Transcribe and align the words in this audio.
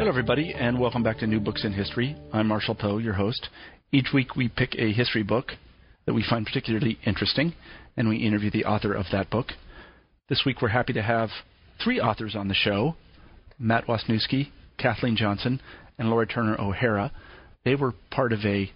Hello, 0.00 0.08
everybody, 0.08 0.54
and 0.54 0.80
welcome 0.80 1.02
back 1.02 1.18
to 1.18 1.26
New 1.26 1.40
Books 1.40 1.62
in 1.62 1.74
History. 1.74 2.16
I'm 2.32 2.46
Marshall 2.46 2.74
Poe, 2.74 2.96
your 2.96 3.12
host. 3.12 3.50
Each 3.92 4.06
week 4.14 4.34
we 4.34 4.48
pick 4.48 4.74
a 4.78 4.94
history 4.94 5.22
book 5.22 5.48
that 6.06 6.14
we 6.14 6.24
find 6.24 6.46
particularly 6.46 6.98
interesting, 7.04 7.52
and 7.98 8.08
we 8.08 8.16
interview 8.16 8.50
the 8.50 8.64
author 8.64 8.94
of 8.94 9.04
that 9.12 9.28
book. 9.28 9.48
This 10.30 10.44
week 10.46 10.62
we're 10.62 10.68
happy 10.68 10.94
to 10.94 11.02
have 11.02 11.28
three 11.84 12.00
authors 12.00 12.34
on 12.34 12.48
the 12.48 12.54
show 12.54 12.96
Matt 13.58 13.88
Wasniewski, 13.88 14.48
Kathleen 14.78 15.16
Johnson, 15.16 15.60
and 15.98 16.08
Laura 16.08 16.26
Turner 16.26 16.58
O'Hara. 16.58 17.12
They 17.66 17.74
were 17.74 17.92
part 18.10 18.32
of 18.32 18.40
a 18.46 18.72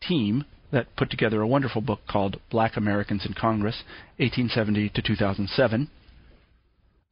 team 0.00 0.46
that 0.72 0.96
put 0.96 1.10
together 1.10 1.42
a 1.42 1.46
wonderful 1.46 1.82
book 1.82 2.00
called 2.08 2.40
Black 2.50 2.78
Americans 2.78 3.26
in 3.26 3.34
Congress, 3.34 3.82
1870 4.16 4.88
to 4.94 5.02
2007. 5.02 5.90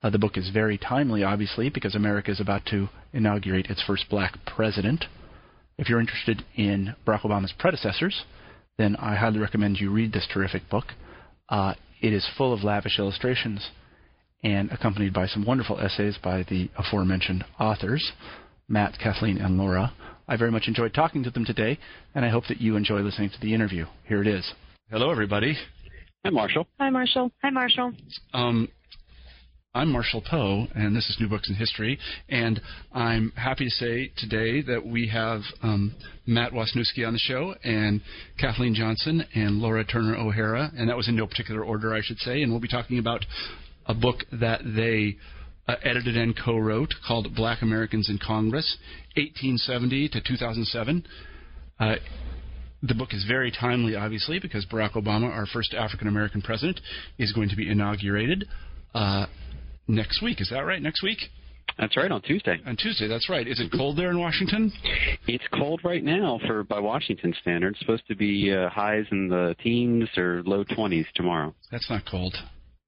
Uh, 0.03 0.11
the 0.11 0.19
book 0.19 0.37
is 0.37 0.51
very 0.51 0.77
timely, 0.77 1.23
obviously, 1.23 1.69
because 1.69 1.95
America 1.95 2.31
is 2.31 2.41
about 2.41 2.65
to 2.67 2.89
inaugurate 3.13 3.67
its 3.67 3.83
first 3.83 4.07
black 4.11 4.35
president. 4.47 5.05
If 5.79 5.89
you're 5.89 6.01
interested 6.01 6.45
in 6.57 6.95
Barack 7.07 7.23
Obama's 7.23 7.55
predecessors, 7.59 8.25
then 8.79 8.97
I 8.97 9.15
highly 9.15 9.39
recommend 9.39 9.79
you 9.79 9.91
read 9.93 10.13
this 10.13 10.27
terrific 10.33 10.69
book. 10.69 10.87
Uh, 11.49 11.75
it 12.01 12.13
is 12.13 12.29
full 12.37 12.53
of 12.53 12.65
lavish 12.65 12.99
illustrations 12.99 13.71
and 14.43 14.71
accompanied 14.73 15.13
by 15.13 15.27
some 15.27 15.45
wonderful 15.45 15.79
essays 15.79 16.19
by 16.23 16.45
the 16.49 16.69
aforementioned 16.77 17.45
authors, 17.61 18.13
Matt, 18.69 18.99
Kathleen, 18.99 19.39
and 19.39 19.57
Laura. 19.57 19.93
I 20.27 20.37
very 20.37 20.51
much 20.51 20.67
enjoyed 20.67 20.95
talking 20.95 21.23
to 21.25 21.31
them 21.31 21.45
today, 21.45 21.79
and 22.15 22.25
I 22.25 22.29
hope 22.29 22.45
that 22.49 22.61
you 22.61 22.75
enjoy 22.77 23.01
listening 23.01 23.31
to 23.31 23.41
the 23.41 23.55
interview. 23.55 23.87
Here 24.09 24.21
it 24.21 24.27
is. 24.27 24.53
Hello, 24.91 25.11
everybody. 25.11 25.57
Hi, 26.25 26.31
Marshall. 26.31 26.67
Hi, 26.81 26.91
Marshall. 26.91 27.31
Hi, 27.43 27.51
Marshall. 27.51 27.93
Um, 28.33 28.69
I'm 29.75 29.91
Marshall 29.91 30.21
Poe, 30.21 30.67
and 30.75 30.95
this 30.95 31.09
is 31.09 31.17
New 31.19 31.31
Books 31.31 31.49
in 31.49 31.55
History. 31.55 31.99
And 32.29 32.61
I'm 32.93 33.33
happy 33.37 33.65
to 33.65 33.71
say 33.71 34.13
today 34.19 34.61
that 34.61 34.85
we 34.85 35.09
have 35.09 35.41
um, 35.63 35.95
Matt 36.27 36.53
Wasniewski 36.53 37.07
on 37.07 37.15
the 37.15 37.19
show, 37.19 37.55
and 37.65 38.03
Kathleen 38.39 38.75
Johnson, 38.75 39.25
and 39.35 39.61
Laura 39.61 39.83
Turner 39.83 40.15
O'Hara, 40.15 40.71
and 40.77 40.91
that 40.91 40.97
was 40.99 41.09
in 41.09 41.17
no 41.17 41.27
particular 41.27 41.65
order, 41.65 41.95
I 41.95 42.03
should 42.03 42.19
say. 42.19 42.43
And 42.43 42.53
we'll 42.53 42.61
be 42.61 42.69
talking 42.69 42.99
about 42.99 43.25
a 43.87 43.95
book 43.95 44.25
that 44.31 44.61
they 44.63 45.17
uh, 45.67 45.77
edited 45.83 46.19
and 46.19 46.39
co-wrote 46.39 46.93
called 47.09 47.35
Black 47.35 47.63
Americans 47.63 48.11
in 48.11 48.19
Congress, 48.19 48.77
1870 49.17 50.11
to 50.11 50.21
2007. 50.21 51.07
Uh, 51.81 51.95
the 52.83 52.95
book 52.95 53.15
is 53.15 53.25
very 53.27 53.51
timely, 53.51 53.97
obviously, 53.97 54.39
because 54.39 54.67
Barack 54.67 54.93
Obama, 55.03 55.31
our 55.31 55.47
first 55.47 55.73
African 55.73 56.09
American 56.09 56.43
president, 56.43 56.79
is 57.19 57.33
going 57.33 57.49
to 57.49 57.57
be 57.57 57.71
inaugurated. 57.71 58.47
Uh, 58.95 59.25
next 59.89 60.23
week. 60.23 60.41
Is 60.41 60.51
that 60.51 60.61
right? 60.61 60.81
Next 60.81 61.03
week? 61.03 61.19
That's 61.79 61.97
right, 61.97 62.11
on 62.11 62.21
Tuesday. 62.23 62.61
On 62.67 62.77
Tuesday, 62.77 63.09
that's 63.09 63.29
right. 63.31 63.47
Is 63.47 63.59
it 63.61 63.73
cold 63.73 63.97
there 63.97 64.11
in 64.11 64.19
Washington? 64.19 64.73
It's 65.27 65.45
cold 65.55 65.81
right 65.85 66.05
now 66.05 66.39
for 66.47 66.65
by 66.65 66.79
Washington 66.79 67.35
standards. 67.41 67.77
It's 67.77 67.81
supposed 67.81 68.07
to 68.09 68.15
be 68.15 68.53
uh, 68.53 68.69
highs 68.69 69.07
in 69.11 69.29
the 69.29 69.57
teens 69.63 70.09
or 70.17 70.43
low 70.45 70.65
20s 70.65 71.07
tomorrow. 71.15 71.55
That's 71.71 71.89
not 71.89 72.03
cold. 72.11 72.37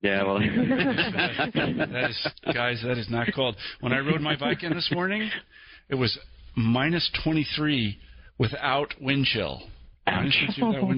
Yeah, 0.03 0.23
well, 0.25 0.39
that 0.39 2.07
is, 2.11 2.29
guys, 2.55 2.83
that 2.85 2.99
is 2.99 3.09
not 3.09 3.29
cold. 3.35 3.57
When 3.81 3.93
I 3.93 4.01
rode 4.01 4.21
my 4.21 4.37
bike 4.37 4.63
in 4.63 4.75
this 4.75 4.91
morning, 4.93 5.31
it 5.89 5.95
was 5.95 6.19
minus 6.55 7.11
23 7.25 7.99
without 8.39 8.93
wind 9.01 9.25
chill. 9.25 9.63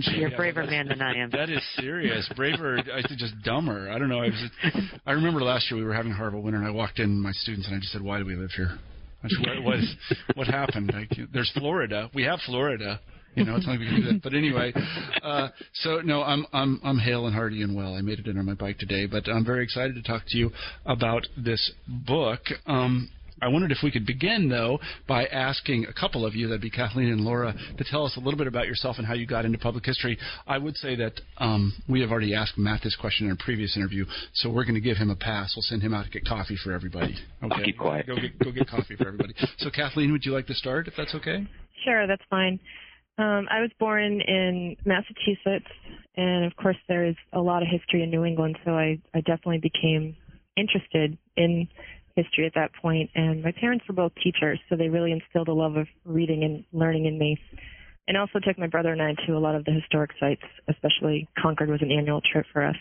You're 0.16 0.28
a 0.28 0.36
braver 0.36 0.64
man 0.64 0.88
than 0.88 1.00
I 1.00 1.14
am. 1.16 1.30
That 1.30 1.48
is 1.48 1.62
serious. 1.76 2.28
Braver, 2.34 2.78
I 2.78 3.06
think 3.06 3.20
just 3.20 3.34
dumber. 3.44 3.90
I 3.90 3.98
don't 3.98 4.08
know. 4.08 4.20
I 4.20 4.26
was. 4.26 4.50
I 5.06 5.12
remember 5.12 5.42
last 5.42 5.70
year 5.70 5.78
we 5.78 5.86
were 5.86 5.94
having 5.94 6.12
a 6.12 6.16
horrible 6.16 6.42
winter, 6.42 6.58
and 6.58 6.66
I 6.66 6.70
walked 6.70 6.98
in 6.98 7.20
my 7.20 7.32
students, 7.32 7.66
and 7.68 7.76
I 7.76 7.78
just 7.78 7.92
said, 7.92 8.02
"Why 8.02 8.18
do 8.18 8.24
we 8.24 8.34
live 8.34 8.50
here? 8.50 8.78
What, 9.22 9.64
what, 9.64 9.78
what 10.34 10.46
happened? 10.46 10.92
Like, 10.92 11.10
there's 11.32 11.50
Florida. 11.56 12.10
We 12.14 12.22
have 12.24 12.38
Florida. 12.46 13.00
You 13.34 13.44
know, 13.44 13.56
it's 13.56 13.66
not 13.66 13.72
like 13.72 13.80
we 13.80 13.86
can 13.86 13.96
do 13.96 14.12
that. 14.12 14.22
But 14.22 14.32
anyway, 14.32 14.72
uh, 15.22 15.48
so 15.74 16.00
no, 16.00 16.22
I'm 16.22 16.46
I'm 16.54 16.80
I'm 16.82 16.98
hale 16.98 17.26
and 17.26 17.34
hearty 17.34 17.62
and 17.62 17.76
well. 17.76 17.94
I 17.94 18.00
made 18.00 18.18
it 18.18 18.26
in 18.26 18.38
on 18.38 18.46
my 18.46 18.54
bike 18.54 18.78
today, 18.78 19.06
but 19.06 19.28
I'm 19.28 19.44
very 19.44 19.62
excited 19.62 19.94
to 19.94 20.02
talk 20.02 20.22
to 20.28 20.38
you 20.38 20.50
about 20.86 21.26
this 21.36 21.70
book. 21.86 22.40
Um, 22.66 23.10
I 23.42 23.48
wondered 23.48 23.70
if 23.70 23.78
we 23.82 23.90
could 23.90 24.06
begin, 24.06 24.48
though, 24.48 24.78
by 25.06 25.26
asking 25.26 25.86
a 25.86 25.92
couple 25.92 26.24
of 26.24 26.34
you, 26.34 26.48
that'd 26.48 26.62
be 26.62 26.70
Kathleen 26.70 27.08
and 27.08 27.20
Laura, 27.20 27.54
to 27.76 27.84
tell 27.84 28.06
us 28.06 28.16
a 28.16 28.20
little 28.20 28.38
bit 28.38 28.46
about 28.46 28.66
yourself 28.66 28.96
and 28.98 29.06
how 29.06 29.14
you 29.14 29.26
got 29.26 29.44
into 29.44 29.58
public 29.58 29.84
history. 29.84 30.18
I 30.46 30.56
would 30.56 30.76
say 30.76 30.96
that 30.96 31.20
um, 31.38 31.74
we 31.88 32.00
have 32.00 32.10
already 32.10 32.34
asked 32.34 32.56
Matt 32.56 32.80
this 32.82 32.96
question 32.96 33.26
in 33.26 33.32
a 33.32 33.36
previous 33.36 33.76
interview, 33.76 34.06
so 34.34 34.50
we're 34.50 34.64
going 34.64 34.74
to 34.74 34.80
give 34.80 34.96
him 34.96 35.10
a 35.10 35.16
pass. 35.16 35.52
We'll 35.54 35.62
send 35.62 35.82
him 35.82 35.92
out 35.92 36.04
to 36.06 36.10
get 36.10 36.24
coffee 36.24 36.56
for 36.62 36.72
everybody. 36.72 37.14
Okay, 37.42 37.54
I'll 37.54 37.64
keep 37.64 37.78
quiet. 37.78 38.06
Go 38.06 38.16
get, 38.16 38.38
go 38.38 38.52
get 38.52 38.68
coffee 38.68 38.96
for 38.96 39.08
everybody. 39.08 39.34
So, 39.58 39.70
Kathleen, 39.70 40.12
would 40.12 40.24
you 40.24 40.32
like 40.32 40.46
to 40.48 40.54
start, 40.54 40.86
if 40.86 40.94
that's 40.96 41.14
okay? 41.14 41.46
Sure, 41.84 42.06
that's 42.06 42.22
fine. 42.28 42.60
Um, 43.18 43.46
I 43.50 43.60
was 43.60 43.70
born 43.80 44.20
in 44.20 44.76
Massachusetts, 44.84 45.70
and 46.16 46.44
of 46.44 46.54
course, 46.56 46.76
there 46.88 47.06
is 47.06 47.16
a 47.32 47.40
lot 47.40 47.62
of 47.62 47.68
history 47.68 48.02
in 48.02 48.10
New 48.10 48.24
England, 48.24 48.58
so 48.64 48.72
I, 48.72 49.00
I 49.14 49.20
definitely 49.20 49.58
became 49.58 50.14
interested 50.56 51.16
in 51.36 51.68
history 52.16 52.46
at 52.46 52.54
that 52.54 52.74
point, 52.80 53.10
and 53.14 53.42
my 53.42 53.52
parents 53.52 53.84
were 53.86 53.94
both 53.94 54.12
teachers, 54.24 54.58
so 54.68 54.76
they 54.76 54.88
really 54.88 55.12
instilled 55.12 55.48
a 55.48 55.52
love 55.52 55.76
of 55.76 55.86
reading 56.04 56.42
and 56.42 56.64
learning 56.72 57.04
in 57.04 57.18
me. 57.18 57.38
And 58.08 58.16
also 58.16 58.38
took 58.38 58.58
my 58.58 58.68
brother 58.68 58.92
and 58.92 59.02
I 59.02 59.14
to 59.26 59.36
a 59.36 59.38
lot 59.38 59.54
of 59.54 59.64
the 59.64 59.72
historic 59.72 60.12
sites, 60.18 60.42
especially 60.68 61.28
Concord 61.40 61.68
was 61.68 61.82
an 61.82 61.90
annual 61.90 62.20
trip 62.20 62.46
for 62.52 62.64
us. 62.64 62.76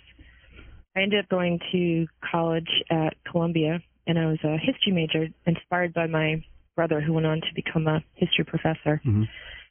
I 0.96 1.02
ended 1.02 1.24
up 1.24 1.30
going 1.30 1.60
to 1.72 2.08
college 2.32 2.70
at 2.90 3.16
Columbia, 3.30 3.80
and 4.08 4.18
I 4.18 4.28
was 4.28 4.40
a 4.44 4.58
history 4.58 4.94
major, 4.94 5.28
inspired 5.46 5.94
by 5.94 6.08
my 6.08 6.44
brother, 6.76 7.02
who 7.02 7.14
went 7.14 7.26
on 7.26 7.42
to 7.42 7.48
become 7.56 7.88
a 7.88 8.04
history 8.14 8.46
professor. 8.46 9.02
Mm-hmm. 9.06 9.24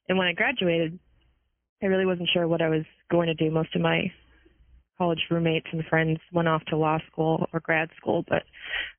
And 0.08 0.18
when 0.18 0.26
I 0.26 0.32
graduated, 0.32 0.98
I 1.82 1.86
really 1.86 2.06
wasn't 2.06 2.28
sure 2.32 2.46
what 2.48 2.60
I 2.60 2.68
was 2.68 2.84
going 3.10 3.28
to 3.28 3.34
do. 3.34 3.50
Most 3.50 3.74
of 3.74 3.80
my 3.80 4.12
college 4.98 5.20
roommates 5.30 5.66
and 5.72 5.84
friends 5.86 6.18
went 6.32 6.48
off 6.48 6.64
to 6.66 6.76
law 6.76 6.98
school 7.10 7.46
or 7.52 7.60
grad 7.60 7.88
school, 7.96 8.24
but 8.28 8.42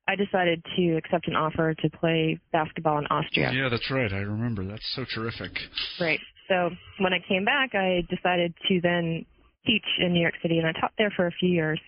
I 0.08 0.16
decided 0.16 0.62
to 0.76 0.96
accept 0.96 1.28
an 1.28 1.36
offer 1.36 1.74
to 1.74 1.90
play 1.90 2.38
basketball 2.52 2.98
in 2.98 3.06
Austria. 3.06 3.50
Yeah, 3.52 3.68
that's 3.70 3.90
right. 3.90 4.12
I 4.12 4.18
remember. 4.18 4.64
That's 4.64 4.94
so 4.94 5.04
terrific. 5.14 5.52
Right. 6.00 6.20
So 6.48 6.70
when 6.98 7.12
I 7.12 7.18
came 7.26 7.44
back, 7.44 7.74
I 7.74 8.02
decided 8.08 8.54
to 8.68 8.80
then 8.80 9.24
teach 9.66 9.84
in 9.98 10.12
New 10.12 10.20
York 10.20 10.34
City, 10.42 10.58
and 10.58 10.66
I 10.66 10.72
taught 10.78 10.92
there 10.96 11.12
for 11.16 11.26
a 11.26 11.32
few 11.32 11.48
years, 11.48 11.80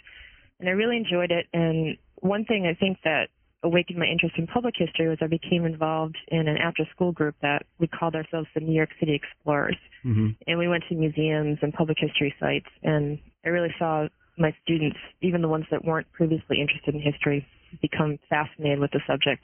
and 0.58 0.68
I 0.68 0.72
really 0.72 0.96
enjoyed 0.96 1.30
it. 1.30 1.46
And 1.52 1.96
one 2.16 2.44
thing 2.44 2.66
I 2.66 2.74
think 2.78 2.98
that 3.04 3.28
awakened 3.62 3.98
my 3.98 4.06
interest 4.06 4.36
in 4.38 4.46
public 4.46 4.74
history 4.76 5.08
was 5.08 5.18
I 5.20 5.26
became 5.26 5.64
involved 5.64 6.16
in 6.28 6.46
an 6.48 6.56
after 6.56 6.84
school 6.94 7.12
group 7.12 7.34
that 7.42 7.66
we 7.78 7.88
called 7.88 8.14
ourselves 8.14 8.48
the 8.54 8.60
New 8.60 8.72
York 8.74 8.90
City 9.00 9.14
Explorers. 9.14 9.76
Mm-hmm. 10.04 10.28
And 10.46 10.58
we 10.58 10.68
went 10.68 10.84
to 10.88 10.94
museums 10.94 11.58
and 11.62 11.72
public 11.72 11.98
history 12.00 12.34
sites 12.38 12.68
and 12.82 13.18
I 13.48 13.50
really 13.50 13.74
saw 13.78 14.06
my 14.36 14.54
students, 14.62 14.98
even 15.22 15.40
the 15.40 15.48
ones 15.48 15.64
that 15.70 15.82
weren't 15.82 16.06
previously 16.12 16.60
interested 16.60 16.94
in 16.94 17.00
history, 17.00 17.46
become 17.80 18.18
fascinated 18.28 18.78
with 18.78 18.90
the 18.90 19.00
subject. 19.06 19.42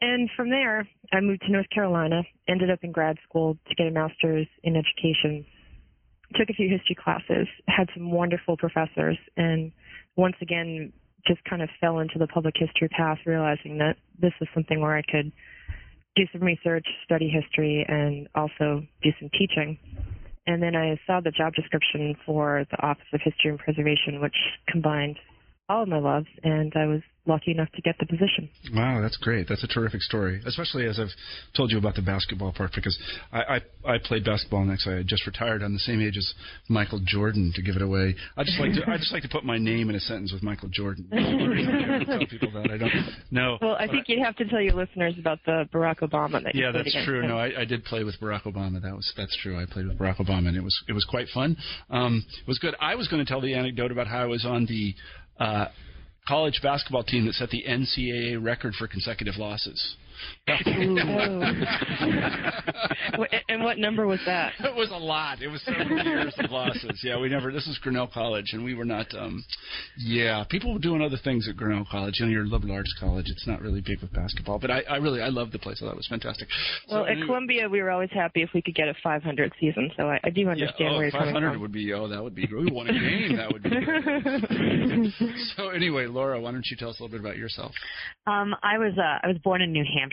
And 0.00 0.28
from 0.36 0.50
there, 0.50 0.86
I 1.12 1.20
moved 1.20 1.42
to 1.42 1.52
North 1.52 1.70
Carolina, 1.72 2.22
ended 2.48 2.70
up 2.70 2.80
in 2.82 2.90
grad 2.90 3.16
school 3.28 3.56
to 3.68 3.74
get 3.76 3.86
a 3.86 3.92
master's 3.92 4.48
in 4.64 4.74
education, 4.74 5.46
took 6.34 6.50
a 6.50 6.54
few 6.54 6.68
history 6.68 6.96
classes, 7.00 7.46
had 7.68 7.88
some 7.94 8.10
wonderful 8.10 8.56
professors, 8.56 9.16
and 9.36 9.70
once 10.16 10.36
again 10.42 10.92
just 11.24 11.42
kind 11.48 11.62
of 11.62 11.68
fell 11.80 12.00
into 12.00 12.18
the 12.18 12.26
public 12.26 12.54
history 12.58 12.88
path, 12.88 13.18
realizing 13.26 13.78
that 13.78 13.94
this 14.20 14.32
was 14.40 14.48
something 14.54 14.80
where 14.80 14.96
I 14.96 15.02
could 15.02 15.30
do 16.16 16.24
some 16.32 16.42
research, 16.42 16.86
study 17.04 17.28
history, 17.28 17.86
and 17.88 18.26
also 18.34 18.82
do 19.04 19.10
some 19.20 19.30
teaching. 19.38 19.78
And 20.48 20.62
then 20.62 20.74
I 20.74 20.98
saw 21.06 21.20
the 21.20 21.30
job 21.30 21.52
description 21.52 22.16
for 22.24 22.64
the 22.70 22.82
Office 22.82 23.04
of 23.12 23.20
History 23.22 23.50
and 23.50 23.58
Preservation, 23.58 24.18
which 24.18 24.34
combined 24.66 25.18
all 25.68 25.82
of 25.82 25.88
my 25.88 25.98
loves, 25.98 26.26
and 26.42 26.72
I 26.74 26.86
was 26.86 27.02
lucky 27.28 27.50
enough 27.50 27.70
to 27.72 27.82
get 27.82 27.94
the 28.00 28.06
position. 28.06 28.48
Wow, 28.74 29.00
that's 29.02 29.18
great. 29.18 29.46
That's 29.48 29.62
a 29.62 29.68
terrific 29.68 30.00
story, 30.00 30.40
especially 30.46 30.86
as 30.86 30.98
I've 30.98 31.12
told 31.54 31.70
you 31.70 31.78
about 31.78 31.94
the 31.94 32.02
basketball 32.02 32.52
part 32.52 32.72
because 32.74 32.98
I 33.32 33.60
I, 33.84 33.94
I 33.94 33.98
played 34.02 34.24
basketball 34.24 34.64
next. 34.64 34.86
I 34.88 35.02
just 35.04 35.26
retired. 35.26 35.62
I'm 35.62 35.74
the 35.74 35.78
same 35.78 36.00
age 36.00 36.16
as 36.16 36.32
Michael 36.68 37.00
Jordan. 37.04 37.52
To 37.54 37.62
give 37.62 37.76
it 37.76 37.82
away, 37.82 38.16
I 38.36 38.44
just 38.44 38.58
like 38.58 38.72
to 38.72 38.90
I 38.90 38.96
just 38.96 39.12
like 39.12 39.22
to 39.22 39.28
put 39.28 39.44
my 39.44 39.58
name 39.58 39.90
in 39.90 39.96
a 39.96 40.00
sentence 40.00 40.32
with 40.32 40.42
Michael 40.42 40.68
Jordan. 40.70 41.06
tell 42.06 42.18
people 42.26 42.50
that 42.52 42.70
I 42.70 42.78
don't 42.78 42.92
know. 43.30 43.58
Well, 43.60 43.76
I 43.78 43.86
think 43.86 44.06
I, 44.08 44.12
you'd 44.12 44.24
have 44.24 44.36
to 44.36 44.46
tell 44.46 44.60
your 44.60 44.74
listeners 44.74 45.14
about 45.18 45.38
the 45.44 45.68
Barack 45.72 45.98
Obama 45.98 46.42
that. 46.42 46.54
Yeah, 46.54 46.72
that's 46.72 46.96
true. 47.04 47.20
Him. 47.22 47.28
No, 47.28 47.38
I, 47.38 47.60
I 47.60 47.64
did 47.64 47.84
play 47.84 48.04
with 48.04 48.18
Barack 48.20 48.44
Obama. 48.44 48.80
That 48.80 48.94
was 48.94 49.12
that's 49.16 49.36
true. 49.42 49.60
I 49.60 49.66
played 49.70 49.86
with 49.86 49.98
Barack 49.98 50.16
Obama 50.16 50.48
and 50.48 50.56
it 50.56 50.64
was 50.64 50.82
it 50.88 50.94
was 50.94 51.04
quite 51.04 51.28
fun. 51.34 51.56
Um, 51.90 52.24
it 52.40 52.48
was 52.48 52.58
good. 52.58 52.74
I 52.80 52.94
was 52.94 53.08
going 53.08 53.24
to 53.24 53.30
tell 53.30 53.40
the 53.40 53.54
anecdote 53.54 53.92
about 53.92 54.06
how 54.06 54.22
I 54.22 54.26
was 54.26 54.44
on 54.46 54.66
the 54.66 54.94
Uh, 55.38 55.66
college 56.26 56.60
basketball 56.62 57.04
team 57.04 57.26
that 57.26 57.34
set 57.34 57.50
the 57.50 57.64
NCAA 57.68 58.42
record 58.42 58.74
for 58.74 58.86
consecutive 58.86 59.36
losses. 59.36 59.96
and 63.48 63.62
what 63.62 63.78
number 63.78 64.06
was 64.06 64.20
that? 64.26 64.52
It 64.60 64.74
was 64.74 64.90
a 64.90 64.96
lot. 64.96 65.42
It 65.42 65.48
was 65.48 65.62
several 65.62 66.04
years 66.04 66.34
of 66.38 66.50
losses. 66.50 67.00
Yeah, 67.02 67.20
we 67.20 67.28
never. 67.28 67.52
This 67.52 67.66
is 67.66 67.78
Grinnell 67.78 68.08
College, 68.12 68.50
and 68.52 68.64
we 68.64 68.74
were 68.74 68.84
not. 68.84 69.06
um 69.14 69.44
Yeah, 69.96 70.44
people 70.48 70.72
were 70.72 70.78
doing 70.78 71.02
other 71.02 71.18
things 71.22 71.48
at 71.48 71.56
Grinnell 71.56 71.86
College. 71.90 72.14
You 72.18 72.26
know, 72.26 72.32
you're 72.32 72.44
a 72.44 72.48
liberal 72.48 72.74
arts 72.74 72.94
college. 72.98 73.26
It's 73.28 73.46
not 73.46 73.60
really 73.60 73.80
big 73.80 74.00
with 74.00 74.12
basketball, 74.12 74.58
but 74.58 74.70
I, 74.70 74.82
I 74.88 74.96
really 74.96 75.20
I 75.20 75.28
loved 75.28 75.52
the 75.52 75.58
place. 75.58 75.80
I 75.82 75.86
thought 75.86 75.92
it 75.92 75.96
was 75.96 76.08
fantastic. 76.08 76.48
Well, 76.90 77.02
so, 77.02 77.04
at 77.04 77.12
anyway, 77.12 77.26
Columbia, 77.26 77.68
we 77.68 77.82
were 77.82 77.90
always 77.90 78.10
happy 78.12 78.42
if 78.42 78.50
we 78.54 78.62
could 78.62 78.74
get 78.74 78.88
a 78.88 78.94
500 79.02 79.52
season. 79.60 79.90
So 79.96 80.08
I, 80.08 80.20
I 80.24 80.30
do 80.30 80.48
understand 80.48 80.74
yeah, 80.78 80.90
oh, 80.90 80.94
where 80.94 81.02
you're 81.04 81.12
coming 81.12 81.34
from. 81.34 81.42
500 81.42 81.60
would 81.60 81.72
be. 81.72 81.92
Oh, 81.92 82.08
that 82.08 82.22
would 82.22 82.34
be. 82.34 82.48
We 82.50 82.70
won 82.70 82.88
a 82.88 82.92
game. 82.92 83.36
That 83.36 83.52
would 83.52 83.62
be. 83.62 85.14
so 85.56 85.68
anyway, 85.68 86.06
Laura, 86.06 86.40
why 86.40 86.52
don't 86.52 86.66
you 86.66 86.76
tell 86.76 86.90
us 86.90 87.00
a 87.00 87.02
little 87.02 87.16
bit 87.16 87.24
about 87.24 87.36
yourself? 87.36 87.72
Um, 88.26 88.54
I 88.62 88.78
was 88.78 88.94
uh, 88.98 89.18
I 89.22 89.28
was 89.28 89.38
born 89.38 89.62
in 89.62 89.72
New 89.72 89.84
Hampshire. 89.84 90.07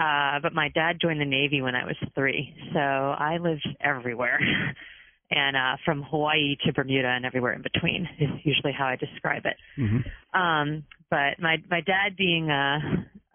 Uh, 0.00 0.38
but 0.40 0.54
my 0.54 0.68
dad 0.68 0.98
joined 1.00 1.20
the 1.20 1.24
Navy 1.24 1.60
when 1.60 1.74
I 1.74 1.84
was 1.84 1.96
three, 2.14 2.54
so 2.72 2.78
I 2.78 3.38
lived 3.38 3.66
everywhere. 3.80 4.38
and 5.30 5.56
uh, 5.56 5.76
from 5.84 6.02
Hawaii 6.02 6.56
to 6.64 6.72
Bermuda 6.72 7.08
and 7.08 7.26
everywhere 7.26 7.52
in 7.52 7.62
between 7.62 8.08
is 8.18 8.28
usually 8.44 8.72
how 8.72 8.86
I 8.86 8.96
describe 8.96 9.42
it. 9.44 9.56
Mm-hmm. 9.78 10.40
Um, 10.40 10.84
but 11.10 11.40
my 11.40 11.56
my 11.70 11.80
dad 11.80 12.16
being 12.16 12.50
uh, 12.50 12.78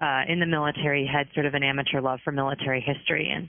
uh, 0.01 0.21
in 0.27 0.39
the 0.39 0.45
military 0.45 1.09
had 1.11 1.27
sort 1.33 1.45
of 1.45 1.53
an 1.53 1.63
amateur 1.63 2.01
love 2.01 2.19
for 2.23 2.31
military 2.31 2.81
history, 2.81 3.29
and 3.33 3.45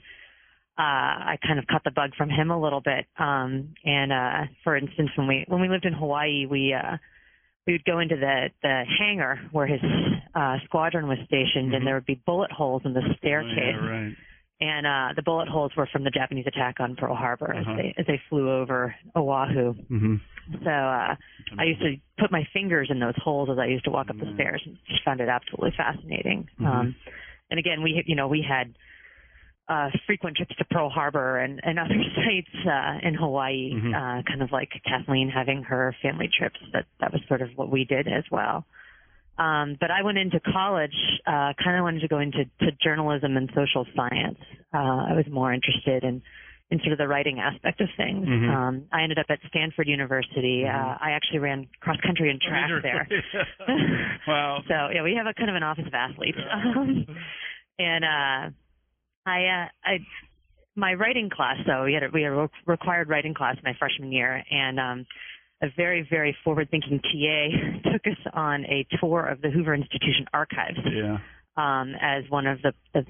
uh, 0.77 1.31
I 1.31 1.37
kind 1.45 1.59
of 1.59 1.67
caught 1.67 1.83
the 1.83 1.91
bug 1.91 2.11
from 2.17 2.29
him 2.29 2.51
a 2.51 2.59
little 2.59 2.81
bit. 2.81 3.05
Um, 3.17 3.75
and 3.83 4.11
uh, 4.11 4.51
for 4.63 4.75
instance, 4.75 5.09
when 5.15 5.27
we 5.27 5.45
when 5.47 5.61
we 5.61 5.69
lived 5.69 5.85
in 5.85 5.93
Hawaii, 5.93 6.45
we 6.45 6.73
uh, 6.73 6.97
we 7.65 7.73
would 7.73 7.85
go 7.85 7.99
into 7.99 8.15
the 8.15 8.49
the 8.61 8.83
hangar 8.99 9.39
where 9.51 9.67
his 9.67 9.81
uh, 10.35 10.57
squadron 10.65 11.07
was 11.07 11.17
stationed, 11.25 11.67
mm-hmm. 11.67 11.75
and 11.75 11.87
there 11.87 11.95
would 11.95 12.05
be 12.05 12.21
bullet 12.25 12.51
holes 12.51 12.81
in 12.85 12.93
the 12.93 13.01
staircase. 13.17 13.75
Oh, 13.79 13.85
yeah, 13.85 13.89
right. 13.89 14.15
And 14.61 14.87
uh, 14.87 15.13
the 15.15 15.21
bullet 15.21 15.49
holes 15.49 15.71
were 15.75 15.87
from 15.91 16.05
the 16.05 16.11
Japanese 16.11 16.45
attack 16.47 16.75
on 16.79 16.95
Pearl 16.95 17.15
Harbor 17.15 17.53
uh-huh. 17.53 17.71
as 17.71 17.77
they 17.77 17.95
as 17.97 18.05
they 18.07 18.21
flew 18.29 18.49
over 18.51 18.95
Oahu. 19.15 19.73
Mm-hmm. 19.73 20.15
So 20.63 20.69
uh, 20.69 21.15
I 21.59 21.63
used 21.65 21.81
to 21.81 21.95
put 22.17 22.31
my 22.31 22.47
fingers 22.53 22.87
in 22.89 22.99
those 22.99 23.15
holes 23.21 23.49
as 23.51 23.57
I 23.59 23.65
used 23.65 23.83
to 23.85 23.91
walk 23.91 24.09
up 24.09 24.17
the 24.17 24.25
mm-hmm. 24.25 24.35
stairs, 24.35 24.61
and 24.65 24.77
just 24.87 25.03
found 25.03 25.19
it 25.19 25.27
absolutely 25.27 25.73
fascinating. 25.75 26.47
Mm-hmm. 26.59 26.65
Um, 26.65 26.95
and 27.49 27.59
again, 27.59 27.83
we 27.83 28.01
you 28.05 28.15
know 28.15 28.29
we 28.29 28.45
had 28.47 28.75
uh, 29.67 29.89
frequent 30.05 30.37
trips 30.37 30.55
to 30.57 30.65
Pearl 30.65 30.89
Harbor 30.89 31.39
and, 31.39 31.59
and 31.63 31.79
other 31.79 31.95
sites 32.15 32.65
uh, 32.65 33.07
in 33.07 33.13
Hawaii, 33.13 33.73
mm-hmm. 33.73 33.93
uh, 33.93 34.21
kind 34.23 34.41
of 34.41 34.51
like 34.51 34.69
Kathleen 34.87 35.29
having 35.29 35.63
her 35.63 35.95
family 36.01 36.29
trips. 36.37 36.59
That 36.71 36.85
that 37.01 37.11
was 37.11 37.21
sort 37.27 37.41
of 37.41 37.49
what 37.55 37.69
we 37.69 37.83
did 37.83 38.07
as 38.07 38.23
well. 38.31 38.65
Um, 39.37 39.75
but 39.79 39.91
I 39.91 40.03
went 40.03 40.17
into 40.17 40.39
college, 40.39 40.95
uh, 41.27 41.53
kind 41.61 41.77
of 41.77 41.83
wanted 41.83 42.01
to 42.01 42.07
go 42.07 42.19
into 42.19 42.45
to 42.61 42.71
journalism 42.81 43.35
and 43.35 43.49
social 43.55 43.85
science. 43.95 44.39
Uh, 44.73 45.11
I 45.11 45.13
was 45.13 45.25
more 45.29 45.53
interested 45.53 46.03
in 46.03 46.21
in 46.71 46.79
sort 46.79 46.93
of 46.93 46.97
the 46.97 47.07
writing 47.07 47.39
aspect 47.39 47.79
of 47.79 47.87
things. 47.95 48.27
Mm-hmm. 48.27 48.49
Um, 48.49 48.85
I 48.91 49.03
ended 49.03 49.19
up 49.19 49.27
at 49.29 49.39
Stanford 49.49 49.87
University. 49.87 50.63
Mm-hmm. 50.65 50.75
Uh, 50.75 50.97
I 50.99 51.11
actually 51.11 51.39
ran 51.39 51.67
cross 51.79 51.97
country 52.01 52.31
and 52.31 52.41
track 52.41 52.69
there. 52.81 53.07
wow. 54.27 54.61
so 54.67 54.73
yeah, 54.93 55.03
we 55.03 55.13
have 55.15 55.27
a 55.27 55.33
kind 55.33 55.49
of 55.49 55.55
an 55.55 55.63
office 55.63 55.85
of 55.87 55.93
athletes. 55.93 56.37
Um, 56.65 57.05
and 57.77 58.05
uh, 58.05 58.49
I, 59.25 59.45
uh, 59.45 59.67
I, 59.83 59.97
my 60.75 60.93
writing 60.93 61.29
class 61.29 61.57
though, 61.67 61.83
we 61.83 61.93
had 61.93 62.03
a, 62.03 62.07
we 62.13 62.23
had 62.23 62.31
a 62.31 62.49
required 62.65 63.09
writing 63.09 63.33
class 63.33 63.57
my 63.63 63.73
freshman 63.77 64.11
year, 64.11 64.41
and 64.49 64.79
um, 64.79 65.05
a 65.61 65.67
very 65.75 66.05
very 66.09 66.35
forward 66.43 66.69
thinking 66.69 66.99
TA 66.99 67.89
took 67.91 68.05
us 68.07 68.31
on 68.33 68.65
a 68.65 68.85
tour 68.99 69.25
of 69.25 69.41
the 69.41 69.49
Hoover 69.49 69.73
Institution 69.73 70.27
archives. 70.33 70.79
Yeah. 70.85 71.17
Um, 71.57 71.93
as 72.01 72.29
one 72.29 72.47
of 72.47 72.61
the, 72.61 72.73
the 72.93 73.05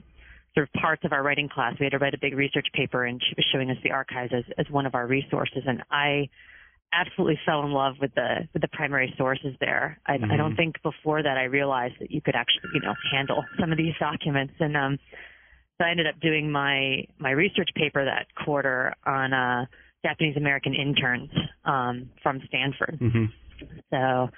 sort 0.54 0.70
of 0.70 0.82
parts 0.82 1.04
of 1.04 1.12
our 1.12 1.24
writing 1.24 1.50
class, 1.50 1.74
we 1.80 1.86
had 1.86 1.92
to 1.92 1.98
write 1.98 2.14
a 2.14 2.20
big 2.20 2.36
research 2.36 2.68
paper, 2.74 3.04
and 3.04 3.20
she 3.20 3.34
was 3.36 3.46
showing 3.52 3.72
us 3.72 3.78
the 3.84 3.90
archives 3.92 4.32
as, 4.32 4.44
as 4.58 4.70
one 4.70 4.86
of 4.86 4.94
our 4.94 5.08
resources, 5.08 5.64
and 5.66 5.84
I 5.90 6.30
absolutely 6.94 7.40
fell 7.46 7.64
in 7.64 7.72
love 7.72 7.96
with 8.00 8.14
the 8.16 8.48
with 8.54 8.62
the 8.62 8.68
primary 8.70 9.14
sources 9.18 9.56
there. 9.60 10.00
I, 10.06 10.18
mm-hmm. 10.18 10.32
I 10.32 10.38
don't 10.38 10.56
think 10.56 10.82
before 10.82 11.22
that 11.22 11.38
I 11.38 11.44
realized 11.44 11.96
that 12.00 12.12
you 12.12 12.22
could 12.22 12.36
actually 12.36 12.70
you 12.74 12.82
know 12.82 12.94
handle 13.12 13.44
some 13.60 13.72
of 13.72 13.78
these 13.78 13.94
documents, 14.00 14.54
and 14.60 14.78
um, 14.78 14.98
so 15.78 15.86
I 15.86 15.92
ended 15.92 16.08
up 16.08 16.20
doing 16.22 16.52
my 16.52 17.06
my 17.20 17.32
research 17.32 17.70
paper 17.76 18.06
that 18.06 18.28
quarter 18.44 18.94
on 19.06 19.34
uh, 19.34 19.66
Japanese 20.06 20.38
American 20.38 20.74
interns 20.75 21.31
um, 21.66 22.10
from 22.22 22.42
Stanford. 22.48 23.00
Mm-hmm. 23.02 23.25
So 23.90 24.30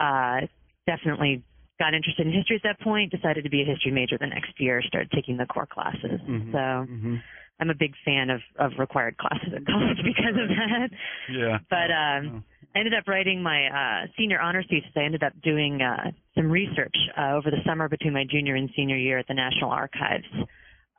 uh, 0.00 0.46
definitely 0.86 1.44
got 1.78 1.94
interested 1.94 2.26
in 2.26 2.32
history 2.32 2.56
at 2.56 2.62
that 2.64 2.80
point. 2.80 3.12
Decided 3.12 3.44
to 3.44 3.50
be 3.50 3.62
a 3.62 3.64
history 3.64 3.92
major 3.92 4.18
the 4.18 4.26
next 4.26 4.58
year. 4.58 4.82
Started 4.82 5.10
taking 5.12 5.36
the 5.36 5.46
core 5.46 5.68
classes. 5.70 6.20
Mm-hmm. 6.28 6.52
So. 6.52 6.58
Mm-hmm. 6.58 7.16
I'm 7.60 7.70
a 7.70 7.74
big 7.74 7.92
fan 8.04 8.30
of, 8.30 8.40
of 8.58 8.72
required 8.80 9.16
classes 9.16 9.52
at 9.54 9.64
college 9.64 9.98
because 10.04 10.34
of 10.34 10.48
that. 10.48 10.88
Yeah. 11.30 11.58
But 11.70 11.86
um, 11.94 12.42
oh. 12.42 12.64
I 12.74 12.80
ended 12.80 12.94
up 12.94 13.06
writing 13.06 13.44
my 13.44 13.68
uh, 13.68 14.06
senior 14.18 14.40
honors 14.40 14.66
thesis. 14.68 14.90
I 14.96 15.04
ended 15.04 15.22
up 15.22 15.34
doing 15.40 15.80
uh, 15.80 16.10
some 16.34 16.50
research 16.50 16.96
uh, 17.16 17.36
over 17.36 17.52
the 17.52 17.62
summer 17.64 17.88
between 17.88 18.12
my 18.12 18.24
junior 18.28 18.56
and 18.56 18.68
senior 18.74 18.96
year 18.96 19.18
at 19.18 19.28
the 19.28 19.34
National 19.34 19.70
Archives 19.70 20.26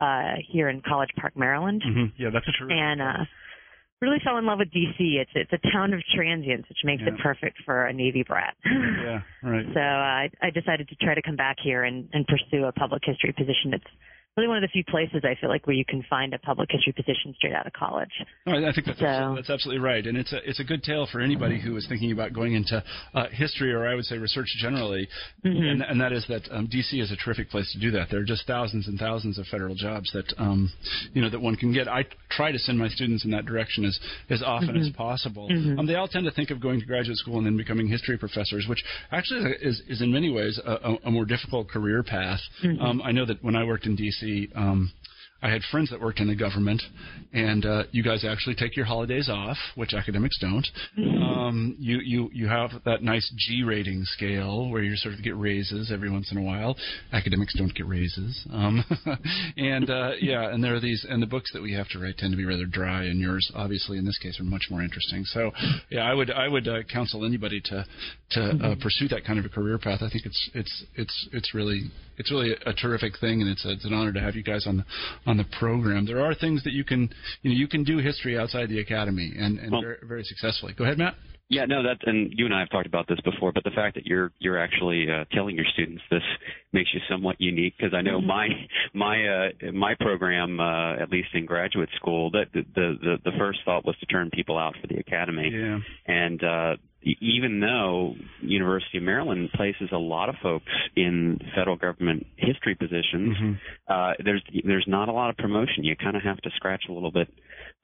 uh, 0.00 0.34
here 0.50 0.70
in 0.70 0.80
College 0.80 1.10
Park, 1.20 1.36
Maryland. 1.36 1.82
Mm-hmm. 1.86 2.22
Yeah, 2.22 2.30
that's 2.32 2.48
a 2.48 2.52
true. 2.52 2.68
And 2.70 3.02
uh, 3.02 3.24
really 4.00 4.18
fell 4.24 4.38
in 4.38 4.46
love 4.46 4.58
with 4.58 4.68
DC. 4.70 4.98
It's 4.98 5.30
it's 5.34 5.52
a 5.52 5.72
town 5.72 5.92
of 5.94 6.00
transients, 6.14 6.68
which 6.68 6.78
makes 6.84 7.02
yeah. 7.02 7.14
it 7.14 7.20
perfect 7.22 7.58
for 7.64 7.86
a 7.86 7.92
Navy 7.92 8.22
brat. 8.22 8.54
yeah, 8.64 9.22
right. 9.42 9.66
So 9.74 9.80
uh, 9.80 9.82
I 9.82 10.30
I 10.42 10.50
decided 10.50 10.88
to 10.88 10.96
try 10.96 11.14
to 11.14 11.22
come 11.22 11.36
back 11.36 11.56
here 11.62 11.84
and 11.84 12.08
and 12.12 12.26
pursue 12.26 12.64
a 12.64 12.72
public 12.72 13.02
history 13.04 13.32
position. 13.32 13.72
It's 13.72 13.84
really 14.36 14.48
one 14.48 14.58
of 14.58 14.62
the 14.62 14.68
few 14.68 14.84
places 14.84 15.22
I 15.24 15.34
feel 15.40 15.48
like 15.48 15.66
where 15.66 15.74
you 15.74 15.84
can 15.84 16.04
find 16.10 16.34
a 16.34 16.38
public 16.38 16.68
history 16.70 16.92
position 16.92 17.34
straight 17.38 17.54
out 17.54 17.66
of 17.66 17.72
college. 17.72 18.10
No, 18.44 18.52
I 18.52 18.72
think 18.72 18.86
that's 18.86 18.98
so, 18.98 19.06
absolutely, 19.06 19.36
that's 19.36 19.50
absolutely 19.50 19.82
right, 19.82 20.06
and 20.06 20.18
it's 20.18 20.32
a 20.32 20.48
it's 20.48 20.60
a 20.60 20.64
good 20.64 20.82
tale 20.82 21.08
for 21.10 21.20
anybody 21.20 21.58
who 21.58 21.74
is 21.76 21.86
thinking 21.88 22.12
about 22.12 22.34
going 22.34 22.52
into 22.52 22.84
uh, 23.14 23.28
history 23.32 23.72
or 23.72 23.86
I 23.88 23.94
would 23.94 24.04
say 24.04 24.18
research 24.18 24.48
generally, 24.58 25.08
mm-hmm. 25.42 25.64
and, 25.64 25.82
and 25.82 26.00
that 26.02 26.12
is 26.12 26.26
that 26.28 26.42
um, 26.50 26.68
DC 26.68 27.00
is 27.00 27.10
a 27.10 27.16
terrific 27.16 27.48
place 27.48 27.70
to 27.72 27.80
do 27.80 27.90
that. 27.92 28.08
There 28.10 28.20
are 28.20 28.24
just 28.24 28.46
thousands 28.46 28.88
and 28.88 28.98
thousands 28.98 29.38
of 29.38 29.46
federal 29.46 29.74
jobs 29.74 30.12
that 30.12 30.30
um, 30.36 30.70
you 31.14 31.22
know 31.22 31.30
that 31.30 31.40
one 31.40 31.56
can 31.56 31.72
get. 31.72 31.88
I 31.88 32.04
try 32.28 32.52
to 32.52 32.58
send 32.58 32.78
my 32.78 32.88
students 32.88 33.24
in 33.24 33.30
that 33.30 33.46
direction 33.46 33.86
as 33.86 33.98
as 34.28 34.42
often 34.42 34.68
mm-hmm. 34.68 34.82
as 34.82 34.90
possible. 34.90 35.48
Mm-hmm. 35.48 35.78
Um, 35.78 35.86
they 35.86 35.94
all 35.94 36.08
tend 36.08 36.26
to 36.26 36.30
think 36.30 36.50
of 36.50 36.60
going 36.60 36.80
to 36.80 36.86
graduate 36.86 37.16
school 37.16 37.38
and 37.38 37.46
then 37.46 37.56
becoming 37.56 37.88
history 37.88 38.18
professors, 38.18 38.66
which 38.68 38.84
actually 39.12 39.54
is 39.62 39.80
is 39.88 40.02
in 40.02 40.12
many 40.12 40.30
ways 40.30 40.60
a, 40.62 40.96
a 41.04 41.10
more 41.10 41.24
difficult 41.24 41.70
career 41.70 42.02
path. 42.02 42.40
Mm-hmm. 42.62 42.82
Um, 42.82 43.02
I 43.02 43.12
know 43.12 43.24
that 43.24 43.42
when 43.42 43.56
I 43.56 43.64
worked 43.64 43.86
in 43.86 43.96
DC. 43.96 44.25
Um, 44.54 44.92
I 45.42 45.50
had 45.50 45.62
friends 45.70 45.90
that 45.90 46.00
worked 46.00 46.20
in 46.20 46.28
the 46.28 46.34
government, 46.34 46.82
and 47.32 47.64
uh, 47.66 47.82
you 47.90 48.02
guys 48.02 48.24
actually 48.24 48.54
take 48.54 48.76
your 48.76 48.86
holidays 48.86 49.28
off, 49.28 49.58
which 49.74 49.92
academics 49.92 50.38
don't. 50.40 50.66
Um, 50.98 51.76
you 51.78 51.98
you 51.98 52.30
you 52.32 52.48
have 52.48 52.70
that 52.84 53.02
nice 53.02 53.30
G 53.36 53.62
rating 53.62 54.04
scale 54.04 54.70
where 54.70 54.82
you 54.82 54.96
sort 54.96 55.14
of 55.14 55.22
get 55.22 55.36
raises 55.36 55.92
every 55.92 56.10
once 56.10 56.32
in 56.32 56.38
a 56.38 56.42
while. 56.42 56.76
Academics 57.12 57.54
don't 57.56 57.74
get 57.74 57.86
raises, 57.86 58.46
um, 58.50 58.82
and 59.56 59.90
uh, 59.90 60.12
yeah, 60.20 60.50
and 60.50 60.64
there 60.64 60.74
are 60.74 60.80
these, 60.80 61.04
and 61.08 61.22
the 61.22 61.26
books 61.26 61.52
that 61.52 61.62
we 61.62 61.72
have 61.74 61.88
to 61.90 61.98
write 61.98 62.16
tend 62.16 62.32
to 62.32 62.36
be 62.36 62.44
rather 62.44 62.66
dry, 62.66 63.04
and 63.04 63.20
yours 63.20 63.50
obviously 63.54 63.98
in 63.98 64.06
this 64.06 64.18
case 64.18 64.40
are 64.40 64.44
much 64.44 64.66
more 64.70 64.82
interesting. 64.82 65.24
So 65.24 65.50
yeah, 65.90 66.00
I 66.00 66.14
would 66.14 66.30
I 66.30 66.48
would 66.48 66.66
uh, 66.66 66.82
counsel 66.84 67.24
anybody 67.26 67.60
to 67.66 67.84
to 68.30 68.40
uh, 68.42 68.74
pursue 68.80 69.08
that 69.08 69.24
kind 69.24 69.38
of 69.38 69.44
a 69.44 69.50
career 69.50 69.78
path. 69.78 70.00
I 70.02 70.08
think 70.08 70.24
it's 70.24 70.50
it's 70.54 70.84
it's 70.94 71.28
it's 71.32 71.54
really 71.54 71.90
it's 72.18 72.30
really 72.30 72.52
a, 72.64 72.72
terrific 72.72 73.18
thing, 73.18 73.42
and 73.42 73.50
it's 73.50 73.64
a, 73.64 73.72
it's 73.72 73.84
an 73.84 73.92
honor 73.92 74.12
to 74.12 74.20
have 74.20 74.34
you 74.34 74.42
guys 74.42 74.66
on 74.66 74.78
the 74.78 74.84
on 75.26 75.36
the 75.36 75.44
program. 75.58 76.06
There 76.06 76.24
are 76.24 76.34
things 76.34 76.62
that 76.64 76.72
you 76.72 76.84
can 76.84 77.10
you 77.42 77.50
know 77.50 77.56
you 77.56 77.68
can 77.68 77.84
do 77.84 77.98
history 77.98 78.38
outside 78.38 78.68
the 78.68 78.80
academy 78.80 79.32
and, 79.36 79.58
and 79.58 79.72
well, 79.72 79.82
very, 79.82 79.98
very 80.02 80.24
successfully. 80.24 80.74
Go 80.76 80.84
ahead, 80.84 80.98
Matt. 80.98 81.14
Yeah, 81.48 81.64
no, 81.64 81.80
that 81.84 81.98
and 82.06 82.32
you 82.34 82.44
and 82.44 82.52
I 82.52 82.58
have 82.60 82.70
talked 82.70 82.88
about 82.88 83.06
this 83.06 83.20
before, 83.20 83.52
but 83.52 83.62
the 83.62 83.70
fact 83.70 83.94
that 83.94 84.04
you're 84.04 84.32
you're 84.40 84.58
actually 84.58 85.06
uh, 85.08 85.24
telling 85.32 85.54
your 85.54 85.64
students 85.74 86.02
this 86.10 86.22
makes 86.72 86.92
you 86.92 87.00
somewhat 87.08 87.36
unique 87.38 87.74
because 87.78 87.94
I 87.94 88.02
know 88.02 88.20
my 88.20 88.48
my 88.94 89.28
uh, 89.28 89.70
my 89.72 89.94
program, 90.00 90.58
uh, 90.58 90.94
at 90.96 91.08
least 91.10 91.28
in 91.34 91.46
graduate 91.46 91.88
school, 91.94 92.32
that 92.32 92.46
the, 92.52 92.64
the 92.74 93.18
the 93.24 93.30
first 93.38 93.60
thought 93.64 93.86
was 93.86 93.96
to 94.00 94.06
turn 94.06 94.30
people 94.30 94.58
out 94.58 94.74
for 94.80 94.88
the 94.88 94.96
academy, 94.96 95.52
yeah. 95.52 95.78
and 96.06 96.42
uh, 96.42 96.76
even 97.20 97.60
though 97.60 98.14
University 98.40 98.98
of 98.98 99.04
Maryland 99.04 99.50
places 99.54 99.90
a 99.92 99.98
lot 99.98 100.28
of 100.28 100.34
folks 100.42 100.72
in 100.96 101.38
federal 101.54 101.76
government 101.76 102.26
history 102.36 102.74
positions, 102.74 103.36
mm-hmm. 103.36 103.52
uh, 103.88 104.14
there's 104.24 104.42
there's 104.64 104.86
not 104.88 105.08
a 105.08 105.12
lot 105.12 105.30
of 105.30 105.36
promotion. 105.36 105.84
You 105.84 105.94
kind 105.96 106.16
of 106.16 106.22
have 106.22 106.38
to 106.38 106.50
scratch 106.56 106.84
a 106.88 106.92
little 106.92 107.12
bit 107.12 107.28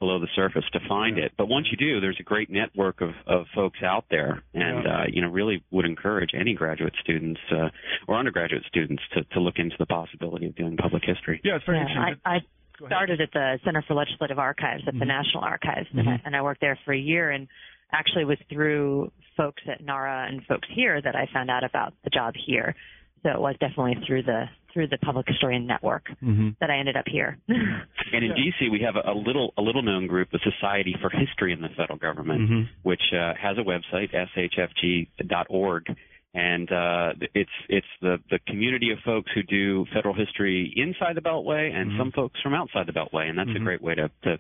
below 0.01 0.19
the 0.19 0.27
surface 0.35 0.65
to 0.73 0.81
find 0.89 1.17
yeah. 1.17 1.27
it. 1.27 1.33
But 1.39 1.47
once 1.47 1.69
you 1.71 1.77
do, 1.77 2.01
there's 2.01 2.17
a 2.19 2.25
great 2.25 2.51
network 2.51 3.01
of, 3.01 3.11
of 3.27 3.47
folks 3.55 3.79
out 3.85 4.07
there, 4.11 4.43
and 4.53 4.85
yeah. 4.85 4.91
uh, 4.91 5.05
you 5.09 5.23
know 5.23 5.29
really 5.29 5.63
would 5.71 5.85
encourage 5.85 6.31
any 6.35 6.55
graduate 6.55 6.95
students 7.01 7.41
uh, 7.53 7.69
or 8.09 8.19
undergraduate 8.19 8.65
students 8.67 9.03
to, 9.15 9.23
to 9.35 9.41
look 9.41 9.55
into 9.59 9.77
the 9.79 9.87
possibility 9.87 10.47
of 10.47 10.57
doing 10.57 10.77
public 10.77 11.05
history. 11.07 11.41
Yeah, 11.45 11.57
it's 11.57 11.65
very 11.65 11.79
yeah, 11.79 11.87
interesting. 11.89 12.21
I, 12.25 12.37
I 12.37 12.87
started 12.87 13.21
at 13.21 13.31
the 13.33 13.59
Center 13.65 13.85
for 13.87 13.95
Legislative 13.95 14.39
Archives 14.39 14.83
at 14.87 14.95
mm-hmm. 14.95 14.99
the 14.99 15.07
National 15.07 15.45
Archives, 15.45 15.89
mm-hmm. 15.89 16.01
and, 16.01 16.09
I, 16.09 16.23
and 16.25 16.37
I 16.37 16.43
worked 16.43 16.61
there 16.61 16.79
for 16.85 16.93
a 16.93 16.99
year. 16.99 17.31
And 17.31 17.47
actually, 17.93 18.25
was 18.25 18.39
through 18.51 19.11
folks 19.37 19.63
at 19.71 19.85
NARA 19.85 20.27
and 20.29 20.45
folks 20.45 20.69
here 20.75 21.01
that 21.01 21.17
I 21.17 21.29
found 21.33 21.51
out 21.51 21.65
about 21.65 21.95
the 22.05 22.11
job 22.11 22.35
here. 22.47 22.75
So 23.23 23.31
it 23.31 23.41
was 23.41 23.55
definitely 23.61 23.97
through 24.07 24.23
the 24.25 24.47
through 24.73 24.89
the 24.89 24.99
public 24.99 25.27
historian 25.29 25.67
network 25.67 26.09
mm-hmm. 26.23 26.51
that 26.61 26.71
I 26.71 26.79
ended 26.79 26.97
up 26.97 27.05
here. 27.07 27.37
and 27.49 28.25
in 28.25 28.31
DC, 28.31 28.71
we 28.71 28.81
have 28.81 28.97
a, 28.97 29.11
a, 29.11 29.13
little 29.13 29.53
a 29.59 29.63
little 29.63 29.83
known 29.83 30.07
group, 30.07 30.31
the 30.31 30.41
Society 30.43 30.97
for 31.01 31.11
History 31.11 31.53
in 31.53 31.61
the 31.61 31.69
Federal 31.77 31.99
Government, 31.99 32.41
mm-hmm. 32.41 32.63
which 32.83 33.03
uh, 33.13 33.35
has 33.41 33.59
a 33.59 33.63
website, 33.63 34.15
shfg.org, 34.15 35.87
and 36.35 36.73
uh, 36.73 37.13
it's 37.35 37.51
it's 37.69 37.87
the 38.01 38.19
the 38.31 38.39
community 38.47 38.91
of 38.91 38.99
folks 39.05 39.31
who 39.35 39.43
do 39.43 39.85
federal 39.95 40.15
history 40.15 40.73
inside 40.77 41.17
the 41.17 41.21
Beltway, 41.21 41.73
and 41.73 41.91
mm-hmm. 41.91 42.01
some 42.01 42.13
folks 42.13 42.41
from 42.43 42.55
outside 42.55 42.87
the 42.87 42.93
Beltway, 42.93 43.29
and 43.29 43.39
that's 43.39 43.51
a 43.51 43.53
mm-hmm. 43.53 43.65
great 43.65 43.83
way 43.83 43.95
to 43.95 44.11
to 44.25 44.39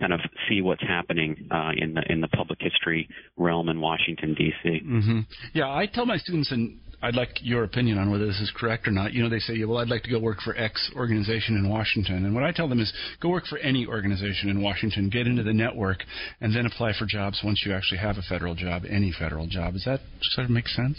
kind 0.00 0.12
of 0.12 0.20
see 0.48 0.60
what's 0.60 0.82
happening 0.82 1.48
uh, 1.50 1.70
in 1.76 1.94
the 1.94 2.02
in 2.08 2.20
the 2.20 2.28
public 2.28 2.58
history 2.60 3.08
realm 3.36 3.68
in 3.68 3.80
Washington 3.80 4.34
D.C. 4.34 4.80
Mm-hmm. 4.84 5.20
Yeah, 5.52 5.68
I 5.68 5.86
tell 5.86 6.06
my 6.06 6.16
students, 6.16 6.50
and 6.50 6.78
I'd 7.02 7.14
like 7.14 7.38
your 7.42 7.64
opinion 7.64 7.98
on 7.98 8.10
whether 8.10 8.26
this 8.26 8.40
is 8.40 8.52
correct 8.56 8.88
or 8.88 8.90
not. 8.90 9.12
You 9.12 9.22
know, 9.22 9.28
they 9.28 9.38
say, 9.38 9.54
yeah, 9.54 9.66
well, 9.66 9.78
I'd 9.78 9.88
like 9.88 10.02
to 10.04 10.10
go 10.10 10.18
work 10.18 10.40
for 10.40 10.56
X 10.56 10.90
organization 10.96 11.56
in 11.56 11.68
Washington, 11.68 12.24
and 12.24 12.34
what 12.34 12.44
I 12.44 12.50
tell 12.50 12.68
them 12.68 12.80
is, 12.80 12.92
go 13.20 13.28
work 13.28 13.46
for 13.46 13.58
any 13.58 13.86
organization 13.86 14.48
in 14.48 14.62
Washington, 14.62 15.10
get 15.10 15.26
into 15.26 15.42
the 15.42 15.52
network, 15.52 15.98
and 16.40 16.54
then 16.54 16.66
apply 16.66 16.92
for 16.98 17.06
jobs 17.06 17.40
once 17.44 17.62
you 17.64 17.72
actually 17.72 17.98
have 17.98 18.16
a 18.16 18.22
federal 18.22 18.54
job, 18.54 18.82
any 18.88 19.12
federal 19.12 19.46
job. 19.46 19.74
Does 19.74 19.84
that 19.84 20.00
sort 20.22 20.46
of 20.46 20.50
make 20.50 20.68
sense? 20.68 20.98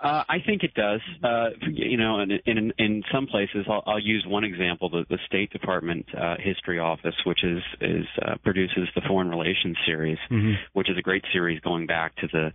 Uh, 0.00 0.22
I 0.28 0.36
think 0.46 0.62
it 0.62 0.74
does. 0.74 1.00
Uh, 1.24 1.48
you 1.72 1.96
know, 1.96 2.20
in, 2.20 2.30
in 2.46 2.72
in 2.78 3.02
some 3.12 3.26
places, 3.26 3.66
I'll, 3.68 3.82
I'll 3.84 4.00
use 4.00 4.24
one 4.26 4.44
example: 4.44 4.88
the, 4.88 5.04
the 5.10 5.18
State 5.26 5.50
Department 5.50 6.06
uh, 6.16 6.36
History 6.38 6.78
Office, 6.78 7.16
which 7.26 7.42
is 7.42 7.62
is 7.80 8.06
uh, 8.24 8.36
produces 8.44 8.88
the 8.94 9.00
Foreign 9.08 9.28
Relations 9.28 9.76
series, 9.84 10.18
mm-hmm. 10.30 10.52
which 10.72 10.88
is 10.88 10.96
a 10.96 11.02
great 11.02 11.24
series 11.32 11.60
going 11.60 11.86
back 11.86 12.14
to 12.16 12.28
the 12.32 12.52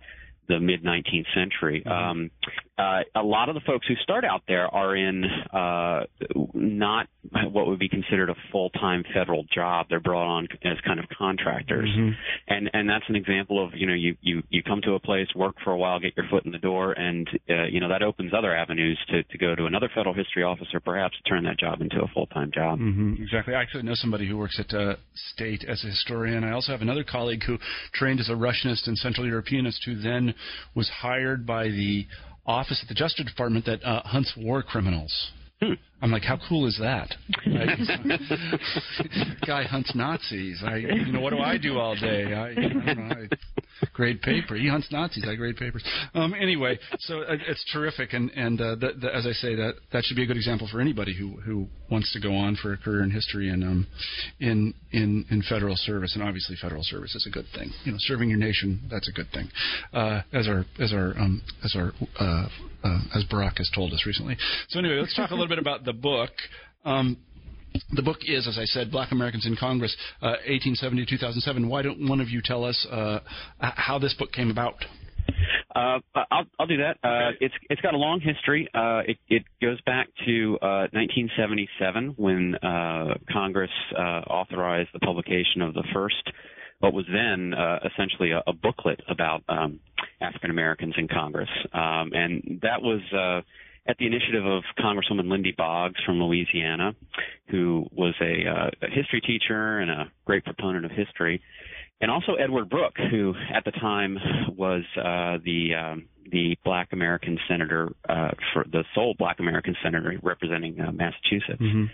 the 0.48 0.58
mid 0.58 0.82
19th 0.84 1.26
century. 1.34 1.82
Mm-hmm. 1.84 2.10
Um, 2.10 2.30
uh, 2.76 3.00
a 3.14 3.22
lot 3.22 3.48
of 3.48 3.54
the 3.54 3.60
folks 3.60 3.86
who 3.86 3.94
start 4.02 4.24
out 4.24 4.42
there 4.48 4.66
are 4.66 4.96
in 4.96 5.24
uh, 5.52 6.00
not 6.54 7.06
what 7.52 7.66
would 7.68 7.78
be 7.78 7.88
considered 7.88 8.30
a 8.30 8.34
full-time 8.50 9.04
federal 9.14 9.44
job. 9.54 9.86
They're 9.88 10.00
brought 10.00 10.26
on 10.26 10.48
as 10.64 10.76
kind 10.84 10.98
of 10.98 11.06
contractors, 11.16 11.88
mm-hmm. 11.88 12.10
and 12.48 12.70
and 12.72 12.88
that's 12.88 13.04
an 13.08 13.14
example 13.14 13.64
of 13.64 13.74
you 13.74 13.86
know 13.86 13.94
you 13.94 14.16
you 14.20 14.42
you 14.50 14.62
come 14.62 14.80
to 14.82 14.94
a 14.94 15.00
place, 15.00 15.28
work 15.36 15.54
for 15.62 15.70
a 15.70 15.76
while, 15.76 16.00
get 16.00 16.16
your 16.16 16.26
foot 16.28 16.44
in 16.46 16.52
the 16.52 16.58
door, 16.58 16.92
and 16.92 17.28
uh, 17.48 17.64
you 17.64 17.78
know 17.78 17.88
that 17.88 18.02
opens 18.02 18.32
other 18.36 18.54
avenues 18.54 18.98
to 19.08 19.22
to 19.22 19.38
go 19.38 19.54
to 19.54 19.66
another 19.66 19.88
federal 19.94 20.14
history 20.14 20.42
office 20.42 20.68
or 20.74 20.80
perhaps 20.80 21.14
turn 21.28 21.44
that 21.44 21.58
job 21.58 21.80
into 21.80 22.02
a 22.02 22.08
full-time 22.08 22.50
job. 22.52 22.80
Mm-hmm. 22.80 23.22
Exactly. 23.22 23.54
I 23.54 23.62
actually 23.62 23.84
know 23.84 23.94
somebody 23.94 24.28
who 24.28 24.36
works 24.36 24.58
at 24.58 24.74
uh, 24.74 24.96
state 25.32 25.64
as 25.68 25.84
a 25.84 25.88
historian. 25.88 26.42
I 26.42 26.52
also 26.52 26.72
have 26.72 26.82
another 26.82 27.04
colleague 27.04 27.44
who 27.46 27.58
trained 27.92 28.18
as 28.18 28.28
a 28.28 28.32
Russianist 28.32 28.88
and 28.88 28.98
Central 28.98 29.26
Europeanist 29.26 29.84
who 29.84 29.94
then 29.94 30.34
was 30.74 30.88
hired 30.88 31.46
by 31.46 31.68
the 31.68 32.06
office 32.46 32.80
at 32.82 32.88
the 32.88 32.94
Justice 32.94 33.26
Department 33.26 33.64
that 33.66 33.82
uh, 33.84 34.02
hunts 34.02 34.32
war 34.36 34.62
criminals. 34.62 35.30
Hmm. 35.62 35.74
I'm 36.02 36.10
like, 36.10 36.22
how 36.22 36.38
cool 36.48 36.66
is 36.66 36.78
that? 36.80 37.14
Guy 39.46 39.64
hunts 39.64 39.92
Nazis. 39.94 40.62
I, 40.64 40.76
you 40.76 41.12
know, 41.12 41.20
what 41.20 41.30
do 41.30 41.38
I 41.38 41.56
do 41.56 41.78
all 41.78 41.94
day? 41.94 42.34
I, 42.34 42.50
I 42.50 42.54
don't 42.54 43.08
know. 43.08 43.14
I 43.14 43.28
grade 43.92 44.20
paper. 44.20 44.54
He 44.54 44.68
hunts 44.68 44.88
Nazis. 44.90 45.24
I 45.26 45.34
grade 45.34 45.56
papers. 45.56 45.84
Um, 46.14 46.34
anyway, 46.34 46.78
so 47.00 47.20
uh, 47.20 47.36
it's 47.48 47.64
terrific, 47.72 48.12
and 48.12 48.30
and 48.30 48.60
uh, 48.60 48.74
the, 48.76 48.92
the, 49.00 49.14
as 49.14 49.26
I 49.26 49.32
say, 49.32 49.54
that 49.54 49.74
that 49.92 50.04
should 50.04 50.16
be 50.16 50.24
a 50.24 50.26
good 50.26 50.36
example 50.36 50.68
for 50.70 50.80
anybody 50.80 51.16
who 51.16 51.40
who 51.40 51.66
wants 51.90 52.12
to 52.12 52.20
go 52.20 52.34
on 52.34 52.56
for 52.56 52.72
a 52.72 52.76
career 52.76 53.02
in 53.02 53.10
history 53.10 53.48
and 53.48 53.64
um, 53.64 53.86
in 54.40 54.74
in 54.92 55.24
in 55.30 55.42
federal 55.48 55.76
service. 55.76 56.14
And 56.14 56.22
obviously, 56.22 56.56
federal 56.60 56.82
service 56.82 57.14
is 57.14 57.26
a 57.26 57.30
good 57.30 57.46
thing. 57.54 57.70
You 57.84 57.92
know, 57.92 57.98
serving 58.00 58.28
your 58.28 58.38
nation 58.38 58.82
that's 58.90 59.08
a 59.08 59.12
good 59.12 59.30
thing. 59.32 59.48
Uh, 59.92 60.22
as 60.32 60.48
our 60.48 60.64
as 60.80 60.92
our 60.92 61.16
um, 61.18 61.42
as 61.64 61.74
our 61.76 61.92
uh, 62.18 62.48
uh, 62.84 62.98
as 63.14 63.24
Barack 63.32 63.58
has 63.58 63.70
told 63.74 63.92
us 63.92 64.04
recently. 64.06 64.36
So 64.68 64.78
anyway, 64.78 64.96
let's 64.96 65.16
talk 65.16 65.30
a 65.30 65.34
little 65.34 65.48
bit 65.48 65.58
about 65.58 65.83
the 65.84 65.92
book. 65.92 66.30
Um, 66.84 67.18
the 67.92 68.02
book 68.02 68.18
is, 68.26 68.46
as 68.46 68.56
I 68.58 68.64
said, 68.66 68.90
Black 68.90 69.10
Americans 69.10 69.46
in 69.46 69.56
Congress, 69.56 69.96
uh, 70.22 70.38
1870 70.46 71.06
2007. 71.06 71.68
Why 71.68 71.82
don't 71.82 72.08
one 72.08 72.20
of 72.20 72.28
you 72.28 72.40
tell 72.42 72.64
us 72.64 72.86
uh, 72.90 73.18
how 73.58 73.98
this 73.98 74.14
book 74.14 74.32
came 74.32 74.50
about? 74.50 74.74
Uh, 75.74 75.98
I'll, 76.14 76.44
I'll 76.58 76.66
do 76.68 76.76
that. 76.76 76.98
Uh, 77.02 77.32
it's 77.40 77.54
it's 77.68 77.80
got 77.80 77.94
a 77.94 77.96
long 77.96 78.20
history. 78.20 78.68
Uh, 78.72 79.02
it, 79.08 79.18
it 79.28 79.42
goes 79.60 79.80
back 79.82 80.06
to 80.24 80.56
uh, 80.62 80.86
1977 80.92 82.14
when 82.16 82.54
uh, 82.56 83.14
Congress 83.32 83.70
uh, 83.98 84.22
authorized 84.30 84.90
the 84.94 85.00
publication 85.00 85.62
of 85.62 85.74
the 85.74 85.82
first, 85.92 86.30
what 86.78 86.92
was 86.92 87.06
then 87.12 87.54
uh, 87.54 87.80
essentially 87.84 88.30
a, 88.30 88.42
a 88.46 88.52
booklet 88.52 89.00
about 89.08 89.42
um, 89.48 89.80
African 90.20 90.50
Americans 90.50 90.94
in 90.96 91.08
Congress, 91.08 91.50
um, 91.72 92.12
and 92.12 92.60
that 92.62 92.80
was. 92.80 93.00
Uh, 93.12 93.42
at 93.86 93.98
the 93.98 94.06
initiative 94.06 94.46
of 94.46 94.62
Congresswoman 94.78 95.30
Lindy 95.30 95.52
Boggs 95.56 96.00
from 96.06 96.22
Louisiana, 96.22 96.94
who 97.50 97.86
was 97.92 98.14
a, 98.20 98.48
uh, 98.48 98.70
a 98.82 98.90
history 98.90 99.20
teacher 99.20 99.78
and 99.78 99.90
a 99.90 100.10
great 100.24 100.44
proponent 100.44 100.84
of 100.84 100.90
history, 100.90 101.42
and 102.00 102.10
also 102.10 102.34
Edward 102.34 102.70
Brooke, 102.70 102.96
who 103.10 103.34
at 103.54 103.64
the 103.64 103.70
time 103.72 104.18
was 104.56 104.82
uh, 104.96 105.38
the 105.44 105.74
um, 105.74 106.08
the 106.30 106.56
Black 106.64 106.88
American 106.92 107.38
senator 107.48 107.92
uh, 108.08 108.30
for 108.52 108.64
the 108.70 108.84
sole 108.94 109.14
Black 109.18 109.38
American 109.40 109.76
senator 109.82 110.18
representing 110.22 110.80
uh, 110.80 110.90
Massachusetts. 110.90 111.60
Mm-hmm. 111.60 111.84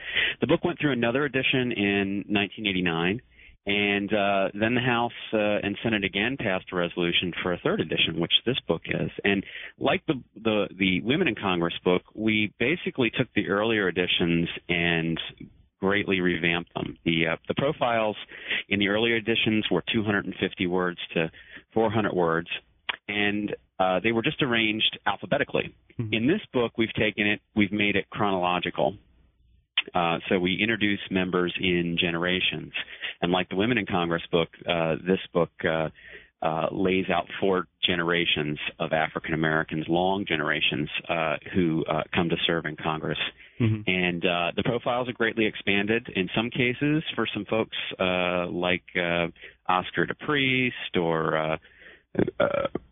The 0.41 0.47
book 0.47 0.65
went 0.65 0.79
through 0.81 0.93
another 0.93 1.25
edition 1.25 1.73
in 1.73 2.25
1989 2.29 3.21
and 3.67 4.13
uh, 4.13 4.49
then 4.59 4.75
the 4.75 4.81
House 4.81 5.13
uh, 5.33 5.39
and 5.63 5.77
Senate 5.83 6.05
again 6.05 6.37
passed 6.39 6.67
a 6.73 6.77
resolution 6.77 7.33
for 7.43 7.53
a 7.53 7.59
third 7.59 7.81
edition, 7.81 8.19
which 8.19 8.33
this 8.47 8.59
book 8.67 8.83
is. 8.87 9.11
And 9.23 9.45
like 9.79 10.05
the, 10.07 10.15
the 10.43 10.69
the 10.79 11.01
Women 11.03 11.29
in 11.29 11.35
Congress 11.35 11.75
book, 11.85 12.03
we 12.15 12.53
basically 12.59 13.11
took 13.11 13.29
the 13.35 13.49
earlier 13.49 13.89
editions 13.89 14.49
and 14.69 15.21
greatly 15.81 16.21
revamped 16.21 16.73
them. 16.75 16.97
The 17.05 17.29
uh, 17.33 17.37
the 17.49 17.55
profiles 17.55 18.17
in 18.69 18.79
the 18.79 18.89
earlier 18.89 19.17
editions 19.17 19.67
were 19.71 19.83
250 19.93 20.67
words 20.67 20.99
to 21.15 21.31
400 21.75 22.15
words, 22.15 22.49
and 23.09 23.55
uh, 23.79 24.01
they 24.03 24.13
were 24.13 24.23
just 24.23 24.43
arranged 24.43 24.99
alphabetically. 25.07 25.75
Mm-hmm. 25.99 26.15
In 26.15 26.27
this 26.27 26.41
book, 26.53 26.73
we've 26.79 26.93
taken 26.95 27.27
it, 27.27 27.41
we've 27.55 27.73
made 27.73 27.97
it 27.97 28.09
chronological. 28.11 28.95
Uh, 29.95 30.19
so 30.29 30.39
we 30.39 30.59
introduce 30.61 31.01
members 31.11 31.55
in 31.61 31.97
generations. 32.01 32.73
And 33.23 33.33
like 33.33 33.49
the 33.49 33.57
Women 33.57 33.79
in 33.79 33.87
Congress 33.87 34.23
book, 34.31 34.49
uh, 34.69 34.97
this 35.07 35.21
book 35.33 35.51
uh, 35.65 35.89
uh 36.43 36.69
lays 36.73 37.05
out 37.11 37.27
four 37.39 37.67
generations 37.85 38.59
of 38.79 38.93
African 38.93 39.35
Americans, 39.35 39.85
long 39.89 40.25
generations, 40.27 40.89
uh, 41.09 41.37
who 41.55 41.85
uh, 41.85 42.03
come 42.15 42.31
to 42.31 42.37
serve 42.47 42.65
in 42.65 42.77
Congress. 42.77 43.19
Mm-hmm. 43.61 43.83
And 43.87 44.23
the 44.57 44.63
profiles 44.65 45.09
are 45.11 45.13
greatly 45.13 45.45
expanded 45.45 46.09
in 46.17 46.31
some 46.35 46.49
cases 46.49 47.03
for 47.15 47.27
some 47.35 47.45
folks 47.45 47.77
like 47.99 48.85
Oscar 49.69 50.07
DePriest 50.07 50.97
or 50.99 51.59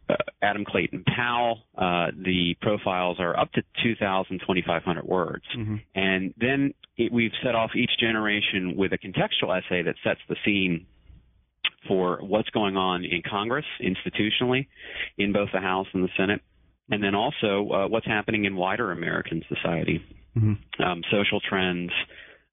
uh, 0.09 0.15
Adam 0.43 0.65
Clayton 0.65 1.05
Powell, 1.05 1.65
uh, 1.77 2.09
the 2.17 2.57
profiles 2.61 3.19
are 3.21 3.39
up 3.39 3.53
to 3.53 3.63
2,000, 3.83 4.41
2,500 4.41 5.05
words. 5.05 5.45
Mm-hmm. 5.57 5.77
And 5.95 6.35
then 6.39 6.75
it, 6.97 7.13
we've 7.13 7.33
set 7.43 7.55
off 7.55 7.71
each 7.77 7.91
generation 8.01 8.75
with 8.77 8.93
a 8.93 8.99
contextual 8.99 9.57
essay 9.57 9.83
that 9.83 9.97
sets 10.03 10.21
the 10.29 10.37
scene 10.45 10.87
for 11.87 12.19
what's 12.23 12.51
going 12.51 12.77
on 12.77 13.05
in 13.05 13.23
Congress 13.29 13.65
institutionally, 13.83 14.67
in 15.17 15.33
both 15.33 15.49
the 15.53 15.61
House 15.61 15.87
and 15.93 16.05
the 16.05 16.11
Senate, 16.17 16.41
and 16.91 17.03
then 17.03 17.15
also 17.15 17.69
uh, 17.71 17.89
what's 17.89 18.07
happening 18.07 18.45
in 18.45 18.57
wider 18.57 18.93
American 18.93 19.43
society, 19.49 20.03
mm-hmm. 20.37 20.83
um, 20.83 21.03
social 21.11 21.41
trends, 21.41 21.91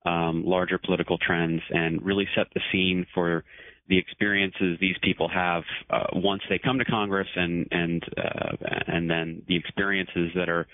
um, 0.05 0.43
larger 0.45 0.77
political 0.77 1.17
trends, 1.17 1.61
and 1.69 2.03
really 2.05 2.27
set 2.35 2.47
the 2.53 2.61
scene 2.71 3.05
for 3.13 3.43
the 3.87 3.97
experiences 3.97 4.77
these 4.79 4.95
people 5.03 5.29
have 5.29 5.63
uh, 5.89 6.07
once 6.13 6.41
they 6.49 6.59
come 6.59 6.79
to 6.79 6.85
Congress, 6.85 7.27
and 7.35 7.67
and 7.71 8.03
uh, 8.17 8.55
and 8.87 9.09
then 9.09 9.43
the 9.47 9.55
experiences 9.55 10.31
that 10.35 10.49
are 10.49 10.67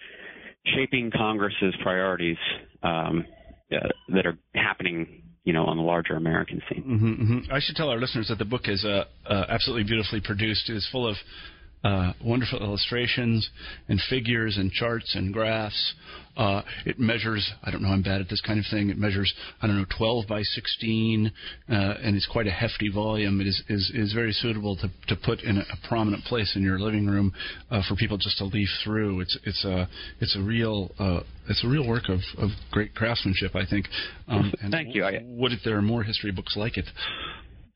shaping 0.75 1.12
Congress's 1.12 1.75
priorities 1.82 2.38
um, 2.84 3.25
uh, 3.72 3.88
that 4.10 4.25
are 4.25 4.38
happening, 4.56 5.24
you 5.44 5.53
know, 5.53 5.65
on 5.65 5.77
the 5.77 5.84
larger 5.84 6.15
American 6.15 6.62
scene. 6.70 6.84
Mm-hmm, 6.84 7.24
mm-hmm. 7.24 7.53
I 7.53 7.60
should 7.60 7.75
tell 7.75 7.89
our 7.89 8.00
listeners 8.00 8.27
that 8.30 8.38
the 8.38 8.46
book 8.46 8.63
is 8.65 8.86
uh, 8.86 9.06
uh, 9.27 9.46
absolutely 9.50 9.84
beautifully 9.84 10.22
produced. 10.22 10.70
It 10.70 10.75
is 10.75 10.88
full 10.91 11.08
of 11.08 11.15
uh, 11.84 12.14
wonderful 12.24 12.60
illustrations 12.60 13.50
and 13.88 14.00
figures 14.10 14.58
and 14.58 14.72
charts 14.72 15.16
and 15.16 15.34
graphs. 15.34 15.94
Uh, 16.38 16.62
it 16.86 16.98
measures, 16.98 17.52
I 17.64 17.72
don't 17.72 17.82
know, 17.82 17.90
I'm 17.90 18.04
bad 18.04 18.22
at 18.22 18.30
this 18.30 18.42
kind 18.42 18.58
of 18.58 18.66
thing. 18.72 18.90
It 18.90 18.98
measures, 18.98 19.34
I 19.62 19.68
don't 19.68 19.78
know, 19.78 19.86
12 19.98 20.28
by 20.28 20.44
16, 20.44 21.32
uh, 21.70 21.74
and 21.74 22.16
it's 22.16 22.28
quite 22.28 22.48
a 22.48 22.52
hefty 22.52 22.90
volume. 22.90 23.42
It 23.42 23.48
is, 23.48 23.62
is, 23.68 23.92
is 23.94 24.14
very 24.14 24.32
suitable 24.32 24.78
to, 24.78 24.90
to 25.08 25.16
put 25.16 25.42
in 25.42 25.58
a, 25.58 25.64
prominent 25.88 26.24
place 26.24 26.56
in 26.56 26.62
your 26.62 26.80
living 26.80 27.06
room 27.06 27.34
uh, 27.70 27.82
for 27.88 27.96
people 27.96 28.18
just 28.18 28.38
to 28.38 28.46
leaf 28.46 28.70
through. 28.84 29.20
It's, 29.20 29.38
it's, 29.44 29.66
a, 29.66 29.90
it's 30.22 30.38
a 30.38 30.42
real, 30.42 30.92
uh, 31.00 31.20
it's 31.50 31.64
a 31.66 31.68
real 31.68 31.86
work 31.86 32.08
of, 32.08 32.20
of 32.38 32.52
great 32.72 32.96
craftsmanship, 32.96 33.56
I 33.56 33.66
think. 33.66 33.88
Um, 34.30 34.54
Thank 34.72 34.96
you. 34.96 35.04
I, 35.04 35.20
what 35.20 35.52
if 35.52 35.60
there 35.66 35.76
are 35.76 35.82
more 35.82 36.04
history 36.04 36.32
books 36.32 36.56
like 36.56 36.78
it? 36.78 36.86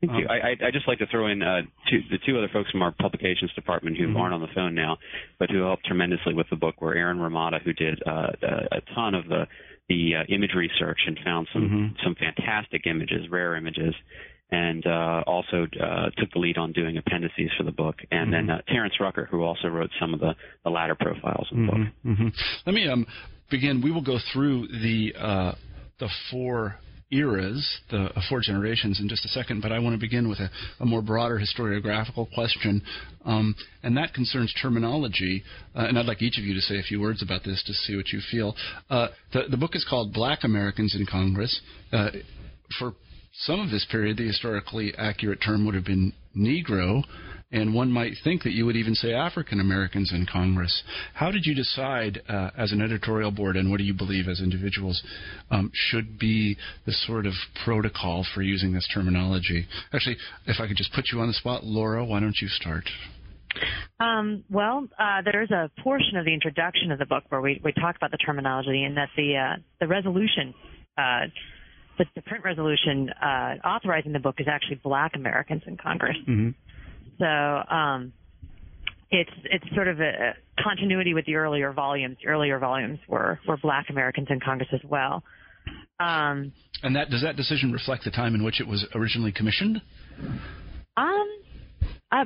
Thank 0.01 0.11
um, 0.11 0.19
you. 0.19 0.27
I, 0.27 0.51
I 0.67 0.71
just 0.71 0.87
like 0.87 0.99
to 0.99 1.07
throw 1.07 1.27
in 1.27 1.41
uh, 1.41 1.61
two, 1.89 1.99
the 2.11 2.17
two 2.25 2.37
other 2.37 2.49
folks 2.51 2.69
from 2.71 2.81
our 2.81 2.91
publications 2.91 3.51
department 3.53 3.97
who 3.97 4.07
mm-hmm. 4.07 4.17
aren't 4.17 4.33
on 4.33 4.41
the 4.41 4.53
phone 4.53 4.75
now, 4.75 4.97
but 5.39 5.49
who 5.49 5.61
helped 5.61 5.85
tremendously 5.85 6.33
with 6.33 6.47
the 6.49 6.55
book. 6.55 6.81
Were 6.81 6.95
Erin 6.95 7.17
Hromada, 7.17 7.61
who 7.61 7.73
did 7.73 8.01
uh, 8.05 8.27
a, 8.41 8.77
a 8.77 8.81
ton 8.93 9.15
of 9.15 9.27
the 9.27 9.47
the 9.87 10.15
uh, 10.15 10.33
image 10.33 10.53
research 10.55 10.99
and 11.05 11.19
found 11.23 11.47
some 11.53 11.61
mm-hmm. 11.63 11.95
some 12.03 12.15
fantastic 12.15 12.87
images, 12.87 13.29
rare 13.29 13.55
images, 13.55 13.93
and 14.51 14.85
uh, 14.85 15.23
also 15.25 15.67
uh, 15.81 16.09
took 16.17 16.31
the 16.33 16.39
lead 16.39 16.57
on 16.57 16.71
doing 16.71 16.97
appendices 16.97 17.51
for 17.57 17.63
the 17.63 17.71
book. 17.71 17.95
And 18.11 18.33
mm-hmm. 18.33 18.47
then 18.47 18.57
uh, 18.57 18.61
Terence 18.67 18.93
Rucker, 18.99 19.27
who 19.29 19.43
also 19.43 19.67
wrote 19.67 19.89
some 19.99 20.13
of 20.13 20.19
the, 20.19 20.35
the 20.63 20.69
latter 20.69 20.95
profiles 20.95 21.47
in 21.51 21.65
the 21.65 21.71
book. 21.71 21.81
Mm-hmm. 21.81 22.11
Mm-hmm. 22.11 22.27
Let 22.65 22.73
me 22.73 22.87
um, 22.87 23.05
begin. 23.49 23.81
We 23.81 23.91
will 23.91 24.03
go 24.03 24.17
through 24.33 24.67
the 24.67 25.13
uh, 25.19 25.51
the 25.99 26.09
four 26.31 26.77
eras, 27.11 27.79
the 27.91 28.05
uh, 28.05 28.21
four 28.29 28.41
generations, 28.41 28.99
in 28.99 29.07
just 29.07 29.25
a 29.25 29.29
second, 29.29 29.61
but 29.61 29.71
I 29.71 29.79
want 29.79 29.93
to 29.93 29.99
begin 29.99 30.27
with 30.27 30.39
a, 30.39 30.49
a 30.79 30.85
more 30.85 31.01
broader 31.01 31.39
historiographical 31.39 32.33
question, 32.33 32.81
um, 33.25 33.55
and 33.83 33.95
that 33.97 34.13
concerns 34.13 34.53
terminology. 34.61 35.43
Uh, 35.75 35.85
and 35.87 35.99
I'd 35.99 36.05
like 36.05 36.21
each 36.21 36.37
of 36.37 36.43
you 36.43 36.53
to 36.55 36.61
say 36.61 36.79
a 36.79 36.83
few 36.83 36.99
words 36.99 37.21
about 37.21 37.43
this 37.43 37.63
to 37.65 37.73
see 37.73 37.95
what 37.95 38.09
you 38.09 38.19
feel. 38.31 38.55
Uh, 38.89 39.09
the, 39.33 39.43
the, 39.49 39.57
book 39.57 39.75
is 39.75 39.85
called 39.87 40.13
Black 40.13 40.43
Americans 40.43 40.95
in 40.95 41.05
Congress. 41.05 41.61
Uh, 41.93 42.09
for 42.79 42.93
some 43.33 43.59
of 43.59 43.69
this 43.69 43.85
period, 43.91 44.17
the 44.17 44.27
historically 44.27 44.93
accurate 44.97 45.39
term 45.45 45.65
would 45.65 45.75
have 45.75 45.85
been 45.85 46.13
Negro 46.35 47.03
and 47.51 47.73
one 47.73 47.91
might 47.91 48.13
think 48.23 48.43
that 48.43 48.51
you 48.51 48.65
would 48.65 48.75
even 48.75 48.95
say 48.95 49.13
African 49.13 49.59
Americans 49.59 50.11
in 50.11 50.25
Congress. 50.25 50.83
How 51.13 51.31
did 51.31 51.45
you 51.45 51.55
decide 51.55 52.21
uh, 52.27 52.49
as 52.57 52.71
an 52.71 52.81
editorial 52.81 53.31
board, 53.31 53.55
and 53.55 53.69
what 53.69 53.77
do 53.77 53.83
you 53.83 53.93
believe 53.93 54.27
as 54.27 54.41
individuals 54.41 55.01
um, 55.51 55.71
should 55.73 56.17
be 56.19 56.57
the 56.85 56.91
sort 56.91 57.25
of 57.25 57.33
protocol 57.63 58.25
for 58.33 58.41
using 58.41 58.73
this 58.73 58.87
terminology? 58.93 59.67
Actually, 59.93 60.17
if 60.47 60.59
I 60.59 60.67
could 60.67 60.77
just 60.77 60.93
put 60.93 61.05
you 61.11 61.19
on 61.19 61.27
the 61.27 61.33
spot, 61.33 61.63
Laura, 61.63 62.03
why 62.03 62.19
don't 62.19 62.37
you 62.41 62.47
start? 62.47 62.89
Um, 63.99 64.43
well, 64.49 64.87
uh, 64.99 65.21
there's 65.23 65.51
a 65.51 65.69
portion 65.81 66.17
of 66.17 66.25
the 66.25 66.33
introduction 66.33 66.91
of 66.91 66.99
the 66.99 67.05
book 67.05 67.23
where 67.29 67.41
we, 67.41 67.61
we 67.63 67.71
talk 67.71 67.95
about 67.95 68.11
the 68.11 68.17
terminology 68.17 68.83
and 68.83 68.97
that 68.97 69.09
the 69.15 69.37
uh, 69.37 69.55
the 69.79 69.87
resolution, 69.87 70.53
uh, 70.97 71.21
the, 71.97 72.05
the, 72.15 72.21
print 72.23 72.43
resolution 72.43 73.09
uh, 73.09 73.55
authorizing 73.65 74.11
the 74.11 74.19
book 74.19 74.35
is 74.39 74.47
actually 74.49 74.75
Black 74.83 75.15
Americans 75.15 75.63
in 75.65 75.77
Congress. 75.77 76.17
Mm-hmm. 76.27 76.49
So 77.19 77.25
um, 77.25 78.13
it's 79.11 79.31
it's 79.45 79.65
sort 79.73 79.87
of 79.87 79.99
a 79.99 80.33
continuity 80.61 81.13
with 81.13 81.25
the 81.25 81.35
earlier 81.35 81.71
volumes. 81.71 82.17
The 82.21 82.29
earlier 82.29 82.59
volumes 82.59 82.99
were 83.07 83.39
were 83.47 83.57
Black 83.57 83.89
Americans 83.89 84.27
in 84.29 84.39
Congress 84.39 84.69
as 84.73 84.81
well. 84.83 85.23
Um, 85.99 86.51
and 86.83 86.95
that 86.95 87.09
does 87.09 87.21
that 87.21 87.35
decision 87.35 87.71
reflect 87.71 88.03
the 88.03 88.11
time 88.11 88.35
in 88.35 88.43
which 88.43 88.59
it 88.59 88.67
was 88.67 88.85
originally 88.93 89.31
commissioned? 89.31 89.81
Um, 90.97 91.27
uh, 92.11 92.25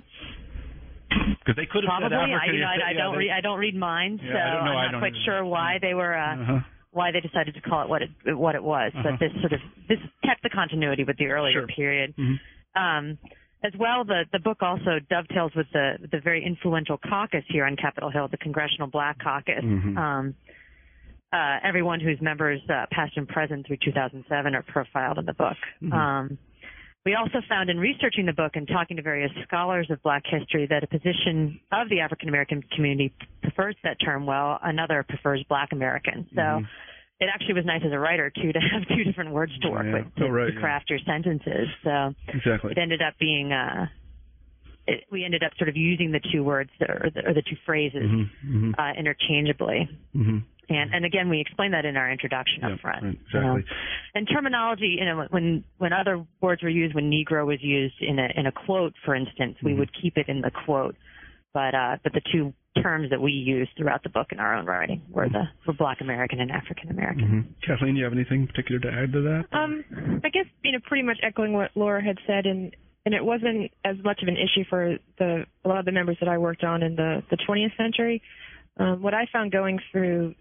because 1.09 1.55
they 1.55 1.65
could 1.65 1.83
have 1.83 1.99
probably. 1.99 2.09
said 2.09 2.19
Africa. 2.19 2.39
I, 2.41 2.53
you 2.53 2.59
know, 2.59 2.65
I, 2.65 2.89
I 2.89 2.93
don't 2.93 3.17
read. 3.17 3.31
I 3.31 3.41
don't 3.41 3.59
read 3.59 3.75
minds, 3.75 4.21
yeah, 4.23 4.33
so 4.33 4.37
I'm 4.37 4.91
not 4.91 4.99
quite 4.99 5.13
sure 5.25 5.45
why 5.45 5.77
they 5.81 5.93
were. 5.93 6.15
Uh, 6.15 6.35
uh-huh. 6.35 6.59
Why 6.91 7.11
they 7.11 7.19
decided 7.19 7.53
to 7.53 7.61
call 7.61 7.83
it 7.83 7.89
what 7.89 8.01
it 8.01 8.09
what 8.35 8.55
it 8.55 8.63
was, 8.63 8.91
uh-huh. 8.95 9.11
but 9.11 9.19
this 9.19 9.31
sort 9.41 9.53
of 9.53 9.59
this 9.87 9.99
kept 10.25 10.41
the 10.41 10.49
continuity 10.49 11.03
with 11.03 11.17
the 11.17 11.27
earlier 11.27 11.53
sure. 11.53 11.67
period. 11.67 12.15
Mm-hmm. 12.17 12.81
Um, 12.81 13.17
as 13.63 13.73
well, 13.77 14.05
the, 14.05 14.23
the 14.31 14.39
book 14.39 14.61
also 14.61 14.99
dovetails 15.09 15.51
with 15.55 15.67
the, 15.73 15.93
the 16.11 16.19
very 16.19 16.43
influential 16.45 16.97
caucus 16.97 17.43
here 17.49 17.65
on 17.65 17.75
Capitol 17.75 18.09
Hill, 18.09 18.27
the 18.29 18.37
Congressional 18.37 18.87
Black 18.87 19.17
Caucus. 19.21 19.63
Mm-hmm. 19.63 19.97
Um, 19.97 20.35
uh, 21.31 21.57
everyone 21.63 21.99
whose 21.99 22.19
members, 22.21 22.61
uh, 22.69 22.85
past 22.91 23.15
and 23.15 23.27
present 23.27 23.67
through 23.67 23.77
2007, 23.83 24.55
are 24.55 24.63
profiled 24.63 25.17
in 25.17 25.25
the 25.25 25.33
book. 25.33 25.57
Mm-hmm. 25.83 25.93
Um, 25.93 26.37
we 27.05 27.15
also 27.15 27.39
found 27.47 27.69
in 27.69 27.77
researching 27.77 28.25
the 28.25 28.33
book 28.33 28.53
and 28.55 28.67
talking 28.67 28.97
to 28.97 29.03
various 29.03 29.31
scholars 29.47 29.87
of 29.89 30.01
black 30.03 30.23
history 30.25 30.67
that 30.69 30.83
a 30.83 30.87
position 30.87 31.59
of 31.71 31.89
the 31.89 31.99
African 31.99 32.29
American 32.29 32.63
community 32.75 33.13
prefers 33.41 33.75
that 33.83 33.97
term 34.03 34.25
well, 34.25 34.59
another 34.63 35.05
prefers 35.07 35.43
black 35.49 35.69
American. 35.71 36.27
So 36.33 36.41
mm-hmm 36.41 36.65
it 37.19 37.29
actually 37.33 37.55
was 37.55 37.65
nice 37.65 37.81
as 37.85 37.91
a 37.91 37.99
writer 37.99 38.31
too 38.33 38.51
to 38.53 38.59
have 38.73 38.87
two 38.87 39.03
different 39.03 39.31
words 39.31 39.51
to 39.61 39.69
work 39.69 39.85
yeah. 39.85 39.93
with 39.93 40.15
to, 40.15 40.25
oh, 40.25 40.29
right, 40.29 40.53
to 40.53 40.59
craft 40.59 40.85
yeah. 40.89 40.97
your 40.97 41.05
sentences. 41.05 41.67
So 41.83 42.13
exactly. 42.27 42.71
it 42.71 42.77
ended 42.77 43.01
up 43.01 43.15
being 43.19 43.51
uh, 43.51 43.87
it, 44.87 45.03
we 45.11 45.23
ended 45.25 45.43
up 45.43 45.51
sort 45.57 45.69
of 45.69 45.77
using 45.77 46.11
the 46.11 46.21
two 46.31 46.43
words 46.43 46.71
or 46.81 47.09
the, 47.13 47.27
or 47.27 47.33
the 47.33 47.43
two 47.43 47.57
phrases 47.65 48.03
mm-hmm, 48.03 48.57
mm-hmm. 48.57 48.71
Uh, 48.79 48.93
interchangeably. 48.93 49.89
Mm-hmm. 50.15 50.37
And 50.71 50.93
and 50.93 51.03
again, 51.03 51.29
we 51.29 51.41
explain 51.41 51.71
that 51.71 51.85
in 51.85 51.97
our 51.97 52.11
introduction 52.11 52.63
up 52.63 52.79
front. 52.79 53.03
Right, 53.03 53.13
exactly. 53.13 53.39
You 53.39 53.41
know? 53.41 53.61
And 54.13 54.27
terminology, 54.31 54.97
you 54.99 55.05
know, 55.05 55.25
when 55.31 55.63
when 55.79 55.93
other 55.93 56.25
words 56.41 56.61
were 56.61 56.69
used, 56.69 56.93
when 56.93 57.09
Negro 57.09 57.45
was 57.45 57.57
used 57.61 57.95
in 58.01 58.19
a 58.19 58.27
in 58.35 58.45
a 58.45 58.51
quote, 58.51 58.93
for 59.03 59.15
instance, 59.15 59.57
we 59.63 59.71
Mm-hmm. 59.71 59.79
would 59.79 59.91
keep 59.99 60.17
it 60.17 60.29
in 60.29 60.41
the 60.41 60.51
quote. 60.65 60.95
But 61.53 61.73
uh, 61.73 61.97
but 62.03 62.13
the 62.13 62.21
two 62.31 62.53
terms 62.81 63.09
that 63.09 63.21
we 63.21 63.31
use 63.31 63.67
throughout 63.77 64.03
the 64.03 64.09
book 64.09 64.27
in 64.31 64.39
our 64.39 64.55
own 64.55 64.65
writing 64.65 65.01
were 65.09 65.29
the 65.29 65.43
were 65.65 65.73
Black 65.73 66.01
American 66.01 66.39
and 66.39 66.51
African 66.51 66.89
American. 66.89 67.25
Mm-hmm. 67.25 67.71
Kathleen, 67.71 67.93
do 67.93 67.99
you 67.99 68.03
have 68.03 68.13
anything 68.13 68.47
particular 68.47 68.79
to 68.81 68.87
add 68.87 69.13
to 69.13 69.21
that? 69.21 69.45
Um, 69.57 69.83
I 70.23 70.29
guess 70.29 70.45
you 70.63 70.71
know 70.71 70.79
pretty 70.87 71.03
much 71.03 71.17
echoing 71.23 71.53
what 71.53 71.71
Laura 71.75 72.03
had 72.03 72.17
said, 72.27 72.45
and 72.45 72.75
and 73.05 73.13
it 73.13 73.23
wasn't 73.23 73.71
as 73.85 73.95
much 74.03 74.21
of 74.21 74.27
an 74.27 74.35
issue 74.37 74.63
for 74.69 74.97
the 75.17 75.45
a 75.63 75.67
lot 75.67 75.79
of 75.79 75.85
the 75.85 75.91
members 75.91 76.17
that 76.19 76.29
I 76.29 76.37
worked 76.37 76.63
on 76.63 76.83
in 76.83 76.95
the 76.95 77.23
the 77.29 77.37
20th 77.47 77.75
century. 77.77 78.21
Um, 78.77 79.01
what 79.01 79.13
I 79.13 79.27
found 79.31 79.51
going 79.51 79.79
through 79.91 80.35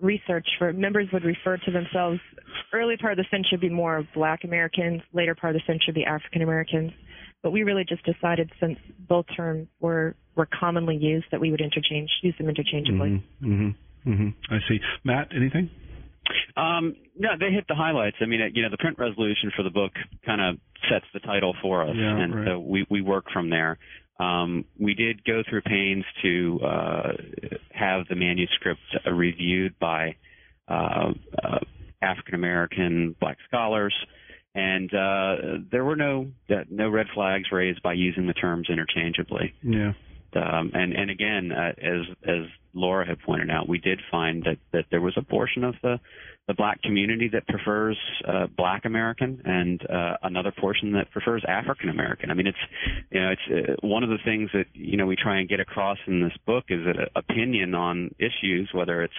research 0.00 0.46
for 0.58 0.72
members 0.72 1.08
would 1.12 1.24
refer 1.24 1.56
to 1.56 1.70
themselves 1.70 2.20
early 2.72 2.96
part 2.96 3.12
of 3.12 3.18
the 3.18 3.24
century 3.30 3.50
would 3.52 3.60
be 3.60 3.70
more 3.70 4.06
Black 4.14 4.44
Americans, 4.44 5.02
later 5.12 5.34
part 5.34 5.54
of 5.54 5.60
the 5.60 5.72
century 5.72 5.86
would 5.88 5.94
be 5.94 6.04
African 6.04 6.42
Americans. 6.42 6.92
But 7.46 7.52
we 7.52 7.62
really 7.62 7.84
just 7.88 8.04
decided 8.04 8.50
since 8.58 8.76
both 8.98 9.24
terms 9.36 9.68
were 9.78 10.16
were 10.34 10.48
commonly 10.58 10.96
used 10.96 11.26
that 11.30 11.40
we 11.40 11.52
would 11.52 11.60
interchange 11.60 12.10
use 12.20 12.34
them 12.38 12.48
interchangeably. 12.48 13.22
Mm-hmm. 13.40 13.52
Mm-hmm. 13.52 14.10
Mm-hmm. 14.10 14.52
I 14.52 14.58
see. 14.68 14.80
Matt, 15.04 15.28
anything? 15.30 15.70
Um, 16.56 16.96
no, 17.16 17.28
they 17.38 17.52
hit 17.52 17.66
the 17.68 17.76
highlights. 17.76 18.16
I 18.20 18.26
mean, 18.26 18.40
you 18.52 18.62
know, 18.62 18.68
the 18.68 18.78
print 18.78 18.98
resolution 18.98 19.52
for 19.56 19.62
the 19.62 19.70
book 19.70 19.92
kind 20.24 20.40
of 20.40 20.56
sets 20.90 21.04
the 21.14 21.20
title 21.20 21.54
for 21.62 21.84
us, 21.84 21.94
yeah, 21.94 22.18
and 22.18 22.34
right. 22.34 22.48
so 22.48 22.58
we 22.58 22.84
we 22.90 23.00
work 23.00 23.26
from 23.32 23.48
there. 23.48 23.78
Um, 24.18 24.64
we 24.76 24.94
did 24.94 25.22
go 25.24 25.44
through 25.48 25.62
pains 25.62 26.04
to 26.22 26.58
uh, 26.64 27.12
have 27.70 28.08
the 28.08 28.16
manuscript 28.16 28.80
uh, 29.06 29.12
reviewed 29.12 29.78
by 29.78 30.16
uh, 30.66 31.12
uh, 31.44 31.58
African 32.02 32.34
American 32.34 33.14
Black 33.20 33.36
scholars, 33.46 33.94
and 34.56 34.92
uh, 34.94 35.36
there 35.70 35.84
were 35.84 35.96
no 35.96 36.28
uh, 36.48 36.64
no 36.70 36.88
red 36.88 37.06
flags 37.14 37.52
raised 37.52 37.82
by 37.82 37.92
using 37.92 38.26
the 38.26 38.32
terms 38.32 38.68
interchangeably. 38.70 39.54
Yeah. 39.62 39.92
Um, 40.34 40.72
and 40.74 40.94
and 40.94 41.10
again, 41.10 41.52
uh, 41.52 41.72
as 41.78 42.02
as 42.26 42.46
Laura 42.72 43.06
had 43.06 43.20
pointed 43.20 43.50
out, 43.50 43.68
we 43.68 43.78
did 43.78 44.00
find 44.10 44.44
that 44.44 44.56
that 44.72 44.86
there 44.90 45.00
was 45.00 45.14
a 45.18 45.22
portion 45.22 45.62
of 45.62 45.74
the 45.82 46.00
the 46.48 46.54
black 46.54 46.80
community 46.82 47.28
that 47.32 47.46
prefers 47.46 47.98
uh, 48.26 48.46
black 48.56 48.84
American 48.84 49.42
and 49.44 49.82
uh, 49.90 50.16
another 50.22 50.52
portion 50.52 50.92
that 50.92 51.10
prefers 51.10 51.44
African 51.46 51.90
American. 51.90 52.30
I 52.30 52.34
mean, 52.34 52.46
it's 52.46 52.58
you 53.10 53.20
know, 53.20 53.32
it's 53.32 53.68
uh, 53.68 53.86
one 53.86 54.04
of 54.04 54.08
the 54.08 54.18
things 54.24 54.50
that 54.54 54.66
you 54.72 54.96
know 54.96 55.06
we 55.06 55.16
try 55.16 55.40
and 55.40 55.48
get 55.48 55.60
across 55.60 55.98
in 56.06 56.22
this 56.22 56.36
book 56.46 56.64
is 56.68 56.80
that 56.86 57.10
opinion 57.14 57.74
on 57.74 58.14
issues, 58.18 58.70
whether 58.72 59.02
it's 59.02 59.14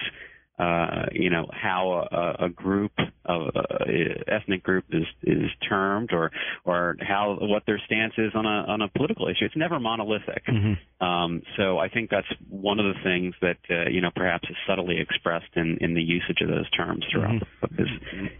uh, 0.58 1.06
you 1.12 1.30
know 1.30 1.46
how 1.52 2.08
a, 2.10 2.46
a 2.46 2.48
group 2.48 2.92
of 3.24 3.48
uh, 3.54 3.84
ethnic 4.26 4.62
group 4.62 4.84
is 4.90 5.04
is 5.22 5.50
termed 5.68 6.12
or 6.12 6.30
or 6.64 6.96
how 7.00 7.36
what 7.40 7.64
their 7.66 7.80
stance 7.86 8.14
is 8.18 8.32
on 8.34 8.46
a 8.46 8.64
on 8.66 8.82
a 8.82 8.88
political 8.88 9.28
issue. 9.28 9.44
It's 9.44 9.56
never 9.56 9.78
monolithic. 9.78 10.44
Mm-hmm. 10.46 11.06
Um, 11.06 11.42
so 11.56 11.78
I 11.78 11.88
think 11.88 12.10
that's 12.10 12.26
one 12.50 12.80
of 12.80 12.86
the 12.86 13.00
things 13.04 13.34
that 13.40 13.58
uh, 13.70 13.88
you 13.88 14.00
know 14.00 14.10
perhaps 14.14 14.48
is 14.50 14.56
subtly 14.66 15.00
expressed 15.00 15.54
in 15.54 15.78
in 15.80 15.94
the 15.94 16.02
usage 16.02 16.40
of 16.40 16.48
those 16.48 16.68
terms 16.70 17.04
throughout 17.10 17.34
Mhm. 17.34 17.40
the 17.40 17.46
book 17.60 17.72
is 17.78 17.88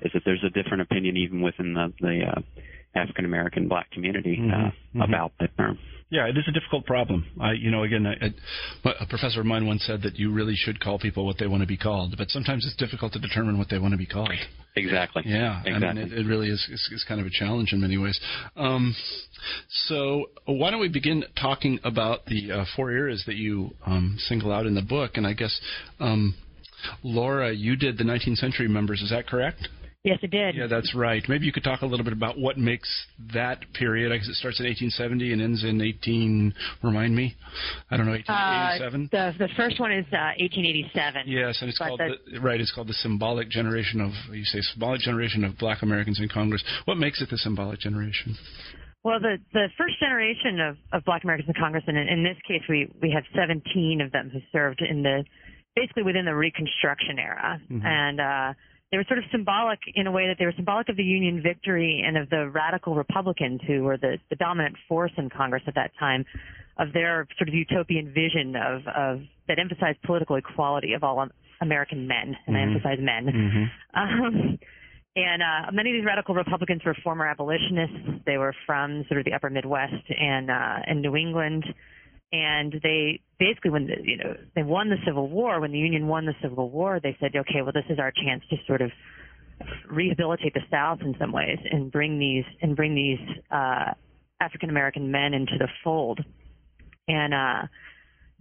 is 0.03 0.13
that 0.13 0.23
there's 0.25 0.45
a 0.45 0.51
different 0.51 0.83
opinion 0.83 1.17
even 1.17 1.41
within 1.41 1.75
the 1.75 1.93
the 2.01 2.25
uh, 2.27 2.41
African 2.95 3.25
American 3.25 3.69
black 3.69 3.91
community 3.91 4.39
mm-hmm. 4.41 4.51
uh, 4.51 4.71
mm-hmm. 4.71 5.03
about 5.03 5.33
the 5.39 5.49
term. 5.57 5.79
Yeah, 6.11 6.27
it 6.27 6.39
is 6.39 6.45
a 6.49 6.53
difficult 6.53 6.87
problem. 6.87 7.27
I, 7.39 7.53
you 7.53 7.71
know, 7.71 7.83
again, 7.83 8.07
I, 8.07 8.27
I, 8.89 8.93
a 9.01 9.07
professor 9.07 9.41
of 9.41 9.47
mine 9.47 9.67
once 9.67 9.85
said 9.85 10.01
that 10.03 10.17
you 10.17 10.33
really 10.33 10.55
should 10.57 10.81
call 10.81 10.99
people 10.99 11.27
what 11.27 11.37
they 11.39 11.47
want 11.47 11.61
to 11.61 11.67
be 11.67 11.77
called, 11.77 12.15
but 12.17 12.31
sometimes 12.31 12.65
it's 12.65 12.77
difficult 12.77 13.13
to 13.13 13.19
determine 13.19 13.59
what 13.59 13.69
they 13.69 13.79
want 13.79 13.93
to 13.93 13.99
be 13.99 14.07
called. 14.07 14.33
Exactly. 14.75 15.25
Yeah, 15.27 15.61
exactly. 15.67 15.87
I 15.87 15.93
mean, 15.93 15.99
it, 15.99 16.13
it 16.13 16.27
really 16.27 16.49
is, 16.49 16.67
is, 16.73 16.89
is, 16.93 17.05
kind 17.07 17.21
of 17.21 17.27
a 17.27 17.31
challenge 17.31 17.73
in 17.73 17.81
many 17.83 17.99
ways. 17.99 18.19
Um, 18.57 18.95
so, 19.69 20.31
why 20.47 20.71
don't 20.71 20.81
we 20.81 20.89
begin 20.89 21.25
talking 21.39 21.79
about 21.85 22.25
the 22.25 22.53
uh, 22.53 22.65
four 22.75 22.91
eras 22.91 23.25
that 23.27 23.37
you 23.37 23.75
um, 23.85 24.17
single 24.19 24.51
out 24.51 24.65
in 24.65 24.75
the 24.75 24.83
book? 24.83 25.13
And 25.17 25.27
I 25.27 25.35
guess, 25.35 25.61
um, 26.01 26.35
Laura, 27.03 27.53
you 27.53 27.77
did 27.77 27.99
the 27.99 28.05
19th 28.05 28.37
century 28.37 28.69
members. 28.69 29.03
Is 29.03 29.11
that 29.11 29.27
correct? 29.27 29.69
Yes, 30.05 30.19
it 30.23 30.31
did. 30.31 30.55
Yeah, 30.55 30.69
that's 30.69 30.95
right. 30.95 31.23
Maybe 31.29 31.45
you 31.45 31.53
could 31.53 31.65
talk 31.65 31.83
a 31.83 31.87
little 31.87 32.05
bit 32.05 32.13
about 32.13 32.39
what 32.39 32.57
makes 32.57 32.89
that 33.35 33.65
period. 33.75 34.13
I 34.13 34.19
guess 34.19 34.29
it 34.29 34.37
starts 34.37 34.61
in 34.61 34.67
1870 34.67 35.33
and 35.33 35.43
ends 35.43 35.65
in 35.65 35.81
18. 35.81 36.55
Remind 36.85 37.17
me. 37.17 37.35
I 37.91 37.97
don't 37.97 38.07
know. 38.07 38.13
1887. 38.13 39.11
Uh, 39.13 39.33
the 39.39 39.47
the 39.47 39.53
first 39.57 39.81
one 39.81 39.91
is 39.91 40.07
uh, 40.13 40.39
1887. 40.39 41.23
Yes, 41.27 41.59
and 41.61 41.69
it's 41.69 41.79
called 41.79 41.99
the, 41.99 42.15
the, 42.31 42.41
right. 42.41 42.61
It's 42.61 42.73
called 42.73 42.87
the 42.87 42.95
symbolic 42.95 43.51
generation 43.51 44.01
of 44.01 44.13
you 44.33 44.45
say 44.45 44.61
symbolic 44.73 45.01
generation 45.01 45.43
of 45.43 45.59
Black 45.59 45.83
Americans 45.83 46.21
in 46.21 46.29
Congress. 46.29 46.63
What 46.85 46.97
makes 46.97 47.21
it 47.21 47.29
the 47.31 47.39
symbolic 47.39 47.81
generation? 47.81 48.37
Well, 49.03 49.19
the 49.19 49.39
the 49.53 49.67
first 49.77 49.99
generation 49.99 50.61
of, 50.61 50.77
of 50.93 51.05
Black 51.05 51.25
Americans 51.25 51.49
in 51.49 51.61
Congress, 51.61 51.83
and 51.89 51.99
in, 51.99 52.07
in 52.07 52.23
this 52.23 52.37
case, 52.47 52.63
we 52.69 52.89
we 53.03 53.11
have 53.11 53.25
17 53.35 54.01
of 54.01 54.13
them 54.13 54.31
who 54.31 54.39
served 54.53 54.81
in 54.81 55.03
the 55.03 55.25
basically 55.75 56.03
within 56.03 56.25
the 56.25 56.35
Reconstruction 56.35 57.19
era, 57.19 57.61
mm-hmm. 57.71 57.87
and 57.87 58.21
uh, 58.21 58.55
they 58.91 58.97
were 58.97 59.05
sort 59.07 59.19
of 59.19 59.25
symbolic 59.31 59.79
in 59.95 60.07
a 60.07 60.11
way 60.11 60.29
that 60.29 60.37
they 60.39 60.47
were 60.47 60.55
symbolic 60.57 60.89
of 60.89 60.97
the 60.97 61.05
Union 61.05 61.43
victory 61.43 62.03
and 62.07 62.17
of 62.17 62.31
the 62.31 62.49
radical 62.49 62.95
Republicans 62.95 63.61
who 63.67 63.83
were 63.83 63.99
the, 63.99 64.19
the 64.31 64.37
dominant 64.37 64.77
force 64.89 65.13
in 65.19 65.29
Congress 65.29 65.63
at 65.67 65.75
that 65.75 65.91
time, 65.99 66.25
of 66.79 66.93
their 66.93 67.27
sort 67.37 67.49
of 67.49 67.55
utopian 67.55 68.13
vision 68.15 68.55
of, 68.57 68.87
of 68.87 69.21
that 69.49 69.59
emphasized 69.59 70.01
political 70.03 70.37
equality 70.37 70.93
of 70.93 71.03
all 71.03 71.27
American 71.61 72.07
men, 72.07 72.37
and 72.47 72.55
mm-hmm. 72.55 72.57
I 72.57 72.61
emphasize 72.63 72.99
men. 73.01 73.27
Mm-hmm. 73.27 73.65
Um, 73.99 74.59
and 75.17 75.43
uh, 75.43 75.73
many 75.73 75.91
of 75.91 75.97
these 75.97 76.07
radical 76.07 76.35
Republicans 76.35 76.83
were 76.85 76.97
former 77.03 77.27
abolitionists. 77.27 78.23
They 78.25 78.39
were 78.39 78.55
from 78.65 79.05
sort 79.09 79.19
of 79.19 79.25
the 79.25 79.33
upper 79.33 79.51
Midwest 79.51 80.05
and 80.09 80.51
uh, 80.51 80.79
and 80.87 81.03
New 81.03 81.17
England 81.17 81.65
and 82.33 82.75
they 82.83 83.21
basically 83.39 83.71
when 83.71 83.87
the, 83.87 83.95
you 84.03 84.17
know 84.17 84.37
they 84.55 84.63
won 84.63 84.91
the 84.91 84.97
Civil 85.07 85.29
War, 85.29 85.61
when 85.61 85.73
the 85.73 85.79
Union 85.79 86.07
won 86.07 86.27
the 86.27 86.35
Civil 86.43 86.71
War, 86.71 87.01
they 87.03 87.17
said, 87.21 87.33
okay, 87.35 87.63
well 87.63 87.73
this 87.73 87.87
is 87.89 87.99
our 87.99 88.13
chance 88.13 88.43
to 88.51 88.57
sort 88.67 88.83
of 88.83 88.91
rehabilitate 89.91 90.55
the 90.55 90.61
South 90.71 91.01
in 91.01 91.15
some 91.19 91.33
ways 91.33 91.59
and 91.71 91.91
bring 91.91 92.19
these 92.19 92.45
and 92.63 92.77
bring 92.77 92.95
these 92.95 93.37
uh, 93.51 93.93
African 94.41 94.71
American 94.71 95.11
men 95.11 95.35
into 95.35 95.55
the 95.59 95.69
fold, 95.83 96.21
and 97.09 97.35
uh, 97.35 97.67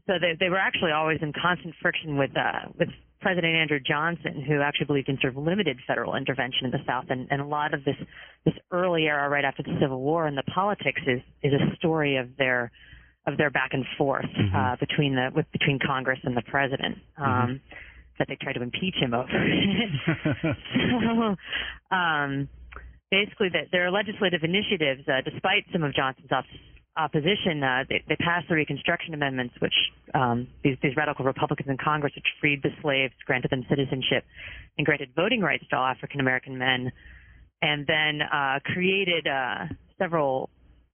so 0.05 0.13
they 0.19 0.35
they 0.39 0.49
were 0.49 0.59
actually 0.59 0.91
always 0.91 1.19
in 1.21 1.33
constant 1.33 1.73
friction 1.81 2.17
with 2.17 2.31
uh, 2.35 2.69
with 2.77 2.89
President 3.21 3.55
Andrew 3.55 3.79
Johnson, 3.79 4.43
who 4.47 4.61
actually 4.61 4.85
believed 4.85 5.09
in 5.09 5.17
sort 5.19 5.35
of 5.35 5.43
limited 5.43 5.77
federal 5.87 6.15
intervention 6.15 6.65
in 6.65 6.71
the 6.71 6.83
South, 6.85 7.05
and, 7.09 7.27
and 7.31 7.41
a 7.41 7.45
lot 7.45 7.73
of 7.73 7.83
this 7.83 7.95
this 8.45 8.53
early 8.71 9.05
era 9.05 9.27
right 9.29 9.45
after 9.45 9.63
the 9.63 9.75
Civil 9.81 10.01
War 10.01 10.27
and 10.27 10.37
the 10.37 10.43
politics 10.43 11.01
is 11.07 11.21
is 11.41 11.53
a 11.53 11.75
story 11.77 12.17
of 12.17 12.35
their 12.37 12.71
of 13.27 13.37
their 13.37 13.51
back 13.51 13.71
and 13.73 13.85
forth 13.97 14.25
mm-hmm. 14.25 14.55
uh, 14.55 14.77
between 14.77 15.15
the 15.15 15.29
with 15.35 15.45
between 15.51 15.79
Congress 15.85 16.19
and 16.23 16.35
the 16.35 16.41
president. 16.41 16.97
Um, 17.17 17.25
mm-hmm. 17.25 17.53
That 18.17 18.29
they 18.29 18.37
tried 18.41 18.53
to 18.53 18.63
impeach 18.63 18.95
him 18.95 19.13
over. 19.13 19.29
so, 19.29 19.35
um, 21.95 22.49
basically, 23.11 23.49
that 23.53 23.69
their 23.71 23.91
legislative 23.91 24.41
initiatives, 24.41 25.07
uh, 25.07 25.21
despite 25.23 25.65
some 25.71 25.83
of 25.83 25.93
Johnson's 25.93 26.31
op- 26.31 26.45
opposition, 26.97 27.61
uh, 27.61 27.83
they, 27.87 28.03
they, 28.09 28.15
passed 28.15 28.49
the 28.49 28.55
Reconstruction 28.55 29.13
Amendments, 29.13 29.53
which 29.59 29.75
um, 30.15 30.47
these, 30.63 30.77
these, 30.81 30.95
radical 30.97 31.25
Republicans 31.25 31.69
in 31.69 31.77
Congress, 31.77 32.11
which 32.15 32.25
freed 32.41 32.63
the 32.63 32.71
slaves, 32.81 33.13
granted 33.27 33.51
them 33.51 33.63
citizenship, 33.69 34.25
and 34.79 34.85
granted 34.87 35.09
voting 35.15 35.41
rights 35.41 35.63
to 35.69 35.75
all 35.75 35.85
African 35.85 36.19
American 36.19 36.57
men, 36.57 36.91
and 37.61 37.85
then 37.85 38.21
uh, 38.21 38.59
created 38.65 39.27
uh, 39.27 39.65
several 39.99 40.49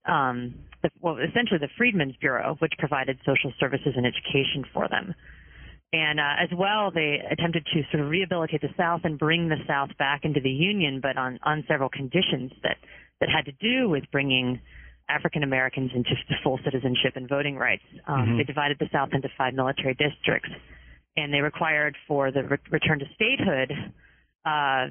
um, 0.05 0.55
the, 0.83 0.89
well, 1.01 1.17
essentially 1.17 1.59
the 1.59 1.69
Freedmen's 1.77 2.15
Bureau, 2.17 2.55
which 2.59 2.73
provided 2.77 3.17
social 3.25 3.51
services 3.59 3.93
and 3.95 4.05
education 4.05 4.65
for 4.73 4.87
them. 4.87 5.15
And 5.93 6.19
uh, 6.19 6.41
as 6.41 6.49
well, 6.57 6.91
they 6.91 7.21
attempted 7.31 7.65
to 7.73 7.81
sort 7.91 8.03
of 8.03 8.09
rehabilitate 8.09 8.61
the 8.61 8.73
South 8.75 9.01
and 9.03 9.17
bring 9.17 9.49
the 9.49 9.61
South 9.67 9.89
back 9.97 10.21
into 10.23 10.41
the 10.41 10.49
Union, 10.49 10.99
but 11.01 11.17
on, 11.17 11.39
on 11.43 11.63
several 11.67 11.89
conditions 11.89 12.51
that, 12.63 12.77
that 13.21 13.29
had 13.29 13.45
to 13.45 13.51
do 13.61 13.89
with 13.89 14.03
bringing 14.11 14.59
African 15.07 15.43
Americans 15.43 15.91
into 15.93 16.09
full 16.43 16.59
citizenship 16.63 17.13
and 17.15 17.29
voting 17.29 17.57
rights. 17.57 17.83
Um, 18.07 18.19
mm-hmm. 18.19 18.37
They 18.37 18.43
divided 18.43 18.77
the 18.79 18.89
South 18.91 19.09
into 19.13 19.29
five 19.37 19.53
military 19.53 19.93
districts, 19.93 20.49
and 21.15 21.31
they 21.31 21.41
required 21.41 21.95
for 22.07 22.31
the 22.31 22.43
re- 22.43 22.57
return 22.71 22.99
to 22.99 23.05
statehood 23.13 23.71
uh, 24.45 24.87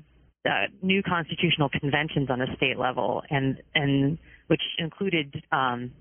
uh, 0.48 0.66
new 0.82 1.02
constitutional 1.02 1.68
conventions 1.68 2.28
on 2.30 2.40
a 2.40 2.56
state 2.56 2.78
level, 2.78 3.22
and 3.30 3.62
and 3.74 4.18
which 4.48 4.62
included 4.78 5.42
um, 5.52 5.92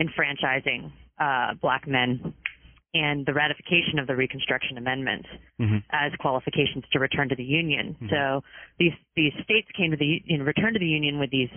enfranchising 0.00 0.92
uh, 1.18 1.54
black 1.60 1.86
men 1.86 2.34
and 2.92 3.24
the 3.24 3.32
ratification 3.32 3.98
of 4.00 4.06
the 4.06 4.16
Reconstruction 4.16 4.76
Amendment 4.76 5.24
mm-hmm. 5.60 5.76
as 5.92 6.12
qualifications 6.18 6.84
to 6.92 6.98
return 6.98 7.28
to 7.28 7.36
the 7.36 7.44
Union. 7.44 7.94
Mm-hmm. 7.94 8.08
So 8.10 8.42
these 8.78 8.92
these 9.16 9.32
states 9.44 9.68
came 9.76 9.90
to 9.92 9.96
the 9.96 10.20
you 10.24 10.38
know, 10.38 10.44
return 10.44 10.72
to 10.72 10.78
the 10.78 10.86
Union 10.86 11.18
with 11.18 11.30
these 11.30 11.50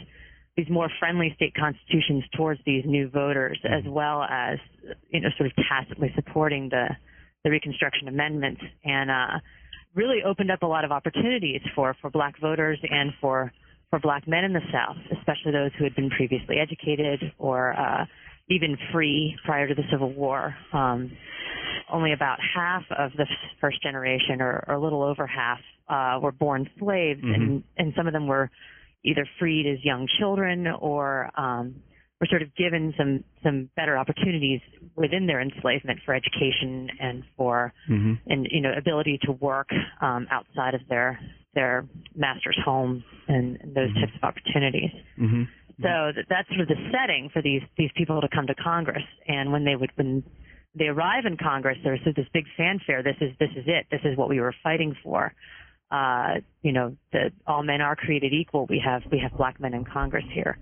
these 0.56 0.70
more 0.70 0.90
friendly 1.00 1.34
state 1.36 1.54
constitutions 1.56 2.24
towards 2.36 2.60
these 2.66 2.84
new 2.86 3.10
voters, 3.10 3.58
mm-hmm. 3.64 3.74
as 3.74 3.92
well 3.92 4.24
as 4.24 4.60
you 5.10 5.22
know 5.22 5.30
sort 5.38 5.48
of 5.48 5.56
tacitly 5.68 6.12
supporting 6.16 6.70
the 6.70 6.90
the 7.44 7.50
Reconstruction 7.50 8.08
Amendment, 8.08 8.60
and 8.86 9.12
uh, 9.12 9.40
really 9.96 10.20
opened 10.26 10.52
up 10.52 10.64
a 10.64 10.66
lot 10.66 10.86
of 10.86 10.92
opportunities 10.92 11.62
for 11.76 11.96
for 12.02 12.10
black 12.10 12.40
voters 12.40 12.80
and 12.90 13.12
for 13.22 13.52
for 13.90 14.00
black 14.00 14.28
men 14.28 14.44
in 14.44 14.54
the 14.54 14.62
South, 14.72 14.98
especially 15.20 15.52
those 15.52 15.72
who 15.78 15.84
had 15.84 15.96
been 15.96 16.10
previously 16.10 16.58
educated 16.60 17.32
or 17.38 17.74
uh, 17.74 18.06
even 18.50 18.76
free 18.92 19.36
prior 19.46 19.68
to 19.68 19.76
the 19.76 19.84
Civil 19.92 20.12
War. 20.14 20.56
Um, 20.74 21.12
only 21.92 22.12
about 22.12 22.40
half 22.56 22.84
of 22.98 23.12
the 23.18 23.28
first 23.62 23.84
generation, 23.84 24.42
or, 24.42 24.64
or 24.68 24.76
a 24.76 24.82
little 24.82 25.04
over 25.04 25.28
half, 25.28 25.60
uh, 25.90 26.20
were 26.20 26.32
born 26.32 26.68
slaves, 26.80 27.22
mm-hmm. 27.22 27.34
and, 27.34 27.64
and 27.78 27.94
some 27.96 28.08
of 28.08 28.14
them 28.14 28.26
were 28.26 28.50
either 29.06 29.28
freed 29.38 29.72
as 29.72 29.84
young 29.84 30.08
children 30.20 30.66
or 30.68 31.30
um, 31.40 31.76
were 32.24 32.28
sort 32.30 32.42
of 32.42 32.56
given 32.56 32.94
some 32.98 33.24
some 33.44 33.70
better 33.76 33.98
opportunities 33.98 34.62
within 34.96 35.28
their 35.28 35.42
enslavement 35.42 36.00
for 36.06 36.16
education 36.16 36.90
and 37.00 37.24
for 37.36 37.74
mm-hmm. 37.90 38.14
and 38.28 38.48
you 38.50 38.62
know 38.62 38.72
ability 38.78 39.20
to 39.24 39.34
work 39.34 39.68
um, 40.02 40.26
outside 40.32 40.74
of 40.74 40.82
their 40.88 41.20
their 41.54 41.86
master's 42.16 42.58
home 42.64 43.04
and, 43.28 43.58
and 43.62 43.76
those 43.76 43.90
mm-hmm. 43.90 44.00
types 44.00 44.14
of 44.16 44.24
opportunities. 44.24 44.90
Mm-hmm. 45.20 45.44
So 45.82 46.16
that, 46.16 46.26
that's 46.30 46.48
sort 46.50 46.62
of 46.62 46.68
the 46.70 46.80
setting 46.92 47.30
for 47.34 47.42
these 47.42 47.62
these 47.78 47.92
people 47.98 48.22
to 48.22 48.30
come 48.34 48.48
to 48.48 48.56
Congress. 48.56 49.04
And 49.28 49.52
when 49.52 49.66
they 49.66 49.76
would 49.76 49.92
when 49.96 50.24
they 50.76 50.86
arrive 50.86 51.26
in 51.26 51.36
Congress, 51.36 51.78
there's 51.84 52.00
this 52.06 52.28
big 52.34 52.46
fanfare. 52.56 53.04
This 53.04 53.18
is 53.20 53.32
this 53.38 53.52
is 53.58 53.66
it. 53.68 53.88
This 53.92 54.02
is 54.06 54.18
what 54.18 54.30
we 54.30 54.40
were 54.40 54.56
fighting 54.64 54.96
for. 55.04 55.34
Uh, 55.94 56.42
you 56.64 56.72
know, 56.72 56.96
that 57.12 57.32
all 57.46 57.62
men 57.62 57.80
are 57.80 57.96
created 57.96 58.34
equal. 58.34 58.66
We 58.68 58.82
have 58.84 59.04
we 59.12 59.20
have 59.20 59.38
black 59.38 59.60
men 59.60 59.76
in 59.76 59.86
Congress 59.86 60.24
here. 60.34 60.58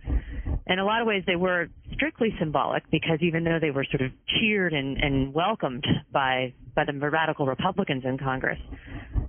In 0.68 0.78
a 0.78 0.84
lot 0.84 1.00
of 1.00 1.08
ways, 1.08 1.24
they 1.26 1.38
were 1.38 1.70
strictly 1.94 2.36
symbolic 2.38 2.84
because 2.92 3.20
even 3.22 3.46
though 3.46 3.58
they 3.62 3.72
were 3.72 3.86
sort 3.90 4.02
of 4.02 4.12
cheered 4.28 4.74
and, 4.74 4.98
and 4.98 5.34
welcomed 5.34 5.86
by 6.12 6.54
by 6.76 6.84
the 6.84 6.94
radical 7.10 7.46
Republicans 7.46 8.04
in 8.04 8.18
Congress, 8.18 8.60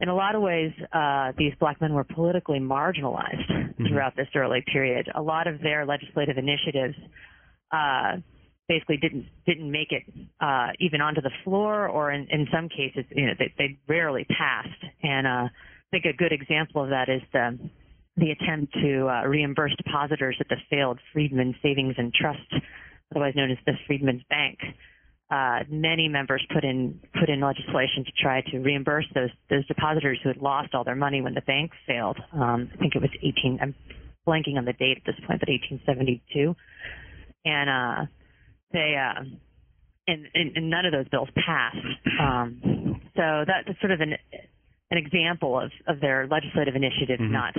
in 0.00 0.08
a 0.08 0.14
lot 0.14 0.34
of 0.34 0.42
ways, 0.42 0.72
uh, 0.92 1.30
these 1.38 1.52
black 1.60 1.80
men 1.80 1.94
were 1.94 2.02
politically 2.02 2.58
marginalized 2.58 3.48
mm-hmm. 3.48 3.86
throughout 3.86 4.16
this 4.16 4.26
early 4.34 4.64
period. 4.72 5.08
A 5.14 5.22
lot 5.22 5.46
of 5.46 5.60
their 5.60 5.86
legislative 5.86 6.36
initiatives 6.36 6.96
uh, 7.70 8.16
basically 8.66 8.96
didn't 8.96 9.26
didn't 9.46 9.70
make 9.70 9.92
it 9.92 10.02
uh, 10.40 10.68
even 10.80 11.00
onto 11.00 11.20
the 11.20 11.30
floor, 11.44 11.86
or 11.86 12.10
in, 12.10 12.26
in 12.30 12.48
some 12.52 12.68
cases, 12.68 13.04
you 13.14 13.26
know, 13.26 13.34
they, 13.38 13.54
they 13.56 13.78
rarely 13.86 14.24
passed. 14.24 14.82
And 15.02 15.26
uh, 15.26 15.48
think 15.92 16.05
a 16.07 16.16
good 16.16 16.33
example 16.33 16.83
of 16.83 16.90
that 16.90 17.09
is 17.09 17.22
the 17.33 17.59
the 18.16 18.31
attempt 18.31 18.74
to 18.74 19.09
uh, 19.09 19.26
reimburse 19.26 19.74
depositors 19.76 20.37
at 20.40 20.48
the 20.48 20.57
failed 20.68 20.98
Freedmen 21.14 21.55
Savings 21.62 21.94
and 21.96 22.12
Trust, 22.12 22.40
otherwise 23.11 23.33
known 23.35 23.50
as 23.50 23.57
the 23.64 23.72
Freedmen's 23.87 24.22
Bank 24.28 24.59
uh, 25.33 25.61
many 25.70 26.09
members 26.09 26.44
put 26.52 26.62
in 26.62 27.00
put 27.18 27.31
in 27.31 27.40
legislation 27.40 28.05
to 28.05 28.12
try 28.20 28.42
to 28.50 28.59
reimburse 28.59 29.07
those 29.14 29.31
those 29.48 29.66
depositors 29.66 30.18
who 30.22 30.28
had 30.28 30.37
lost 30.37 30.74
all 30.74 30.85
their 30.85 30.96
money 30.96 31.22
when 31.22 31.33
the 31.33 31.40
bank 31.42 31.70
failed. 31.87 32.18
Um, 32.35 32.68
I 32.74 32.76
think 32.76 32.94
it 32.94 33.00
was 33.00 33.11
18. 33.22 33.59
I'm 33.62 33.74
blanking 34.26 34.59
on 34.59 34.66
the 34.66 34.74
date 34.74 34.98
at 34.98 35.05
this 35.07 35.16
point, 35.26 35.40
but 35.40 35.48
1872, 35.48 36.55
and 37.46 37.70
uh, 37.70 38.07
they 38.72 38.94
uh, 38.94 39.22
and, 40.07 40.26
and, 40.35 40.57
and 40.57 40.68
none 40.68 40.85
of 40.85 40.92
those 40.92 41.09
bills 41.09 41.28
passed. 41.35 41.78
Um, 42.20 43.00
so 43.16 43.44
that's 43.46 43.81
sort 43.81 43.92
of 43.92 44.00
an 44.00 44.14
an 44.92 44.98
example 44.98 45.59
of 45.59 45.72
of 45.88 46.00
their 46.00 46.28
legislative 46.28 46.76
initiatives 46.76 47.20
mm-hmm. 47.20 47.33
not 47.33 47.55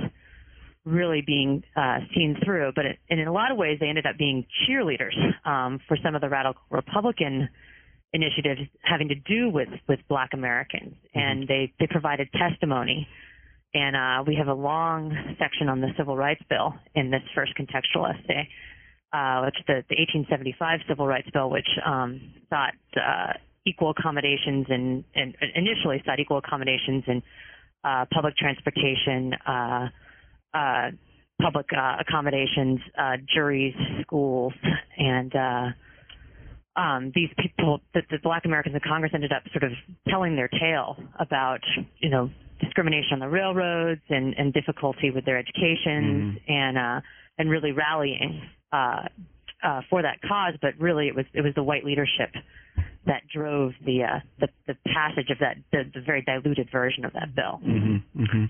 really 0.85 1.23
being 1.25 1.63
uh, 1.75 1.99
seen 2.15 2.37
through. 2.45 2.71
But 2.75 2.85
it, 2.85 2.99
and 3.09 3.19
in 3.19 3.27
a 3.27 3.33
lot 3.33 3.51
of 3.51 3.57
ways, 3.57 3.77
they 3.79 3.87
ended 3.87 4.05
up 4.05 4.17
being 4.17 4.45
cheerleaders 4.63 5.15
um, 5.45 5.79
for 5.87 5.97
some 6.03 6.15
of 6.15 6.21
the 6.21 6.29
radical 6.29 6.61
Republican 6.69 7.49
initiatives 8.13 8.61
having 8.83 9.09
to 9.09 9.15
do 9.15 9.49
with 9.49 9.69
with 9.89 9.99
Black 10.07 10.29
Americans, 10.33 10.93
mm-hmm. 10.93 11.19
and 11.19 11.47
they 11.47 11.73
they 11.79 11.87
provided 11.87 12.29
testimony. 12.31 13.07
And 13.75 13.95
uh, 13.95 14.23
we 14.27 14.35
have 14.35 14.47
a 14.47 14.53
long 14.53 15.35
section 15.39 15.67
on 15.67 15.81
the 15.81 15.89
Civil 15.97 16.15
Rights 16.15 16.43
Bill 16.47 16.75
in 16.93 17.09
this 17.09 17.23
first 17.33 17.53
contextual 17.57 18.07
essay, 18.07 18.47
uh, 19.11 19.41
which 19.45 19.57
the, 19.65 19.81
the 19.89 19.97
1875 19.97 20.81
Civil 20.87 21.07
Rights 21.07 21.27
Bill, 21.33 21.49
which 21.49 21.65
um, 21.83 22.21
sought 22.51 22.75
uh, 22.95 23.33
equal 23.65 23.91
accommodations 23.91 24.65
and, 24.69 25.03
and 25.15 25.35
initially 25.55 26.01
sought 26.05 26.19
equal 26.19 26.37
accommodations 26.37 27.03
in 27.07 27.21
uh, 27.83 28.05
public 28.13 28.35
transportation, 28.37 29.33
uh, 29.47 29.87
uh, 30.53 30.91
public 31.41 31.65
uh, 31.75 31.97
accommodations, 31.99 32.79
uh, 32.97 33.17
juries, 33.33 33.73
schools, 34.01 34.53
and 34.97 35.35
uh, 35.35 36.79
um, 36.79 37.11
these 37.13 37.29
people, 37.39 37.81
the, 37.93 38.01
the 38.09 38.17
Black 38.23 38.45
Americans 38.45 38.75
in 38.75 38.81
Congress 38.87 39.11
ended 39.13 39.31
up 39.31 39.43
sort 39.51 39.63
of 39.63 39.71
telling 40.07 40.35
their 40.35 40.47
tale 40.47 40.97
about, 41.19 41.59
you 41.99 42.09
know, 42.09 42.29
discrimination 42.61 43.13
on 43.13 43.19
the 43.19 43.27
railroads 43.27 44.01
and, 44.09 44.33
and 44.37 44.53
difficulty 44.53 45.11
with 45.11 45.25
their 45.25 45.37
education 45.37 46.39
mm-hmm. 46.47 46.51
and 46.51 46.77
uh, 46.77 47.01
and 47.37 47.49
really 47.49 47.71
rallying 47.71 48.41
uh, 49.63 49.81
for 49.89 50.01
that 50.01 50.21
cause. 50.21 50.53
But 50.61 50.73
really, 50.79 51.07
it 51.07 51.15
was 51.15 51.25
it 51.33 51.41
was 51.41 51.53
the 51.55 51.63
white 51.63 51.85
leadership 51.85 52.31
that 53.05 53.21
drove 53.33 53.73
the 53.85 54.03
uh, 54.03 54.19
the, 54.39 54.47
the 54.67 54.75
passage 54.93 55.29
of 55.29 55.37
that 55.39 55.57
the, 55.71 55.83
the 55.93 56.01
very 56.05 56.21
diluted 56.21 56.69
version 56.71 57.05
of 57.05 57.13
that 57.13 57.35
bill. 57.35 57.59
Mm-hmm, 57.65 58.21
mm-hmm. 58.21 58.45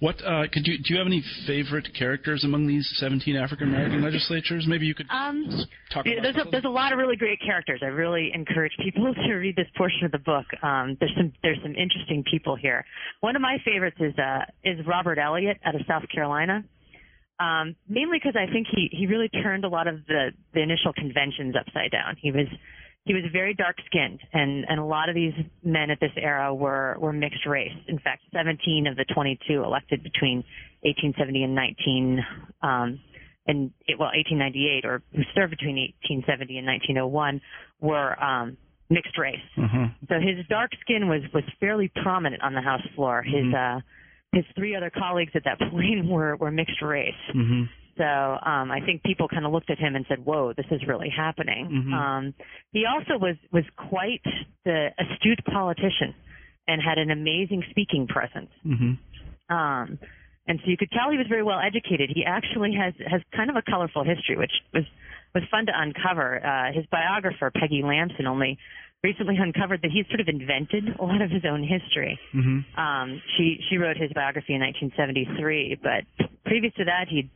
What 0.00 0.16
uh, 0.26 0.42
could 0.52 0.66
you 0.66 0.76
do? 0.78 0.94
You 0.94 0.98
have 0.98 1.06
any 1.06 1.22
favorite 1.46 1.88
characters 1.98 2.44
among 2.44 2.66
these 2.66 2.86
17 2.96 3.34
African 3.36 3.68
American 3.68 4.02
legislatures? 4.02 4.66
Maybe 4.68 4.86
you 4.86 4.94
could 4.94 5.06
um, 5.08 5.48
talk. 5.92 6.04
Yeah, 6.04 6.20
there's 6.20 6.36
a, 6.36 6.50
there's 6.50 6.64
a 6.64 6.68
lot 6.68 6.92
of 6.92 6.98
really 6.98 7.16
great 7.16 7.38
characters. 7.40 7.80
I 7.82 7.86
really 7.86 8.30
encourage 8.34 8.72
people 8.82 9.14
to 9.26 9.34
read 9.34 9.56
this 9.56 9.68
portion 9.76 10.04
of 10.04 10.12
the 10.12 10.18
book. 10.18 10.44
Um, 10.62 10.96
there's 11.00 11.12
some 11.16 11.32
there's 11.42 11.58
some 11.62 11.74
interesting 11.74 12.24
people 12.30 12.56
here. 12.56 12.84
One 13.20 13.36
of 13.36 13.42
my 13.42 13.56
favorites 13.64 13.96
is 14.00 14.14
uh, 14.18 14.44
is 14.64 14.84
Robert 14.86 15.18
Elliott 15.18 15.58
out 15.64 15.74
of 15.74 15.80
South 15.88 16.04
Carolina. 16.12 16.64
Um, 17.38 17.76
mainly 17.88 18.18
because 18.18 18.34
I 18.34 18.50
think 18.50 18.66
he 18.74 18.88
he 18.90 19.06
really 19.06 19.28
turned 19.28 19.64
a 19.64 19.68
lot 19.68 19.88
of 19.88 20.06
the 20.06 20.30
the 20.54 20.62
initial 20.62 20.92
conventions 20.92 21.54
upside 21.54 21.90
down. 21.90 22.16
He 22.20 22.32
was 22.32 22.46
he 23.06 23.14
was 23.14 23.22
very 23.32 23.54
dark 23.54 23.76
skinned 23.86 24.20
and 24.32 24.66
and 24.68 24.80
a 24.80 24.84
lot 24.84 25.08
of 25.08 25.14
these 25.14 25.32
men 25.62 25.90
at 25.90 26.00
this 26.00 26.10
era 26.16 26.52
were 26.52 26.96
were 26.98 27.12
mixed 27.12 27.46
race 27.46 27.72
in 27.86 27.98
fact 28.00 28.22
17 28.34 28.86
of 28.86 28.96
the 28.96 29.04
22 29.14 29.62
elected 29.62 30.02
between 30.02 30.38
1870 30.82 31.44
and 31.44 31.54
19 31.54 32.24
um 32.62 33.00
and 33.46 33.70
it, 33.86 33.98
well 33.98 34.10
1898 34.12 34.84
or 34.84 35.02
who 35.14 35.22
served 35.34 35.52
between 35.52 35.76
1870 36.10 36.58
and 36.58 36.66
1901 36.66 37.40
were 37.80 38.22
um 38.22 38.56
mixed 38.90 39.16
race 39.16 39.46
mm-hmm. 39.56 39.84
so 40.08 40.14
his 40.18 40.44
dark 40.48 40.72
skin 40.80 41.08
was 41.08 41.22
was 41.32 41.44
fairly 41.60 41.90
prominent 42.02 42.42
on 42.42 42.54
the 42.54 42.60
house 42.60 42.86
floor 42.96 43.22
his 43.22 43.44
mm-hmm. 43.44 43.78
uh 43.78 43.80
his 44.36 44.44
three 44.54 44.76
other 44.76 44.90
colleagues 44.90 45.32
at 45.34 45.44
that 45.44 45.58
point 45.70 46.06
were 46.06 46.36
were 46.36 46.50
mixed 46.50 46.82
race 46.82 47.14
mm-hmm. 47.34 47.64
So 47.96 48.04
um, 48.04 48.70
I 48.70 48.80
think 48.84 49.02
people 49.02 49.26
kind 49.26 49.46
of 49.46 49.52
looked 49.52 49.70
at 49.70 49.78
him 49.78 49.96
and 49.96 50.04
said, 50.08 50.24
"Whoa, 50.24 50.52
this 50.54 50.66
is 50.70 50.86
really 50.86 51.08
happening." 51.08 51.68
Mm-hmm. 51.72 51.94
Um, 51.94 52.34
he 52.72 52.84
also 52.84 53.18
was 53.18 53.36
was 53.52 53.64
quite 53.76 54.22
the 54.64 54.88
astute 54.98 55.42
politician 55.46 56.14
and 56.68 56.82
had 56.82 56.98
an 56.98 57.10
amazing 57.10 57.62
speaking 57.70 58.06
presence. 58.06 58.50
Mm-hmm. 58.66 59.54
Um, 59.54 59.98
and 60.48 60.60
so 60.62 60.70
you 60.70 60.76
could 60.76 60.90
tell 60.90 61.10
he 61.10 61.16
was 61.16 61.26
very 61.28 61.42
well 61.42 61.60
educated. 61.60 62.10
He 62.14 62.24
actually 62.24 62.74
has 62.74 62.92
has 63.10 63.22
kind 63.34 63.48
of 63.48 63.56
a 63.56 63.62
colorful 63.62 64.04
history, 64.04 64.36
which 64.36 64.52
was 64.74 64.84
was 65.34 65.44
fun 65.50 65.66
to 65.66 65.72
uncover. 65.74 66.44
Uh, 66.44 66.72
his 66.72 66.84
biographer 66.92 67.50
Peggy 67.50 67.82
Lamson 67.82 68.26
only 68.26 68.58
recently 69.06 69.36
uncovered 69.38 69.82
that 69.82 69.94
he's 69.94 70.06
sort 70.10 70.18
of 70.18 70.26
invented 70.26 70.98
a 70.98 71.04
lot 71.04 71.22
of 71.22 71.30
his 71.30 71.46
own 71.46 71.62
history. 71.62 72.18
Mm-hmm. 72.34 72.58
Um, 72.74 73.22
she 73.38 73.62
she 73.70 73.78
wrote 73.78 73.96
his 73.96 74.10
biography 74.12 74.58
in 74.58 74.60
1973, 74.66 75.78
but 75.78 76.02
previous 76.44 76.74
to 76.74 76.84
that, 76.90 77.06
he'd 77.06 77.30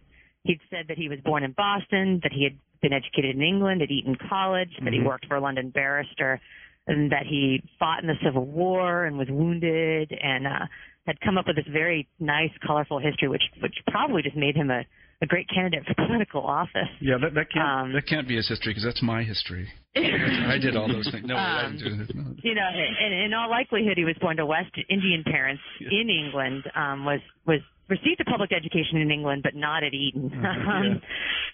He'd 0.44 0.60
said 0.70 0.86
that 0.88 0.96
he 0.96 1.08
was 1.08 1.18
born 1.20 1.42
in 1.42 1.52
Boston, 1.52 2.20
that 2.22 2.32
he 2.32 2.44
had 2.44 2.56
been 2.80 2.92
educated 2.92 3.36
in 3.36 3.42
England 3.42 3.82
at 3.82 3.90
Eton 3.90 4.16
College, 4.28 4.70
that 4.78 4.84
mm-hmm. 4.86 5.02
he 5.02 5.06
worked 5.06 5.26
for 5.26 5.36
a 5.36 5.40
London 5.40 5.68
barrister, 5.68 6.40
and 6.86 7.12
that 7.12 7.26
he 7.28 7.62
fought 7.78 8.00
in 8.00 8.06
the 8.06 8.14
Civil 8.24 8.46
War 8.46 9.04
and 9.04 9.18
was 9.18 9.28
wounded, 9.28 10.12
and 10.12 10.46
uh, 10.46 10.64
had 11.06 11.20
come 11.20 11.36
up 11.36 11.46
with 11.46 11.56
this 11.56 11.66
very 11.70 12.08
nice, 12.18 12.50
colorful 12.66 12.98
history, 12.98 13.28
which 13.28 13.42
which 13.62 13.74
probably 13.88 14.22
just 14.22 14.36
made 14.36 14.56
him 14.56 14.70
a 14.70 14.84
a 15.22 15.26
great 15.26 15.48
candidate 15.48 15.84
for 15.86 15.94
political 16.06 16.42
office. 16.42 16.88
Yeah, 17.00 17.16
that, 17.20 17.34
that 17.34 17.52
can't 17.52 17.68
um, 17.68 17.92
that 17.92 18.06
can't 18.06 18.26
be 18.26 18.36
his 18.36 18.48
history 18.48 18.72
because 18.72 18.84
that's 18.84 19.02
my 19.02 19.22
history. 19.22 19.68
I 19.96 20.56
did 20.58 20.76
all 20.76 20.88
those 20.88 21.10
things. 21.10 21.26
No, 21.26 21.36
um, 21.36 21.40
I 21.40 21.70
didn't 21.70 22.06
do 22.06 22.14
no. 22.14 22.34
You 22.42 22.54
know, 22.54 22.68
in, 22.72 23.12
in 23.12 23.34
all 23.34 23.50
likelihood, 23.50 23.96
he 23.96 24.04
was 24.04 24.16
born 24.20 24.36
to 24.38 24.46
West 24.46 24.72
Indian 24.88 25.24
parents 25.24 25.62
in 25.80 26.08
England. 26.08 26.64
Um, 26.74 27.04
was 27.04 27.20
was 27.46 27.60
received 27.90 28.20
a 28.20 28.24
public 28.24 28.52
education 28.52 28.98
in 28.98 29.10
England, 29.10 29.42
but 29.42 29.54
not 29.54 29.82
at 29.82 29.92
Eton, 29.92 30.32
uh-huh, 30.32 30.70
um, 30.70 31.02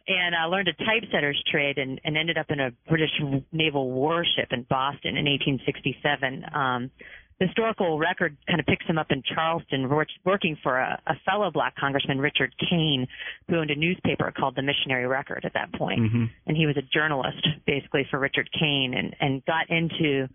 and 0.07 0.35
uh, 0.35 0.47
learned 0.49 0.69
a 0.69 0.75
typesetter's 0.85 1.43
trade 1.51 1.79
and, 1.79 2.01
and 2.05 2.17
ended 2.17 2.39
up 2.39 2.47
in 2.51 2.61
a 2.61 2.71
British 2.89 3.11
naval 3.53 3.91
warship 3.91 4.53
in 4.53 4.65
Boston 4.69 5.17
in 5.17 5.25
1867. 5.25 6.45
Um, 6.55 6.91
historical 7.39 7.99
record 7.99 8.37
kind 8.47 8.61
of 8.61 8.67
picks 8.67 8.87
him 8.87 8.99
up 8.99 9.09
in 9.11 9.23
Charleston, 9.23 9.91
working 10.25 10.57
for 10.63 10.79
a, 10.79 11.01
a 11.07 11.15
fellow 11.25 11.51
black 11.51 11.77
congressman, 11.77 12.19
Richard 12.19 12.55
Cain, 12.71 13.07
who 13.49 13.57
owned 13.57 13.71
a 13.71 13.77
newspaper 13.77 14.33
called 14.37 14.57
the 14.57 14.63
Missionary 14.63 15.07
Record 15.07 15.45
at 15.45 15.53
that 15.53 15.73
point. 15.75 16.01
Mm-hmm. 16.01 16.25
And 16.47 16.57
he 16.57 16.67
was 16.67 16.77
a 16.77 16.83
journalist, 16.83 17.47
basically, 17.67 18.07
for 18.11 18.19
Richard 18.19 18.49
Cain, 18.59 18.95
and, 18.97 19.15
and 19.21 19.45
got 19.45 19.69
into 19.69 20.29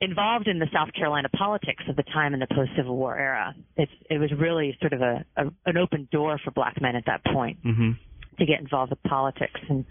involved 0.00 0.48
in 0.48 0.58
the 0.58 0.66
South 0.72 0.92
Carolina 0.92 1.28
politics 1.30 1.84
of 1.88 1.96
the 1.96 2.02
time 2.02 2.34
in 2.34 2.40
the 2.40 2.46
post 2.54 2.70
Civil 2.76 2.96
War 2.96 3.16
era. 3.18 3.54
It's, 3.76 3.92
it 4.10 4.18
was 4.18 4.30
really 4.38 4.76
sort 4.80 4.92
of 4.92 5.00
a, 5.00 5.24
a 5.36 5.44
an 5.66 5.76
open 5.76 6.08
door 6.10 6.38
for 6.42 6.50
black 6.50 6.80
men 6.80 6.96
at 6.96 7.04
that 7.06 7.24
point 7.24 7.64
mm-hmm. 7.64 7.92
to 8.38 8.46
get 8.46 8.60
involved 8.60 8.90
with 8.90 9.02
politics. 9.02 9.60
And 9.68 9.84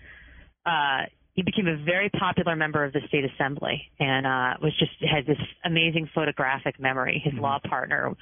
uh, 0.66 1.08
he 1.34 1.42
became 1.42 1.68
a 1.68 1.78
very 1.84 2.10
popular 2.10 2.56
member 2.56 2.84
of 2.84 2.94
the 2.94 3.02
state 3.08 3.26
assembly 3.26 3.90
and 4.00 4.26
uh, 4.26 4.54
was 4.62 4.74
just 4.78 4.92
had 5.02 5.26
this 5.26 5.42
amazing 5.66 6.10
photographic 6.14 6.80
memory. 6.80 7.22
His 7.24 7.34
mm-hmm. 7.34 7.42
law 7.42 7.60
partner 7.68 8.14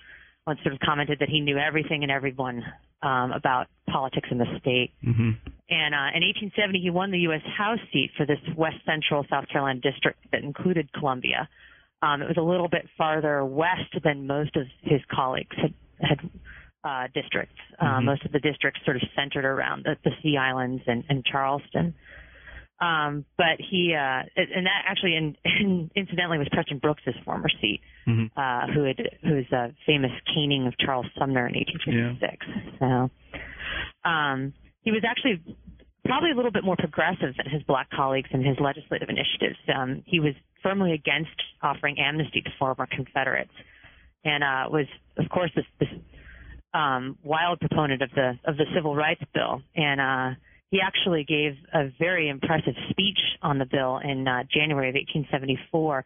once 0.47 0.59
sort 0.63 0.73
of 0.73 0.79
commented 0.79 1.19
that 1.19 1.29
he 1.29 1.39
knew 1.39 1.57
everything 1.57 2.03
and 2.03 2.11
everyone 2.11 2.63
um, 3.03 3.31
about 3.31 3.67
politics 3.89 4.29
in 4.31 4.37
the 4.37 4.45
state. 4.59 4.91
Mm-hmm. 5.05 5.31
And 5.69 5.95
uh, 5.95 6.15
in 6.15 6.23
1870, 6.23 6.79
he 6.79 6.89
won 6.89 7.11
the 7.11 7.19
U.S. 7.19 7.41
House 7.57 7.79
seat 7.91 8.11
for 8.17 8.25
this 8.25 8.39
West 8.57 8.77
Central 8.85 9.25
South 9.29 9.47
Carolina 9.49 9.79
district 9.79 10.19
that 10.31 10.43
included 10.43 10.91
Columbia. 10.93 11.49
Um, 12.01 12.21
it 12.21 12.27
was 12.27 12.37
a 12.37 12.41
little 12.41 12.67
bit 12.67 12.87
farther 12.97 13.45
west 13.45 13.93
than 14.03 14.25
most 14.25 14.55
of 14.55 14.63
his 14.81 15.01
colleagues 15.13 15.55
had 15.61 15.73
had 15.99 16.29
uh, 16.83 17.07
districts. 17.13 17.59
Uh, 17.79 17.85
mm-hmm. 17.85 18.05
most 18.05 18.25
of 18.25 18.31
the 18.31 18.39
districts 18.39 18.79
sort 18.85 18.97
of 18.97 19.03
centered 19.15 19.45
around 19.45 19.85
the, 19.85 19.95
the 20.03 20.11
Sea 20.23 20.37
Islands 20.37 20.81
and, 20.87 21.03
and 21.09 21.23
Charleston. 21.23 21.93
Um, 22.81 23.25
but 23.37 23.59
he, 23.59 23.93
uh, 23.93 24.23
and 24.35 24.65
that 24.65 24.83
actually, 24.87 25.15
in, 25.15 25.37
in, 25.45 25.91
incidentally, 25.95 26.39
was 26.39 26.47
Preston 26.51 26.79
Brooks's 26.79 27.13
former 27.23 27.49
seat, 27.61 27.81
mm-hmm. 28.07 28.37
uh, 28.37 28.73
who 28.73 28.83
had, 28.83 28.97
who 29.21 29.35
was 29.35 29.45
a 29.51 29.73
famous 29.85 30.11
caning 30.33 30.65
of 30.65 30.73
Charles 30.79 31.05
Sumner 31.17 31.47
in 31.47 31.53
1856. 31.53 32.45
Yeah. 32.81 33.07
So, 34.03 34.09
um, 34.09 34.53
he 34.81 34.89
was 34.89 35.03
actually 35.07 35.43
probably 36.05 36.31
a 36.31 36.35
little 36.35 36.51
bit 36.51 36.63
more 36.63 36.75
progressive 36.75 37.35
than 37.37 37.45
his 37.51 37.61
black 37.63 37.89
colleagues 37.91 38.29
in 38.33 38.43
his 38.43 38.57
legislative 38.59 39.09
initiatives. 39.09 39.59
Um, 39.73 40.01
he 40.07 40.19
was 40.19 40.33
firmly 40.63 40.93
against 40.93 41.37
offering 41.61 41.99
amnesty 41.99 42.41
to 42.41 42.49
former 42.57 42.87
Confederates, 42.87 43.53
and 44.25 44.43
uh, 44.43 44.69
was, 44.71 44.87
of 45.17 45.29
course, 45.29 45.51
this, 45.55 45.65
this 45.79 45.89
um, 46.73 47.17
wild 47.23 47.59
proponent 47.59 48.01
of 48.01 48.09
the 48.15 48.39
of 48.45 48.57
the 48.57 48.65
Civil 48.73 48.95
Rights 48.95 49.23
Bill. 49.33 49.61
And 49.75 50.01
uh, 50.01 50.39
he 50.71 50.79
actually 50.81 51.25
gave 51.25 51.57
a 51.73 51.91
very 51.99 52.29
impressive 52.29 52.75
speech 52.89 53.19
on 53.41 53.59
the 53.59 53.65
bill 53.65 53.99
in 54.03 54.27
uh, 54.27 54.43
January 54.51 54.89
of 54.89 54.95
1874, 54.95 56.05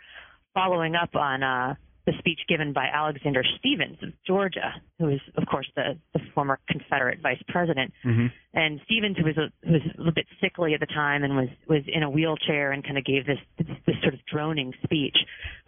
following 0.54 0.95
up 0.95 1.15
on 1.15 1.43
uh, 1.43 1.75
the 2.08 2.13
speech 2.19 2.39
given 2.47 2.73
by 2.73 2.86
Alexander 2.86 3.43
Stephens 3.60 3.97
of 4.01 4.10
Georgia, 4.25 4.73
who 4.99 5.10
is, 5.10 5.19
of 5.38 5.45
course, 5.47 5.67
the, 5.75 5.97
the 6.13 6.19
former 6.34 6.60
Confederate 6.67 7.19
vice 7.21 7.41
president. 7.47 7.93
Mm-hmm. 8.04 8.28
And 8.54 8.80
Stephens, 8.86 9.17
who 9.17 9.25
was 9.25 9.38
a, 9.38 9.51
who 9.65 9.73
was 9.73 9.82
a 9.84 9.97
little 9.97 10.13
bit 10.13 10.28
sickly 10.41 10.73
at 10.73 10.80
the 10.80 10.88
time 10.88 11.23
and 11.23 11.36
was 11.36 11.49
was 11.67 11.82
in 11.88 12.04
a 12.04 12.10
wheelchair 12.10 12.71
and 12.71 12.84
kind 12.84 12.97
of 12.97 13.06
gave 13.06 13.25
this 13.25 13.39
this 13.58 13.95
sort 14.01 14.13
of 14.13 14.19
droning 14.32 14.73
speech, 14.84 15.17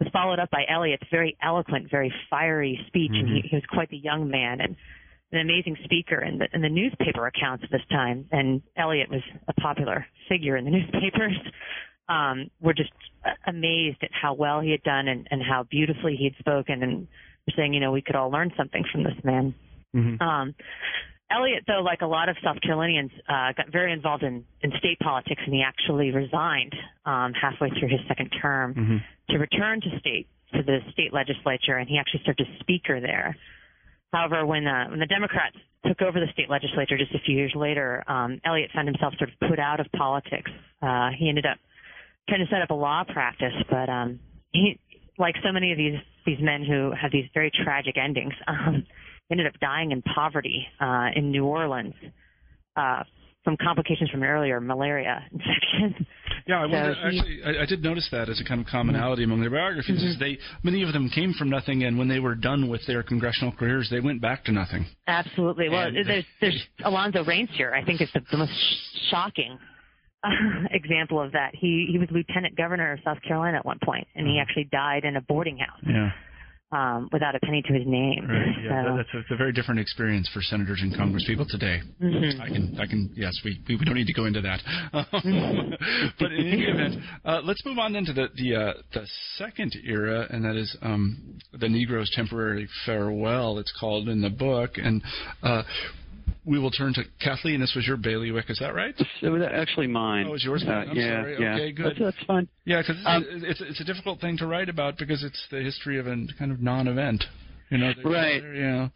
was 0.00 0.08
followed 0.12 0.38
up 0.38 0.50
by 0.50 0.64
Elliott's 0.68 1.06
very 1.10 1.36
eloquent, 1.42 1.90
very 1.90 2.12
fiery 2.30 2.80
speech, 2.86 3.12
mm-hmm. 3.12 3.26
and 3.26 3.42
he, 3.42 3.48
he 3.48 3.56
was 3.56 3.64
quite 3.70 3.90
the 3.90 3.98
young 3.98 4.28
man 4.28 4.60
and 4.60 4.76
an 5.32 5.40
amazing 5.40 5.76
speaker 5.84 6.20
in 6.20 6.38
the 6.38 6.48
in 6.52 6.62
the 6.62 6.68
newspaper 6.68 7.26
accounts 7.26 7.64
this 7.70 7.82
time. 7.90 8.26
And 8.32 8.62
Elliott 8.76 9.10
was 9.10 9.22
a 9.46 9.52
popular 9.54 10.06
figure 10.28 10.56
in 10.56 10.64
the 10.64 10.70
newspapers 10.78 11.36
um, 12.08 12.50
were 12.60 12.74
just 12.74 12.92
amazed 13.46 13.98
at 14.02 14.10
how 14.12 14.34
well 14.34 14.60
he 14.60 14.70
had 14.70 14.82
done 14.82 15.08
and, 15.08 15.28
and 15.30 15.42
how 15.42 15.64
beautifully 15.64 16.16
he 16.16 16.24
had 16.24 16.34
spoken 16.38 16.82
and 16.82 17.08
were 17.46 17.52
saying, 17.56 17.74
you 17.74 17.80
know, 17.80 17.92
we 17.92 18.02
could 18.02 18.16
all 18.16 18.30
learn 18.30 18.52
something 18.56 18.84
from 18.90 19.04
this 19.04 19.14
man. 19.24 19.54
Mm-hmm. 19.94 20.22
Um, 20.22 20.54
Elliott, 21.30 21.64
though, 21.66 21.82
like 21.82 22.00
a 22.00 22.06
lot 22.06 22.30
of 22.30 22.36
South 22.42 22.56
Carolinians, 22.62 23.10
uh, 23.28 23.52
got 23.54 23.70
very 23.70 23.92
involved 23.92 24.22
in, 24.22 24.44
in 24.62 24.72
state 24.78 24.98
politics, 25.00 25.42
and 25.44 25.54
he 25.54 25.62
actually 25.62 26.10
resigned 26.10 26.74
um, 27.04 27.34
halfway 27.34 27.68
through 27.68 27.88
his 27.88 28.00
second 28.08 28.30
term 28.40 28.74
mm-hmm. 28.74 28.96
to 29.30 29.38
return 29.38 29.80
to 29.82 29.98
state 30.00 30.26
to 30.54 30.62
the 30.62 30.78
state 30.92 31.12
legislature, 31.12 31.76
and 31.76 31.88
he 31.88 31.98
actually 31.98 32.22
served 32.24 32.40
as 32.40 32.46
speaker 32.60 33.00
there. 33.00 33.36
However, 34.12 34.46
when 34.46 34.66
uh, 34.66 34.88
when 34.88 35.00
the 35.00 35.06
Democrats 35.06 35.56
took 35.86 36.02
over 36.02 36.18
the 36.18 36.26
state 36.32 36.50
legislature 36.50 36.96
just 36.96 37.14
a 37.14 37.20
few 37.24 37.36
years 37.36 37.52
later, 37.54 38.02
um, 38.08 38.40
Elliott 38.44 38.70
found 38.74 38.88
himself 38.88 39.14
sort 39.18 39.30
of 39.30 39.48
put 39.48 39.58
out 39.58 39.80
of 39.80 39.86
politics. 39.92 40.50
Uh, 40.82 41.10
he 41.18 41.28
ended 41.28 41.46
up 41.46 41.58
trying 42.28 42.44
to 42.44 42.50
set 42.50 42.62
up 42.62 42.70
a 42.70 42.74
law 42.74 43.04
practice, 43.04 43.54
but 43.70 43.88
um, 43.88 44.18
he, 44.52 44.78
like 45.18 45.34
so 45.44 45.52
many 45.52 45.72
of 45.72 45.78
these 45.78 45.98
these 46.26 46.38
men 46.40 46.64
who 46.64 46.92
have 47.00 47.12
these 47.12 47.26
very 47.34 47.50
tragic 47.64 47.96
endings, 47.96 48.32
um, 48.46 48.84
ended 49.30 49.46
up 49.46 49.54
dying 49.60 49.92
in 49.92 50.02
poverty 50.02 50.66
uh, 50.80 51.08
in 51.14 51.30
New 51.30 51.44
Orleans 51.44 51.94
uh, 52.76 53.02
from 53.44 53.56
complications 53.62 54.10
from 54.10 54.22
earlier 54.22 54.60
malaria 54.60 55.24
infection. 55.32 56.06
Yeah, 56.48 56.62
I 56.62 56.66
wonder, 56.66 56.94
So 57.02 57.10
he- 57.10 57.18
actually, 57.18 57.42
I, 57.44 57.62
I 57.62 57.66
did 57.66 57.82
notice 57.82 58.08
that 58.10 58.28
as 58.30 58.40
a 58.40 58.44
kind 58.44 58.60
of 58.62 58.66
commonality 58.66 59.22
among 59.22 59.40
their 59.42 59.50
biographies. 59.50 60.02
Is 60.02 60.16
Mhm. 60.16 60.18
they 60.18 60.38
many 60.62 60.82
of 60.82 60.92
them 60.94 61.10
came 61.10 61.34
from 61.34 61.50
nothing, 61.50 61.84
and 61.84 61.98
when 61.98 62.08
they 62.08 62.20
were 62.20 62.34
done 62.34 62.68
with 62.68 62.84
their 62.86 63.02
congressional 63.02 63.52
careers, 63.52 63.88
they 63.90 64.00
went 64.00 64.20
back 64.22 64.44
to 64.44 64.52
nothing. 64.52 64.86
Absolutely. 65.06 65.68
Well, 65.68 65.88
And- 65.88 66.06
there's 66.06 66.24
there's 66.40 66.66
Alonzo 66.84 67.22
Ransier. 67.24 67.72
I 67.74 67.84
think 67.84 68.00
it's 68.00 68.12
the, 68.14 68.22
the 68.30 68.38
most 68.38 68.52
shocking 69.10 69.58
uh, 70.24 70.30
example 70.70 71.20
of 71.20 71.32
that. 71.32 71.54
He 71.54 71.86
he 71.92 71.98
was 71.98 72.08
lieutenant 72.10 72.56
governor 72.56 72.92
of 72.92 73.00
South 73.04 73.20
Carolina 73.22 73.58
at 73.58 73.66
one 73.66 73.78
point, 73.84 74.06
and 74.16 74.26
he 74.26 74.40
actually 74.40 74.64
died 74.72 75.04
in 75.04 75.16
a 75.16 75.20
boarding 75.20 75.58
house 75.58 75.78
Yeah, 75.86 76.10
um, 76.70 77.08
without 77.12 77.34
a 77.34 77.40
penny 77.40 77.62
to 77.62 77.72
his 77.72 77.86
name. 77.86 78.26
right. 78.28 78.54
Yeah, 78.62 78.84
So, 78.84 78.96
that's 78.96 79.08
a, 79.14 79.18
it's 79.20 79.30
a 79.30 79.36
very 79.36 79.52
different 79.52 79.80
experience 79.80 80.28
for 80.32 80.42
senators 80.42 80.80
and 80.82 80.92
congresspeople 80.94 81.46
today. 81.48 81.80
mhm. 82.02 82.40
I 82.40 82.48
can, 82.48 82.78
I 82.80 82.86
can, 82.86 83.10
yes, 83.16 83.32
we, 83.44 83.60
we, 83.68 83.76
we 83.76 83.84
don't 83.84 83.94
need 83.94 84.06
to 84.06 84.12
go 84.12 84.26
into 84.26 84.40
that. 84.42 84.60
but 86.18 86.32
in 86.32 86.46
any 86.46 86.64
event, 86.64 86.96
uh, 87.24 87.40
let's 87.44 87.64
move 87.64 87.78
on 87.78 87.92
then 87.92 88.04
to 88.04 88.12
the 88.12 88.28
the, 88.36 88.54
uh, 88.56 88.72
the 88.92 89.06
second 89.36 89.74
era, 89.84 90.26
and 90.30 90.44
that 90.44 90.56
is 90.56 90.76
um, 90.82 91.38
the 91.52 91.66
Negro's 91.68 92.10
temporary 92.14 92.68
farewell. 92.84 93.58
It's 93.58 93.72
called 93.78 94.08
in 94.08 94.20
the 94.20 94.30
book, 94.30 94.72
and 94.76 95.02
uh, 95.42 95.62
we 96.48 96.58
will 96.58 96.70
turn 96.70 96.94
to 96.94 97.02
Kathleen. 97.20 97.60
This 97.60 97.74
was 97.76 97.86
your 97.86 97.98
bailiwick, 97.98 98.48
is 98.48 98.58
that 98.60 98.74
right? 98.74 98.94
It 99.20 99.28
was 99.28 99.42
actually 99.42 99.86
mine. 99.86 100.24
Oh, 100.26 100.30
it 100.30 100.32
was 100.32 100.44
yours. 100.44 100.64
Uh, 100.66 100.70
I'm 100.70 100.96
yeah, 100.96 101.22
sorry. 101.22 101.36
yeah. 101.38 101.54
Okay, 101.54 101.72
good. 101.72 101.86
That's, 101.86 102.16
that's 102.16 102.26
fine. 102.26 102.48
Yeah, 102.64 102.80
because 102.80 102.96
Um, 103.04 103.24
it's, 103.28 103.60
it's 103.60 103.70
it's 103.70 103.80
a 103.80 103.84
difficult 103.84 104.20
thing 104.20 104.38
to 104.38 104.46
write 104.46 104.68
about 104.68 104.96
because 104.98 105.22
it's 105.22 105.40
the 105.50 105.60
history 105.60 105.98
of 105.98 106.06
a 106.06 106.16
kind 106.38 106.50
of 106.50 106.60
non-event. 106.60 107.22
You 107.70 107.76
know, 107.76 107.92
Right. 108.02 108.42
Yeah. 108.42 108.88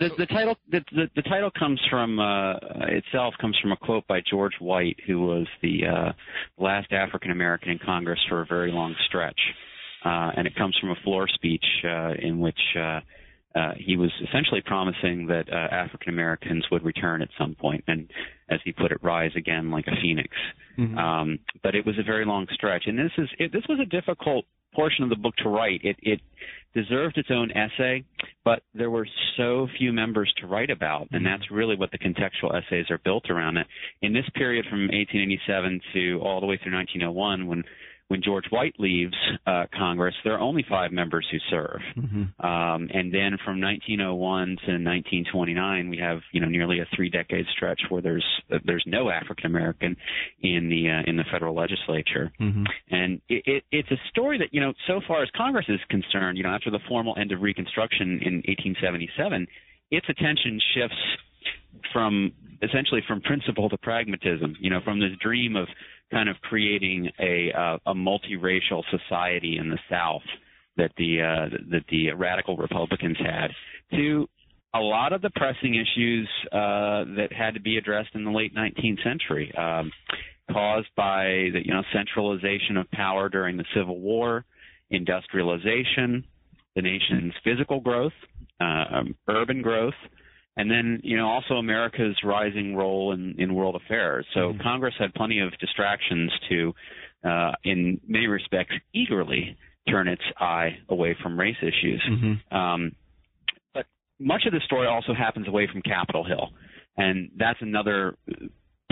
The, 0.00 0.08
the 0.16 0.26
title 0.26 0.56
the, 0.70 0.82
the, 0.92 1.10
the 1.16 1.22
title 1.22 1.50
comes 1.58 1.78
from 1.90 2.18
uh, 2.18 2.54
itself 2.88 3.34
comes 3.40 3.58
from 3.60 3.72
a 3.72 3.76
quote 3.76 4.06
by 4.06 4.22
George 4.28 4.54
White, 4.58 4.96
who 5.06 5.20
was 5.20 5.46
the 5.60 5.86
uh, 5.86 6.12
last 6.56 6.92
African 6.92 7.30
American 7.30 7.72
in 7.72 7.78
Congress 7.78 8.18
for 8.28 8.40
a 8.40 8.46
very 8.46 8.72
long 8.72 8.94
stretch, 9.06 9.38
uh, 10.04 10.30
and 10.34 10.46
it 10.46 10.54
comes 10.56 10.74
from 10.80 10.90
a 10.92 10.96
floor 11.04 11.28
speech 11.28 11.64
uh, 11.84 12.12
in 12.18 12.40
which 12.40 12.60
uh, 12.80 13.00
uh, 13.56 13.72
he 13.78 13.96
was 13.96 14.10
essentially 14.28 14.60
promising 14.64 15.26
that 15.28 15.50
uh, 15.50 15.74
African 15.74 16.10
Americans 16.10 16.66
would 16.70 16.84
return 16.84 17.22
at 17.22 17.28
some 17.38 17.54
point, 17.54 17.84
and 17.86 18.10
as 18.50 18.60
he 18.64 18.72
put 18.72 18.92
it, 18.92 19.02
rise 19.02 19.32
again 19.34 19.70
like 19.70 19.86
a 19.86 19.96
phoenix. 20.02 20.28
Mhm. 20.78 20.96
Um, 20.98 21.38
but 21.62 21.74
it 21.74 21.86
was 21.86 21.98
a 21.98 22.02
very 22.02 22.26
long 22.26 22.46
stretch, 22.52 22.86
and 22.86 22.98
this 22.98 23.12
is 23.16 23.28
it, 23.38 23.52
this 23.52 23.64
was 23.68 23.80
a 23.80 23.86
difficult 23.86 24.44
portion 24.74 25.04
of 25.04 25.10
the 25.10 25.16
book 25.16 25.34
to 25.36 25.48
write. 25.48 25.80
It 25.82 25.96
it 26.02 26.20
deserved 26.74 27.16
its 27.16 27.30
own 27.30 27.50
essay, 27.52 28.04
but 28.44 28.62
there 28.74 28.90
were 28.90 29.08
so 29.38 29.66
few 29.78 29.90
members 29.90 30.30
to 30.36 30.46
write 30.46 30.68
about, 30.68 31.08
and 31.12 31.24
that's 31.24 31.50
really 31.50 31.76
what 31.76 31.90
the 31.90 31.98
contextual 31.98 32.54
essays 32.54 32.90
are 32.90 32.98
built 32.98 33.30
around. 33.30 33.56
It 33.56 33.66
in 34.02 34.12
this 34.12 34.28
period 34.34 34.66
from 34.68 34.80
1887 34.88 35.80
to 35.94 36.20
all 36.20 36.40
the 36.40 36.46
way 36.46 36.58
through 36.62 36.74
1901, 36.74 37.46
when 37.46 37.64
when 38.08 38.22
George 38.22 38.44
White 38.50 38.74
leaves 38.78 39.16
uh, 39.46 39.64
Congress, 39.76 40.14
there 40.22 40.34
are 40.34 40.40
only 40.40 40.64
five 40.68 40.92
members 40.92 41.26
who 41.30 41.38
serve. 41.50 41.80
Mhm. 41.96 42.44
Um, 42.44 42.88
and 42.92 43.12
then 43.12 43.36
from 43.44 43.60
1901 43.60 44.56
to 44.64 44.78
1929, 44.78 45.88
we 45.88 45.98
have 45.98 46.20
you 46.32 46.40
know 46.40 46.48
nearly 46.48 46.80
a 46.80 46.86
three-decade 46.94 47.46
stretch 47.56 47.80
where 47.88 48.00
there's 48.00 48.24
there's 48.64 48.84
no 48.86 49.10
African 49.10 49.46
American 49.46 49.96
in 50.40 50.68
the 50.68 50.90
uh, 50.90 51.02
in 51.06 51.16
the 51.16 51.24
federal 51.24 51.54
legislature. 51.54 52.32
Mhm. 52.40 52.66
And 52.90 53.20
it, 53.28 53.42
it, 53.46 53.64
it's 53.72 53.90
a 53.90 54.00
story 54.10 54.38
that, 54.38 54.52
you 54.52 54.60
know, 54.60 54.72
so 54.86 55.00
far 55.06 55.22
as 55.22 55.30
Congress 55.36 55.66
is 55.68 55.80
concerned, 55.88 56.38
you 56.38 56.44
know, 56.44 56.50
after 56.50 56.70
the 56.70 56.80
formal 56.88 57.16
end 57.18 57.32
of 57.32 57.42
Reconstruction 57.42 58.20
in 58.22 58.34
1877, 58.46 59.46
its 59.90 60.08
attention 60.08 60.60
shifts 60.74 60.96
from 61.92 62.32
essentially 62.62 63.02
from 63.06 63.20
principle 63.20 63.68
to 63.68 63.76
pragmatism, 63.78 64.56
you 64.60 64.70
know, 64.70 64.80
from 64.82 64.98
this 64.98 65.12
dream 65.20 65.56
of 65.56 65.68
kind 66.10 66.28
of 66.28 66.36
creating 66.42 67.10
a, 67.18 67.52
uh, 67.52 67.78
a 67.86 67.94
multiracial 67.94 68.82
society 68.90 69.58
in 69.58 69.70
the 69.70 69.78
South 69.90 70.22
that 70.76 70.90
the, 70.96 71.22
uh, 71.22 71.56
that 71.70 71.84
the 71.90 72.12
radical 72.12 72.56
Republicans 72.56 73.16
had 73.18 73.48
to 73.92 74.28
a 74.74 74.80
lot 74.80 75.12
of 75.12 75.22
the 75.22 75.30
pressing 75.30 75.74
issues 75.74 76.28
uh, 76.52 77.04
that 77.16 77.28
had 77.36 77.54
to 77.54 77.60
be 77.60 77.78
addressed 77.78 78.10
in 78.14 78.24
the 78.24 78.30
late 78.30 78.54
19th 78.54 79.02
century. 79.02 79.52
Um, 79.56 79.90
caused 80.52 80.88
by 80.96 81.24
the 81.52 81.60
you 81.64 81.72
know 81.72 81.82
centralization 81.92 82.76
of 82.76 82.90
power 82.90 83.28
during 83.28 83.56
the 83.56 83.64
Civil 83.74 83.98
War, 83.98 84.44
industrialization, 84.90 86.24
the 86.74 86.82
nation's 86.82 87.32
physical 87.42 87.80
growth, 87.80 88.12
uh, 88.60 88.84
um, 88.92 89.14
urban 89.28 89.62
growth, 89.62 89.94
and 90.56 90.70
then 90.70 91.00
you 91.04 91.16
know 91.16 91.28
also 91.28 91.54
America's 91.54 92.16
rising 92.24 92.74
role 92.74 93.12
in, 93.12 93.34
in 93.38 93.54
world 93.54 93.76
affairs. 93.76 94.26
So 94.34 94.52
Mhm. 94.52 94.62
Congress 94.62 94.94
had 94.98 95.14
plenty 95.14 95.40
of 95.40 95.56
distractions 95.58 96.32
to, 96.48 96.74
uh, 97.24 97.52
in 97.64 98.00
many 98.06 98.26
respects, 98.26 98.74
eagerly 98.92 99.56
turn 99.88 100.08
its 100.08 100.22
eye 100.40 100.78
away 100.88 101.14
from 101.14 101.38
race 101.38 101.62
issues. 101.62 102.02
Mhm. 102.02 102.52
Um, 102.52 102.92
but 103.72 103.86
much 104.18 104.46
of 104.46 104.52
the 104.52 104.60
story 104.60 104.86
also 104.86 105.14
happens 105.14 105.46
away 105.46 105.66
from 105.66 105.82
Capitol 105.82 106.24
Hill, 106.24 106.52
and 106.96 107.30
that's 107.36 107.60
another 107.62 108.16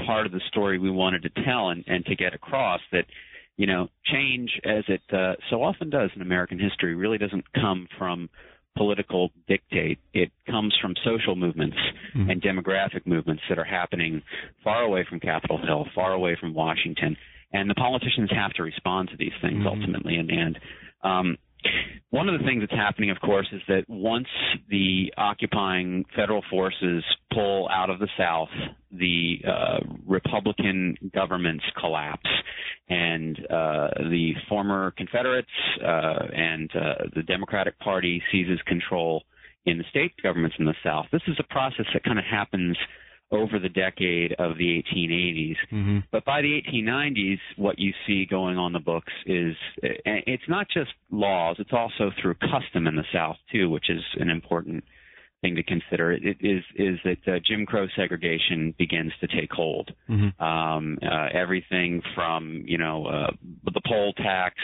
part 0.04 0.26
of 0.26 0.32
the 0.32 0.40
story 0.48 0.78
we 0.78 0.90
wanted 0.90 1.22
to 1.22 1.30
tell 1.44 1.70
and, 1.70 1.82
and 1.86 2.04
to 2.06 2.14
get 2.14 2.34
across 2.34 2.80
that 2.92 3.06
you 3.56 3.66
know 3.66 3.88
change 4.04 4.60
as 4.64 4.84
it 4.88 5.02
uh, 5.12 5.34
so 5.48 5.62
often 5.62 5.88
does 5.90 6.10
in 6.14 6.22
American 6.22 6.58
history 6.58 6.94
really 6.94 7.18
doesn't 7.18 7.44
come 7.52 7.88
from 7.98 8.28
political 8.76 9.30
dictate 9.46 9.98
it 10.12 10.30
comes 10.46 10.74
from 10.80 10.94
social 11.04 11.36
movements 11.36 11.76
Mhm. 12.14 12.30
and 12.30 12.42
demographic 12.42 13.06
movements 13.06 13.42
that 13.48 13.58
are 13.58 13.64
happening 13.64 14.22
far 14.62 14.82
away 14.82 15.04
from 15.04 15.20
Capitol 15.20 15.58
Hill 15.58 15.86
far 15.94 16.12
away 16.12 16.34
from 16.34 16.54
Washington 16.54 17.16
and 17.52 17.70
the 17.70 17.74
politicians 17.74 18.30
have 18.32 18.52
to 18.54 18.62
respond 18.62 19.10
to 19.10 19.16
these 19.16 19.32
things 19.40 19.62
Mhm. 19.62 19.66
ultimately 19.66 20.16
in 20.16 20.26
the 20.26 20.36
end 20.38 20.58
um, 21.02 21.36
one 22.10 22.28
of 22.28 22.38
the 22.38 22.46
things 22.46 22.62
that's 22.62 22.78
happening, 22.78 23.10
of 23.10 23.18
course, 23.20 23.46
is 23.52 23.60
that 23.68 23.84
once 23.88 24.28
the 24.68 25.12
occupying 25.16 26.04
federal 26.14 26.42
forces 26.50 27.02
pull 27.32 27.68
out 27.68 27.90
of 27.90 27.98
the 27.98 28.08
South, 28.16 28.48
the 28.92 29.38
uh, 29.46 29.80
Republican 30.06 30.96
governments 31.12 31.64
collapse, 31.78 32.30
and 32.88 33.38
uh, 33.50 33.88
the 34.10 34.32
former 34.48 34.92
Confederates 34.96 35.48
uh, 35.82 36.26
and 36.32 36.70
uh, 36.76 36.94
the 37.16 37.22
Democratic 37.22 37.78
Party 37.80 38.22
seizes 38.30 38.60
control 38.66 39.24
in 39.66 39.78
the 39.78 39.84
state 39.90 40.12
governments 40.22 40.56
in 40.58 40.66
the 40.66 40.74
South. 40.84 41.06
This 41.10 41.22
is 41.26 41.36
a 41.40 41.52
process 41.52 41.86
that 41.94 42.04
kind 42.04 42.18
of 42.18 42.24
happens 42.24 42.76
over 43.30 43.58
the 43.58 43.68
decade 43.68 44.32
of 44.38 44.56
the 44.58 44.78
1880s. 44.78 45.56
Mhm. 45.72 46.04
But 46.10 46.24
by 46.24 46.40
the 46.42 46.54
1890s, 46.54 47.40
what 47.56 47.78
you 47.78 47.92
see 48.06 48.26
going 48.26 48.58
on 48.58 48.72
the 48.72 48.80
books 48.80 49.12
is 49.26 49.56
it's 49.82 50.48
not 50.48 50.68
just 50.68 50.92
laws; 51.10 51.56
it's 51.58 51.72
also 51.72 52.10
through 52.20 52.34
custom 52.34 52.86
in 52.86 52.96
the 52.96 53.04
South 53.12 53.38
too, 53.50 53.70
which 53.70 53.90
is 53.90 54.02
an 54.20 54.30
important 54.30 54.84
thing 55.42 55.56
to 55.56 55.62
consider. 55.62 56.12
It 56.12 56.38
is 56.40 56.64
is 56.76 56.98
that 57.04 57.28
uh, 57.28 57.38
Jim 57.40 57.66
Crow 57.66 57.86
segregation 57.96 58.72
begins 58.78 59.12
to 59.20 59.26
take 59.26 59.52
hold. 59.52 59.92
Mhm. 60.08 60.40
Um, 60.40 60.98
uh, 61.02 61.28
everything 61.32 62.02
from 62.14 62.62
you 62.66 62.78
know 62.78 63.06
uh, 63.06 63.30
the 63.64 63.80
poll 63.86 64.12
tax, 64.14 64.54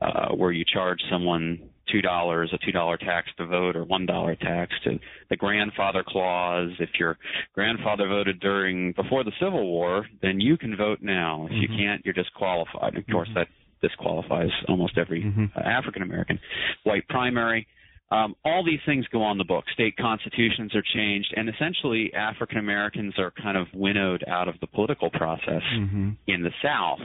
uh, 0.00 0.28
where 0.34 0.52
you 0.52 0.64
charge 0.64 1.00
someone 1.10 1.58
two 1.90 2.00
dollars, 2.00 2.50
a 2.52 2.58
two 2.64 2.72
dollar 2.72 2.96
tax 2.96 3.28
to 3.36 3.46
vote, 3.46 3.76
or 3.76 3.84
one 3.84 4.06
dollar 4.06 4.34
tax, 4.36 4.72
to 4.84 4.98
the 5.30 5.36
grandfather 5.36 6.02
clause. 6.06 6.70
If 6.78 6.90
your 6.98 7.18
grandfather 7.54 8.08
voted 8.08 8.40
during 8.40 8.92
before 8.92 9.22
the 9.24 9.32
Civil 9.40 9.66
War, 9.66 10.06
then 10.22 10.40
you 10.40 10.56
can 10.56 10.76
vote 10.76 10.98
now. 11.02 11.46
If 11.50 11.62
you 11.62 11.68
Mhm. 11.68 11.76
can't, 11.78 12.04
you're 12.04 12.14
disqualified. 12.14 12.96
Of 12.96 13.06
course, 13.06 13.28
that 13.34 13.48
disqualifies 13.82 14.50
almost 14.68 14.96
every 14.96 15.22
Mhm. 15.22 15.50
uh, 15.56 15.60
African 15.60 16.02
American. 16.02 16.38
White 16.84 17.06
primary. 17.08 17.66
Um, 18.10 18.34
all 18.44 18.62
these 18.62 18.80
things 18.86 19.06
go 19.08 19.22
on 19.22 19.38
the 19.38 19.44
book. 19.44 19.68
State 19.70 19.96
constitutions 19.96 20.74
are 20.74 20.82
changed, 20.82 21.34
and 21.36 21.48
essentially 21.48 22.12
African 22.14 22.58
Americans 22.58 23.18
are 23.18 23.30
kind 23.32 23.56
of 23.56 23.72
winnowed 23.74 24.24
out 24.28 24.46
of 24.46 24.58
the 24.60 24.66
political 24.68 25.10
process 25.10 25.62
Mhm. 25.64 26.16
in 26.26 26.42
the 26.42 26.52
South. 26.62 27.00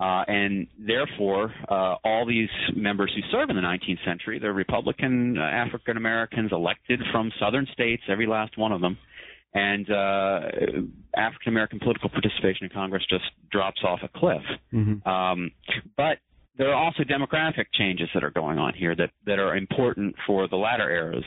Uh, 0.00 0.22
and 0.28 0.68
therefore, 0.78 1.52
uh, 1.68 1.96
all 2.04 2.24
these 2.24 2.48
members 2.74 3.12
who 3.16 3.22
serve 3.32 3.50
in 3.50 3.56
the 3.56 3.62
19th 3.62 4.04
century, 4.04 4.38
they're 4.38 4.52
Republican 4.52 5.36
uh, 5.36 5.42
African 5.42 5.96
Americans 5.96 6.50
elected 6.52 7.00
from 7.10 7.32
southern 7.40 7.66
states, 7.72 8.02
every 8.08 8.26
last 8.26 8.56
one 8.56 8.70
of 8.70 8.80
them. 8.80 8.96
and 9.54 9.90
uh, 9.90 10.40
African 11.16 11.48
American 11.48 11.80
political 11.80 12.10
participation 12.10 12.64
in 12.64 12.70
Congress 12.70 13.04
just 13.10 13.24
drops 13.50 13.80
off 13.82 14.00
a 14.04 14.08
cliff. 14.16 14.42
Mm-hmm. 14.72 15.08
Um, 15.08 15.50
but 15.96 16.18
there 16.58 16.68
are 16.72 16.74
also 16.74 17.02
demographic 17.02 17.66
changes 17.72 18.08
that 18.14 18.22
are 18.22 18.30
going 18.30 18.58
on 18.58 18.74
here 18.74 18.94
that, 18.94 19.10
that 19.26 19.38
are 19.38 19.56
important 19.56 20.14
for 20.26 20.48
the 20.48 20.56
latter 20.56 20.90
eras. 20.90 21.24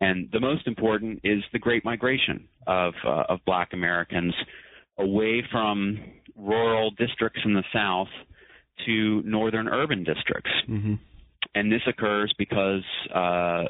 And 0.00 0.28
the 0.32 0.40
most 0.40 0.66
important 0.66 1.20
is 1.24 1.42
the 1.52 1.58
Great 1.58 1.84
Migration 1.84 2.48
of 2.66 2.94
uh, 3.04 3.24
of 3.28 3.40
Black 3.46 3.72
Americans 3.72 4.34
away 4.98 5.42
from 5.50 5.98
rural 6.36 6.90
districts 6.92 7.40
in 7.44 7.54
the 7.54 7.64
South 7.72 8.08
to 8.86 9.22
northern 9.24 9.68
urban 9.68 10.04
districts. 10.04 10.50
Mm-hmm. 10.68 10.94
And 11.54 11.70
this 11.70 11.82
occurs 11.86 12.34
because 12.36 12.82
uh, 13.14 13.64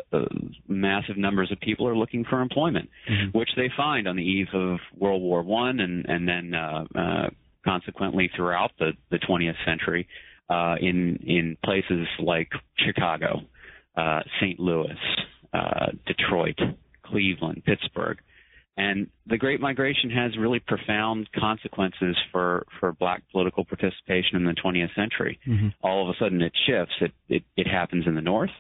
massive 0.67 1.19
numbers 1.19 1.53
of 1.53 1.61
people 1.61 1.87
are 1.87 1.97
looking 1.97 2.25
for 2.25 2.41
employment, 2.41 2.89
mm-hmm. 3.11 3.37
which 3.37 3.51
they 3.57 3.71
find 3.77 4.09
on 4.09 4.17
the 4.17 4.23
eve 4.23 4.47
of 4.55 4.79
World 4.97 5.21
War 5.21 5.43
One, 5.43 5.81
and 5.81 6.07
and 6.07 6.27
then 6.27 6.55
uh, 6.55 6.85
uh, 6.95 7.31
consequently 7.65 8.31
throughout 8.35 8.71
the, 8.79 8.93
the 9.11 9.19
20th 9.19 9.57
century 9.67 10.09
uh, 10.49 10.77
in 10.81 11.17
in 11.27 11.57
places 11.65 12.07
like 12.19 12.49
Chicago, 12.79 13.41
uh, 13.97 14.21
St. 14.41 14.59
Louis, 14.61 14.97
uh, 15.53 15.87
Detroit, 16.07 16.59
Cleveland, 17.05 17.65
Pittsburgh. 17.65 18.19
And 18.77 19.09
the 19.27 19.39
Great 19.39 19.61
Migration 19.61 20.11
has 20.11 20.37
really 20.37 20.59
profound 20.59 21.29
consequences 21.33 22.17
for, 22.33 22.67
for 22.81 22.93
black 22.93 23.23
political 23.31 23.65
participation 23.65 24.37
in 24.37 24.45
the 24.45 24.55
20th 24.55 24.95
century. 24.95 25.39
Mm-hmm. 25.47 25.69
All 25.81 26.03
of 26.03 26.15
a 26.15 26.19
sudden 26.19 26.43
it 26.43 26.53
shifts. 26.67 26.95
It, 27.01 27.13
it, 27.29 27.43
it 27.57 27.69
happens 27.69 28.07
in 28.07 28.17
the 28.17 28.21
North, 28.21 28.51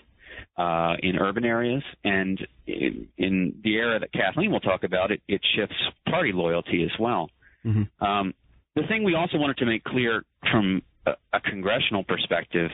uh, 0.56 0.94
in 1.00 1.18
urban 1.18 1.44
areas, 1.44 1.82
and 2.04 2.46
in, 2.66 3.08
in 3.18 3.56
the 3.64 3.74
era 3.74 3.98
that 3.98 4.12
Kathleen 4.12 4.52
will 4.52 4.60
talk 4.60 4.84
about, 4.84 5.10
it, 5.10 5.20
it 5.26 5.40
shifts 5.56 5.76
party 6.08 6.32
loyalty 6.32 6.84
as 6.84 6.96
well. 7.00 7.28
Mm-hmm. 7.64 8.04
Um, 8.04 8.34
the 8.76 8.82
thing 8.88 9.02
we 9.02 9.14
also 9.14 9.38
wanted 9.38 9.56
to 9.58 9.66
make 9.66 9.82
clear 9.82 10.24
from 10.52 10.82
a, 11.06 11.12
a 11.32 11.40
congressional 11.40 12.04
perspective 12.04 12.70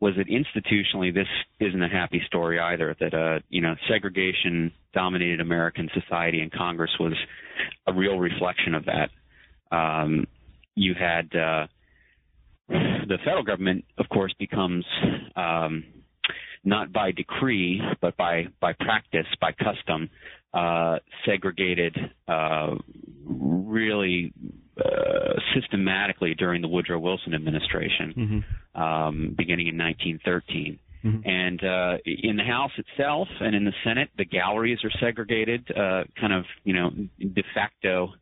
was 0.00 0.14
that 0.16 0.26
institutionally 0.28 1.12
this 1.12 1.28
isn't 1.60 1.82
a 1.82 1.88
happy 1.88 2.22
story 2.26 2.60
either. 2.60 2.94
That 3.00 3.14
uh, 3.14 3.40
you 3.48 3.62
know 3.62 3.74
segregation 3.88 4.72
dominated 4.92 5.40
American 5.40 5.88
society, 5.94 6.40
and 6.40 6.52
Congress 6.52 6.90
was 7.00 7.14
a 7.86 7.92
real 7.92 8.18
reflection 8.18 8.74
of 8.74 8.84
that. 8.86 9.10
Um, 9.74 10.26
you 10.74 10.94
had 10.94 11.34
uh, 11.34 11.66
the 12.68 13.18
federal 13.24 13.44
government, 13.44 13.84
of 13.98 14.08
course, 14.08 14.34
becomes 14.38 14.84
um, 15.34 15.84
not 16.64 16.92
by 16.92 17.12
decree 17.12 17.80
but 18.00 18.16
by 18.16 18.46
by 18.60 18.74
practice, 18.74 19.26
by 19.40 19.52
custom, 19.52 20.10
uh, 20.52 20.98
segregated 21.24 21.96
uh, 22.28 22.74
really 23.24 24.32
uh, 24.82 25.34
systematically 25.54 26.34
during 26.34 26.62
the 26.62 26.68
Woodrow 26.68 26.98
Wilson 26.98 27.34
administration, 27.34 28.44
mm-hmm. 28.74 28.82
um, 28.82 29.34
beginning 29.36 29.68
in 29.68 29.78
1913. 29.78 30.78
Mm-hmm. 31.04 31.28
And 31.28 31.62
uh, 31.62 31.98
in 32.04 32.36
the 32.36 32.44
House 32.44 32.72
itself 32.76 33.28
and 33.40 33.54
in 33.54 33.64
the 33.64 33.72
Senate, 33.84 34.08
the 34.18 34.24
galleries 34.24 34.78
are 34.82 34.90
segregated, 34.98 35.70
uh, 35.70 36.04
kind 36.18 36.32
of 36.32 36.44
you 36.64 36.74
know 36.74 36.90
de 37.18 37.44
facto 37.54 38.12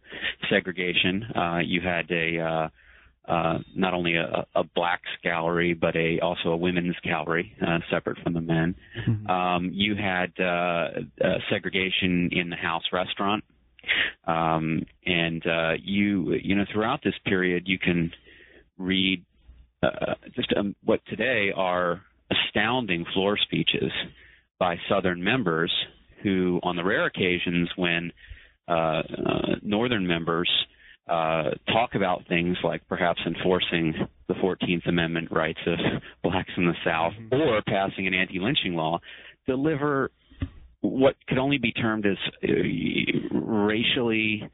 segregation. 0.50 1.24
Uh, 1.34 1.58
you 1.64 1.80
had 1.80 2.10
a 2.10 2.38
uh, 2.40 2.68
uh, 3.26 3.58
not 3.74 3.94
only 3.94 4.16
a, 4.16 4.46
a 4.54 4.64
blacks 4.74 5.08
gallery, 5.22 5.72
but 5.72 5.96
a 5.96 6.20
also 6.20 6.50
a 6.50 6.56
women's 6.56 6.96
gallery 7.02 7.56
uh, 7.66 7.78
separate 7.90 8.18
from 8.22 8.34
the 8.34 8.40
men. 8.40 8.74
Mm-hmm. 9.08 9.26
Um, 9.30 9.70
you 9.72 9.94
had 9.96 10.32
uh, 10.38 11.00
uh, 11.24 11.38
segregation 11.50 12.28
in 12.32 12.50
the 12.50 12.56
house 12.56 12.82
restaurant, 12.92 13.44
um, 14.26 14.84
and 15.04 15.46
uh, 15.46 15.72
you 15.82 16.34
you 16.34 16.54
know 16.54 16.64
throughout 16.72 17.00
this 17.04 17.14
period 17.24 17.64
you 17.66 17.78
can 17.78 18.12
read 18.78 19.24
uh, 19.82 20.14
just 20.34 20.52
um, 20.56 20.74
what 20.84 21.00
today 21.06 21.50
are 21.54 22.02
astounding 22.30 23.04
floor 23.12 23.36
speeches 23.36 23.92
by 24.58 24.76
Southern 24.88 25.22
members 25.22 25.72
who, 26.22 26.58
on 26.62 26.76
the 26.76 26.84
rare 26.84 27.06
occasions 27.06 27.68
when 27.76 28.10
uh, 28.66 28.72
uh, 28.72 29.02
Northern 29.62 30.06
members 30.06 30.50
uh, 31.06 31.50
talk 31.68 31.94
about 31.94 32.26
things 32.28 32.56
like 32.64 32.86
perhaps 32.88 33.20
enforcing 33.26 33.92
the 34.26 34.34
14th 34.34 34.88
Amendment 34.88 35.30
rights 35.30 35.58
of 35.66 35.78
blacks 36.22 36.50
in 36.56 36.64
the 36.66 36.74
South 36.84 37.12
Mm-hmm. 37.12 37.34
or 37.34 37.62
passing 37.62 38.06
an 38.06 38.14
anti-lynching 38.14 38.74
law, 38.74 39.00
deliver 39.46 40.10
what 40.84 41.16
could 41.28 41.38
only 41.38 41.58
be 41.58 41.72
termed 41.72 42.04
as 42.06 42.16
uh, 42.42 42.48
racially 43.32 44.48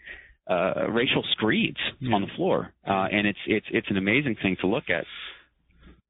uh, 0.49 0.89
racial 0.91 1.25
screeds 1.33 1.79
Yeah. 2.01 2.15
on 2.15 2.23
the 2.23 2.29
floor, 2.37 2.73
uh, 2.87 3.07
and 3.13 3.27
it's 3.27 3.39
it's 3.47 3.67
it's 3.71 3.87
an 3.91 3.97
amazing 3.97 4.37
thing 4.43 4.57
to 4.61 4.67
look 4.67 4.91
at. 4.91 5.05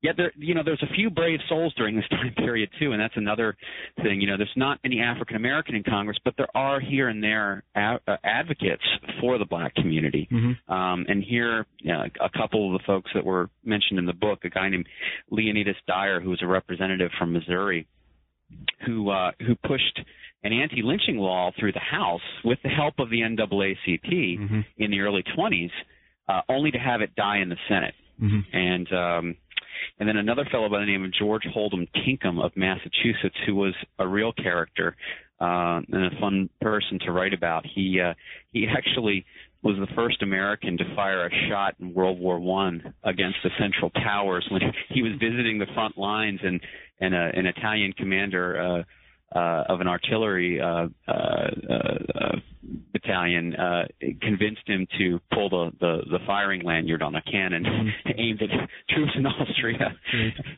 Yet 0.03 0.17
there, 0.17 0.33
you 0.39 0.55
know, 0.55 0.63
there's 0.65 0.83
a 0.83 0.95
few 0.95 1.11
brave 1.11 1.41
souls 1.47 1.75
during 1.77 1.95
this 1.95 2.09
time 2.11 2.33
period 2.35 2.71
too, 2.79 2.93
and 2.93 3.01
that's 3.01 3.17
another 3.19 3.55
thing. 4.03 4.23
You 4.23 4.29
know, 4.29 4.39
there's 4.39 4.49
not 4.57 4.79
any 4.83 5.01
African 5.01 5.37
American 5.37 5.75
in 5.75 5.83
Congress, 5.83 6.17
but 6.25 6.35
there 6.39 6.49
are 6.55 6.81
here 6.81 7.09
and 7.09 7.23
there 7.23 7.65
a- 7.77 7.99
uh, 8.09 8.17
advocates 8.25 8.83
for 9.21 9.37
the 9.37 9.45
black 9.45 9.75
community. 9.75 10.27
Mm-hmm. 10.33 10.73
Um, 10.73 11.05
and 11.07 11.23
here, 11.23 11.67
uh, 11.87 12.07
a 12.19 12.31
couple 12.31 12.75
of 12.75 12.81
the 12.81 12.85
folks 12.87 13.11
that 13.15 13.25
were 13.27 13.51
mentioned 13.63 13.99
in 13.99 14.07
the 14.07 14.15
book, 14.15 14.39
a 14.45 14.49
guy 14.49 14.71
named 14.71 14.87
Leonidas 15.31 15.77
Dyer, 15.87 16.19
who 16.21 16.31
was 16.31 16.41
a 16.43 16.47
representative 16.47 17.11
from 17.19 17.35
Missouri, 17.35 17.87
who 18.87 19.11
uh, 19.11 19.33
who 19.41 19.55
pushed 19.67 20.01
an 20.43 20.53
anti-lynching 20.53 21.17
law 21.17 21.51
through 21.59 21.73
the 21.73 21.79
House 21.79 22.21
with 22.45 22.59
the 22.63 22.69
help 22.71 22.95
of 22.99 23.11
the 23.11 23.21
NAACP 23.21 24.39
Mm-hmm. 24.39 24.61
in 24.79 24.91
the 24.91 25.01
early 25.01 25.23
20s, 25.37 25.71
uh, 26.29 26.41
only 26.49 26.71
to 26.71 26.79
have 26.79 27.03
it 27.03 27.15
die 27.15 27.39
in 27.39 27.49
the 27.49 27.57
Senate. 27.69 27.95
Mm-hmm. 28.23 28.57
And 28.57 28.93
um, 28.93 29.37
and 29.99 30.09
then 30.09 30.17
another 30.17 30.47
fellow 30.51 30.69
by 30.69 30.81
the 30.81 30.87
name 30.87 31.05
of 31.05 31.13
George 31.13 31.45
Holden 31.53 31.87
Tinkham 32.05 32.39
of 32.39 32.53
Massachusetts, 32.57 33.37
who 33.47 33.55
was 33.55 33.75
a 33.99 34.07
real 34.07 34.33
character 34.33 34.97
uh, 35.41 35.81
and 35.91 36.05
a 36.07 36.21
fun 36.21 36.49
person 36.61 36.99
to 37.07 37.13
write 37.13 37.33
about. 37.35 37.65
He 37.67 38.01
uh, 38.01 38.15
he 38.53 38.67
actually 38.67 39.25
was 39.63 39.77
the 39.77 39.95
first 39.95 40.23
American 40.23 40.79
to 40.79 40.85
fire 40.95 41.27
a 41.27 41.31
shot 41.49 41.75
in 41.81 41.93
World 41.93 42.19
War 42.19 42.41
One 42.41 42.95
against 43.05 43.39
the 43.45 43.51
Central 43.59 43.91
Powers 43.91 44.47
when 44.51 44.63
he 44.89 45.03
was 45.03 45.13
visiting 45.21 45.59
the 45.59 45.67
front 45.75 45.99
lines, 45.99 46.41
and 46.43 46.61
and 47.01 47.15
a, 47.15 47.31
an 47.35 47.47
Italian 47.47 47.93
commander. 47.93 48.61
Uh, 48.61 48.83
uh, 49.33 49.63
of 49.69 49.81
an 49.81 49.87
artillery 49.87 50.61
uh, 50.61 50.89
uh, 51.07 51.13
uh, 51.13 52.37
battalion 52.93 53.55
uh, 53.55 53.85
convinced 54.21 54.63
him 54.67 54.87
to 54.99 55.21
pull 55.33 55.49
the, 55.49 55.71
the, 55.81 56.01
the 56.11 56.19
firing 56.27 56.63
lanyard 56.63 57.03
on 57.03 57.15
a 57.15 57.23
cannon 57.23 57.65
aimed 58.19 58.43
at 58.43 58.49
troops 58.89 59.13
in 59.17 59.27
Austria. 59.27 59.97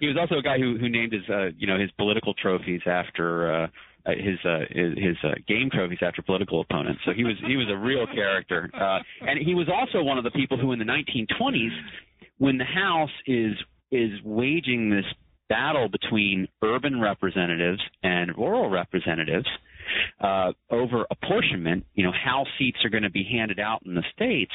He 0.01 0.07
was 0.07 0.17
also 0.19 0.39
a 0.39 0.43
guy 0.43 0.59
who, 0.59 0.79
who 0.79 0.89
named 0.89 1.13
his 1.13 1.23
uh, 1.29 1.51
you 1.59 1.67
know 1.67 1.79
his 1.79 1.91
political 1.93 2.35
trophies 2.35 2.81
after 2.87 3.65
uh, 3.65 3.67
uh, 4.05 4.11
his 4.11 4.39
uh, 4.45 4.61
his, 4.71 5.17
uh, 5.23 5.35
game 5.47 5.71
trophies 5.73 5.99
after 6.03 6.23
political 6.23 6.61
opponents. 6.61 7.01
So 7.05 7.13
he 7.13 7.25
was 7.25 7.35
he 7.47 7.57
was 7.57 7.69
a 7.71 7.77
real 7.77 8.07
character, 8.07 8.71
uh, 8.75 8.99
and 9.21 9.39
he 9.39 9.55
was 9.55 9.69
also 9.69 10.03
one 10.03 10.19
of 10.19 10.25
the 10.25 10.31
people 10.31 10.59
who 10.59 10.73
in 10.73 10.79
the 10.79 10.85
1920s, 10.85 11.71
when 12.39 12.59
the 12.59 12.65
House 12.65 13.11
is 13.27 13.53
is 13.91 14.11
waging 14.25 14.91
this 14.91 15.05
battle 15.49 15.89
between 15.89 16.49
urban 16.65 17.01
representatives 17.01 17.81
and 18.03 18.37
rural 18.37 18.71
representatives 18.71 19.47
uh, 20.21 20.53
over 20.71 21.05
apportionment, 21.11 21.85
you 21.95 22.05
know, 22.05 22.13
how 22.13 22.47
seats 22.59 22.79
are 22.85 22.89
going 22.89 23.03
to 23.03 23.11
be 23.11 23.25
handed 23.31 23.61
out 23.61 23.83
in 23.85 23.95
the 23.95 24.05
states. 24.15 24.53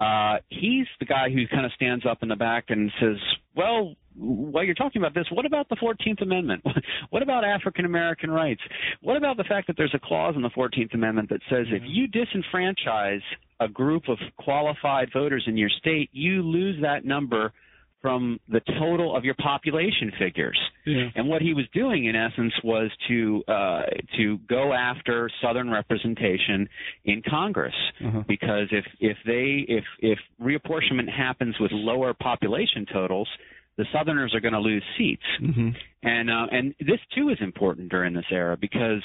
Uh, 0.00 0.36
he's 0.48 0.86
the 1.00 1.06
guy 1.06 1.28
who 1.28 1.46
kind 1.48 1.66
of 1.66 1.72
stands 1.72 2.06
up 2.06 2.22
in 2.22 2.28
the 2.28 2.36
back 2.36 2.66
and 2.68 2.90
says, 3.00 3.16
"Well, 3.56 3.96
while 4.18 4.64
you're 4.64 4.74
talking 4.74 5.00
about 5.00 5.14
this, 5.14 5.26
what 5.30 5.46
about 5.46 5.68
the 5.68 5.76
14th 5.76 6.22
Amendment? 6.22 6.64
what 7.10 7.22
about 7.22 7.44
African 7.44 7.84
American 7.84 8.30
rights? 8.30 8.60
What 9.00 9.16
about 9.16 9.36
the 9.36 9.44
fact 9.44 9.66
that 9.68 9.76
there's 9.76 9.94
a 9.94 9.98
clause 9.98 10.34
in 10.36 10.42
the 10.42 10.50
14th 10.50 10.94
Amendment 10.94 11.28
that 11.30 11.40
says 11.50 11.66
if 11.70 11.82
you 11.86 12.08
disenfranchise 12.08 13.22
a 13.60 13.68
group 13.68 14.08
of 14.08 14.18
qualified 14.36 15.08
voters 15.12 15.44
in 15.46 15.56
your 15.56 15.68
state, 15.68 16.10
you 16.12 16.42
lose 16.42 16.80
that 16.82 17.04
number 17.04 17.52
from 18.00 18.38
the 18.48 18.60
total 18.78 19.16
of 19.16 19.24
your 19.24 19.34
population 19.34 20.12
figures. 20.18 20.58
Yeah. 20.86 21.08
And 21.16 21.28
what 21.28 21.42
he 21.42 21.52
was 21.52 21.64
doing, 21.74 22.04
in 22.04 22.14
essence, 22.14 22.52
was 22.62 22.90
to 23.08 23.42
uh, 23.48 23.82
to 24.16 24.38
go 24.48 24.72
after 24.72 25.28
Southern 25.42 25.70
representation 25.70 26.68
in 27.04 27.22
Congress, 27.28 27.74
Uh-huh. 28.04 28.22
because 28.28 28.68
if 28.70 28.84
if 29.00 29.16
they 29.26 29.64
if 29.68 29.84
if 29.98 30.18
reapportionment 30.40 31.10
happens 31.10 31.58
with 31.58 31.72
lower 31.72 32.14
population 32.14 32.86
totals, 32.92 33.28
the 33.76 33.84
Southerners 33.92 34.34
are 34.34 34.40
going 34.40 34.54
to 34.54 34.60
lose 34.60 34.84
seats. 34.96 35.22
Mm-hmm. 35.42 35.70
And 36.02 36.30
uh, 36.30 36.46
and 36.52 36.74
this 36.78 37.00
too 37.14 37.30
is 37.30 37.38
important 37.40 37.90
during 37.90 38.14
this 38.14 38.30
era 38.30 38.56
because 38.56 39.02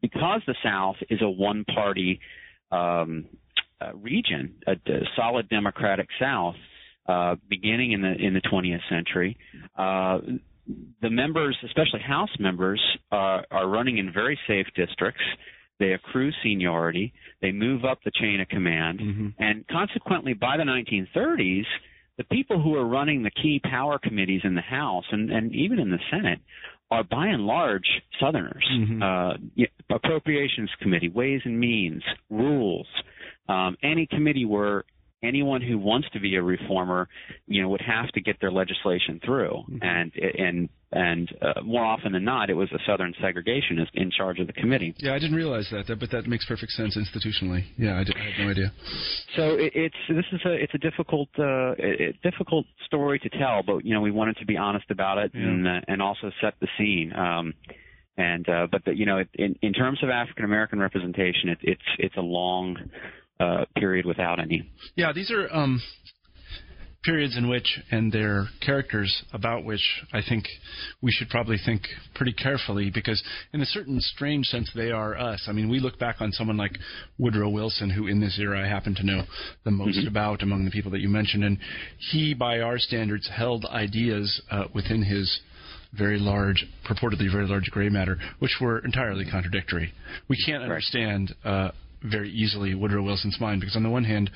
because 0.00 0.42
the 0.46 0.56
South 0.64 0.96
is 1.08 1.22
a 1.22 1.30
one 1.30 1.64
party 1.64 2.20
um, 2.72 3.26
uh, 3.80 3.94
region, 3.94 4.54
a, 4.66 4.72
a 4.72 5.00
solid 5.16 5.48
Democratic 5.48 6.08
South, 6.20 6.56
uh, 7.06 7.36
beginning 7.48 7.92
in 7.92 8.00
the 8.02 8.12
in 8.14 8.34
the 8.34 8.40
20th 8.42 8.80
century. 8.88 9.36
Uh, 9.76 10.18
the 11.02 11.10
members, 11.10 11.56
especially 11.64 12.00
House 12.00 12.30
members, 12.38 12.80
are, 13.10 13.44
are 13.50 13.68
running 13.68 13.98
in 13.98 14.12
very 14.12 14.38
safe 14.46 14.66
districts. 14.76 15.22
they 15.80 15.92
accrue 15.92 16.30
seniority, 16.44 17.12
they 17.40 17.50
move 17.50 17.84
up 17.84 17.98
the 18.04 18.12
chain 18.14 18.40
of 18.40 18.48
command, 18.48 19.00
Mm-hmm. 19.00 19.28
and 19.38 19.66
consequently, 19.68 20.32
by 20.34 20.56
the 20.56 20.62
1930s, 20.62 21.64
the 22.18 22.24
people 22.24 22.62
who 22.62 22.76
are 22.76 22.86
running 22.86 23.22
the 23.24 23.30
key 23.42 23.60
power 23.64 23.98
committees 23.98 24.42
in 24.44 24.54
the 24.54 24.60
House 24.60 25.04
and, 25.10 25.32
and 25.32 25.52
even 25.52 25.80
in 25.80 25.90
the 25.90 25.98
Senate 26.10 26.38
are 26.92 27.02
by 27.02 27.26
and 27.26 27.44
large 27.46 27.88
Southerners. 28.20 28.64
Mhm. 28.72 29.02
Uh, 29.02 29.64
Appropriations 29.90 30.70
Committee, 30.80 31.08
Ways 31.08 31.40
and 31.44 31.58
Means, 31.58 32.02
Rules, 32.30 32.86
um, 33.48 33.76
any 33.82 34.06
committee 34.06 34.44
where 34.44 34.84
anyone 35.22 35.62
who 35.62 35.78
wants 35.78 36.08
to 36.12 36.20
be 36.20 36.34
a 36.36 36.42
reformer, 36.42 37.08
you 37.46 37.62
know, 37.62 37.68
would 37.68 37.80
have 37.82 38.08
to 38.12 38.20
get 38.20 38.36
their 38.40 38.50
legislation 38.50 39.20
through, 39.24 39.64
Mhm. 39.70 39.78
and 39.82 40.12
and 40.16 40.68
and 40.94 41.32
uh, 41.40 41.62
more 41.62 41.84
often 41.84 42.12
than 42.12 42.22
not, 42.24 42.50
it 42.50 42.54
was 42.54 42.70
a 42.72 42.78
Southern 42.86 43.14
segregationist 43.14 43.88
in 43.94 44.10
charge 44.10 44.38
of 44.40 44.46
the 44.46 44.52
committee. 44.52 44.92
Yeah, 44.98 45.14
I 45.14 45.18
didn't 45.18 45.36
realize 45.36 45.70
that, 45.70 45.86
but 45.98 46.10
that 46.10 46.26
makes 46.26 46.44
perfect 46.44 46.72
sense 46.72 46.96
institutionally. 46.98 47.64
Yeah, 47.78 47.98
I, 47.98 48.04
did, 48.04 48.14
I 48.16 48.24
had 48.30 48.44
no 48.44 48.50
idea. 48.50 48.72
So 49.36 49.54
it, 49.54 49.72
it's 49.74 49.96
this 50.08 50.26
is 50.32 50.40
a 50.44 50.52
it's 50.52 50.74
a 50.74 50.78
difficult 50.78 51.28
uh, 51.38 51.74
difficult 52.22 52.66
story 52.84 53.18
to 53.20 53.28
tell, 53.30 53.62
but 53.62 53.84
you 53.86 53.94
know 53.94 54.00
we 54.02 54.10
wanted 54.10 54.36
to 54.38 54.44
be 54.46 54.56
honest 54.56 54.90
about 54.90 55.18
it 55.18 55.30
Yeah. 55.34 55.42
and 55.48 55.66
uh, 55.66 55.80
and 55.88 56.02
also 56.02 56.30
set 56.42 56.54
the 56.60 56.68
scene. 56.76 57.12
Um, 57.14 57.54
and 58.18 58.46
uh, 58.46 58.66
but 58.70 58.84
the, 58.84 58.94
you 58.94 59.06
know 59.06 59.24
in 59.34 59.56
in 59.62 59.72
terms 59.72 60.02
of 60.02 60.10
African 60.10 60.44
American 60.44 60.78
representation, 60.78 61.48
it, 61.48 61.58
it's 61.62 61.88
it's 61.98 62.16
a 62.18 62.20
long 62.20 62.76
uh, 63.40 63.64
period 63.76 64.06
without 64.06 64.38
any. 64.38 64.70
Yeah, 64.96 65.12
these 65.12 65.30
are 65.30 65.52
um, 65.52 65.80
periods 67.02 67.36
in 67.36 67.48
which, 67.48 67.80
and 67.90 68.12
their 68.12 68.46
characters 68.64 69.24
about 69.32 69.64
which 69.64 69.82
I 70.12 70.20
think 70.26 70.44
we 71.00 71.10
should 71.10 71.28
probably 71.28 71.56
think 71.64 71.82
pretty 72.14 72.32
carefully 72.32 72.90
because, 72.94 73.22
in 73.52 73.60
a 73.60 73.66
certain 73.66 74.00
strange 74.00 74.46
sense, 74.46 74.70
they 74.74 74.90
are 74.90 75.18
us. 75.18 75.44
I 75.48 75.52
mean, 75.52 75.68
we 75.68 75.80
look 75.80 75.98
back 75.98 76.16
on 76.20 76.30
someone 76.32 76.56
like 76.56 76.72
Woodrow 77.18 77.48
Wilson, 77.48 77.90
who 77.90 78.06
in 78.06 78.20
this 78.20 78.38
era 78.38 78.62
I 78.62 78.68
happen 78.68 78.94
to 78.96 79.06
know 79.06 79.24
the 79.64 79.72
most 79.72 80.06
about 80.06 80.42
among 80.42 80.64
the 80.64 80.70
people 80.70 80.92
that 80.92 81.00
you 81.00 81.08
mentioned, 81.08 81.44
and 81.44 81.58
he, 82.10 82.34
by 82.34 82.60
our 82.60 82.78
standards, 82.78 83.28
held 83.28 83.64
ideas 83.66 84.40
uh, 84.50 84.64
within 84.72 85.02
his 85.02 85.40
very 85.94 86.18
large, 86.18 86.64
purportedly 86.88 87.30
very 87.30 87.46
large 87.46 87.70
gray 87.70 87.88
matter, 87.88 88.18
which 88.38 88.58
were 88.60 88.78
entirely 88.78 89.26
contradictory. 89.30 89.92
We 90.28 90.38
can't 90.46 90.62
understand 90.62 91.34
uh, 91.44 91.72
very 92.04 92.30
easily 92.30 92.74
Woodrow 92.74 93.02
Wilson's 93.02 93.38
mind 93.40 93.60
because, 93.60 93.76
on 93.76 93.82
the 93.82 93.90
one 93.90 94.04
hand, 94.04 94.30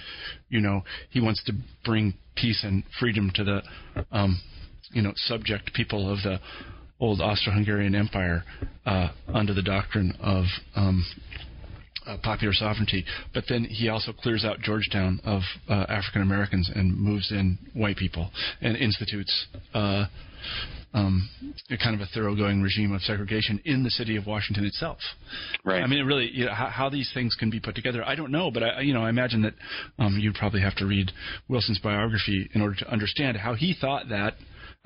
you 0.48 0.60
know, 0.60 0.82
he 1.10 1.20
wants 1.20 1.42
to 1.44 1.52
bring 1.84 2.14
peace 2.36 2.62
and 2.64 2.84
freedom 2.98 3.30
to 3.34 3.44
the, 3.44 3.62
um, 4.12 4.40
you 4.92 5.02
know, 5.02 5.12
subject 5.16 5.72
people 5.74 6.10
of 6.10 6.18
the 6.22 6.38
old 7.00 7.20
Austro-Hungarian 7.20 7.94
Empire 7.94 8.44
uh, 8.86 9.08
under 9.32 9.52
the 9.52 9.62
doctrine 9.62 10.16
of 10.20 10.44
um, 10.74 11.04
uh, 12.06 12.16
popular 12.22 12.52
sovereignty. 12.52 13.04
But 13.34 13.44
then 13.48 13.64
he 13.64 13.88
also 13.88 14.12
clears 14.12 14.44
out 14.44 14.60
Georgetown 14.60 15.20
of 15.24 15.42
uh, 15.68 15.86
African 15.88 16.22
Americans 16.22 16.70
and 16.74 16.96
moves 16.96 17.30
in 17.30 17.58
white 17.74 17.96
people 17.96 18.30
and 18.60 18.76
institutes 18.76 19.46
uh, 19.74 20.06
um, 20.94 21.28
a 21.70 21.76
kind 21.76 21.94
of 21.94 22.00
a 22.00 22.06
thoroughgoing 22.06 22.62
regime 22.62 22.92
of 22.92 23.02
segregation 23.02 23.60
in 23.64 23.82
the 23.82 23.90
city 23.90 24.16
of 24.16 24.26
Washington 24.26 24.64
itself. 24.64 24.98
Right. 25.64 25.82
I 25.82 25.86
mean, 25.86 25.98
it 25.98 26.04
really, 26.04 26.30
you 26.32 26.46
know, 26.46 26.54
how, 26.54 26.66
how 26.66 26.88
these 26.88 27.10
things 27.12 27.34
can 27.38 27.50
be 27.50 27.60
put 27.60 27.74
together, 27.74 28.02
I 28.02 28.14
don't 28.14 28.30
know, 28.30 28.50
but 28.50 28.62
I, 28.62 28.80
you 28.80 28.94
know, 28.94 29.02
I 29.02 29.10
imagine 29.10 29.42
that 29.42 29.54
um, 29.98 30.18
you'd 30.18 30.34
probably 30.34 30.62
have 30.62 30.74
to 30.76 30.86
read 30.86 31.10
Wilson's 31.48 31.80
biography 31.80 32.48
in 32.54 32.62
order 32.62 32.76
to 32.76 32.90
understand 32.90 33.36
how 33.36 33.54
he 33.54 33.74
thought 33.78 34.08
that. 34.08 34.34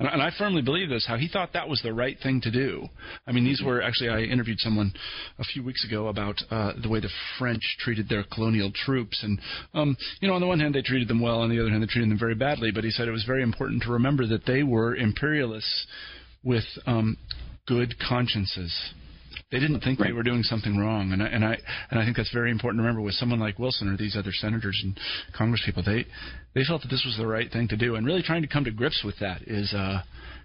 And 0.01 0.21
and 0.21 0.21
I 0.21 0.31
firmly 0.37 0.61
believe 0.61 0.89
this, 0.89 1.05
how 1.07 1.17
he 1.17 1.27
thought 1.27 1.53
that 1.53 1.67
was 1.67 1.81
the 1.81 1.93
right 1.93 2.17
thing 2.21 2.41
to 2.41 2.51
do. 2.51 2.87
I 3.27 3.31
mean, 3.31 3.43
these 3.43 3.61
were 3.63 3.81
actually, 3.81 4.09
I 4.09 4.21
interviewed 4.21 4.59
someone 4.59 4.93
a 5.39 5.43
few 5.43 5.63
weeks 5.63 5.85
ago 5.85 6.07
about 6.07 6.35
uh, 6.49 6.73
the 6.81 6.89
way 6.89 6.99
the 6.99 7.09
French 7.37 7.61
treated 7.79 8.09
their 8.09 8.23
colonial 8.23 8.71
troops. 8.73 9.23
And, 9.23 9.39
um, 9.73 9.95
you 10.19 10.27
know, 10.27 10.35
on 10.35 10.41
the 10.41 10.47
one 10.47 10.59
hand, 10.59 10.75
they 10.75 10.81
treated 10.81 11.07
them 11.07 11.21
well, 11.21 11.41
on 11.41 11.49
the 11.49 11.59
other 11.59 11.69
hand, 11.69 11.81
they 11.81 11.87
treated 11.87 12.09
them 12.09 12.19
very 12.19 12.35
badly. 12.35 12.71
But 12.71 12.83
he 12.83 12.91
said 12.91 13.07
it 13.07 13.11
was 13.11 13.25
very 13.25 13.43
important 13.43 13.83
to 13.83 13.91
remember 13.91 14.27
that 14.27 14.45
they 14.45 14.63
were 14.63 14.95
imperialists 14.95 15.87
with 16.43 16.65
um, 16.85 17.17
good 17.67 17.95
consciences. 17.99 18.93
They 19.51 19.59
didn't 19.59 19.81
think 19.81 19.99
they 19.99 20.13
were 20.13 20.23
doing 20.23 20.43
something 20.43 20.77
wrong, 20.77 21.11
and 21.11 21.21
I, 21.21 21.27
and 21.27 21.43
I 21.43 21.57
and 21.89 21.99
I 21.99 22.05
think 22.05 22.15
that's 22.17 22.31
very 22.31 22.51
important 22.51 22.79
to 22.79 22.83
remember 22.83 23.01
with 23.01 23.15
someone 23.15 23.39
like 23.39 23.59
Wilson 23.59 23.89
or 23.89 23.97
these 23.97 24.15
other 24.15 24.31
senators 24.31 24.79
and 24.83 24.97
Congress 25.37 25.61
people. 25.65 25.83
They 25.83 26.05
they 26.55 26.63
felt 26.63 26.81
that 26.83 26.89
this 26.89 27.03
was 27.05 27.17
the 27.17 27.27
right 27.27 27.51
thing 27.51 27.67
to 27.67 27.77
do, 27.77 27.95
and 27.95 28.05
really 28.05 28.23
trying 28.23 28.43
to 28.43 28.47
come 28.47 28.63
to 28.63 28.71
grips 28.71 29.03
with 29.03 29.19
that 29.19 29.41
is 29.45 29.73
uh 29.73 30.03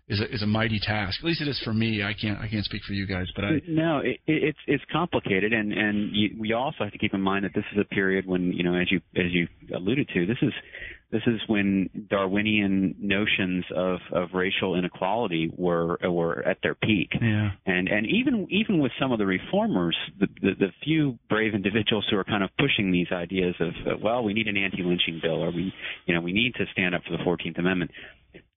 is 0.09 0.21
a, 0.21 0.35
is 0.35 0.43
a 0.43 0.47
mighty 0.47 0.79
task. 0.79 1.19
At 1.21 1.25
least 1.25 1.41
it 1.41 1.49
is 1.49 1.61
for 1.65 1.73
me. 1.73 2.03
I 2.03 2.15
can't 2.15 2.39
I 2.39 2.49
can't 2.49 2.65
speak 2.65 2.83
for 2.83 2.93
you 2.93 3.07
guys, 3.07 3.27
but 3.35 3.45
I 3.45 3.61
No, 3.67 3.99
it, 3.99 4.21
it, 4.27 4.43
it's 4.45 4.59
it's 4.67 4.85
complicated, 4.93 5.53
and 5.53 5.73
and 5.73 6.11
you, 6.13 6.37
we 6.39 6.53
also 6.53 6.85
have 6.85 6.93
to 6.93 6.99
keep 6.99 7.15
in 7.15 7.21
mind 7.21 7.45
that 7.45 7.55
this 7.55 7.65
is 7.73 7.79
a 7.81 7.85
period 7.85 8.27
when 8.27 8.53
you 8.53 8.63
know, 8.63 8.75
as 8.75 8.91
you 8.91 9.01
as 9.17 9.33
you 9.33 9.49
alluded 9.75 10.09
to, 10.15 10.27
this 10.27 10.39
is 10.43 10.53
this 11.11 11.23
is 11.27 11.41
when 11.47 11.89
Darwinian 12.11 12.97
notions 12.99 13.65
of 13.75 13.99
of 14.13 14.31
racial 14.35 14.75
inequality 14.75 15.51
were 15.57 15.99
were 16.03 16.43
at 16.43 16.59
their 16.63 16.75
peak. 16.75 17.11
yeah 17.21 17.51
And 17.65 17.89
and 17.89 18.07
even 18.07 18.47
even 18.51 18.81
with 18.81 18.93
some 19.01 19.13
of 19.13 19.19
the 19.19 19.27
reformers, 19.27 19.97
the, 20.19 20.27
the 20.43 20.55
the 20.59 20.73
few 20.83 21.19
brave 21.29 21.55
individuals 21.55 22.07
who 22.11 22.17
are 22.17 22.25
kind 22.25 22.43
of 22.43 22.51
pushing 22.59 22.91
these 22.91 23.09
ideas 23.13 23.55
of 23.61 24.03
well, 24.03 24.25
we 24.25 24.35
need 24.35 24.49
an 24.49 24.57
anti-lynching 24.57 25.21
bill, 25.23 25.45
or 25.45 25.51
we 25.51 25.73
you 26.07 26.15
know 26.15 26.21
we 26.21 26.33
need 26.33 26.55
to 26.55 26.65
stand 26.73 26.95
up 26.95 27.03
for 27.05 27.17
the 27.17 27.23
Fourteenth 27.23 27.59
Amendment. 27.59 27.91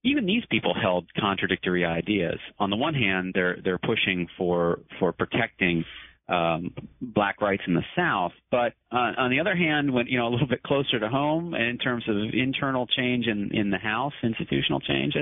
Even 0.03 0.25
these 0.25 0.43
people 0.49 0.73
held 0.73 1.05
contradictory 1.19 1.85
ideas. 1.85 2.39
On 2.57 2.69
the 2.69 2.77
one 2.77 2.95
hand, 2.95 3.33
they're 3.35 3.57
they're 3.63 3.79
pushing 3.79 4.27
for 4.37 4.79
for 4.97 5.11
protecting 5.11 5.85
um, 6.29 6.73
black 7.01 7.41
rights 7.41 7.63
in 7.67 7.73
the 7.73 7.83
South, 7.95 8.31
but 8.51 8.73
uh, 8.91 9.13
on 9.17 9.31
the 9.31 9.39
other 9.39 9.55
hand, 9.55 9.91
when 9.91 10.07
you 10.07 10.17
know 10.17 10.27
a 10.27 10.31
little 10.31 10.47
bit 10.47 10.63
closer 10.63 10.99
to 10.99 11.09
home 11.09 11.53
in 11.53 11.77
terms 11.77 12.03
of 12.07 12.15
internal 12.33 12.85
change 12.87 13.27
in 13.27 13.49
in 13.53 13.69
the 13.69 13.77
House, 13.77 14.13
institutional 14.23 14.79
change, 14.79 15.15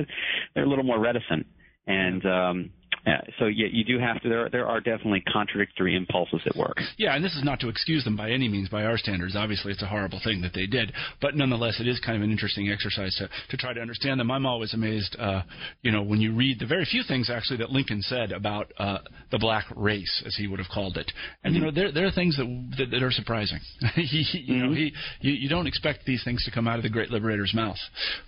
they're 0.54 0.66
a 0.66 0.70
little 0.70 0.84
more 0.84 1.00
reticent. 1.00 1.48
And 1.88 2.26
um, 2.26 2.70
uh, 3.06 3.12
so 3.40 3.46
yeah, 3.46 3.68
you 3.72 3.84
do 3.84 4.00
have 4.00 4.22
to. 4.22 4.30
There 4.30 4.50
there 4.50 4.68
are 4.68 4.80
definitely 4.80 5.24
contradictory 5.32 5.96
impulses 5.96 6.42
at 6.46 6.56
work. 6.56 6.80
Yeah, 6.98 7.16
and 7.16 7.24
this 7.24 7.36
is 7.36 7.44
not 7.44 7.60
to 7.62 7.70
excuse 7.70 8.04
them 8.04 8.18
by 8.18 8.32
any 8.32 8.50
means 8.50 8.70
by 8.70 8.84
our 8.84 8.98
standards. 8.98 9.36
Obviously, 9.36 9.72
it's 9.72 9.82
a 9.82 9.88
horrible 9.88 10.20
thing 10.24 10.42
that 10.42 10.54
they 10.54 10.66
did, 10.66 10.92
but 11.22 11.36
nonetheless, 11.36 11.80
it 11.80 11.88
is 11.88 12.00
kind 12.00 12.18
of 12.18 12.24
an 12.24 12.32
interesting 12.32 12.70
exercise 12.70 13.16
to, 13.16 13.30
to 13.50 13.58
try 13.58 13.74
to 13.74 13.80
understand 13.80 14.20
them. 14.20 14.32
I'm 14.32 14.46
always 14.46 14.74
amazed, 14.74 15.16
uh, 15.20 15.44
you 15.82 15.92
know, 15.92 16.02
when 16.02 16.22
you 16.22 16.34
read 16.34 16.60
the 16.60 16.66
very 16.66 16.86
few 16.86 17.04
things 17.08 17.30
actually 17.30 17.58
that 17.58 17.72
Lincoln 17.72 18.02
said 18.02 18.32
about 18.32 18.72
uh, 18.78 19.00
the 19.32 19.38
black 19.38 19.66
race, 19.76 20.24
as 20.26 20.36
he 20.36 20.48
would 20.48 20.60
have 20.60 20.70
called 20.70 20.98
it, 20.98 21.12
and 21.44 21.56
you 21.56 21.62
know, 21.62 21.72
there 21.72 21.92
there 21.92 22.06
are 22.06 22.12
things 22.12 22.36
that 22.38 22.46
that, 22.78 22.92
that 22.92 23.04
are 23.04 23.12
surprising. 23.12 23.60
he, 23.96 24.26
you 24.34 24.66
know, 24.66 24.74
he 24.74 24.94
you, 25.22 25.34
you 25.34 25.50
don't 25.50 25.68
expect 25.68 26.06
these 26.06 26.24
things 26.24 26.44
to 26.46 26.52
come 26.52 26.68
out 26.68 26.78
of 26.78 26.84
the 26.84 26.90
great 26.90 27.10
liberator's 27.10 27.54
mouth, 27.54 27.78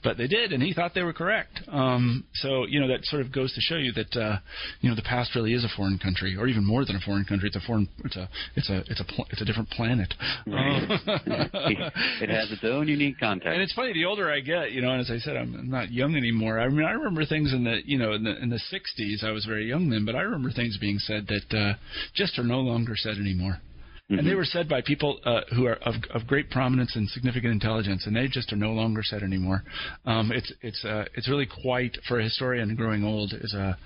but 0.04 0.18
they 0.18 0.28
did, 0.28 0.54
and 0.54 0.62
he 0.64 0.74
thought 0.74 0.94
they 0.94 1.04
were 1.04 1.14
correct. 1.14 1.60
Um, 1.68 2.26
so 2.36 2.66
you 2.66 2.80
know, 2.80 2.88
that 2.88 3.06
sort 3.06 3.22
of 3.22 3.32
goes 3.34 3.54
to 3.54 3.62
show 3.62 3.76
you 3.76 3.92
that 3.94 4.16
uh, 4.16 4.38
you 4.82 4.90
know 4.90 4.96
the 4.96 5.02
past 5.02 5.36
really 5.36 5.54
is 5.54 5.64
a 5.64 5.70
foreign 5.76 5.98
country, 6.00 6.36
or 6.38 6.48
even 6.48 6.66
more 6.66 6.86
than 6.86 6.96
a 6.96 7.00
foreign 7.00 7.26
country. 7.26 7.48
It's 7.48 7.56
a 7.56 7.62
foreign. 7.62 7.88
It's 8.06 8.16
a 8.16 8.30
it's 8.56 8.70
a 8.70 8.78
it's 8.88 9.00
a 9.00 9.04
pl- 9.04 9.28
it's 9.32 9.42
a 9.42 9.46
different 9.46 9.70
planet. 9.70 10.14
it 10.48 12.30
has 12.30 12.52
its 12.52 12.64
own 12.64 12.88
unique 12.88 13.20
context. 13.20 13.54
And 13.54 13.62
it's 13.62 13.74
funny. 13.74 13.94
The 13.94 14.06
older 14.06 14.32
I 14.32 14.40
get, 14.40 14.72
you 14.72 14.82
know, 14.82 14.92
and 14.92 15.02
as 15.02 15.12
I 15.12 15.18
said, 15.18 15.36
I'm 15.38 15.70
not 15.70 15.92
young 15.92 16.16
anymore. 16.16 16.60
I 16.60 16.70
mean, 16.70 16.86
I 16.86 16.92
remember 16.92 17.26
things 17.26 17.54
in 17.54 17.64
the, 17.64 17.80
you 17.86 17.98
know, 17.98 18.14
in 18.14 18.24
the 18.24 18.42
in 18.42 18.50
the 18.50 18.60
'60s. 18.72 19.24
I 19.24 19.32
was 19.32 19.46
very 19.46 19.68
young 19.68 19.90
then, 19.90 20.06
but 20.06 20.16
I 20.16 20.22
remember 20.22 20.52
things 20.52 20.78
being 20.78 21.00
said 21.00 21.28
that 21.28 21.58
uh, 21.58 21.74
just 22.14 22.38
are 22.40 22.44
no 22.44 22.60
longer 22.60 22.94
said 22.96 23.18
anymore. 23.18 23.62
And 24.10 24.28
they 24.28 24.34
were 24.34 24.46
said 24.46 24.68
by 24.68 24.82
people 24.82 25.20
uh, 25.24 25.42
who 25.56 25.68
are 25.68 25.76
of, 25.76 25.94
of 26.14 26.26
great 26.26 26.50
prominence 26.50 26.96
and 26.96 27.08
significant 27.10 27.54
intelligence, 27.54 28.08
and 28.08 28.16
they 28.16 28.28
just 28.28 28.52
are 28.52 28.56
no 28.56 28.72
longer 28.72 29.04
said 29.04 29.22
anymore. 29.22 29.64
Um, 30.06 30.32
it's 30.32 30.52
it's 30.62 30.84
uh, 30.84 31.06
it's 31.14 31.30
really 31.30 31.48
quite 31.62 31.96
for 32.08 32.20
a 32.20 32.24
historian 32.24 32.76
growing 32.76 33.04
old 33.04 33.34
is 33.34 33.54
a 33.54 33.78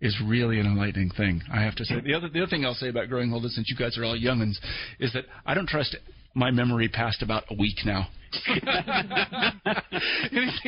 is 0.00 0.16
really 0.24 0.60
an 0.60 0.66
enlightening 0.66 1.10
thing. 1.10 1.42
I 1.52 1.62
have 1.62 1.74
to 1.76 1.84
say. 1.84 2.00
The 2.00 2.14
other 2.14 2.28
the 2.28 2.42
other 2.42 2.50
thing 2.50 2.64
I'll 2.64 2.74
say 2.74 2.88
about 2.88 3.08
growing 3.08 3.32
old 3.32 3.44
is 3.44 3.56
since 3.56 3.68
you 3.68 3.76
guys 3.76 3.98
are 3.98 4.04
all 4.04 4.16
youngins, 4.16 4.56
is 5.00 5.12
that 5.14 5.24
I 5.44 5.54
don't 5.54 5.68
trust 5.68 5.96
my 6.34 6.50
memory 6.50 6.88
past 6.88 7.22
about 7.22 7.44
a 7.50 7.54
week 7.54 7.76
now. 7.84 8.08
Anything 8.48 8.70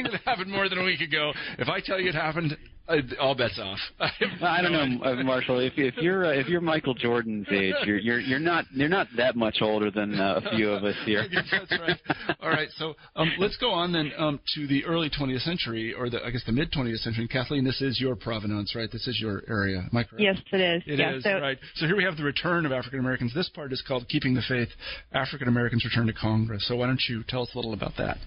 that 0.04 0.20
happened 0.24 0.50
more 0.50 0.68
than 0.68 0.78
a 0.78 0.84
week 0.84 1.00
ago, 1.00 1.32
if 1.58 1.68
I 1.68 1.80
tell 1.80 1.98
you 1.98 2.10
it 2.10 2.14
happened, 2.14 2.56
uh, 2.88 2.96
all 3.20 3.34
bets 3.34 3.58
off. 3.58 3.78
I 4.42 4.60
don't 4.62 4.72
know, 4.72 5.04
uh, 5.04 5.22
Marshall. 5.22 5.60
If 5.60 5.74
if 5.76 5.96
you're 5.96 6.26
uh, 6.26 6.32
if 6.32 6.48
you're 6.48 6.60
Michael 6.60 6.94
Jordan's 6.94 7.46
age, 7.50 7.74
you're 7.84 7.98
you're 7.98 8.20
you're 8.20 8.38
not 8.38 8.66
you're 8.72 8.88
not 8.88 9.06
that 9.16 9.36
much 9.36 9.58
older 9.62 9.90
than 9.90 10.20
uh, 10.20 10.40
a 10.44 10.56
few 10.56 10.70
of 10.70 10.84
us 10.84 10.96
here. 11.04 11.24
That's 11.50 11.80
right. 11.80 12.00
All 12.40 12.50
right, 12.50 12.68
so 12.76 12.94
um, 13.16 13.32
let's 13.38 13.56
go 13.56 13.70
on 13.70 13.92
then 13.92 14.12
um, 14.18 14.40
to 14.54 14.66
the 14.66 14.84
early 14.84 15.08
20th 15.08 15.42
century, 15.42 15.94
or 15.94 16.10
the, 16.10 16.22
I 16.24 16.30
guess 16.30 16.42
the 16.44 16.52
mid 16.52 16.72
20th 16.72 16.98
century. 16.98 17.26
Kathleen, 17.28 17.64
this 17.64 17.80
is 17.80 18.00
your 18.00 18.16
provenance, 18.16 18.74
right? 18.74 18.90
This 18.92 19.06
is 19.06 19.18
your 19.20 19.42
area. 19.48 19.78
Am 19.78 19.96
I 19.96 20.04
correct? 20.04 20.20
Yes, 20.22 20.36
it 20.52 20.60
is. 20.60 20.82
It 20.86 20.98
yeah, 20.98 21.14
is, 21.14 21.24
so 21.24 21.40
right. 21.40 21.58
So 21.76 21.86
here 21.86 21.96
we 21.96 22.04
have 22.04 22.16
the 22.16 22.24
return 22.24 22.66
of 22.66 22.72
African 22.72 22.98
Americans. 23.00 23.32
This 23.34 23.48
part 23.48 23.72
is 23.72 23.82
called 23.86 24.08
Keeping 24.08 24.34
the 24.34 24.42
Faith, 24.46 24.68
African 25.12 25.48
Americans 25.48 25.84
Return 25.84 26.06
to 26.06 26.12
Congress. 26.12 26.66
So 26.68 26.76
why 26.76 26.86
don't 26.86 27.02
you 27.08 27.24
tell 27.28 27.42
us 27.42 27.48
a 27.54 27.56
little 27.56 27.72
about 27.72 27.92
that? 27.98 28.18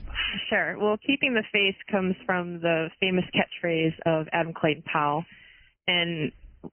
Sure. 0.49 0.77
Well, 0.79 0.97
keeping 1.05 1.33
the 1.33 1.43
faith 1.51 1.75
comes 1.91 2.15
from 2.25 2.59
the 2.59 2.89
famous 2.99 3.25
catchphrase 3.35 3.93
of 4.05 4.27
Adam 4.47 4.53
Clayton 4.53 4.83
Powell. 4.91 5.23
And 5.87 6.31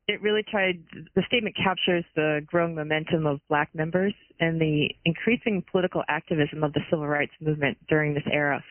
it 0.08 0.20
really 0.22 0.42
tried, 0.50 0.82
the 1.14 1.22
statement 1.26 1.56
captures 1.56 2.04
the 2.16 2.40
growing 2.46 2.74
momentum 2.74 3.26
of 3.26 3.40
black 3.48 3.70
members 3.74 4.14
and 4.40 4.60
the 4.60 4.88
increasing 5.04 5.62
political 5.70 6.02
activism 6.08 6.64
of 6.64 6.72
the 6.72 6.80
civil 6.90 7.06
rights 7.06 7.32
movement 7.40 7.78
during 7.88 8.14
this 8.14 8.24
era. 8.30 8.62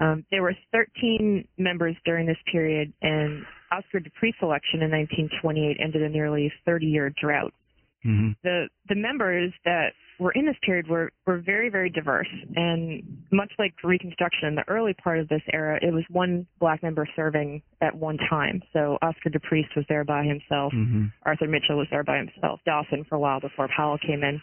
Um, 0.00 0.24
there 0.30 0.42
were 0.42 0.54
13 0.72 1.46
members 1.56 1.96
during 2.04 2.26
this 2.26 2.36
period, 2.50 2.92
and 3.00 3.44
Oscar 3.70 4.00
DePriest's 4.00 4.42
election 4.42 4.82
in 4.82 4.90
1928 4.90 5.76
ended 5.80 6.02
a 6.02 6.08
nearly 6.08 6.52
30-year 6.66 7.14
drought. 7.20 7.54
Mm-hmm. 8.06 8.32
The 8.42 8.68
the 8.88 8.94
members 8.94 9.52
that 9.64 9.92
were 10.20 10.32
in 10.32 10.46
this 10.46 10.56
period 10.64 10.88
were 10.88 11.10
were 11.26 11.38
very 11.38 11.70
very 11.70 11.90
diverse, 11.90 12.28
and 12.54 13.02
much 13.32 13.52
like 13.58 13.72
Reconstruction, 13.82 14.48
in 14.48 14.54
the 14.54 14.64
early 14.68 14.94
part 14.94 15.18
of 15.18 15.28
this 15.28 15.42
era, 15.52 15.78
it 15.80 15.92
was 15.92 16.04
one 16.10 16.46
black 16.60 16.82
member 16.82 17.08
serving 17.16 17.62
at 17.80 17.96
one 17.96 18.18
time. 18.28 18.62
So 18.72 18.98
Oscar 19.02 19.30
DePriest 19.30 19.74
was 19.76 19.84
there 19.88 20.04
by 20.04 20.24
himself, 20.24 20.72
mm-hmm. 20.72 21.06
Arthur 21.24 21.48
Mitchell 21.48 21.78
was 21.78 21.88
there 21.90 22.04
by 22.04 22.18
himself, 22.18 22.60
Dawson 22.66 23.04
for 23.08 23.16
a 23.16 23.20
while 23.20 23.40
before 23.40 23.68
Powell 23.74 23.98
came 23.98 24.22
in. 24.22 24.40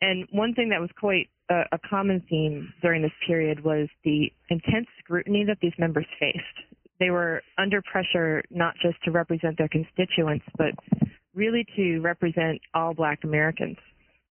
And 0.00 0.26
one 0.30 0.54
thing 0.54 0.68
that 0.70 0.80
was 0.80 0.90
quite 0.98 1.28
a, 1.50 1.62
a 1.72 1.78
common 1.88 2.22
theme 2.28 2.72
during 2.82 3.02
this 3.02 3.12
period 3.26 3.64
was 3.64 3.88
the 4.04 4.30
intense 4.50 4.86
scrutiny 4.98 5.44
that 5.46 5.58
these 5.60 5.72
members 5.78 6.06
faced. 6.20 6.76
They 6.98 7.10
were 7.10 7.42
under 7.58 7.82
pressure 7.82 8.42
not 8.50 8.74
just 8.82 9.02
to 9.04 9.10
represent 9.10 9.58
their 9.58 9.68
constituents, 9.68 10.44
but 10.56 10.72
really 11.36 11.64
to 11.76 12.00
represent 12.00 12.60
all 12.74 12.94
black 12.94 13.20
Americans. 13.22 13.76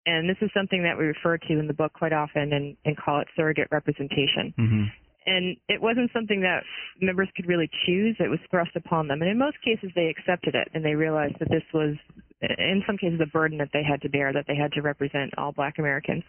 And 0.06 0.28
this 0.28 0.36
is 0.40 0.50
something 0.54 0.82
that 0.82 0.96
we 0.98 1.04
refer 1.04 1.36
to 1.36 1.58
in 1.58 1.66
the 1.66 1.74
book 1.74 1.92
quite 1.92 2.12
often 2.12 2.52
and, 2.52 2.76
and 2.84 2.96
call 2.96 3.20
it 3.20 3.28
surrogate 3.36 3.68
representation. 3.70 4.54
Mm-hmm. 4.58 4.84
And 5.24 5.56
it 5.68 5.80
wasn't 5.80 6.10
something 6.12 6.40
that 6.40 6.64
members 7.00 7.28
could 7.36 7.46
really 7.46 7.70
choose. 7.86 8.16
It 8.18 8.28
was 8.28 8.40
thrust 8.50 8.74
upon 8.74 9.06
them. 9.06 9.22
And 9.22 9.30
in 9.30 9.38
most 9.38 9.56
cases, 9.64 9.90
they 9.94 10.06
accepted 10.06 10.56
it 10.56 10.68
and 10.74 10.84
they 10.84 10.94
realized 10.94 11.36
that 11.38 11.48
this 11.48 11.62
was, 11.72 11.94
in 12.40 12.82
some 12.86 12.98
cases, 12.98 13.20
a 13.22 13.30
burden 13.30 13.58
that 13.58 13.70
they 13.72 13.84
had 13.84 14.02
to 14.02 14.08
bear, 14.08 14.32
that 14.32 14.46
they 14.48 14.56
had 14.56 14.72
to 14.72 14.82
represent 14.82 15.30
all 15.38 15.52
black 15.52 15.78
Americans. 15.78 16.24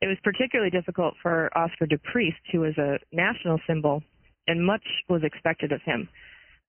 It 0.00 0.08
was 0.08 0.18
particularly 0.24 0.70
difficult 0.70 1.14
for 1.22 1.56
Oscar 1.56 1.86
DePriest, 1.86 2.42
who 2.50 2.60
was 2.60 2.76
a 2.76 2.98
national 3.12 3.60
symbol, 3.68 4.02
and 4.48 4.66
much 4.66 4.84
was 5.08 5.22
expected 5.22 5.70
of 5.70 5.80
him. 5.82 6.08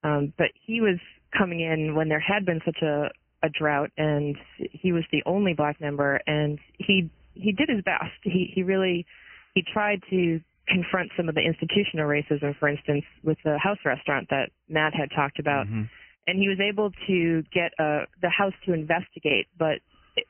Um, 0.03 0.33
but 0.37 0.51
he 0.67 0.81
was 0.81 0.99
coming 1.35 1.61
in 1.61 1.95
when 1.95 2.09
there 2.09 2.19
had 2.19 2.45
been 2.45 2.61
such 2.63 2.77
a, 2.83 3.09
a 3.45 3.49
drought, 3.49 3.91
and 3.97 4.35
he 4.57 4.91
was 4.91 5.03
the 5.11 5.23
only 5.25 5.53
black 5.53 5.79
member, 5.79 6.19
and 6.27 6.59
he 6.77 7.09
he 7.33 7.51
did 7.51 7.69
his 7.69 7.83
best. 7.83 8.17
He 8.23 8.51
he 8.53 8.63
really 8.63 9.05
he 9.53 9.63
tried 9.73 10.01
to 10.09 10.39
confront 10.67 11.11
some 11.15 11.29
of 11.29 11.35
the 11.35 11.41
institutional 11.41 12.07
racism, 12.07 12.57
for 12.57 12.67
instance, 12.67 13.05
with 13.23 13.37
the 13.43 13.57
house 13.59 13.77
restaurant 13.85 14.27
that 14.31 14.49
Matt 14.67 14.93
had 14.95 15.09
talked 15.15 15.39
about, 15.39 15.67
mm-hmm. 15.67 15.83
and 16.27 16.39
he 16.39 16.47
was 16.47 16.59
able 16.59 16.91
to 17.07 17.43
get 17.53 17.71
uh, 17.77 18.05
the 18.21 18.29
house 18.29 18.53
to 18.65 18.73
investigate, 18.73 19.47
but 19.57 19.77
it, 20.15 20.25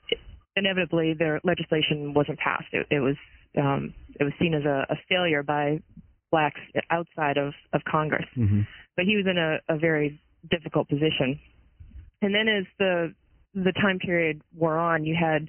inevitably 0.56 1.14
their 1.18 1.40
legislation 1.44 2.14
wasn't 2.14 2.40
passed. 2.40 2.68
It, 2.74 2.88
it 2.90 3.00
was 3.00 3.16
um, 3.58 3.94
it 4.20 4.24
was 4.24 4.34
seen 4.40 4.54
as 4.54 4.66
a, 4.66 4.86
a 4.90 4.96
failure 5.08 5.44
by 5.44 5.82
blacks 6.32 6.60
outside 6.92 7.38
of 7.38 7.54
of 7.74 7.82
Congress. 7.90 8.28
Mm-hmm. 8.38 8.62
But 8.96 9.06
he 9.06 9.16
was 9.16 9.26
in 9.30 9.38
a, 9.38 9.60
a 9.74 9.78
very 9.78 10.20
difficult 10.50 10.90
position. 10.90 11.40
And 12.26 12.34
then 12.34 12.48
as 12.48 12.66
the 12.80 13.14
the 13.54 13.72
time 13.74 14.00
period 14.00 14.42
wore 14.58 14.80
on, 14.80 15.06
you 15.06 15.16
had 15.16 15.48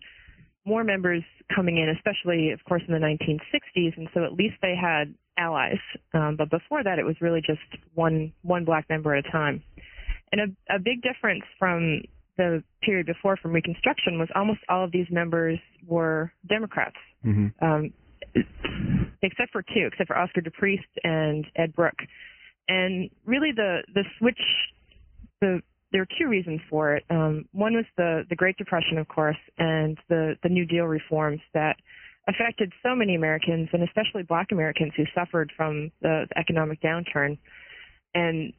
more 0.66 0.84
members 0.84 1.22
coming 1.54 1.78
in, 1.78 1.88
especially, 1.88 2.50
of 2.50 2.62
course, 2.64 2.82
in 2.86 2.92
the 2.92 3.00
1960s, 3.00 3.96
and 3.96 4.08
so 4.12 4.24
at 4.24 4.34
least 4.34 4.56
they 4.60 4.74
had 4.78 5.14
allies. 5.38 5.78
Um, 6.12 6.36
but 6.36 6.50
before 6.50 6.84
that, 6.84 6.98
it 6.98 7.04
was 7.06 7.16
really 7.22 7.40
just 7.40 7.62
one 7.94 8.30
one 8.42 8.66
black 8.66 8.90
member 8.90 9.14
at 9.14 9.24
a 9.26 9.32
time. 9.32 9.62
And 10.32 10.40
a, 10.68 10.74
a 10.74 10.78
big 10.78 11.00
difference 11.00 11.44
from 11.58 12.02
the 12.36 12.62
period 12.82 13.06
before, 13.06 13.38
from 13.38 13.52
Reconstruction, 13.52 14.18
was 14.18 14.28
almost 14.34 14.60
all 14.68 14.84
of 14.84 14.92
these 14.92 15.06
members 15.10 15.58
were 15.86 16.30
Democrats, 16.46 16.96
mm-hmm. 17.24 17.64
um, 17.64 17.90
except 19.22 19.50
for 19.50 19.62
two, 19.62 19.88
except 19.90 20.08
for 20.08 20.18
Oscar 20.18 20.42
DePriest 20.42 20.92
and 21.04 21.46
Ed 21.56 21.74
Brooke. 21.74 22.02
And 22.68 23.08
really, 23.24 23.52
the 23.56 23.82
the 23.94 24.02
switch, 24.18 24.42
the 25.40 25.62
there 25.92 26.02
are 26.02 26.08
two 26.18 26.28
reasons 26.28 26.60
for 26.68 26.94
it. 26.96 27.04
Um, 27.10 27.44
one 27.52 27.74
was 27.74 27.84
the, 27.96 28.24
the 28.28 28.36
Great 28.36 28.56
Depression, 28.56 28.98
of 28.98 29.08
course, 29.08 29.36
and 29.58 29.96
the, 30.08 30.34
the 30.42 30.48
New 30.48 30.66
Deal 30.66 30.84
reforms 30.84 31.40
that 31.54 31.76
affected 32.28 32.72
so 32.82 32.94
many 32.94 33.14
Americans, 33.14 33.68
and 33.72 33.82
especially 33.82 34.24
Black 34.24 34.48
Americans 34.50 34.92
who 34.96 35.04
suffered 35.14 35.52
from 35.56 35.92
the, 36.02 36.26
the 36.28 36.38
economic 36.38 36.80
downturn, 36.82 37.38
and 38.14 38.52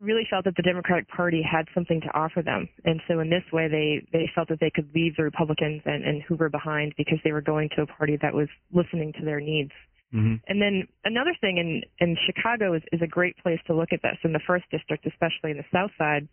really 0.00 0.26
felt 0.28 0.44
that 0.44 0.56
the 0.56 0.62
Democratic 0.62 1.08
Party 1.08 1.40
had 1.40 1.66
something 1.72 2.00
to 2.00 2.08
offer 2.18 2.42
them. 2.42 2.68
And 2.84 3.00
so 3.06 3.20
in 3.20 3.30
this 3.30 3.44
way, 3.52 3.68
they, 3.68 4.04
they 4.12 4.28
felt 4.34 4.48
that 4.48 4.58
they 4.58 4.72
could 4.74 4.90
leave 4.92 5.14
the 5.16 5.22
Republicans 5.22 5.82
and, 5.84 6.02
and 6.02 6.22
Hoover 6.22 6.48
behind 6.48 6.94
because 6.96 7.18
they 7.22 7.30
were 7.30 7.40
going 7.40 7.68
to 7.76 7.82
a 7.82 7.86
party 7.86 8.18
that 8.20 8.34
was 8.34 8.48
listening 8.72 9.12
to 9.20 9.24
their 9.24 9.38
needs. 9.40 9.70
Mm-hmm. 10.12 10.34
And 10.48 10.60
then 10.60 10.88
another 11.04 11.34
thing 11.40 11.58
in, 11.58 11.82
in 12.04 12.16
Chicago 12.26 12.74
is, 12.74 12.82
is 12.90 13.00
a 13.00 13.06
great 13.06 13.36
place 13.38 13.60
to 13.68 13.74
look 13.74 13.92
at 13.92 14.02
this, 14.02 14.18
in 14.24 14.32
the 14.32 14.40
first 14.44 14.64
district, 14.72 15.06
especially 15.06 15.52
in 15.52 15.56
the 15.58 15.64
South 15.72 15.92
Side 15.96 16.26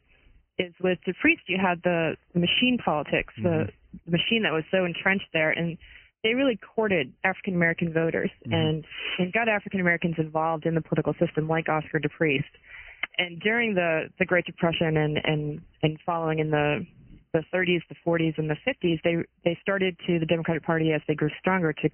is 0.59 0.73
with 0.81 0.99
DePriest, 1.07 1.47
you 1.47 1.57
had 1.57 1.81
the, 1.83 2.15
machine 2.35 2.77
politics, 2.83 3.33
mm-hmm. 3.39 3.43
the, 3.43 3.69
the 4.05 4.11
machine 4.11 4.43
that 4.43 4.53
was 4.53 4.63
so 4.71 4.85
entrenched 4.85 5.27
there, 5.33 5.51
and 5.51 5.77
they 6.23 6.33
really 6.33 6.59
courted 6.75 7.13
African 7.23 7.55
American 7.55 7.93
voters 7.93 8.29
mm-hmm. 8.45 8.53
and 8.53 8.85
and 9.17 9.33
got 9.33 9.47
African 9.47 9.79
Americans 9.79 10.15
involved 10.17 10.65
in 10.65 10.75
the 10.75 10.81
political 10.81 11.13
system, 11.13 11.47
like 11.47 11.69
Oscar 11.69 11.99
DePriest. 11.99 12.51
And 13.17 13.39
during 13.39 13.73
the 13.73 14.09
the 14.19 14.25
Great 14.25 14.45
Depression 14.45 14.97
and 14.97 15.17
and 15.23 15.61
and 15.81 15.97
following 16.05 16.39
in 16.39 16.51
the 16.51 16.85
the 17.31 17.43
30s, 17.53 17.81
the 17.89 17.95
40s, 18.05 18.37
and 18.37 18.49
the 18.49 18.57
50s, 18.67 18.99
they 19.03 19.15
they 19.45 19.57
started 19.61 19.95
to 20.07 20.19
the 20.19 20.25
Democratic 20.25 20.63
Party 20.63 20.91
as 20.91 21.01
they 21.07 21.15
grew 21.15 21.29
stronger 21.39 21.73
to 21.73 21.89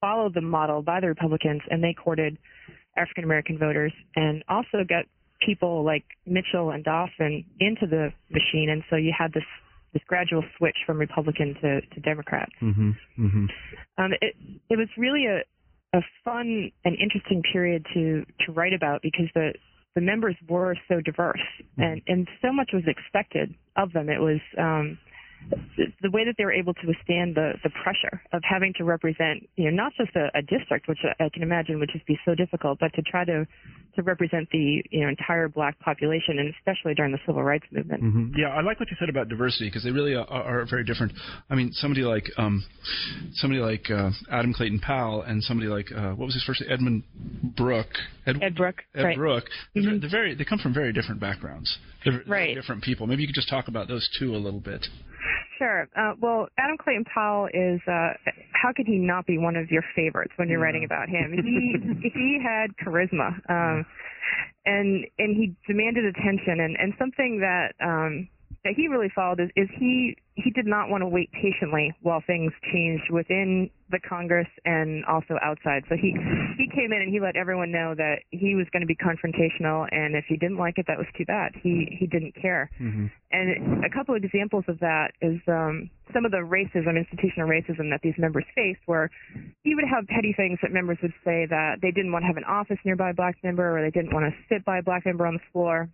follow 0.00 0.28
the 0.28 0.40
model 0.40 0.82
by 0.82 1.00
the 1.00 1.08
Republicans, 1.08 1.62
and 1.70 1.82
they 1.82 1.94
courted 1.94 2.36
African 2.96 3.24
American 3.24 3.58
voters 3.58 3.92
and 4.16 4.44
also 4.48 4.84
got 4.88 5.04
people 5.44 5.84
like 5.84 6.04
Mitchell 6.26 6.70
and 6.70 6.84
Dawson 6.84 7.44
into 7.60 7.86
the 7.86 8.12
machine, 8.30 8.70
and 8.70 8.82
so 8.90 8.96
you 8.96 9.12
had 9.16 9.32
this 9.32 9.44
this 9.94 10.02
gradual 10.06 10.44
switch 10.56 10.76
from 10.86 10.98
Republican 10.98 11.54
to, 11.62 11.80
to 11.80 12.00
Democrat. 12.00 12.48
Mm-hmm, 12.60 12.90
mm-hmm. 13.18 13.46
Um, 13.96 14.12
it 14.20 14.36
it 14.68 14.76
was 14.76 14.88
really 14.96 15.26
a 15.26 15.40
a 15.96 16.02
fun 16.24 16.70
and 16.84 16.96
interesting 17.00 17.42
period 17.52 17.86
to 17.94 18.24
to 18.46 18.52
write 18.52 18.74
about 18.74 19.02
because 19.02 19.26
the 19.34 19.54
the 19.94 20.00
members 20.00 20.36
were 20.48 20.76
so 20.88 21.00
diverse 21.00 21.40
mm-hmm. 21.60 21.82
and 21.82 22.02
and 22.06 22.28
so 22.42 22.52
much 22.52 22.70
was 22.72 22.84
expected 22.86 23.54
of 23.76 23.92
them. 23.92 24.08
It 24.08 24.20
was 24.20 24.40
um, 24.58 24.98
the 26.02 26.10
way 26.10 26.24
that 26.24 26.34
they 26.38 26.44
were 26.44 26.52
able 26.52 26.74
to 26.74 26.86
withstand 26.86 27.34
the, 27.34 27.52
the 27.62 27.70
pressure 27.82 28.20
of 28.32 28.42
having 28.48 28.72
to 28.76 28.84
represent, 28.84 29.48
you 29.56 29.70
know, 29.70 29.76
not 29.84 29.92
just 29.96 30.14
a, 30.16 30.28
a 30.36 30.42
district, 30.42 30.88
which 30.88 30.98
I 31.18 31.28
can 31.32 31.42
imagine 31.42 31.78
would 31.78 31.90
just 31.92 32.06
be 32.06 32.18
so 32.24 32.34
difficult, 32.34 32.78
but 32.78 32.92
to 32.94 33.02
try 33.02 33.24
to 33.24 33.46
to 33.98 34.02
represent 34.02 34.48
the 34.52 34.82
you 34.90 35.00
know 35.00 35.08
entire 35.08 35.48
black 35.48 35.78
population, 35.80 36.38
and 36.38 36.54
especially 36.54 36.94
during 36.94 37.10
the 37.10 37.18
civil 37.26 37.42
rights 37.42 37.64
movement. 37.72 38.02
Mm-hmm. 38.02 38.32
Yeah, 38.36 38.48
I 38.48 38.60
like 38.60 38.78
what 38.78 38.90
you 38.90 38.96
said 38.98 39.08
about 39.08 39.28
diversity 39.28 39.66
because 39.66 39.82
they 39.82 39.90
really 39.90 40.14
are, 40.14 40.26
are, 40.28 40.66
very 40.70 40.84
different. 40.84 41.12
I 41.50 41.56
mean, 41.56 41.72
somebody 41.72 42.02
like 42.02 42.26
um, 42.36 42.64
somebody 43.34 43.60
like 43.60 43.90
uh, 43.90 44.10
Adam 44.30 44.54
Clayton 44.54 44.80
Powell 44.80 45.22
and 45.22 45.42
somebody 45.42 45.68
like 45.68 45.86
uh, 45.90 46.10
what 46.10 46.26
was 46.26 46.34
his 46.34 46.44
first 46.44 46.60
name? 46.60 46.70
Edmund 46.70 47.02
Brooke. 47.56 47.94
Ed, 48.26 48.36
Ed 48.40 48.54
Brooke. 48.54 48.82
Ed 48.94 49.02
right. 49.02 49.16
Brooke. 49.16 49.44
Mm-hmm. 49.76 50.00
They're 50.00 50.10
very 50.10 50.34
they 50.34 50.44
come 50.44 50.60
from 50.60 50.72
very 50.72 50.92
different 50.92 51.20
backgrounds. 51.20 51.76
They're, 52.04 52.22
right. 52.28 52.54
They're 52.54 52.62
different 52.62 52.84
people. 52.84 53.06
Maybe 53.08 53.22
you 53.22 53.28
could 53.28 53.34
just 53.34 53.48
talk 53.48 53.66
about 53.66 53.88
those 53.88 54.08
two 54.18 54.36
a 54.36 54.38
little 54.38 54.60
bit. 54.60 54.86
Sure. 55.58 55.88
Uh, 55.96 56.14
well, 56.20 56.48
Adam 56.56 56.76
Clayton 56.78 57.04
Powell 57.12 57.48
is. 57.52 57.80
Uh, 57.86 58.14
how 58.52 58.72
could 58.74 58.86
he 58.86 58.96
not 58.96 59.26
be 59.26 59.38
one 59.38 59.56
of 59.56 59.70
your 59.70 59.82
favorites 59.94 60.32
when 60.36 60.48
you're 60.48 60.60
yeah. 60.60 60.64
writing 60.64 60.84
about 60.84 61.08
him? 61.08 61.32
He 61.32 62.10
he 62.14 62.38
had 62.42 62.70
charisma, 62.76 63.34
um, 63.50 63.84
and 64.64 65.04
and 65.18 65.36
he 65.36 65.54
demanded 65.66 66.04
attention, 66.04 66.60
and 66.60 66.76
and 66.78 66.94
something 66.98 67.40
that 67.40 67.72
um, 67.84 68.28
that 68.64 68.74
he 68.74 68.88
really 68.88 69.10
followed 69.14 69.40
is, 69.40 69.50
is 69.56 69.68
he 69.78 70.16
he 70.34 70.50
did 70.50 70.66
not 70.66 70.88
want 70.88 71.02
to 71.02 71.08
wait 71.08 71.30
patiently 71.32 71.92
while 72.02 72.22
things 72.24 72.52
changed 72.72 73.10
within 73.10 73.70
the 73.90 73.98
Congress 73.98 74.46
and 74.64 75.04
also 75.06 75.34
outside. 75.42 75.82
So 75.88 75.96
he 75.96 76.14
he 76.56 76.68
came 76.70 76.92
in 76.92 77.02
and 77.02 77.10
he 77.12 77.20
let 77.20 77.36
everyone 77.36 77.70
know 77.70 77.94
that 77.94 78.22
he 78.30 78.54
was 78.54 78.66
going 78.72 78.82
to 78.82 78.86
be 78.86 78.96
confrontational, 78.96 79.86
and 79.90 80.14
if 80.14 80.24
he 80.28 80.36
didn't 80.36 80.58
like 80.58 80.78
it, 80.78 80.86
that 80.86 80.98
was 80.98 81.06
too 81.16 81.24
bad. 81.24 81.52
He 81.62 81.86
he 81.98 82.06
didn't 82.06 82.34
care. 82.34 82.70
Mm-hmm. 82.80 83.06
And 83.30 83.84
a 83.84 83.90
couple 83.90 84.14
of 84.14 84.24
examples 84.24 84.64
of 84.68 84.78
that 84.80 85.12
is 85.20 85.40
um, 85.48 85.90
some 86.14 86.24
of 86.24 86.30
the 86.30 86.38
racism, 86.38 86.96
institutional 86.96 87.48
racism 87.48 87.90
that 87.90 88.00
these 88.02 88.14
members 88.18 88.44
faced, 88.54 88.80
where 88.86 89.10
he 89.62 89.74
would 89.74 89.84
have 89.84 90.06
petty 90.06 90.32
things 90.36 90.58
that 90.62 90.72
members 90.72 90.98
would 91.02 91.14
say 91.24 91.46
that 91.46 91.78
they 91.82 91.90
didn't 91.90 92.12
want 92.12 92.22
to 92.22 92.26
have 92.26 92.36
an 92.38 92.44
office 92.44 92.78
nearby 92.84 93.10
a 93.10 93.14
black 93.14 93.36
member, 93.42 93.76
or 93.76 93.82
they 93.82 93.90
didn't 93.90 94.14
want 94.14 94.26
to 94.26 94.34
sit 94.48 94.64
by 94.64 94.78
a 94.78 94.82
black 94.82 95.04
member 95.06 95.26
on 95.26 95.34
the 95.34 95.46
floor. 95.52 95.88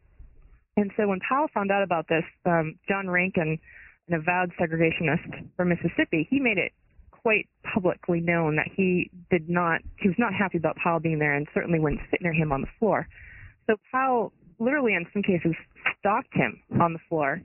And 0.76 0.90
so 0.96 1.06
when 1.08 1.20
Powell 1.28 1.48
found 1.54 1.70
out 1.70 1.82
about 1.82 2.08
this, 2.08 2.24
um, 2.46 2.78
John 2.88 3.08
Rankin 3.08 3.58
an 4.08 4.14
avowed 4.14 4.52
segregationist 4.60 5.48
from 5.56 5.70
Mississippi, 5.70 6.26
he 6.28 6.38
made 6.38 6.58
it 6.58 6.72
quite 7.10 7.48
publicly 7.72 8.20
known 8.20 8.56
that 8.56 8.68
he 8.76 9.10
did 9.30 9.48
not, 9.48 9.80
he 9.98 10.08
was 10.08 10.18
not 10.18 10.34
happy 10.34 10.58
about 10.58 10.76
Powell 10.76 11.00
being 11.00 11.18
there 11.18 11.34
and 11.34 11.46
certainly 11.54 11.80
wouldn't 11.80 12.02
sit 12.10 12.20
near 12.20 12.34
him 12.34 12.52
on 12.52 12.60
the 12.60 12.66
floor. 12.78 13.08
So 13.66 13.76
Powell 13.90 14.32
literally 14.58 14.94
in 14.94 15.06
some 15.12 15.22
cases 15.22 15.54
stalked 15.98 16.32
him 16.34 16.60
on 16.80 16.92
the 16.92 16.98
floor. 17.08 17.40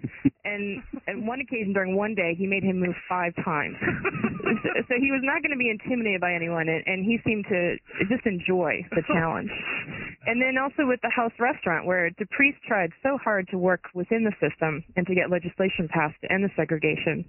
and 0.45 0.83
on 1.07 1.25
one 1.25 1.39
occasion 1.41 1.73
during 1.73 1.95
one 1.95 2.15
day, 2.15 2.35
he 2.37 2.45
made 2.45 2.63
him 2.63 2.79
move 2.79 2.95
five 3.07 3.33
times. 3.43 3.75
so, 3.79 4.69
so 4.87 4.93
he 4.99 5.11
was 5.11 5.21
not 5.23 5.41
going 5.41 5.51
to 5.51 5.59
be 5.59 5.69
intimidated 5.69 6.21
by 6.21 6.33
anyone, 6.33 6.67
and, 6.67 6.83
and 6.85 7.05
he 7.05 7.19
seemed 7.25 7.45
to 7.49 7.75
just 8.07 8.25
enjoy 8.25 8.83
the 8.91 9.03
challenge. 9.07 9.51
And 10.25 10.41
then 10.41 10.57
also 10.61 10.87
with 10.87 10.99
the 11.01 11.09
house 11.09 11.33
restaurant, 11.39 11.85
where 11.85 12.09
DePriest 12.11 12.59
tried 12.67 12.91
so 13.01 13.17
hard 13.17 13.47
to 13.51 13.57
work 13.57 13.87
within 13.93 14.23
the 14.23 14.35
system 14.37 14.83
and 14.95 15.07
to 15.07 15.15
get 15.15 15.29
legislation 15.29 15.87
passed 15.89 16.15
to 16.21 16.31
end 16.31 16.43
the 16.43 16.51
segregation. 16.55 17.25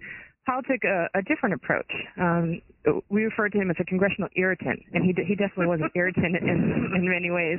Powell 0.46 0.62
took 0.62 0.82
a, 0.84 1.06
a 1.14 1.22
different 1.22 1.54
approach. 1.54 1.90
Um, 2.18 2.62
we 3.10 3.24
referred 3.24 3.52
to 3.52 3.58
him 3.60 3.70
as 3.70 3.76
a 3.78 3.84
congressional 3.84 4.28
irritant, 4.36 4.80
and 4.92 5.04
he 5.04 5.12
he 5.22 5.36
definitely 5.36 5.66
was 5.66 5.80
an 5.80 5.90
irritant 5.94 6.36
in 6.36 6.48
in 6.96 7.04
many 7.08 7.30
ways. 7.30 7.58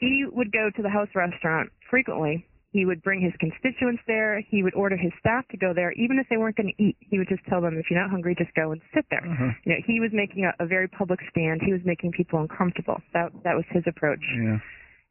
He 0.00 0.24
would 0.32 0.50
go 0.50 0.70
to 0.74 0.82
the 0.82 0.88
house 0.88 1.08
restaurant 1.14 1.70
frequently. 1.90 2.46
He 2.76 2.84
would 2.84 3.00
bring 3.02 3.22
his 3.22 3.32
constituents 3.40 4.02
there. 4.06 4.44
He 4.50 4.62
would 4.62 4.74
order 4.74 4.98
his 4.98 5.10
staff 5.18 5.48
to 5.48 5.56
go 5.56 5.72
there, 5.72 5.92
even 5.92 6.18
if 6.18 6.26
they 6.28 6.36
weren't 6.36 6.56
going 6.56 6.74
to 6.76 6.82
eat. 6.82 6.94
He 7.00 7.16
would 7.16 7.28
just 7.28 7.40
tell 7.48 7.62
them, 7.62 7.78
if 7.78 7.86
you're 7.88 7.98
not 7.98 8.10
hungry, 8.10 8.36
just 8.36 8.52
go 8.54 8.72
and 8.72 8.82
sit 8.92 9.06
there. 9.08 9.24
Uh-huh. 9.24 9.56
You 9.64 9.72
know, 9.72 9.80
he 9.86 9.98
was 9.98 10.10
making 10.12 10.44
a, 10.44 10.52
a 10.62 10.66
very 10.66 10.86
public 10.86 11.20
stand. 11.30 11.62
He 11.64 11.72
was 11.72 11.80
making 11.86 12.12
people 12.12 12.38
uncomfortable. 12.38 13.00
That 13.14 13.32
that 13.44 13.56
was 13.56 13.64
his 13.70 13.84
approach. 13.86 14.20
Yeah. 14.36 14.58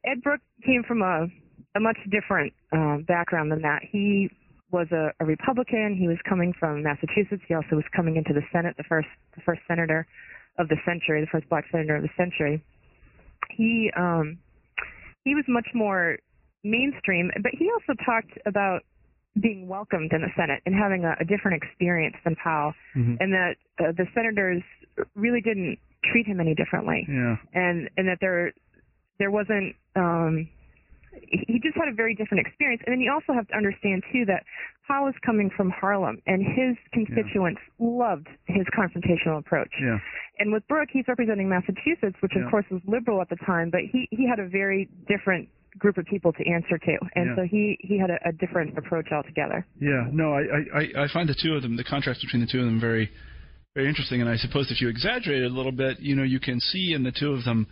Ed 0.06 0.22
Brooke 0.22 0.46
came 0.64 0.84
from 0.88 1.02
a 1.02 1.26
a 1.74 1.80
much 1.80 1.98
different 2.12 2.54
uh, 2.72 2.98
background 3.08 3.52
than 3.52 3.64
that. 3.64 3.82
He 3.82 4.30
was 4.70 4.86
a, 4.92 5.10
a 5.20 5.26
Republican. 5.26 5.98
He 6.00 6.08
was 6.08 6.18
coming 6.30 6.54
from 6.60 6.84
Massachusetts. 6.84 7.42
He 7.48 7.56
also 7.56 7.76
was 7.82 7.86
coming 7.96 8.16
into 8.16 8.34
the 8.34 8.46
Senate, 8.54 8.76
the 8.78 8.86
first 8.88 9.10
the 9.34 9.42
first 9.42 9.62
senator 9.68 10.06
of 10.60 10.70
the 10.70 10.78
century, 10.86 11.20
the 11.22 11.32
first 11.34 11.50
black 11.50 11.66
senator 11.72 11.96
of 11.96 12.04
the 12.04 12.14
century. 12.16 12.64
He 13.58 13.90
um, 13.98 14.38
he 15.24 15.34
was 15.34 15.46
much 15.48 15.68
more 15.74 16.20
mainstream, 16.66 17.32
but 17.42 17.52
he 17.54 17.70
also 17.72 17.94
talked 18.04 18.38
about 18.46 18.82
being 19.40 19.68
welcomed 19.68 20.12
in 20.14 20.22
the 20.22 20.30
Senate 20.36 20.62
and 20.66 20.74
having 20.74 21.04
a, 21.06 21.16
a 21.20 21.26
different 21.26 21.62
experience 21.62 22.16
than 22.24 22.36
Powell, 22.38 22.74
Mhm. 22.96 23.18
and 23.20 23.34
that 23.34 23.56
uh, 23.80 23.92
the 23.92 24.08
senators 24.16 24.64
really 25.16 25.42
didn't 25.42 25.78
treat 26.12 26.26
him 26.26 26.40
any 26.40 26.56
differently, 26.56 27.06
Yeah. 27.08 27.38
and 27.54 27.90
and 27.98 28.08
that 28.08 28.20
there 28.22 28.54
there 29.20 29.32
wasn't 29.32 29.76
um, 29.96 30.48
he 31.48 31.60
just 31.64 31.76
had 31.78 31.88
a 31.88 31.94
very 31.94 32.14
different 32.14 32.46
experience. 32.46 32.82
And 32.86 32.92
then 32.94 33.00
you 33.00 33.10
also 33.12 33.32
have 33.34 33.48
to 33.48 33.56
understand 33.56 34.04
too 34.12 34.26
that 34.26 34.44
Powell 34.88 35.08
is 35.08 35.16
coming 35.26 35.50
from 35.50 35.70
Harlem, 35.70 36.22
and 36.28 36.44
his 36.44 36.76
constituents 36.94 37.62
loved 37.80 38.28
his 38.48 38.66
confrontational 38.78 39.40
approach. 39.40 39.72
Yeah. 39.82 39.98
And 40.40 40.52
with 40.52 40.68
Brooke, 40.68 40.90
he's 40.92 41.08
representing 41.08 41.48
Massachusetts, 41.50 42.18
which 42.22 42.34
Yeah. 42.36 42.44
of 42.46 42.52
course 42.52 42.66
was 42.70 42.82
liberal 42.86 43.22
at 43.22 43.30
the 43.30 43.38
time, 43.38 43.70
but 43.70 43.82
he 43.82 44.08
he 44.12 44.28
had 44.28 44.40
a 44.40 44.48
very 44.48 44.90
different 45.08 45.48
group 45.78 45.98
of 45.98 46.06
people 46.06 46.32
to 46.34 46.44
answer 46.50 46.78
to, 46.78 46.98
and 47.16 47.26
Yeah. 47.30 47.36
so 47.36 47.42
he 47.44 47.78
he 47.82 47.98
had 47.98 48.10
a, 48.10 48.18
a 48.28 48.32
different 48.32 48.78
approach 48.78 49.08
altogether. 49.12 49.66
Yeah, 49.80 50.08
no, 50.12 50.34
I, 50.34 50.42
I, 50.74 51.04
I- 51.04 51.08
find 51.14 51.28
the 51.28 51.36
two 51.36 51.54
of 51.56 51.62
them, 51.62 51.76
the 51.78 51.84
contrast 51.84 52.22
between 52.22 52.42
the 52.42 52.48
two 52.48 52.60
of 52.60 52.66
them, 52.66 52.80
very, 52.80 53.10
very 53.76 53.88
interesting. 53.90 54.22
And 54.22 54.30
I 54.30 54.38
suppose 54.38 54.72
if 54.72 54.80
you 54.82 54.88
exaggerate 54.90 55.42
it 55.44 55.52
a 55.52 55.56
little 55.56 55.72
bit, 55.74 56.00
you 56.00 56.16
know, 56.16 56.24
you 56.24 56.40
can 56.40 56.60
see 56.60 56.94
in 56.94 57.04
the 57.04 57.12
two 57.12 57.32
of 57.34 57.44
them, 57.44 57.68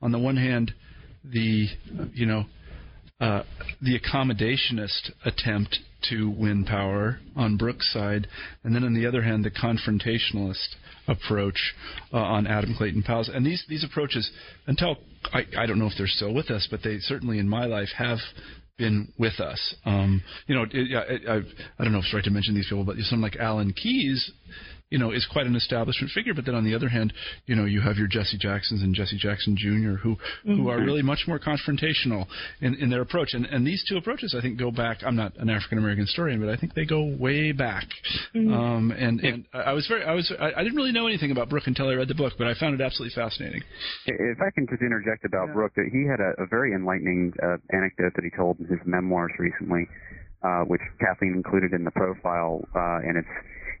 on 0.00 0.12
the 0.12 0.18
one 0.18 0.36
hand, 0.36 0.72
the, 1.24 1.66
you 2.14 2.26
know, 2.26 2.44
uh, 3.20 3.42
the 3.82 3.98
accommodationist 3.98 5.10
attempt 5.24 5.78
to 6.08 6.30
win 6.30 6.64
power 6.64 7.20
on 7.36 7.56
Brooke's 7.56 7.92
side, 7.92 8.26
and 8.64 8.74
then 8.74 8.84
on 8.84 8.94
the 8.94 9.06
other 9.06 9.22
hand, 9.22 9.44
the 9.44 9.50
confrontationalist 9.50 10.76
approach 11.06 11.74
uh, 12.12 12.18
on 12.18 12.46
Adam 12.46 12.74
Clayton 12.76 13.02
Powell's. 13.02 13.28
And 13.28 13.44
these 13.44 13.64
these 13.68 13.84
approaches, 13.84 14.30
until 14.66 14.96
I, 15.32 15.44
I 15.58 15.66
don't 15.66 15.78
know 15.78 15.86
if 15.86 15.92
they're 15.98 16.06
still 16.06 16.34
with 16.34 16.50
us, 16.50 16.66
but 16.70 16.80
they 16.82 16.98
certainly 16.98 17.38
in 17.38 17.48
my 17.48 17.66
life 17.66 17.88
have 17.96 18.18
been 18.78 19.12
with 19.18 19.38
us. 19.40 19.74
Um, 19.84 20.22
you 20.46 20.54
know, 20.54 20.64
it, 20.70 20.96
I, 20.96 21.32
I, 21.32 21.36
I 21.78 21.84
don't 21.84 21.92
know 21.92 21.98
if 21.98 22.04
it's 22.06 22.14
right 22.14 22.24
to 22.24 22.30
mention 22.30 22.54
these 22.54 22.66
people, 22.68 22.84
but 22.84 22.96
someone 23.00 23.30
like 23.30 23.38
Alan 23.38 23.74
Keyes, 23.74 24.32
you 24.90 24.98
know, 24.98 25.12
is 25.12 25.26
quite 25.30 25.46
an 25.46 25.56
establishment 25.56 26.10
figure. 26.12 26.34
But 26.34 26.44
then 26.44 26.54
on 26.54 26.64
the 26.64 26.74
other 26.74 26.88
hand, 26.88 27.12
you 27.46 27.54
know, 27.54 27.64
you 27.64 27.80
have 27.80 27.96
your 27.96 28.08
Jesse 28.08 28.38
Jacksons 28.38 28.82
and 28.82 28.94
Jesse 28.94 29.16
Jackson 29.18 29.56
Jr. 29.56 29.94
who 30.02 30.16
who 30.44 30.68
are 30.68 30.78
Mhm. 30.78 30.86
really 30.86 31.02
much 31.02 31.26
more 31.28 31.38
confrontational 31.38 32.26
in, 32.60 32.74
in 32.74 32.90
their 32.90 33.00
approach. 33.00 33.34
And 33.34 33.46
and 33.46 33.66
these 33.66 33.84
two 33.88 33.96
approaches, 33.96 34.34
I 34.36 34.40
think, 34.40 34.58
go 34.58 34.70
back. 34.70 34.98
I'm 35.04 35.16
not 35.16 35.36
an 35.38 35.48
African 35.48 35.78
American 35.78 36.04
historian, 36.06 36.40
but 36.40 36.48
I 36.48 36.56
think 36.56 36.74
they 36.74 36.84
go 36.84 37.04
way 37.04 37.52
back. 37.52 37.86
Mhm. 38.34 38.52
Um, 38.52 38.90
and 38.90 39.20
and 39.20 39.44
I 39.54 39.72
was 39.72 39.86
very 39.86 40.04
I 40.04 40.12
was 40.12 40.30
I, 40.38 40.52
I 40.56 40.62
didn't 40.64 40.76
really 40.76 40.92
know 40.92 41.06
anything 41.06 41.30
about 41.30 41.48
Brooke 41.48 41.66
until 41.68 41.88
I 41.88 41.94
read 41.94 42.08
the 42.08 42.14
book, 42.14 42.34
but 42.36 42.46
I 42.46 42.54
found 42.54 42.74
it 42.74 42.80
absolutely 42.82 43.14
fascinating. 43.14 43.62
If 44.06 44.40
I 44.40 44.50
can 44.50 44.66
just 44.68 44.82
interject 44.82 45.24
about 45.24 45.52
Brooke, 45.52 45.74
that 45.76 45.88
he 45.92 46.04
had 46.06 46.20
a, 46.20 46.42
a 46.42 46.46
very 46.46 46.74
enlightening 46.74 47.32
uh, 47.42 47.56
anecdote 47.70 48.14
that 48.16 48.24
he 48.24 48.30
told 48.30 48.58
in 48.58 48.66
his 48.66 48.80
memoirs 48.84 49.32
recently, 49.38 49.86
uh, 50.42 50.64
which 50.64 50.80
Kathleen 50.98 51.34
included 51.34 51.72
in 51.72 51.84
the 51.84 51.90
profile, 51.92 52.66
uh, 52.74 52.98
and 53.06 53.16
it's 53.16 53.28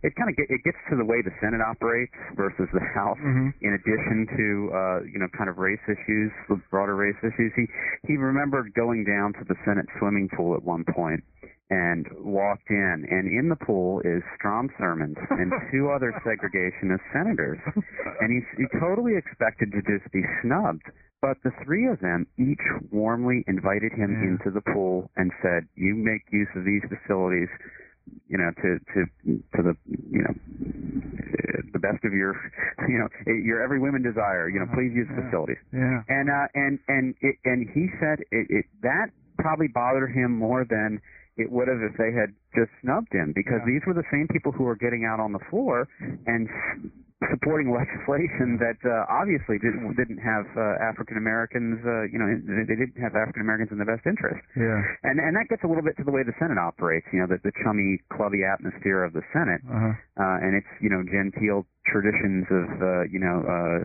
it 0.02 0.14
kind 0.16 0.30
of 0.30 0.36
get, 0.36 0.46
it 0.48 0.62
gets 0.64 0.78
to 0.90 0.96
the 0.96 1.04
way 1.04 1.22
the 1.22 1.32
Senate 1.40 1.60
operates 1.60 2.14
versus 2.36 2.68
the 2.72 2.80
House. 2.94 3.18
Mhm. 3.18 3.52
In 3.60 3.72
addition 3.74 4.26
to 4.36 4.46
uh, 4.72 4.98
you 5.04 5.18
know 5.18 5.28
kind 5.36 5.50
of 5.50 5.58
race 5.58 5.82
issues, 5.88 6.32
the 6.48 6.56
broader 6.70 6.96
race 6.96 7.18
issues, 7.22 7.52
he 7.54 7.66
he 8.06 8.16
remembered 8.16 8.72
going 8.74 9.04
down 9.04 9.32
to 9.34 9.44
the 9.44 9.56
Senate 9.64 9.86
swimming 9.98 10.28
pool 10.36 10.54
at 10.54 10.62
one 10.62 10.84
point 10.84 11.22
and 11.70 12.06
walked 12.18 12.68
in, 12.68 13.06
and 13.08 13.30
in 13.30 13.48
the 13.48 13.56
pool 13.56 14.00
is 14.00 14.22
Strom 14.36 14.68
Thurmond 14.80 15.16
and 15.30 15.52
two 15.70 15.90
other 15.90 16.10
segregationist 16.26 17.00
senators, 17.12 17.58
and 18.20 18.28
he, 18.32 18.40
he 18.58 18.66
totally 18.80 19.14
expected 19.16 19.70
to 19.70 19.80
just 19.82 20.10
be 20.12 20.22
snubbed. 20.42 20.82
But 21.22 21.36
the 21.44 21.52
three 21.64 21.86
of 21.86 22.00
them 22.00 22.26
each 22.38 22.64
warmly 22.90 23.44
invited 23.46 23.92
him 23.92 24.10
into 24.24 24.50
the 24.50 24.62
pool 24.72 25.10
and 25.16 25.30
said, 25.42 25.68
"You 25.76 25.94
make 25.94 26.22
use 26.32 26.48
of 26.56 26.64
these 26.64 26.82
facilities, 26.88 27.48
you 28.28 28.38
know, 28.38 28.50
to 28.62 28.78
to 28.94 29.00
to 29.56 29.62
the 29.62 29.74
you 30.10 30.22
know 30.22 30.34
uh, 30.34 31.62
the 31.72 31.78
best 31.78 32.04
of 32.04 32.12
your 32.12 32.34
you 32.88 32.98
know 32.98 33.08
your 33.26 33.62
every 33.62 33.78
woman 33.78 34.02
desire. 34.02 34.48
You 34.48 34.60
know, 34.60 34.66
please 34.74 34.92
use 34.94 35.08
the 35.08 35.22
facilities." 35.22 35.58
Yeah. 35.72 36.02
And 36.08 36.30
uh, 36.30 36.46
and 36.54 36.78
and 36.88 37.14
it, 37.20 37.36
and 37.44 37.68
he 37.68 37.88
said 38.00 38.20
it, 38.30 38.46
it 38.50 38.64
that 38.82 39.10
probably 39.38 39.68
bothered 39.68 40.12
him 40.12 40.36
more 40.36 40.64
than 40.64 41.00
it 41.40 41.48
would 41.50 41.68
have 41.72 41.80
if 41.80 41.96
they 41.96 42.12
had 42.12 42.30
just 42.54 42.70
snubbed 42.84 43.12
him 43.12 43.32
because 43.34 43.60
these 43.64 43.80
were 43.88 43.94
the 43.96 44.06
same 44.12 44.28
people 44.28 44.52
who 44.52 44.64
were 44.64 44.76
getting 44.76 45.04
out 45.08 45.18
on 45.20 45.32
the 45.32 45.42
floor 45.50 45.88
and 46.26 46.44
supporting 47.32 47.68
legislation 47.80 48.56
that 48.60 48.80
uh, 48.84 49.04
obviously 49.12 49.56
didn't 49.60 49.92
didn't 49.96 50.18
have 50.20 50.46
uh, 50.56 50.80
African 50.80 51.16
Americans 51.20 51.80
uh, 51.84 52.08
you 52.08 52.16
know 52.20 52.28
they 52.64 52.76
didn't 52.76 52.96
have 53.00 53.12
African 53.16 53.42
Americans 53.44 53.70
in 53.72 53.78
the 53.78 53.84
best 53.88 54.04
interest 54.08 54.40
Yeah. 54.56 54.80
and 55.04 55.20
and 55.20 55.36
that 55.36 55.48
gets 55.52 55.62
a 55.64 55.68
little 55.68 55.84
bit 55.84 55.96
to 56.00 56.04
the 56.04 56.12
way 56.12 56.22
the 56.24 56.36
Senate 56.40 56.56
operates 56.58 57.06
you 57.12 57.20
know 57.20 57.28
the, 57.28 57.38
the 57.44 57.52
chummy 57.64 58.00
clubby 58.12 58.40
atmosphere 58.44 59.04
of 59.04 59.12
the 59.12 59.22
Senate 59.36 59.60
Uh-huh. 59.68 59.92
uh, 60.16 60.36
and 60.44 60.56
it's 60.56 60.72
you 60.80 60.88
know 60.88 61.04
genteel 61.04 61.66
traditions 61.86 62.48
of 62.50 62.68
uh, 62.80 63.02
you 63.12 63.20
know 63.20 63.44
uh, 63.44 63.78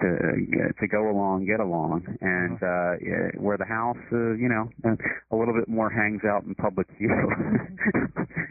to 0.00 0.08
uh, 0.08 0.72
to 0.80 0.86
go 0.88 1.10
along, 1.10 1.46
get 1.46 1.60
along, 1.60 2.02
and 2.20 2.58
uh, 2.62 3.40
where 3.40 3.56
the 3.56 3.64
House, 3.64 4.00
uh, 4.12 4.34
you 4.34 4.48
know, 4.48 4.68
a 5.30 5.36
little 5.36 5.54
bit 5.54 5.68
more 5.68 5.90
hangs 5.90 6.22
out 6.26 6.44
in 6.44 6.54
public 6.54 6.86
view. 6.98 7.10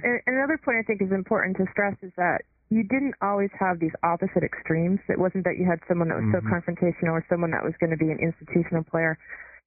And 0.03 0.19
and 0.27 0.35
another 0.35 0.59
point 0.59 0.77
I 0.79 0.83
think 0.83 1.01
is 1.01 1.11
important 1.15 1.55
to 1.57 1.65
stress 1.71 1.95
is 2.03 2.11
that 2.17 2.43
you 2.69 2.83
didn't 2.83 3.15
always 3.21 3.49
have 3.59 3.79
these 3.79 3.95
opposite 4.03 4.43
extremes. 4.43 4.99
It 5.07 5.17
wasn't 5.17 5.43
that 5.47 5.55
you 5.55 5.63
had 5.63 5.79
someone 5.87 6.09
that 6.11 6.19
was 6.19 6.27
so 6.35 6.41
Mhm. 6.43 6.51
confrontational 6.51 7.15
or 7.15 7.23
someone 7.29 7.51
that 7.51 7.63
was 7.63 7.71
going 7.79 7.91
to 7.91 7.97
be 7.97 8.11
an 8.11 8.19
institutional 8.19 8.83
player. 8.83 9.17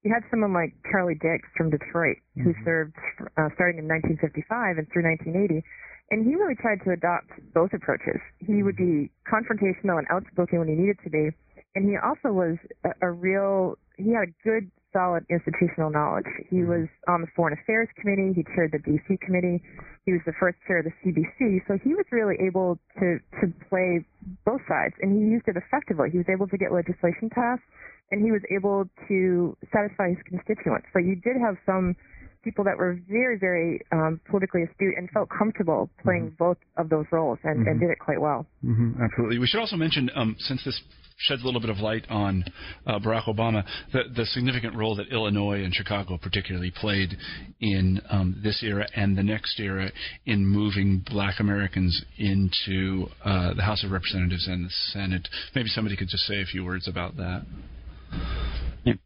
You 0.05 0.13
had 0.13 0.25
someone 0.31 0.53
like 0.53 0.75
Charlie 0.93 1.15
Diggs 1.17 1.49
from 1.57 1.71
Detroit 1.71 2.19
who 2.37 2.53
served 2.65 2.97
uh, 3.37 3.49
starting 3.57 3.79
in 3.81 3.89
1955 3.89 4.77
and 4.77 4.87
through 4.93 5.05
1980. 5.09 5.65
And 6.11 6.25
he 6.25 6.37
really 6.37 6.55
tried 6.55 6.85
to 6.85 6.93
adopt 6.93 7.33
both 7.55 7.73
approaches. 7.73 8.21
He 8.39 8.63
would 8.63 8.77
be 8.77 9.11
confrontational 9.27 9.99
and 9.99 10.07
outspoken 10.11 10.59
when 10.61 10.69
he 10.69 10.75
needed 10.75 10.99
to 11.03 11.11
be, 11.11 11.33
and 11.77 11.85
he 11.89 11.97
also 12.01 12.33
was 12.33 12.57
a, 12.85 12.91
a 13.07 13.11
real. 13.13 13.77
He 13.97 14.11
had 14.13 14.29
a 14.29 14.33
good, 14.43 14.71
solid 14.93 15.25
institutional 15.31 15.91
knowledge. 15.91 16.27
He 16.49 16.65
was 16.65 16.89
on 17.07 17.21
the 17.21 17.29
Foreign 17.37 17.53
Affairs 17.53 17.89
Committee. 18.01 18.33
He 18.35 18.43
chaired 18.57 18.73
the 18.73 18.81
D.C. 18.81 19.17
Committee. 19.25 19.63
He 20.05 20.13
was 20.13 20.21
the 20.27 20.33
first 20.41 20.57
chair 20.67 20.79
of 20.81 20.87
the 20.89 20.95
CBC. 21.05 21.61
So 21.69 21.79
he 21.85 21.95
was 21.95 22.05
really 22.11 22.37
able 22.41 22.79
to 22.99 23.21
to 23.41 23.53
play 23.69 24.05
both 24.45 24.61
sides, 24.67 24.95
and 25.01 25.13
he 25.13 25.21
used 25.31 25.47
it 25.47 25.57
effectively. 25.57 26.09
He 26.11 26.19
was 26.19 26.29
able 26.33 26.49
to 26.49 26.57
get 26.57 26.73
legislation 26.73 27.29
passed, 27.31 27.63
and 28.11 28.25
he 28.25 28.33
was 28.33 28.43
able 28.51 28.89
to 29.09 29.57
satisfy 29.73 30.09
his 30.17 30.23
constituents. 30.25 30.89
So 30.93 30.99
you 30.99 31.15
did 31.17 31.37
have 31.37 31.57
some 31.65 31.95
people 32.43 32.65
that 32.65 32.79
were 32.79 32.97
very, 33.11 33.37
very 33.37 33.81
um, 33.93 34.21
politically 34.31 34.63
astute 34.63 34.95
and 34.97 35.11
felt 35.11 35.29
comfortable 35.29 35.91
playing 36.05 36.31
both 36.39 36.57
of 36.77 36.89
those 36.89 37.05
roles 37.11 37.39
and, 37.43 37.67
and 37.67 37.77
Mhm. 37.77 37.81
did 37.81 37.91
it 37.91 37.99
quite 37.99 38.21
well. 38.21 38.47
Mm-hmm. 38.65 39.03
Absolutely. 39.03 39.41
We 39.41 39.49
should 39.49 39.59
also 39.59 39.75
mention, 39.77 40.09
um, 40.15 40.37
since 40.39 40.63
this 40.65 40.81
sheds 41.17 41.43
a 41.43 41.45
little 41.45 41.61
bit 41.61 41.71
of 41.71 41.79
light 41.79 42.05
on 42.09 42.45
uh, 42.87 42.99
Barack 42.99 43.25
Obama, 43.25 43.65
the, 43.93 44.03
the 44.15 44.27
significant 44.27 44.75
role 44.75 44.97
that 44.97 45.09
Illinois 45.09 45.65
and 45.65 45.75
Chicago 45.75 46.19
particularly 46.21 46.71
played 46.71 47.17
in 47.61 48.01
um, 48.11 48.41
this 48.43 48.63
era 48.63 48.87
and 48.95 49.17
the 49.17 49.23
next 49.23 49.59
era 49.59 49.91
in 50.27 50.47
moving 50.47 51.03
black 51.11 51.41
Americans 51.41 52.05
into 52.19 53.07
uh, 53.25 53.55
the 53.55 53.63
House 53.63 53.83
of 53.85 53.91
Representatives 53.91 54.47
and 54.47 54.67
the 54.67 54.71
Senate. 54.93 55.29
Maybe 55.55 55.69
somebody 55.69 55.97
could 55.97 56.09
just 56.09 56.25
say 56.25 56.41
a 56.43 56.47
few 56.47 56.65
words 56.65 56.89
about 56.89 57.17
that. 57.17 57.45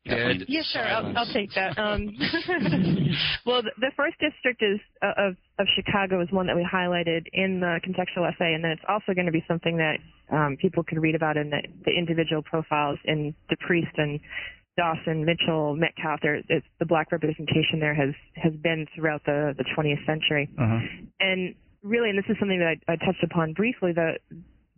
Dead. 0.04 0.44
Yeah, 0.46 0.60
sure. 0.62 0.82
I'll, 0.82 1.16
I'll, 1.16 1.32
take 1.32 1.54
that. 1.54 1.78
Um, 1.78 2.12
well, 3.46 3.62
the, 3.62 3.70
the, 3.78 3.90
first 3.96 4.16
district 4.20 4.62
is 4.62 4.78
uh, 5.00 5.12
of 5.16 5.36
of 5.58 5.66
Chicago 5.74 6.20
is 6.20 6.28
one 6.30 6.46
that 6.48 6.56
we 6.56 6.68
highlighted 6.70 7.24
in 7.32 7.60
the 7.60 7.80
contextual 7.80 8.28
essay, 8.30 8.52
and 8.52 8.62
then 8.62 8.72
it's 8.72 8.82
also 8.86 9.14
going 9.14 9.24
to 9.24 9.32
be 9.32 9.42
something 9.48 9.78
that 9.78 9.96
um, 10.30 10.56
people 10.60 10.82
can 10.82 11.00
read 11.00 11.14
about 11.14 11.36
in 11.36 11.50
the, 11.50 11.62
the 11.84 11.92
individual 11.92 12.42
profiles 12.42 12.98
in 13.04 13.34
DePriest 13.50 13.96
and 13.96 14.20
Dawson, 14.76 15.24
Mitchell, 15.24 15.76
Metcalfe. 15.76 16.20
There, 16.22 16.42
the 16.78 16.86
black 16.86 17.12
representation 17.12 17.80
there 17.80 17.94
has 17.94 18.14
has 18.36 18.52
been 18.62 18.86
throughout 18.94 19.22
the 19.26 19.54
the 19.56 19.64
20th 19.76 20.06
century, 20.06 20.48
uh-huh. 20.58 20.78
and 21.20 21.54
really, 21.82 22.10
and 22.10 22.18
this 22.18 22.24
is 22.28 22.36
something 22.38 22.58
that 22.58 22.76
I, 22.88 22.92
I 22.92 22.96
touched 22.96 23.22
upon 23.22 23.52
briefly. 23.52 23.92
The 23.92 24.14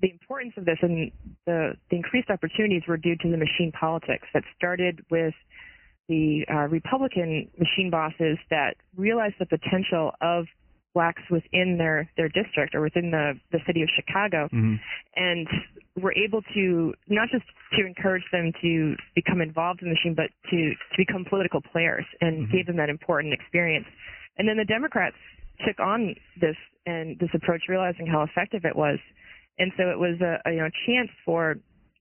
the 0.00 0.10
importance 0.10 0.54
of 0.56 0.64
this 0.64 0.78
and 0.82 1.12
the, 1.46 1.74
the 1.88 1.96
increased 1.96 2.28
opportunities 2.28 2.82
were 2.88 2.96
due 2.96 3.16
to 3.22 3.30
the 3.30 3.36
machine 3.36 3.70
politics 3.78 4.26
that 4.34 4.42
started 4.56 5.00
with 5.10 5.34
the 6.08 6.44
uh, 6.52 6.66
Republican 6.66 7.48
machine 7.56 7.88
bosses 7.88 8.36
that 8.50 8.74
realized 8.96 9.36
the 9.38 9.46
potential 9.46 10.10
of 10.20 10.46
blacks 10.94 11.22
within 11.30 11.76
their 11.78 12.08
their 12.16 12.28
district 12.28 12.74
or 12.74 12.80
within 12.80 13.10
the 13.10 13.34
the 13.50 13.58
city 13.66 13.82
of 13.82 13.88
Chicago, 13.94 14.46
mm-hmm. 14.52 14.74
and 15.16 15.46
were 16.00 16.14
able 16.14 16.42
to 16.54 16.94
not 17.08 17.28
just 17.30 17.44
to 17.78 17.86
encourage 17.86 18.24
them 18.32 18.52
to 18.62 18.94
become 19.14 19.40
involved 19.40 19.82
in 19.82 19.88
the 19.88 19.94
machine, 19.94 20.14
but 20.14 20.30
to 20.50 20.56
to 20.72 20.96
become 20.96 21.24
political 21.28 21.60
players, 21.60 22.04
and 22.20 22.44
mm-hmm. 22.44 22.56
gave 22.56 22.66
them 22.66 22.76
that 22.76 22.88
important 22.88 23.32
experience. 23.34 23.86
And 24.38 24.48
then 24.48 24.56
the 24.56 24.64
Democrats 24.64 25.16
took 25.66 25.78
on 25.80 26.14
this 26.40 26.56
and 26.86 27.18
this 27.18 27.30
approach, 27.34 27.62
realizing 27.68 28.06
how 28.06 28.22
effective 28.22 28.64
it 28.64 28.76
was, 28.76 28.98
and 29.58 29.72
so 29.76 29.84
it 29.90 29.98
was 29.98 30.20
a, 30.20 30.48
a 30.48 30.52
you 30.52 30.60
know 30.60 30.70
chance 30.86 31.10
for 31.24 31.56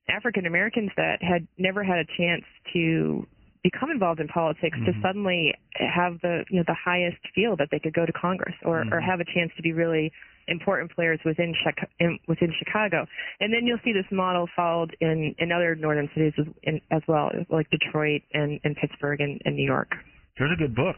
African 0.09 0.45
Americans 0.45 0.91
that 0.97 1.21
had 1.21 1.47
never 1.57 1.83
had 1.83 1.97
a 1.97 2.05
chance 2.17 2.43
to 2.73 3.25
become 3.63 3.91
involved 3.91 4.19
in 4.19 4.27
politics 4.27 4.77
mm-hmm. 4.77 4.85
to 4.85 4.91
suddenly 5.01 5.53
have 5.75 6.19
the 6.21 6.43
you 6.49 6.57
know 6.57 6.63
the 6.67 6.77
highest 6.77 7.21
field 7.33 7.59
that 7.59 7.69
they 7.71 7.79
could 7.79 7.93
go 7.93 8.05
to 8.05 8.13
Congress 8.13 8.55
or 8.63 8.83
mm-hmm. 8.83 8.93
or 8.93 8.99
have 8.99 9.19
a 9.19 9.25
chance 9.25 9.51
to 9.55 9.61
be 9.61 9.73
really 9.73 10.11
important 10.47 10.91
players 10.91 11.19
within 11.23 11.53
in, 11.99 12.19
within 12.27 12.53
Chicago. 12.57 13.05
And 13.39 13.53
then 13.53 13.65
you'll 13.65 13.79
see 13.83 13.93
this 13.93 14.09
model 14.11 14.47
followed 14.55 14.95
in 14.99 15.35
in 15.39 15.51
other 15.51 15.75
northern 15.75 16.09
cities 16.13 16.33
as, 16.37 16.45
in, 16.63 16.81
as 16.91 17.01
well, 17.07 17.29
like 17.49 17.69
Detroit 17.69 18.21
and, 18.33 18.59
and 18.63 18.75
Pittsburgh 18.75 19.21
and, 19.21 19.41
and 19.45 19.55
New 19.55 19.65
York. 19.65 19.89
There's 20.37 20.51
a 20.51 20.59
good 20.59 20.75
book, 20.75 20.97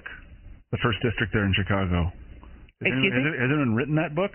the 0.71 0.77
first 0.81 0.99
district 1.03 1.33
there 1.33 1.45
in 1.45 1.53
Chicago. 1.53 2.11
Has 2.81 2.91
Excuse 2.91 3.13
anyone, 3.13 3.31
me? 3.31 3.39
Has 3.39 3.49
anyone 3.51 3.75
written 3.75 3.95
that 3.95 4.15
book? 4.15 4.31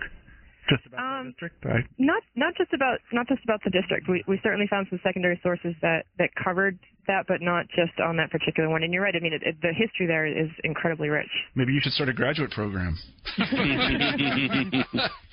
Just 0.69 0.85
about 0.85 1.01
um, 1.01 1.25
the 1.25 1.31
district? 1.31 1.65
I... 1.65 1.83
Not 1.97 2.23
not 2.35 2.53
just 2.55 2.73
about 2.73 2.99
not 3.11 3.27
just 3.27 3.43
about 3.43 3.61
the 3.63 3.69
district. 3.69 4.07
We 4.07 4.23
we 4.27 4.39
certainly 4.43 4.67
found 4.67 4.87
some 4.89 4.99
secondary 5.03 5.39
sources 5.41 5.75
that 5.81 6.05
that 6.17 6.29
covered 6.35 6.77
that, 7.09 7.25
but 7.27 7.41
not 7.41 7.65
just 7.69 7.99
on 7.99 8.17
that 8.17 8.29
particular 8.29 8.69
one. 8.69 8.83
And 8.83 8.93
you're 8.93 9.01
right. 9.01 9.15
I 9.15 9.19
mean, 9.19 9.33
it, 9.33 9.41
it, 9.43 9.55
the 9.61 9.73
history 9.73 10.05
there 10.05 10.25
is 10.25 10.49
incredibly 10.63 11.09
rich. 11.09 11.29
Maybe 11.55 11.73
you 11.73 11.81
should 11.81 11.93
start 11.93 12.07
a 12.07 12.13
graduate 12.13 12.51
program. 12.51 12.95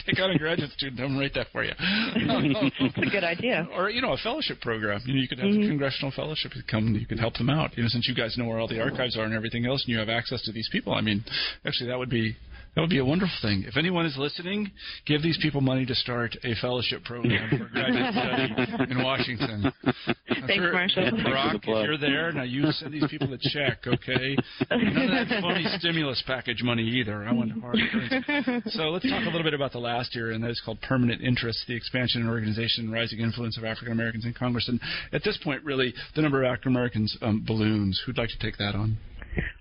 Take 0.06 0.18
out 0.18 0.30
a 0.30 0.38
graduate 0.38 0.70
student. 0.72 1.00
I'm 1.00 1.18
write 1.18 1.34
that 1.34 1.48
for 1.52 1.64
you. 1.64 1.72
That's 1.76 2.96
a 2.96 3.10
good 3.10 3.24
idea. 3.24 3.68
Or 3.76 3.90
you 3.90 4.00
know, 4.00 4.12
a 4.12 4.16
fellowship 4.18 4.60
program. 4.60 5.00
You 5.04 5.14
know, 5.14 5.20
you 5.20 5.28
could 5.28 5.38
have 5.38 5.48
mm-hmm. 5.48 5.64
a 5.64 5.68
congressional 5.68 6.12
fellowship 6.12 6.52
come. 6.70 6.94
You 6.94 7.06
could 7.06 7.18
help 7.20 7.34
them 7.36 7.50
out. 7.50 7.76
You 7.76 7.82
know, 7.82 7.88
since 7.90 8.08
you 8.08 8.14
guys 8.14 8.36
know 8.38 8.46
where 8.46 8.58
all 8.58 8.68
the 8.68 8.80
archives 8.80 9.16
are 9.18 9.24
and 9.24 9.34
everything 9.34 9.66
else, 9.66 9.84
and 9.84 9.92
you 9.92 9.98
have 9.98 10.08
access 10.08 10.40
to 10.42 10.52
these 10.52 10.68
people. 10.72 10.94
I 10.94 11.02
mean, 11.02 11.24
actually, 11.66 11.90
that 11.90 11.98
would 11.98 12.08
be 12.08 12.36
that 12.76 12.82
would 12.82 12.90
be 12.90 12.98
a 12.98 13.04
wonderful 13.04 13.34
thing. 13.40 13.64
If 13.66 13.78
anyone 13.78 14.04
is 14.04 14.18
listening, 14.18 14.70
give 15.06 15.22
these 15.22 15.38
people 15.40 15.62
money 15.62 15.86
to 15.86 15.94
start 15.94 16.36
a 16.44 16.54
fellowship 16.60 17.04
program 17.04 17.48
for 17.48 17.64
graduate 17.70 18.12
study 18.68 18.92
in 18.92 19.02
Washington. 19.02 19.72
Thanks, 20.28 20.54
sure, 20.54 20.72
Marshall. 20.74 21.10
Barack, 21.24 21.54
if 21.54 21.64
you're 21.64 21.96
there, 21.96 22.32
now 22.32 22.42
you 22.42 22.70
send 22.72 22.92
these 22.92 23.06
people 23.08 23.32
a 23.32 23.38
check, 23.38 23.78
okay? 23.86 24.36
None 24.70 25.10
of 25.10 25.28
that 25.28 25.40
phony 25.40 25.64
stimulus 25.78 26.22
package 26.26 26.62
money 26.62 26.82
either. 26.82 27.24
I 27.24 27.32
want 27.32 27.50
hard 27.62 27.78
currency. 27.90 28.70
So 28.72 28.90
let's 28.90 29.08
talk 29.08 29.22
a 29.22 29.30
little 29.30 29.42
bit 29.42 29.54
about 29.54 29.72
the 29.72 29.78
last 29.78 30.14
year, 30.14 30.32
and 30.32 30.44
that 30.44 30.50
is 30.50 30.60
called 30.62 30.78
Permanent 30.82 31.22
Interest, 31.22 31.58
the 31.66 31.74
expansion 31.74 32.20
and 32.20 32.28
organization 32.28 32.84
and 32.84 32.92
rising 32.92 33.20
influence 33.20 33.56
of 33.56 33.64
African 33.64 33.92
Americans 33.92 34.26
in 34.26 34.34
Congress. 34.34 34.68
And 34.68 34.78
at 35.14 35.24
this 35.24 35.38
point, 35.42 35.64
really, 35.64 35.94
the 36.14 36.20
number 36.20 36.44
of 36.44 36.46
African 36.46 36.72
Americans 36.72 37.16
um, 37.22 37.42
balloons. 37.46 38.02
Who'd 38.04 38.18
like 38.18 38.28
to 38.28 38.38
take 38.38 38.58
that 38.58 38.74
on? 38.74 38.98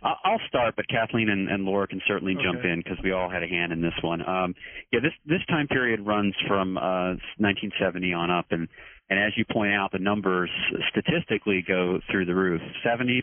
I'll 0.02 0.42
start, 0.48 0.76
but 0.76 0.88
Kathleen 0.88 1.30
and, 1.30 1.50
and 1.50 1.66
Laura 1.66 1.88
can 1.88 2.02
certainly 2.08 2.36
okay. 2.36 2.44
jump 2.44 2.64
in 2.64 2.82
because 2.84 2.98
we 3.04 3.12
all 3.12 3.30
had 3.30 3.44
a 3.44 3.48
hand 3.48 3.72
in 3.72 3.82
this 3.82 3.94
one. 4.02 4.28
Um, 4.28 4.56
yeah, 4.92 5.00
this 5.02 5.14
this 5.26 5.46
time 5.48 5.68
period 5.68 6.06
runs 6.06 6.34
from 6.48 6.78
uh, 6.78 7.18
1970 7.38 8.14
on 8.14 8.32
up, 8.32 8.48
and 8.52 8.68
and 9.10 9.20
as 9.20 9.34
you 9.38 9.46
point 9.52 9.72
out, 9.72 9.92
the 9.92 10.00
numbers 10.00 10.50
statistically 10.90 11.64
go 11.68 12.00
through 12.10 12.26
the 12.26 12.34
roof. 12.34 12.60
70% 12.84 13.22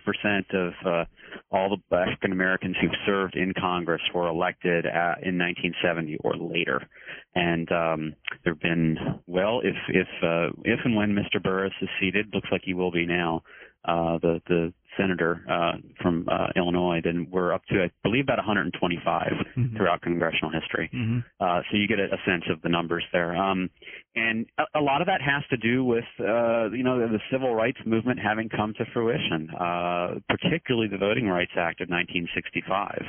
of 0.55 0.73
uh, 0.87 1.05
all 1.51 1.77
the 1.91 1.97
African 1.97 2.31
Americans 2.31 2.77
who've 2.81 2.91
served 3.05 3.35
in 3.35 3.53
Congress 3.59 4.01
were 4.15 4.29
elected 4.29 4.87
at, 4.87 5.25
in 5.25 5.39
1970 5.39 6.19
or 6.23 6.37
later. 6.37 6.87
And 7.35 7.71
um, 7.73 8.15
there 8.45 8.53
have 8.53 8.61
been, 8.61 8.97
well, 9.27 9.61
if 9.65 9.75
if 9.89 10.09
uh, 10.23 10.55
if 10.65 10.79
and 10.85 10.95
when 10.95 11.17
Mr. 11.17 11.43
Burris 11.43 11.73
is 11.83 11.89
seated, 12.01 12.33
looks 12.33 12.49
like 12.53 12.63
he 12.65 12.75
will 12.75 12.93
be 12.93 13.07
now 13.07 13.43
uh, 13.85 14.19
the 14.19 14.41
the 14.47 14.73
senator 14.97 15.45
uh, 15.51 15.72
from 16.01 16.26
uh, 16.30 16.49
Illinois, 16.57 17.01
then 17.03 17.26
we're 17.30 17.53
up 17.53 17.64
to 17.66 17.84
I 17.84 17.90
believe 18.03 18.24
about 18.24 18.38
125 18.38 19.32
mm-hmm. 19.57 19.76
throughout 19.76 20.03
congressional 20.03 20.51
history. 20.51 20.90
Mm-hmm. 20.93 21.18
Uh, 21.40 21.61
so 21.70 21.76
you 21.76 21.88
get 21.88 21.99
a, 21.99 22.07
a, 22.07 22.18
sense 22.26 22.45
of 22.51 22.61
the 22.62 22.68
numbers 22.68 23.05
there, 23.12 23.34
um, 23.36 23.70
and 24.14 24.47
a, 24.59 24.78
a, 24.78 24.82
lot 24.82 25.01
of 25.01 25.07
that 25.07 25.20
has 25.20 25.43
to 25.51 25.57
do 25.57 25.84
with 25.84 26.05
uh, 26.20 26.70
you 26.70 26.82
know 26.82 26.99
the 26.99 27.20
civil 27.30 27.55
rights 27.55 27.78
movement 27.86 28.18
having 28.18 28.49
come 28.49 28.74
to 28.78 28.84
fruition, 28.93 29.49
uh, 29.59 30.14
particularly 30.28 30.88
the 30.88 30.99
Voting 30.99 31.26
Rights 31.26 31.53
Act 31.57 31.80
of 31.80 31.88
1965. 31.88 33.03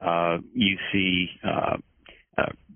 Uh, 0.00 0.38
you 0.54 0.76
see. 0.92 1.28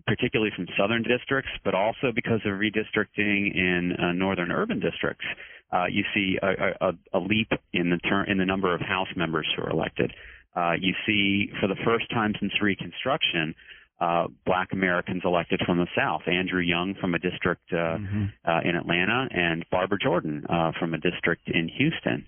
particularly 0.05 0.51
from 0.57 0.67
southern 0.77 1.05
districts, 1.05 1.51
but 1.65 1.75
also 1.75 2.11
because 2.13 2.41
of 2.45 2.59
redistricting 2.59 3.55
in 3.55 3.95
northern 4.19 4.51
urban 4.51 4.81
districts, 4.81 5.25
uh, 5.73 5.87
you 5.91 6.05
see 6.15 6.39
a, 6.43 6.89
a, 6.89 6.93
a 7.15 7.19
leap 7.19 7.49
in 7.73 7.91
the 7.91 7.99
ter- 7.99 8.25
in 8.25 8.39
the 8.39 8.45
number 8.45 8.75
of 8.75 8.81
House 8.81 9.09
members 9.17 9.47
who 9.57 9.63
are 9.63 9.71
elected. 9.71 10.13
Uh, 10.55 10.73
you 10.79 10.93
see, 11.07 11.51
for 11.61 11.67
the 11.67 11.77
first 11.85 12.11
time 12.11 12.35
since 12.39 12.53
Reconstruction, 12.61 13.55
uh, 14.03 14.27
black 14.45 14.73
Americans 14.73 15.23
elected 15.25 15.61
from 15.65 15.79
the 15.79 15.87
South. 15.97 16.23
Andrew 16.27 16.61
Young 16.61 16.95
from 17.01 17.15
a 17.15 17.19
district 17.19 17.63
uh, 17.73 17.97
mm-hmm. 17.97 18.25
uh, 18.45 18.61
in 18.69 18.75
Atlanta, 18.75 19.29
and 19.31 19.65
Barbara 19.71 19.99
Jordan 20.03 20.45
uh, 20.49 20.73
from 20.79 20.93
a 20.93 20.99
district 20.99 21.49
in 21.49 21.69
Houston. 21.69 22.27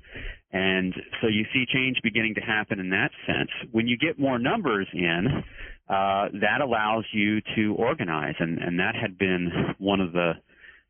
And 0.52 0.94
so 1.20 1.26
you 1.26 1.44
see 1.52 1.64
change 1.66 1.98
beginning 2.02 2.36
to 2.36 2.40
happen 2.40 2.78
in 2.78 2.90
that 2.90 3.10
sense. 3.26 3.50
When 3.72 3.88
you 3.88 3.98
get 3.98 4.20
more 4.20 4.38
numbers 4.38 4.86
in, 4.94 5.42
uh, 5.88 6.28
that 6.40 6.60
allows 6.62 7.04
you 7.12 7.40
to 7.56 7.74
organize, 7.74 8.36
and, 8.38 8.58
and 8.58 8.78
that 8.78 8.94
had 8.94 9.18
been 9.18 9.74
one 9.78 10.00
of 10.00 10.12
the 10.12 10.34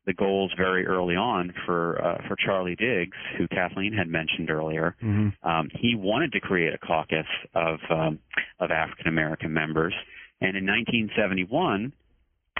the 0.05 0.13
goals 0.13 0.53
very 0.55 0.85
early 0.85 1.15
on 1.15 1.53
for 1.65 2.03
uh, 2.03 2.27
for 2.27 2.35
Charlie 2.35 2.75
Diggs, 2.75 3.17
who 3.37 3.47
Kathleen 3.47 3.93
had 3.93 4.07
mentioned 4.07 4.49
earlier. 4.49 4.95
Mm-hmm. 5.01 5.47
Um, 5.47 5.69
he 5.73 5.95
wanted 5.95 6.31
to 6.33 6.39
create 6.39 6.73
a 6.73 6.77
caucus 6.77 7.25
of 7.53 7.79
um, 7.89 8.19
of 8.59 8.71
African 8.71 9.07
American 9.07 9.53
members, 9.53 9.93
and 10.41 10.55
in 10.55 10.65
1971, 10.65 11.91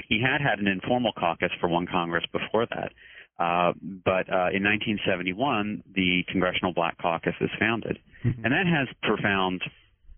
he 0.10 0.22
had 0.22 0.42
had 0.42 0.60
an 0.60 0.68
informal 0.68 1.14
caucus 1.14 1.52
for 1.60 1.70
one 1.70 1.88
Congress 1.88 2.26
before 2.32 2.66
that. 2.68 2.92
Uh, 3.38 3.74
but 4.06 4.32
uh, 4.32 4.48
in 4.56 4.64
1971, 4.64 5.84
the 5.94 6.24
Congressional 6.32 6.74
Black 6.74 6.98
Caucus 7.02 7.36
is 7.42 7.50
founded, 7.60 8.00
mm-hmm. 8.24 8.46
and 8.46 8.54
that 8.54 8.66
has 8.66 8.88
profound 9.04 9.62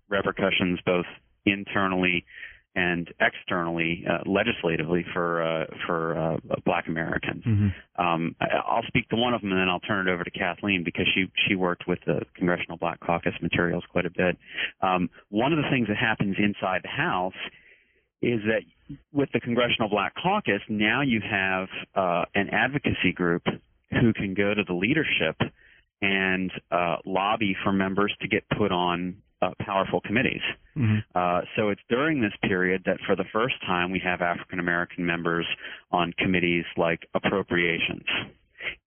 repercussions 0.08 0.80
both 0.86 1.06
internally 1.46 2.26
and 2.78 3.12
externally, 3.20 4.06
uh, 4.08 4.20
legislatively 4.30 5.04
for 5.12 5.42
uh, 5.42 5.66
for 5.88 6.16
uh, 6.16 6.38
Black 6.64 6.88
Americans. 6.88 7.44
Mm-hmm. 7.44 8.06
Um, 8.06 8.36
I'll 8.40 8.86
speak 8.88 9.10
to 9.10 9.16
one 9.16 9.34
of 9.34 9.42
them, 9.42 9.52
and 9.52 9.60
then 9.60 9.68
I'll 9.68 9.80
turn 9.80 10.08
it 10.08 10.12
over 10.12 10.24
to 10.24 10.30
Kathleen 10.30 10.84
because 10.86 11.08
she 11.16 11.26
she 11.48 11.56
worked 11.56 11.88
with 11.88 11.98
the 12.06 12.22
Congressional 12.36 12.78
Black 12.78 13.00
Caucus 13.00 13.34
materials 13.42 13.84
quite 13.92 14.06
a 14.06 14.12
bit. 14.12 14.38
Um, 14.82 15.10
one 15.30 15.54
of 15.54 15.58
the 15.58 15.68
things 15.72 15.88
that 15.88 15.98
happens 15.98 16.36
inside 16.38 16.82
the 16.84 16.90
House 16.90 17.34
is 18.22 18.42
that 18.46 18.62
with 19.12 19.30
the 19.34 19.40
Congressional 19.40 19.90
Black 19.90 20.14
Caucus, 20.22 20.62
now 20.70 21.02
you 21.02 21.20
have 21.28 21.68
uh, 21.96 22.26
an 22.36 22.50
advocacy 22.52 23.12
group 23.14 23.44
who 23.90 24.14
can 24.14 24.36
go 24.36 24.54
to 24.54 24.64
the 24.64 24.74
leadership 24.74 25.36
and 26.02 26.52
uh, 26.72 26.98
lobby 27.06 27.56
for 27.64 27.74
members 27.74 28.16
to 28.22 28.28
get 28.28 28.44
put 28.56 28.72
on 28.72 29.18
uh, 29.42 29.52
powerful 29.60 30.02
committees. 30.02 30.42
Mm-hmm. 30.76 30.98
Uh, 31.16 31.42
so 31.56 31.70
it's 31.70 31.82
during 31.90 32.22
this 32.22 32.34
period 32.42 32.84
that 32.86 32.98
for 33.06 33.16
the 33.16 33.26
first 33.32 33.56
time 33.66 33.92
we 33.92 34.02
have 34.04 34.22
African 34.22 34.60
American 34.60 35.06
members 35.06 35.46
on 35.92 36.14
committees 36.18 36.66
like 36.78 37.08
appropriations 37.14 38.06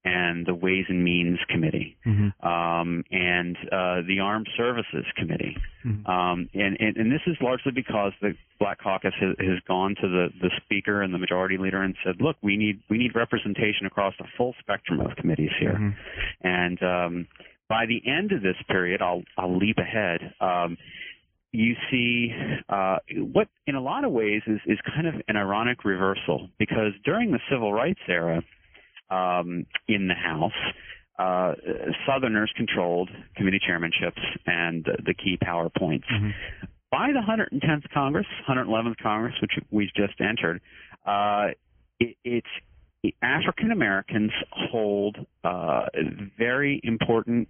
and 0.05 0.46
the 0.46 0.55
Ways 0.55 0.86
and 0.88 1.05
Means 1.05 1.38
Committee 1.48 1.96
mm-hmm. 2.07 2.46
um, 2.46 3.05
and 3.11 3.57
uh, 3.70 4.01
the 4.07 4.20
Armed 4.22 4.48
Services 4.57 5.05
Committee. 5.16 5.57
Mm-hmm. 5.84 6.07
Um, 6.11 6.48
and, 6.55 6.76
and, 6.80 6.96
and, 6.96 7.12
this 7.12 7.20
is 7.26 7.36
largely 7.40 7.72
because 7.72 8.12
the 8.20 8.34
Black 8.59 8.80
Caucus 8.82 9.12
has, 9.20 9.36
has, 9.38 9.59
gone 9.66 9.94
to 10.01 10.09
the, 10.09 10.28
the 10.40 10.51
Speaker 10.64 11.03
and 11.03 11.12
the 11.12 11.18
Majority 11.18 11.59
Leader 11.59 11.82
and 11.82 11.94
said, 12.05 12.16
look, 12.20 12.36
we 12.42 12.57
need 12.57 12.80
we 12.88 12.98
need 12.98 13.14
representation 13.14 13.86
across 13.86 14.14
the 14.18 14.26
full 14.36 14.55
spectrum 14.59 15.01
of 15.01 15.16
committees 15.16 15.51
here. 15.59 15.72
Mm-hmm. 15.72 16.46
And 16.46 16.82
um, 16.82 17.28
by 17.70 17.86
the 17.86 18.02
end 18.04 18.32
of 18.32 18.42
this 18.42 18.56
period, 18.68 19.00
I'll 19.00 19.22
I'll 19.38 19.56
leap 19.56 19.78
ahead. 19.78 20.34
Um, 20.40 20.76
you 21.52 21.74
see 21.90 22.30
uh, 22.68 22.96
what, 23.32 23.48
in 23.66 23.76
a 23.76 23.80
lot 23.80 24.04
of 24.04 24.12
ways, 24.12 24.42
is 24.46 24.60
is 24.66 24.78
kind 24.94 25.06
of 25.06 25.14
an 25.28 25.36
ironic 25.36 25.84
reversal 25.84 26.50
because 26.58 26.92
during 27.04 27.30
the 27.30 27.38
civil 27.50 27.72
rights 27.72 28.00
era 28.08 28.42
um, 29.10 29.64
in 29.88 30.08
the 30.08 30.14
House. 30.14 30.52
Uh, 31.18 31.52
Southerners 32.06 32.50
controlled 32.56 33.10
committee 33.36 33.60
chairmanships 33.60 34.22
and 34.46 34.88
uh, 34.88 34.92
the 35.04 35.12
key 35.12 35.36
power 35.42 35.68
points. 35.68 36.06
Mm-hmm. 36.10 36.30
By 36.90 37.08
the 37.12 37.20
110th 37.20 37.90
Congress, 37.92 38.26
111th 38.48 38.96
Congress, 39.02 39.34
which 39.42 39.50
we've 39.70 39.92
just 39.94 40.18
entered, 40.18 40.62
uh, 41.04 41.48
it, 41.98 42.16
it's 42.24 42.46
African 43.22 43.70
Americans 43.70 44.32
hold 44.51 45.16
uh, 45.44 45.86
very 46.38 46.80
important 46.84 47.48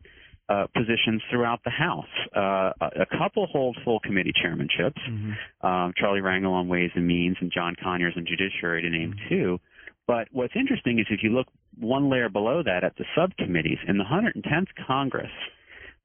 uh, 0.49 0.67
positions 0.75 1.23
throughout 1.31 1.61
the 1.65 1.71
House. 1.71 2.05
Uh, 2.37 2.73
a 2.81 3.07
couple 3.19 3.47
hold 3.47 3.77
full 3.85 4.01
committee 4.01 4.33
chairmanships. 4.45 4.99
Mm-hmm. 5.09 5.67
Um, 5.67 5.93
Charlie 5.97 6.21
Rangel 6.21 6.53
on 6.53 6.69
Ways 6.69 6.91
and 6.95 7.07
Means 7.07 7.37
and 7.41 7.53
John 7.53 7.77
Conyers 7.83 8.15
on 8.17 8.27
Judiciary, 8.27 8.83
to 8.83 8.91
name 8.91 9.13
mm-hmm. 9.13 9.29
two. 9.29 9.61
But 10.07 10.27
what's 10.33 10.55
interesting 10.57 10.99
is 10.99 11.07
if 11.11 11.23
you 11.23 11.31
look 11.31 11.47
one 11.79 12.11
layer 12.11 12.29
below 12.29 12.63
that 12.65 12.83
at 12.83 12.97
the 12.97 13.05
subcommittees, 13.17 13.79
in 13.87 13.97
the 13.97 14.05
110th 14.05 14.67
Congress, 14.87 15.31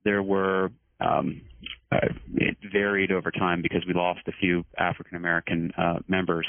there 0.03 0.21
were 0.21 0.69
um, 0.99 1.41
uh, 1.91 2.07
it 2.35 2.57
varied 2.71 3.11
over 3.11 3.31
time 3.31 3.61
because 3.61 3.83
we 3.87 3.93
lost 3.93 4.21
a 4.27 4.31
few 4.39 4.63
African 4.77 5.17
American 5.17 5.71
uh, 5.77 5.99
members, 6.07 6.47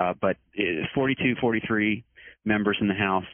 uh, 0.00 0.14
but 0.20 0.36
uh, 0.58 0.86
42, 0.94 1.34
43 1.40 2.02
members 2.46 2.78
in 2.80 2.88
the 2.88 2.94
House. 2.94 3.24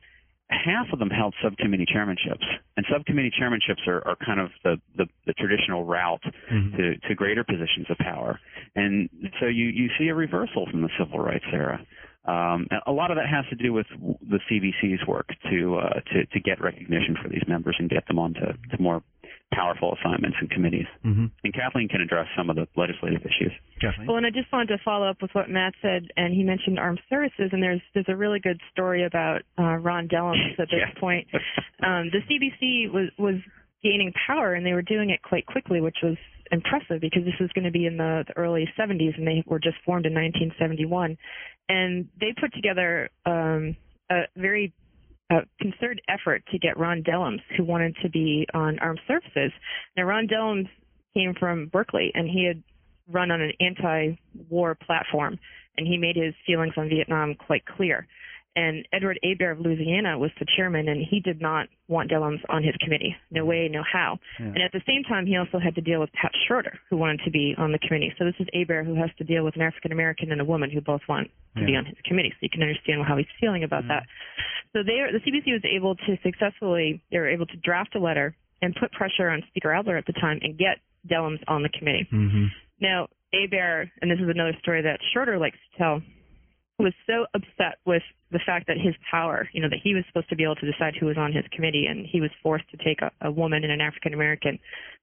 Half 0.49 0.93
of 0.93 0.99
them 0.99 1.09
held 1.09 1.35
subcommittee 1.43 1.87
chairmanships, 1.87 2.45
and 2.77 2.85
subcommittee 2.93 3.33
chairmanships 3.41 3.87
are, 3.87 4.07
are 4.07 4.17
kind 4.17 4.39
of 4.39 4.51
the, 4.65 4.77
the, 4.97 5.07
the 5.27 5.33
traditional 5.35 5.85
route 5.85 6.21
mm-hmm. 6.53 6.77
to, 6.77 6.97
to 7.09 7.15
greater 7.15 7.43
positions 7.43 7.87
of 7.89 7.97
power. 7.99 8.39
And 8.77 9.09
so 9.41 9.47
you, 9.47 9.67
you 9.67 9.89
see 9.99 10.09
a 10.09 10.15
reversal 10.15 10.67
from 10.71 10.83
the 10.83 10.91
civil 10.99 11.21
rights 11.21 11.47
era. 11.53 11.81
Um, 12.25 12.69
a 12.87 12.93
lot 12.93 13.11
of 13.11 13.17
that 13.17 13.27
has 13.29 13.45
to 13.51 13.57
do 13.57 13.73
with 13.73 13.87
the 13.99 14.39
CBC's 14.51 15.07
work 15.09 15.27
to 15.51 15.79
uh, 15.79 16.01
to 16.13 16.25
to 16.27 16.41
get 16.41 16.61
recognition 16.61 17.17
for 17.21 17.29
these 17.29 17.43
members 17.49 17.75
and 17.81 17.91
get 17.91 18.07
them 18.07 18.21
onto 18.21 18.41
to 18.41 18.79
more 18.79 19.03
powerful 19.53 19.97
assignments 20.01 20.37
and 20.41 20.51
committees. 20.51 20.87
Mm-hmm. 21.05 21.27
And 21.45 21.55
Kathleen 21.55 21.89
can 21.89 22.01
address 22.01 22.27
some 22.37 22.51
of 22.51 22.57
the 22.57 22.67
legislative 22.77 23.21
issues. 23.21 23.53
Kathleen? 23.81 24.07
Well, 24.07 24.17
and 24.17 24.27
I 24.27 24.31
just 24.31 24.51
wanted 24.53 24.69
to 24.69 24.79
follow 24.85 25.09
up 25.09 25.21
with 25.21 25.31
what 25.33 25.51
Matt 25.51 25.75
said, 25.83 26.09
and 26.17 26.35
he 26.35 26.43
mentioned 26.43 26.79
armed 26.79 27.01
services, 27.09 27.51
and 27.53 27.63
there's 27.63 27.81
there's 27.95 28.09
a 28.09 28.17
really 28.17 28.41
good 28.41 28.61
story 28.73 29.05
about 29.05 29.43
uh, 29.59 29.77
Ron 29.77 30.09
Dellums 30.09 30.53
at 30.59 30.69
this 30.71 30.81
yeah. 30.81 31.01
point. 31.01 31.29
Um, 31.85 32.13
the 32.13 32.21
CBC 32.31 32.93
was 32.93 33.11
was 33.19 33.35
gaining 33.83 34.13
power, 34.27 34.55
and 34.55 34.65
they 34.65 34.73
were 34.73 34.83
doing 34.83 35.11
it 35.11 35.21
quite 35.23 35.47
quickly, 35.47 35.81
which 35.81 35.97
was 36.01 36.17
impressive 36.53 37.01
because 37.01 37.25
this 37.25 37.35
was 37.41 37.51
going 37.55 37.65
to 37.65 37.73
be 37.73 37.87
in 37.87 37.97
the, 37.97 38.23
the 38.29 38.37
early 38.37 38.69
70s, 38.79 39.19
and 39.19 39.27
they 39.27 39.43
were 39.47 39.59
just 39.59 39.77
formed 39.85 40.07
in 40.07 40.15
1971, 40.15 41.19
and 41.69 42.09
they 42.21 42.33
put 42.39 42.55
together 42.55 43.11
um, 43.27 43.75
a 44.11 44.23
very 44.37 44.73
a 45.31 45.41
concerted 45.61 46.01
effort 46.09 46.43
to 46.51 46.59
get 46.59 46.79
Ron 46.79 47.03
Dellums, 47.03 47.41
who 47.57 47.65
wanted 47.65 47.97
to 48.03 48.11
be 48.11 48.47
on 48.55 48.79
armed 48.81 49.01
services. 49.07 49.53
Now, 49.97 50.05
Ron 50.05 50.27
Dellums 50.27 50.69
came 51.15 51.35
from 51.39 51.67
Berkeley, 51.67 52.11
and 52.15 52.29
he 52.29 52.45
had 52.47 52.63
run 53.11 53.31
on 53.31 53.41
an 53.41 53.53
anti-war 53.61 54.77
platform, 54.87 55.39
and 55.77 55.87
he 55.87 55.97
made 55.97 56.17
his 56.17 56.35
feelings 56.47 56.75
on 56.77 56.89
Vietnam 56.89 57.35
quite 57.35 57.65
clear. 57.65 58.07
And 58.55 58.87
Edward 58.93 59.19
Hebert 59.23 59.59
of 59.59 59.65
Louisiana 59.65 60.19
was 60.19 60.31
the 60.39 60.47
chairman, 60.57 60.89
and 60.89 61.01
he 61.01 61.21
did 61.21 61.41
not 61.41 61.69
want 61.89 62.11
Dellums 62.11 62.41
on 62.51 62.63
his 62.63 62.75
committee. 62.85 63.17
No 63.31 63.47
way, 63.47 63.69
no 63.73 63.83
how. 63.83 64.19
Yeah. 64.39 64.47
And 64.47 64.63
at 64.63 64.73
the 64.73 64.83
same 64.87 65.05
time, 65.05 65.27
he 65.27 65.37
also 65.37 65.59
had 65.59 65.75
to 65.77 65.81
deal 65.81 66.01
with 66.01 66.13
Pat 66.13 66.33
Schroeder, 66.47 66.79
who 66.91 66.99
wanted 66.99 67.21
to 67.25 67.31
be 67.31 67.55
on 67.57 67.73
the 67.73 67.79
committee. 67.79 68.13
So 68.19 68.27
this 68.27 68.35
is 68.39 68.47
Hebert 68.53 68.85
who 68.85 68.95
has 68.95 69.09
to 69.19 69.25
deal 69.25 69.43
with 69.45 69.57
an 69.57 69.63
African 69.63 69.91
American 69.91 70.33
and 70.33 70.41
a 70.41 70.45
woman 70.45 70.71
who 70.71 70.83
both 70.83 71.01
want 71.09 71.31
to 71.57 71.61
yeah. 71.61 71.67
be 71.67 71.77
on 71.77 71.87
his 71.87 71.97
committee. 72.05 72.31
So 72.33 72.39
you 72.43 72.51
can 72.51 72.63
understand 72.63 73.03
how 73.09 73.17
he's 73.17 73.33
feeling 73.41 73.65
about 73.65 73.85
mm-hmm. 73.85 73.97
that. 73.97 74.07
So 74.73 74.83
they, 74.85 75.01
the 75.13 75.21
CBC 75.25 75.53
was 75.53 75.65
able 75.65 75.97
to 75.97 76.17
successfully, 76.23 77.03
they 77.11 77.19
were 77.19 77.29
able 77.29 77.47
to 77.47 77.57
draft 77.65 77.95
a 77.95 78.01
letter 78.01 78.37
and 78.61 78.77
put 78.79 78.93
pressure 78.93 79.29
on 79.29 79.43
Speaker 79.49 79.73
Albert 79.73 79.97
at 79.97 80.07
the 80.07 80.15
time 80.15 80.39
and 80.43 80.59
get 80.59 80.79
Dellums 81.11 81.41
on 81.49 81.63
the 81.63 81.69
committee. 81.69 82.07
Mm-hmm. 82.13 82.47
Now, 82.81 83.09
Hebert, 83.33 83.89
and 84.01 84.11
this 84.11 84.19
is 84.21 84.29
another 84.29 84.57
story 84.61 84.83
that 84.83 85.01
Schroeder 85.13 85.39
likes 85.39 85.57
to 85.73 85.79
tell, 85.79 86.03
was 86.79 86.93
so 87.07 87.27
upset 87.35 87.79
with 87.87 88.03
the 88.33 88.41
fact 88.45 88.67
that 88.67 88.77
his 88.77 88.95
power, 89.11 89.49
you 89.53 89.61
know, 89.61 89.69
that 89.69 89.81
he 89.83 89.95
was 89.95 90.05
supposed 90.09 90.29
to 90.31 90.37
be 90.37 90.45
able 90.45 90.57
to 90.57 90.71
decide 90.71 90.95
who 90.99 91.07
was 91.07 91.19
on 91.19 91.33
his 91.33 91.45
committee 91.53 91.87
and 91.87 92.07
he 92.07 92.21
was 92.21 92.31
forced 92.43 92.69
to 92.71 92.77
take 92.79 93.01
a, 93.03 93.11
a 93.21 93.31
woman 93.31 93.63
and 93.63 93.73
an 93.73 93.81
African 93.81 94.15
American, 94.15 94.59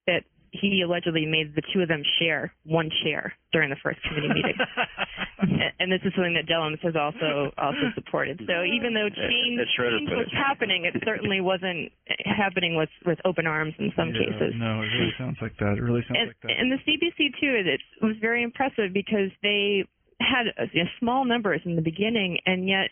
that 0.06 0.24
he 0.52 0.82
allegedly 0.82 1.26
made 1.26 1.54
the 1.54 1.62
two 1.72 1.80
of 1.80 1.88
them 1.88 2.02
share 2.18 2.52
one 2.64 2.90
chair 3.04 3.32
during 3.52 3.70
the 3.70 3.78
first 3.82 4.02
committee 4.02 4.28
meeting. 4.34 4.58
and 5.78 5.92
this 5.92 6.00
is 6.04 6.12
something 6.14 6.34
that 6.34 6.50
Dellums 6.50 6.82
has 6.82 6.98
also 6.98 7.54
also 7.56 7.94
supported. 7.94 8.42
So 8.46 8.66
even 8.66 8.94
though 8.94 9.08
change, 9.08 9.62
change 9.78 10.10
was 10.10 10.30
happening, 10.34 10.90
it 10.90 11.00
certainly 11.06 11.40
wasn't 11.40 11.92
happening 12.26 12.74
with 12.74 12.90
with 13.06 13.18
open 13.24 13.46
arms 13.46 13.74
in 13.78 13.92
some 13.94 14.10
yeah, 14.10 14.26
cases. 14.26 14.54
No, 14.58 14.82
it 14.82 14.90
really 14.90 15.14
sounds 15.18 15.38
like 15.40 15.56
that. 15.58 15.78
It 15.78 15.82
really 15.82 16.02
sounds 16.10 16.18
and, 16.18 16.28
like 16.34 16.40
that. 16.42 16.50
And 16.58 16.72
the 16.72 16.82
CBC 16.82 17.38
too, 17.38 17.54
it 17.54 17.80
was 18.02 18.16
very 18.20 18.42
impressive 18.42 18.92
because 18.92 19.30
they 19.42 19.86
had 20.20 20.46
a, 20.58 20.66
know, 20.74 20.90
small 20.98 21.24
numbers 21.24 21.60
in 21.64 21.76
the 21.76 21.82
beginning, 21.82 22.38
and 22.44 22.68
yet 22.68 22.90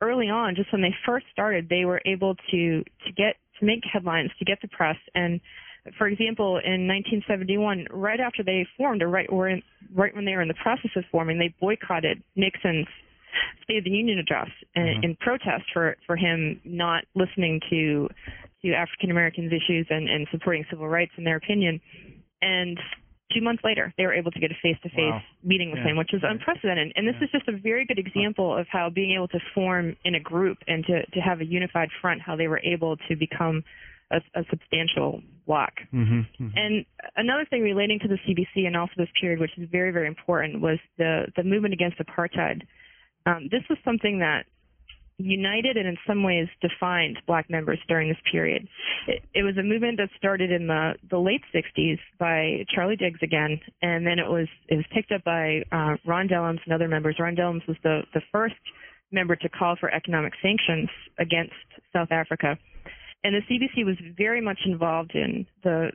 early 0.00 0.28
on, 0.28 0.54
just 0.54 0.72
when 0.72 0.82
they 0.82 0.94
first 1.06 1.26
started, 1.32 1.68
they 1.68 1.84
were 1.84 2.00
able 2.06 2.34
to 2.50 2.82
to 2.82 3.12
get 3.16 3.36
to 3.60 3.66
make 3.66 3.82
headlines, 3.90 4.30
to 4.38 4.44
get 4.44 4.60
the 4.62 4.68
press. 4.68 4.96
And 5.14 5.40
for 5.96 6.06
example, 6.06 6.58
in 6.58 6.86
1971, 6.86 7.86
right 7.90 8.20
after 8.20 8.42
they 8.42 8.66
formed, 8.76 9.02
or 9.02 9.08
right 9.08 9.26
or 9.30 9.48
in, 9.48 9.62
right 9.94 10.14
when 10.14 10.24
they 10.24 10.32
were 10.32 10.42
in 10.42 10.48
the 10.48 10.54
process 10.62 10.90
of 10.96 11.04
forming, 11.10 11.38
they 11.38 11.54
boycotted 11.60 12.22
Nixon's 12.36 12.86
State 13.62 13.78
of 13.78 13.84
the 13.84 13.90
Union 13.90 14.18
address 14.18 14.48
in, 14.74 14.82
mm-hmm. 14.82 15.04
in 15.04 15.16
protest 15.16 15.64
for 15.72 15.96
for 16.06 16.16
him 16.16 16.60
not 16.64 17.04
listening 17.14 17.60
to 17.70 18.08
to 18.62 18.72
African 18.72 19.10
Americans' 19.10 19.52
issues 19.52 19.86
and, 19.90 20.08
and 20.08 20.26
supporting 20.30 20.64
civil 20.70 20.88
rights 20.88 21.12
in 21.16 21.24
their 21.24 21.36
opinion. 21.36 21.80
And 22.42 22.78
two 23.32 23.42
months 23.42 23.62
later, 23.64 23.92
they 23.96 24.04
were 24.04 24.14
able 24.14 24.30
to 24.30 24.40
get 24.40 24.50
a 24.50 24.54
face-to-face 24.62 25.22
meeting 25.42 25.70
with 25.70 25.80
yeah. 25.80 25.90
him, 25.90 25.96
which 25.96 26.14
is 26.14 26.22
unprecedented. 26.22 26.92
And 26.96 27.06
this 27.06 27.14
yeah. 27.20 27.26
is 27.26 27.30
just 27.30 27.48
a 27.48 27.56
very 27.56 27.84
good 27.84 27.98
example 27.98 28.56
of 28.56 28.66
how 28.70 28.90
being 28.90 29.14
able 29.14 29.28
to 29.28 29.38
form 29.54 29.96
in 30.04 30.14
a 30.14 30.20
group 30.20 30.58
and 30.66 30.84
to, 30.86 31.04
to 31.04 31.20
have 31.20 31.40
a 31.40 31.44
unified 31.44 31.88
front, 32.00 32.20
how 32.20 32.36
they 32.36 32.48
were 32.48 32.60
able 32.60 32.96
to 33.08 33.16
become 33.16 33.62
a, 34.10 34.18
a 34.34 34.44
substantial 34.50 35.22
block. 35.46 35.72
Mm-hmm, 35.92 36.20
mm-hmm. 36.42 36.48
And 36.56 36.86
another 37.16 37.46
thing 37.48 37.62
relating 37.62 37.98
to 38.00 38.08
the 38.08 38.18
CBC 38.26 38.66
and 38.66 38.76
also 38.76 38.92
this 38.96 39.08
period, 39.20 39.40
which 39.40 39.56
is 39.58 39.68
very, 39.70 39.90
very 39.90 40.06
important, 40.06 40.60
was 40.60 40.78
the, 40.96 41.26
the 41.36 41.44
movement 41.44 41.74
against 41.74 41.98
apartheid. 41.98 42.62
Um, 43.26 43.48
this 43.50 43.62
was 43.68 43.78
something 43.84 44.20
that 44.20 44.46
united 45.18 45.76
and 45.76 45.86
in 45.86 45.96
some 46.06 46.22
ways 46.22 46.46
defined 46.62 47.18
black 47.26 47.50
members 47.50 47.78
during 47.88 48.08
this 48.08 48.18
period. 48.30 48.66
It, 49.06 49.22
it, 49.34 49.42
was 49.42 49.56
a 49.58 49.62
movement 49.62 49.98
that 49.98 50.08
started 50.16 50.52
in 50.52 50.68
the, 50.68 50.94
the 51.10 51.18
late 51.18 51.42
60s 51.54 51.98
by 52.18 52.64
Charlie 52.74 52.96
Diggs 52.96 53.18
again, 53.22 53.60
and 53.82 54.06
then 54.06 54.18
it 54.18 54.28
was 54.28 54.46
it 54.68 54.76
was 54.76 54.84
picked 54.94 55.12
up 55.12 55.24
by 55.24 55.62
uh, 55.72 55.96
Ron 56.06 56.28
Dellums 56.28 56.60
and 56.64 56.72
other 56.72 56.88
members. 56.88 57.16
Ron 57.18 57.34
Dellums 57.34 57.66
was 57.66 57.76
the, 57.82 58.02
the 58.14 58.22
first 58.30 58.54
member 59.10 59.34
to 59.34 59.48
call 59.48 59.76
for 59.80 59.92
economic 59.92 60.32
sanctions 60.40 60.88
against 61.18 61.54
South 61.92 62.12
Africa. 62.12 62.56
And 63.24 63.34
the 63.34 63.42
CBC 63.50 63.84
was 63.84 63.96
very 64.16 64.40
much 64.40 64.60
involved 64.64 65.12
in 65.14 65.46
the 65.64 65.90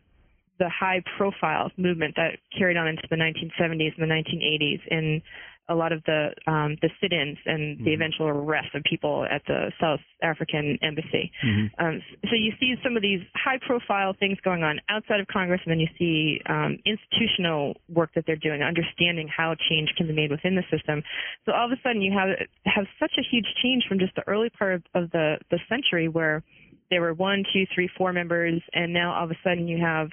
the 0.60 0.70
high 0.70 1.02
profile 1.18 1.72
movement 1.78 2.14
that 2.16 2.38
carried 2.56 2.78
on 2.78 2.88
into 2.88 3.02
the 3.10 3.16
1970s 3.16 3.98
and 3.98 4.10
the 4.10 4.14
1980s 4.14 4.80
in 4.92 5.22
a 5.70 5.76
lot 5.76 5.92
of 5.92 6.04
the 6.04 6.32
um, 6.46 6.76
the 6.82 6.90
sit-ins 7.00 7.38
and 7.46 7.78
mm-hmm. 7.78 7.86
the 7.86 7.94
eventual 7.94 8.28
arrest 8.28 8.76
of 8.76 8.84
people 8.84 9.26
at 9.30 9.42
the 9.48 9.72
South 9.80 10.02
African 10.22 10.78
embassy. 10.82 11.32
Mm-hmm. 11.46 11.86
Um, 11.86 12.02
so 12.26 12.36
you 12.36 12.52
see 12.60 12.76
some 12.84 12.96
of 12.96 13.02
these 13.02 13.22
high-profile 13.36 14.16
things 14.20 14.38
going 14.44 14.64
on 14.64 14.80
outside 14.90 15.20
of 15.20 15.28
Congress, 15.28 15.62
and 15.66 15.72
then 15.72 15.80
you 15.80 15.88
see 15.98 16.42
um, 16.50 16.78
institutional 16.86 17.76
work 17.90 18.12
that 18.16 18.26
they're 18.28 18.36
doing, 18.36 18.62
understanding 18.62 19.28
how 19.28 19.56
change 19.70 19.90
can 19.96 20.08
be 20.08 20.14
made 20.14 20.32
within 20.32 20.56
the 20.56 20.64
system. 20.70 21.02
So 21.46 21.54
all 21.54 21.66
of 21.66 21.72
a 21.72 21.82
sudden, 21.82 22.02
you 22.02 22.12
have 22.12 22.30
have 22.66 22.86
such 23.00 23.14
a 23.18 23.24
huge 23.24 23.48
change 23.62 23.86
from 23.88 24.00
just 24.00 24.16
the 24.16 24.28
early 24.28 24.50
part 24.50 24.76
of, 24.76 24.84
of 24.94 25.12
the 25.12 25.38
the 25.50 25.60
century 25.70 26.08
where 26.08 26.44
there 26.90 27.02
were 27.02 27.14
one, 27.14 27.44
two, 27.54 27.66
three, 27.74 27.90
four 27.98 28.14
members, 28.14 28.62
and 28.74 28.94
now 28.94 29.14
all 29.14 29.24
of 29.24 29.32
a 29.32 29.40
sudden 29.44 29.68
you 29.68 29.80
have 29.82 30.10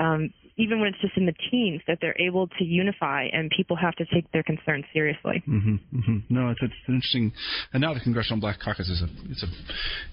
um, 0.00 0.32
even 0.56 0.80
when 0.80 0.88
it's 0.88 1.00
just 1.00 1.16
in 1.16 1.26
the 1.26 1.34
teens, 1.50 1.80
that 1.86 1.98
they're 2.00 2.18
able 2.20 2.46
to 2.46 2.64
unify 2.64 3.24
and 3.32 3.50
people 3.56 3.76
have 3.76 3.94
to 3.96 4.04
take 4.12 4.30
their 4.32 4.42
concerns 4.42 4.84
seriously. 4.92 5.42
Mm-hmm, 5.48 5.74
mm-hmm. 5.96 6.18
No, 6.28 6.50
it's, 6.50 6.60
it's 6.62 6.74
interesting. 6.88 7.32
And 7.72 7.80
now 7.80 7.94
the 7.94 8.00
Congressional 8.00 8.40
Black 8.40 8.58
Caucus 8.60 8.88
is 8.88 9.02
a 9.02 9.08
it's 9.30 9.42
a 9.42 9.46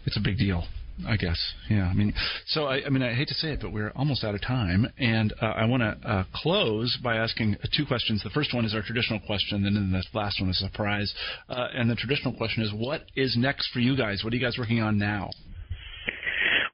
it's 0.06 0.18
a 0.18 0.22
big 0.22 0.38
deal. 0.38 0.64
I 1.08 1.16
guess, 1.16 1.40
yeah. 1.70 1.84
I 1.84 1.94
mean, 1.94 2.12
so 2.48 2.66
I, 2.66 2.84
I 2.84 2.90
mean, 2.90 3.04
I 3.04 3.14
hate 3.14 3.28
to 3.28 3.36
say 3.36 3.50
it, 3.50 3.60
but 3.62 3.72
we're 3.72 3.92
almost 3.96 4.24
out 4.24 4.34
of 4.34 4.42
time, 4.42 4.92
and 4.98 5.32
uh, 5.40 5.46
I 5.46 5.66
want 5.66 5.82
to 5.84 6.10
uh, 6.10 6.24
close 6.34 6.98
by 7.04 7.18
asking 7.18 7.56
two 7.78 7.86
questions. 7.86 8.24
The 8.24 8.32
first 8.32 8.52
one 8.52 8.66
is 8.66 8.74
our 8.74 8.82
traditional 8.82 9.20
question, 9.20 9.68
and 9.68 9.76
then 9.76 9.92
the 9.92 10.04
last 10.18 10.42
one 10.42 10.50
is 10.50 10.60
a 10.60 10.66
surprise. 10.66 11.14
Uh, 11.50 11.68
and 11.76 11.88
the 11.88 11.96
traditional 11.96 12.34
question 12.34 12.64
is, 12.64 12.74
what 12.74 13.04
is 13.16 13.38
next 13.38 13.70
for 13.72 13.80
you 13.80 13.96
guys? 13.96 14.24
What 14.24 14.34
are 14.34 14.38
you 14.38 14.42
guys 14.42 14.58
working 14.58 14.82
on 14.82 14.98
now? 14.98 15.30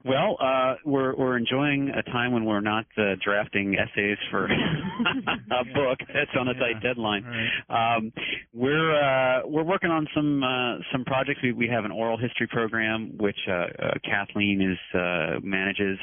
Well, 0.04 0.36
uh, 0.40 0.74
we're 0.84 1.16
we're 1.16 1.36
enjoying 1.38 1.90
a 1.90 2.02
time 2.02 2.32
when 2.32 2.44
we're 2.44 2.60
not 2.60 2.84
uh, 2.98 3.14
drafting 3.24 3.74
essays 3.78 4.18
for 4.30 4.44
a 5.50 5.64
book 5.74 5.98
that's 6.12 6.30
on 6.38 6.48
a 6.48 6.52
Yeah, 6.54 6.60
tight 6.60 6.82
deadline. 6.82 7.24
right. 7.24 7.96
Um, 7.96 8.12
we're 8.52 8.94
uh, 8.94 9.46
we're 9.46 9.64
working 9.64 9.90
on 9.90 10.06
some 10.14 10.42
uh, 10.42 10.76
some 10.92 11.04
projects. 11.04 11.40
We 11.42 11.52
we 11.52 11.68
have 11.68 11.84
an 11.84 11.90
oral 11.90 12.18
history 12.18 12.46
program 12.48 13.16
which 13.18 13.38
uh, 13.48 13.52
uh, 13.52 13.94
Kathleen 14.04 14.60
is 14.60 14.98
uh, 15.00 15.40
manages, 15.42 15.98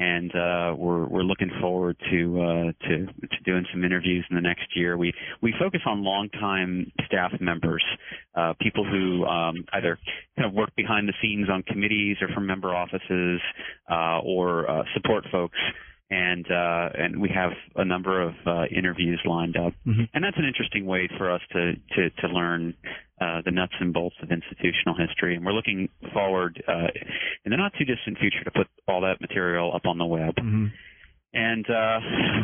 and 0.00 0.30
uh, 0.34 0.74
we're 0.76 1.04
we're 1.06 1.22
looking 1.22 1.50
forward 1.60 1.94
to 2.10 2.40
uh, 2.40 2.88
to 2.88 3.06
to 3.06 3.42
doing 3.44 3.66
some 3.70 3.84
interviews 3.84 4.24
in 4.30 4.34
the 4.34 4.40
next 4.40 4.74
year. 4.74 4.96
We 4.96 5.12
we 5.42 5.54
focus 5.60 5.82
on 5.84 6.02
longtime 6.02 6.90
staff 7.04 7.32
members, 7.38 7.84
uh, 8.34 8.54
people 8.60 8.84
who 8.84 9.24
um, 9.26 9.56
either 9.74 9.98
kind 10.36 10.48
of 10.48 10.54
work 10.54 10.74
behind 10.74 11.06
the 11.06 11.12
scenes 11.20 11.48
on 11.50 11.62
committees 11.64 12.16
or 12.22 12.28
from 12.28 12.46
member 12.46 12.74
offices 12.74 13.40
uh, 13.90 14.20
or 14.24 14.68
uh, 14.70 14.82
support 14.94 15.26
folks. 15.30 15.58
And 16.12 16.44
uh, 16.50 16.88
and 16.98 17.20
we 17.20 17.28
have 17.32 17.52
a 17.76 17.84
number 17.84 18.20
of 18.20 18.34
uh, 18.44 18.64
interviews 18.74 19.20
lined 19.24 19.56
up, 19.56 19.74
Mhm. 19.86 20.08
and 20.12 20.24
that's 20.24 20.36
an 20.38 20.44
interesting 20.44 20.84
way 20.84 21.08
for 21.16 21.30
us 21.30 21.40
to 21.52 21.74
to, 21.94 22.10
to 22.10 22.26
learn 22.26 22.74
uh, 23.20 23.42
the 23.44 23.50
nuts 23.50 23.74
and 23.80 23.92
bolts 23.92 24.16
of 24.22 24.30
institutional 24.30 24.94
history. 24.96 25.36
And 25.36 25.44
we're 25.44 25.52
looking 25.52 25.88
forward 26.12 26.62
uh, 26.66 26.88
in 27.44 27.50
the 27.50 27.56
not 27.56 27.72
too 27.78 27.84
distant 27.84 28.18
future 28.18 28.44
to 28.44 28.50
put 28.50 28.66
all 28.88 29.00
that 29.02 29.20
material 29.20 29.72
up 29.74 29.86
on 29.86 29.98
the 29.98 30.06
web. 30.06 30.34
Mhm. 30.36 30.72
And 31.32 31.64
uh, 31.70 32.00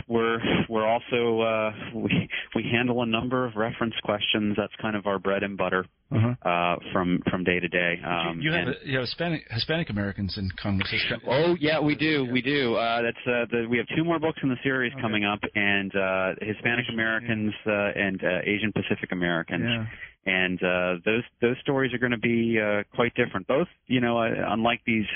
we're 0.07 0.39
we're 0.69 0.87
also 0.87 1.41
uh, 1.41 1.73
we 1.93 2.29
we 2.55 2.63
handle 2.71 3.03
a 3.03 3.07
number 3.07 3.45
of 3.45 3.57
reference 3.57 3.95
questions. 4.05 4.55
That's 4.57 4.73
kind 4.81 4.95
of 4.95 5.07
our 5.09 5.19
bread 5.19 5.43
and 5.43 5.57
butter 5.59 5.87
Uh-huh. 6.13 6.35
uh, 6.49 6.77
from 6.93 7.21
from 7.29 7.43
day 7.43 7.59
to 7.59 7.67
day. 7.67 8.01
Um, 8.07 8.41
you 8.41 8.53
have 8.53 8.69
and- 8.69 8.77
you 8.85 8.95
have 8.99 9.07
Hispanic 9.09 9.43
Hispanic 9.51 9.91
Americans 9.91 10.39
in 10.39 10.49
Congress. 10.63 10.95
Oh 11.27 11.57
yeah, 11.59 11.81
we 11.81 11.97
do, 11.97 12.29
we 12.31 12.41
do. 12.43 12.77
Uh, 12.77 13.03
that's 13.03 13.27
uh, 13.27 13.47
the, 13.51 13.67
we 13.69 13.77
have 13.79 13.89
two 13.97 14.05
more 14.05 14.21
books 14.21 14.39
in 14.45 14.51
the 14.51 14.59
series 14.63 14.93
Okay. 14.93 15.03
coming 15.03 15.25
up, 15.25 15.41
and 15.57 15.91
uh, 15.97 16.35
Hispanic 16.41 16.85
Americans 16.89 17.53
uh, 17.67 17.73
and 18.07 18.23
uh, 18.23 18.39
Asian 18.45 18.71
Pacific 18.73 19.11
Americans, 19.11 19.65
Yeah. 19.67 19.87
And 20.27 20.63
uh, 20.63 20.95
those 21.05 21.23
those 21.41 21.57
stories 21.63 21.95
are 21.95 21.99
going 21.99 22.13
to 22.13 22.19
be 22.19 22.61
uh, 22.61 22.83
quite 22.95 23.15
different. 23.15 23.47
Both, 23.47 23.69
you 23.87 24.01
know, 24.01 24.19
uh, 24.19 24.29
unlike 24.49 24.81
these 24.85 25.07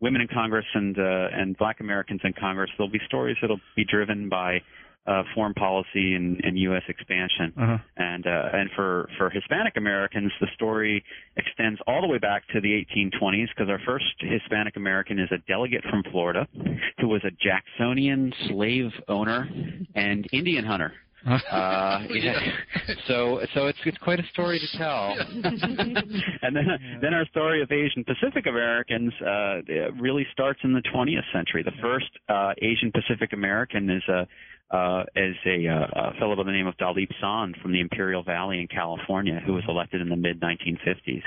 women 0.00 0.20
in 0.20 0.28
Congress 0.28 0.66
and 0.74 0.98
uh, 0.98 1.28
and 1.32 1.56
Black 1.56 1.80
Americans 1.80 2.20
in 2.24 2.32
Congress, 2.32 2.70
there'll 2.76 2.90
be 2.90 3.00
stories 3.06 3.36
that'll 3.40 3.60
be 3.76 3.84
driven 3.84 4.28
by 4.28 4.60
uh, 5.06 5.22
foreign 5.34 5.54
policy 5.54 6.14
and, 6.14 6.40
and 6.42 6.58
U.S. 6.58 6.82
expansion. 6.88 7.52
Uh-huh. 7.56 7.78
And 7.96 8.26
uh, 8.26 8.48
and 8.52 8.70
for 8.74 9.08
for 9.16 9.30
Hispanic 9.30 9.76
Americans, 9.76 10.32
the 10.40 10.48
story 10.54 11.04
extends 11.36 11.80
all 11.86 12.00
the 12.00 12.08
way 12.08 12.18
back 12.18 12.42
to 12.48 12.60
the 12.60 12.84
1820s 12.96 13.46
because 13.56 13.70
our 13.70 13.80
first 13.86 14.04
Hispanic 14.18 14.76
American 14.76 15.18
is 15.20 15.28
a 15.30 15.38
delegate 15.46 15.84
from 15.88 16.02
Florida 16.10 16.48
who 17.00 17.08
was 17.08 17.22
a 17.24 17.30
Jacksonian 17.30 18.32
slave 18.48 18.90
owner 19.06 19.48
and 19.94 20.26
Indian 20.32 20.64
hunter. 20.64 20.92
Uh, 21.26 22.02
yeah. 22.10 22.38
So 23.08 23.40
so 23.54 23.66
it's 23.66 23.78
it's 23.84 23.98
quite 23.98 24.20
a 24.20 24.26
story 24.32 24.58
to 24.60 24.78
tell. 24.78 25.16
and 26.42 26.54
then 26.56 26.66
then 27.00 27.14
our 27.14 27.26
story 27.26 27.62
of 27.62 27.70
Asian 27.72 28.04
Pacific 28.04 28.46
Americans 28.46 29.12
uh, 29.20 29.92
really 30.00 30.26
starts 30.32 30.60
in 30.64 30.72
the 30.72 30.82
20th 30.94 31.24
century. 31.32 31.62
The 31.62 31.72
first 31.82 32.10
uh, 32.28 32.52
Asian 32.62 32.92
Pacific 32.92 33.32
American 33.32 33.90
is 33.90 34.02
a 34.08 34.26
uh, 34.74 35.04
is 35.14 35.36
a, 35.46 35.68
uh, 35.68 36.10
a 36.10 36.14
fellow 36.18 36.34
by 36.34 36.42
the 36.42 36.50
name 36.50 36.66
of 36.66 36.76
Dalip 36.76 37.08
Saund 37.20 37.56
from 37.62 37.72
the 37.72 37.80
Imperial 37.80 38.24
Valley 38.24 38.58
in 38.60 38.66
California, 38.66 39.40
who 39.44 39.52
was 39.54 39.62
elected 39.68 40.00
in 40.00 40.08
the 40.08 40.16
mid 40.16 40.40
1950s. 40.40 41.22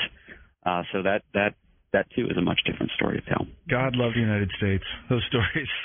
Uh, 0.66 0.84
so 0.92 1.02
that 1.04 1.24
that 1.34 1.56
that 1.94 2.06
too 2.16 2.26
is 2.30 2.38
a 2.38 2.42
much 2.42 2.60
different 2.66 2.92
story 2.96 3.22
to 3.22 3.26
tell. 3.30 3.48
God 3.70 3.96
love 3.96 4.14
the 4.14 4.20
United 4.20 4.52
States. 4.58 4.84
Those 5.10 5.24
stories. 5.30 5.68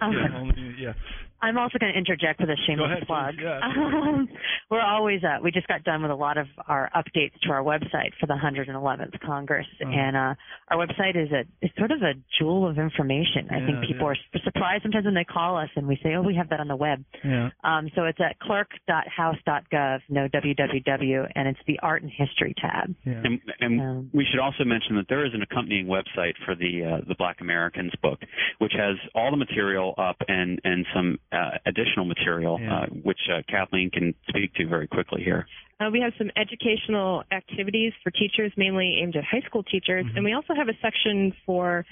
Yeah, 0.00 0.28
only- 0.38 0.76
yeah. 0.78 0.92
I'm 1.40 1.56
also 1.58 1.78
going 1.78 1.92
to 1.92 1.98
interject 1.98 2.40
with 2.40 2.50
a 2.50 2.56
shameless 2.66 2.90
ahead, 2.92 3.06
plug. 3.06 3.34
Yeah. 3.40 3.60
Um, 4.08 4.28
we're 4.70 4.80
always 4.82 5.22
uh, 5.24 5.38
we 5.42 5.50
just 5.50 5.66
got 5.68 5.82
done 5.84 6.02
with 6.02 6.10
a 6.10 6.14
lot 6.14 6.36
of 6.38 6.46
our 6.66 6.90
updates 6.94 7.32
to 7.42 7.50
our 7.50 7.62
website 7.62 8.12
for 8.20 8.26
the 8.26 8.34
111th 8.34 9.18
Congress, 9.24 9.66
Oh. 9.84 9.88
and 9.88 10.16
uh, 10.16 10.34
our 10.68 10.76
website 10.86 11.16
is 11.16 11.30
a 11.32 11.40
is 11.64 11.70
sort 11.78 11.90
of 11.90 12.02
a 12.02 12.14
jewel 12.38 12.66
of 12.68 12.78
information. 12.78 13.48
I 13.50 13.58
Yeah, 13.58 13.66
think 13.66 13.80
people 13.86 14.06
yeah. 14.06 14.14
are 14.36 14.40
surprised 14.44 14.82
sometimes 14.82 15.04
when 15.04 15.14
they 15.14 15.24
call 15.24 15.56
us 15.56 15.68
and 15.76 15.86
we 15.86 15.96
say, 16.02 16.14
"Oh, 16.14 16.22
we 16.22 16.34
have 16.34 16.48
that 16.50 16.60
on 16.60 16.68
the 16.68 16.76
web." 16.76 17.04
Yeah. 17.24 17.50
Um, 17.64 17.88
so 17.94 18.04
it's 18.04 18.20
at 18.20 18.38
clerk.house.gov, 18.40 20.00
no 20.08 20.28
www, 20.28 21.32
and 21.34 21.48
it's 21.48 21.60
the 21.66 21.78
Art 21.82 22.02
and 22.02 22.10
History 22.10 22.54
tab. 22.60 22.94
Yeah. 23.04 23.22
And, 23.24 23.40
and 23.60 23.80
Um, 23.80 24.10
we 24.12 24.24
should 24.30 24.40
also 24.40 24.64
mention 24.64 24.96
that 24.96 25.06
there 25.08 25.24
is 25.24 25.32
an 25.34 25.42
accompanying 25.42 25.86
website 25.86 26.34
for 26.44 26.54
the 26.54 26.84
uh, 26.84 27.00
the 27.08 27.14
Black 27.14 27.40
Americans 27.40 27.92
book, 28.02 28.20
which 28.58 28.72
has 28.76 28.96
all 29.14 29.30
the 29.30 29.36
material 29.36 29.94
up 29.98 30.16
and 30.28 30.60
and 30.64 30.86
some 30.94 31.18
uh, 31.32 31.58
additional 31.66 32.04
material, 32.04 32.58
Yeah. 32.60 32.82
uh, 32.82 32.86
which 33.02 33.20
uh, 33.32 33.42
Kathleen 33.48 33.90
can 33.90 34.14
speak 34.28 34.54
to 34.54 34.66
very 34.66 34.86
quickly 34.88 35.22
here. 35.22 35.46
Uh, 35.80 35.90
we 35.92 36.00
have 36.00 36.12
some 36.18 36.30
educational 36.36 37.22
activities 37.30 37.92
for 38.02 38.10
teachers, 38.10 38.52
mainly 38.56 38.98
aimed 39.00 39.14
at 39.14 39.24
high 39.24 39.42
school 39.46 39.62
teachers, 39.62 40.04
and 40.16 40.24
we 40.24 40.32
also 40.32 40.54
have 40.54 40.68
a 40.68 40.76
section 40.82 41.32
for 41.46 41.84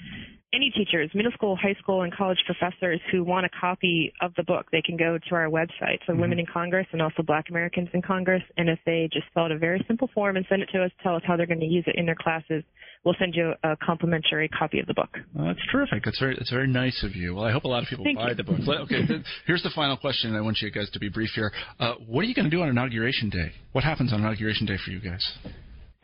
any 0.53 0.71
teachers, 0.71 1.09
middle 1.13 1.31
school, 1.31 1.55
high 1.55 1.75
school, 1.79 2.01
and 2.01 2.13
college 2.13 2.39
professors 2.45 2.99
who 3.11 3.23
want 3.23 3.45
a 3.45 3.49
copy 3.49 4.11
of 4.21 4.33
the 4.35 4.43
book. 4.43 4.65
They 4.71 4.81
can 4.81 4.97
go 4.97 5.17
to 5.17 5.35
our 5.35 5.47
website, 5.49 5.99
so 6.05 6.15
Women 6.15 6.39
in 6.39 6.45
Congress 6.45 6.87
and 6.91 7.01
also 7.01 7.21
Black 7.21 7.49
Americans 7.49 7.89
in 7.93 8.01
Congress, 8.01 8.43
and 8.57 8.69
if 8.69 8.79
they 8.85 9.09
just 9.11 9.25
fill 9.33 9.43
out 9.43 9.51
a 9.51 9.57
very 9.57 9.83
simple 9.87 10.09
form 10.13 10.35
and 10.35 10.45
send 10.49 10.61
it 10.61 10.69
to 10.73 10.83
us, 10.83 10.91
tell 11.03 11.15
us 11.15 11.21
how 11.25 11.37
they're 11.37 11.45
going 11.45 11.59
to 11.59 11.65
use 11.65 11.83
it 11.87 11.95
in 11.95 12.05
their 12.05 12.15
classes, 12.15 12.63
we'll 13.07 13.15
send 13.17 13.35
you 13.35 13.53
a 13.63 13.77
complimentary 13.77 14.49
copy 14.49 14.79
of 14.81 14.85
the 14.85 14.93
book. 14.93 15.17
Well, 15.33 15.47
that's 15.47 15.65
terrific. 15.71 16.03
That's 16.03 16.19
very 16.19 16.35
that's 16.35 16.51
very 16.51 16.67
nice 16.67 17.01
of 17.03 17.15
you. 17.15 17.35
Well, 17.35 17.45
I 17.45 17.53
hope 17.53 17.63
a 17.63 17.67
lot 17.69 17.81
of 17.81 17.89
people 17.89 18.03
Thank 18.03 18.17
buy 18.17 18.29
you. 18.29 18.35
the 18.35 18.43
book. 18.43 18.59
Okay, 18.67 19.01
here's 19.47 19.63
the 19.63 19.69
final 19.73 19.95
question. 19.95 20.35
I 20.35 20.41
want 20.41 20.57
you 20.61 20.69
guys 20.69 20.89
to 20.91 20.99
be 20.99 21.07
brief 21.07 21.29
here. 21.33 21.53
Uh, 21.79 21.93
what 22.05 22.21
are 22.21 22.25
you 22.25 22.35
going 22.35 22.49
to 22.49 22.51
do 22.51 22.61
on 22.61 22.67
inauguration 22.67 23.29
day? 23.29 23.53
What 23.71 23.85
happens 23.85 24.11
on 24.11 24.19
inauguration 24.19 24.65
day 24.65 24.75
for 24.83 24.91
you 24.91 24.99
guys? 24.99 25.25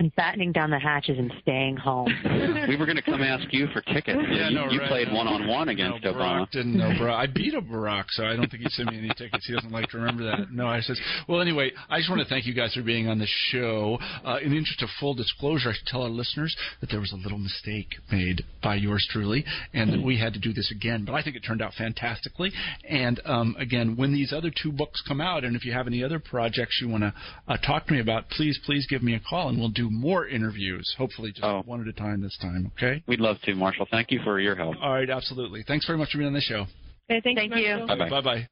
And 0.03 0.15
battening 0.15 0.51
down 0.51 0.69
the 0.69 0.79
hatches 0.79 1.17
and 1.17 1.33
staying 1.41 1.77
home. 1.77 2.07
we 2.67 2.75
were 2.75 2.85
going 2.85 2.97
to 2.97 3.01
come 3.01 3.21
ask 3.21 3.45
you 3.51 3.67
for 3.67 3.81
tickets. 3.81 4.19
Yeah, 4.29 4.49
you, 4.49 4.55
no, 4.55 4.69
you 4.69 4.79
right. 4.79 4.89
played 4.89 5.11
one 5.11 5.27
on 5.27 5.47
one 5.47 5.69
against 5.69 6.03
no, 6.03 6.13
Obama. 6.13 6.41
Barack 6.41 6.51
didn't 6.51 6.77
know 6.77 6.89
Barack. 6.89 7.15
I 7.23 7.27
beat 7.27 7.55
up 7.55 7.63
Barack, 7.63 8.05
so 8.09 8.25
I 8.25 8.35
don't 8.35 8.51
think 8.51 8.63
he 8.63 8.69
sent 8.69 8.91
me 8.91 8.99
any 8.99 9.11
tickets. 9.17 9.45
He 9.47 9.53
doesn't 9.53 9.71
like 9.71 9.89
to 9.89 9.97
remember 9.97 10.25
that. 10.25 10.51
No, 10.51 10.67
I 10.67 10.81
says. 10.81 10.99
Well, 11.27 11.41
anyway, 11.41 11.71
I 11.89 11.99
just 11.99 12.09
want 12.09 12.21
to 12.21 12.27
thank 12.27 12.45
you 12.45 12.53
guys 12.53 12.73
for 12.73 12.83
being 12.83 13.07
on 13.07 13.17
the 13.17 13.27
show. 13.49 13.97
Uh, 14.25 14.37
in 14.43 14.51
the 14.51 14.57
interest 14.57 14.81
of 14.83 14.89
full 14.99 15.13
disclosure, 15.13 15.69
I 15.69 15.73
should 15.73 15.87
tell 15.87 16.03
our 16.03 16.09
listeners 16.09 16.55
that 16.81 16.89
there 16.89 16.99
was 16.99 17.13
a 17.13 17.17
little 17.17 17.39
mistake 17.39 17.87
made 18.11 18.43
by 18.61 18.75
yours 18.75 19.07
truly, 19.09 19.45
and 19.73 19.93
that 19.93 20.03
we 20.03 20.19
had 20.19 20.33
to 20.33 20.39
do 20.39 20.51
this 20.51 20.71
again. 20.71 21.05
But 21.05 21.13
I 21.13 21.23
think 21.23 21.37
it 21.37 21.43
turned 21.47 21.61
out 21.61 21.73
fantastically. 21.77 22.51
And 22.89 23.21
um, 23.25 23.55
again, 23.57 23.95
when 23.95 24.11
these 24.11 24.33
other 24.33 24.51
two 24.51 24.71
books 24.71 25.01
come 25.07 25.21
out, 25.21 25.45
and 25.45 25.55
if 25.55 25.63
you 25.63 25.71
have 25.71 25.87
any 25.87 26.03
other 26.03 26.19
projects 26.19 26.79
you 26.81 26.89
want 26.89 27.03
to 27.03 27.13
uh, 27.47 27.57
talk 27.57 27.87
to 27.87 27.93
me 27.93 28.01
about, 28.01 28.29
please, 28.29 28.59
please 28.65 28.85
give 28.89 29.01
me 29.01 29.15
a 29.15 29.21
call, 29.21 29.47
and 29.49 29.57
we'll 29.57 29.69
do 29.69 29.89
more 29.93 30.27
interviews. 30.27 30.93
Hopefully, 30.97 31.31
just 31.31 31.43
Oh. 31.43 31.61
one 31.65 31.81
at 31.81 31.87
a 31.87 31.93
time 31.93 32.21
this 32.21 32.37
time. 32.41 32.71
Okay. 32.77 33.03
We'd 33.07 33.19
love 33.19 33.39
to, 33.41 33.55
Marshall. 33.55 33.87
Thank 33.91 34.11
you 34.11 34.19
for 34.23 34.39
your 34.39 34.55
help. 34.55 34.75
All 34.81 34.93
right, 34.93 35.09
absolutely. 35.09 35.63
Thanks 35.63 35.85
very 35.85 35.97
much 35.97 36.11
for 36.11 36.17
being 36.17 36.27
on 36.27 36.33
the 36.33 36.41
show. 36.41 36.65
Okay, 37.09 37.21
thanks, 37.21 37.39
Thank 37.41 37.55
you. 37.55 37.85
Bye-bye. 37.87 38.09
Bye 38.09 38.21
bye. 38.21 38.47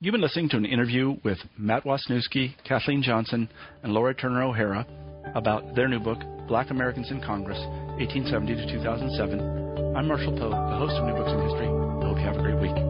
You've 0.00 0.12
been 0.12 0.22
listening 0.22 0.48
to 0.50 0.56
an 0.56 0.64
interview 0.64 1.16
with 1.24 1.38
Matt 1.58 1.84
Wasniewski, 1.84 2.54
Kathleen 2.64 3.02
Johnson, 3.02 3.48
and 3.82 3.92
Laura 3.92 4.14
Turner 4.14 4.42
O'Hara 4.42 4.86
about 5.34 5.74
their 5.74 5.88
new 5.88 6.00
book, 6.00 6.18
Black 6.48 6.70
Americans 6.70 7.10
in 7.10 7.20
Congress, 7.20 7.58
1870 7.98 8.54
to 8.56 8.66
2007. 8.72 9.94
I'm 9.94 10.08
Marshall 10.08 10.32
Poe, 10.38 10.48
the 10.50 10.76
host 10.78 10.94
of 10.96 11.04
New 11.06 11.12
Books 11.12 11.30
in 11.32 11.40
History. 11.42 11.66
I 11.66 12.06
hope 12.06 12.16
you 12.16 12.24
have 12.24 12.36
a 12.36 12.42
great 12.42 12.60
week. 12.62 12.89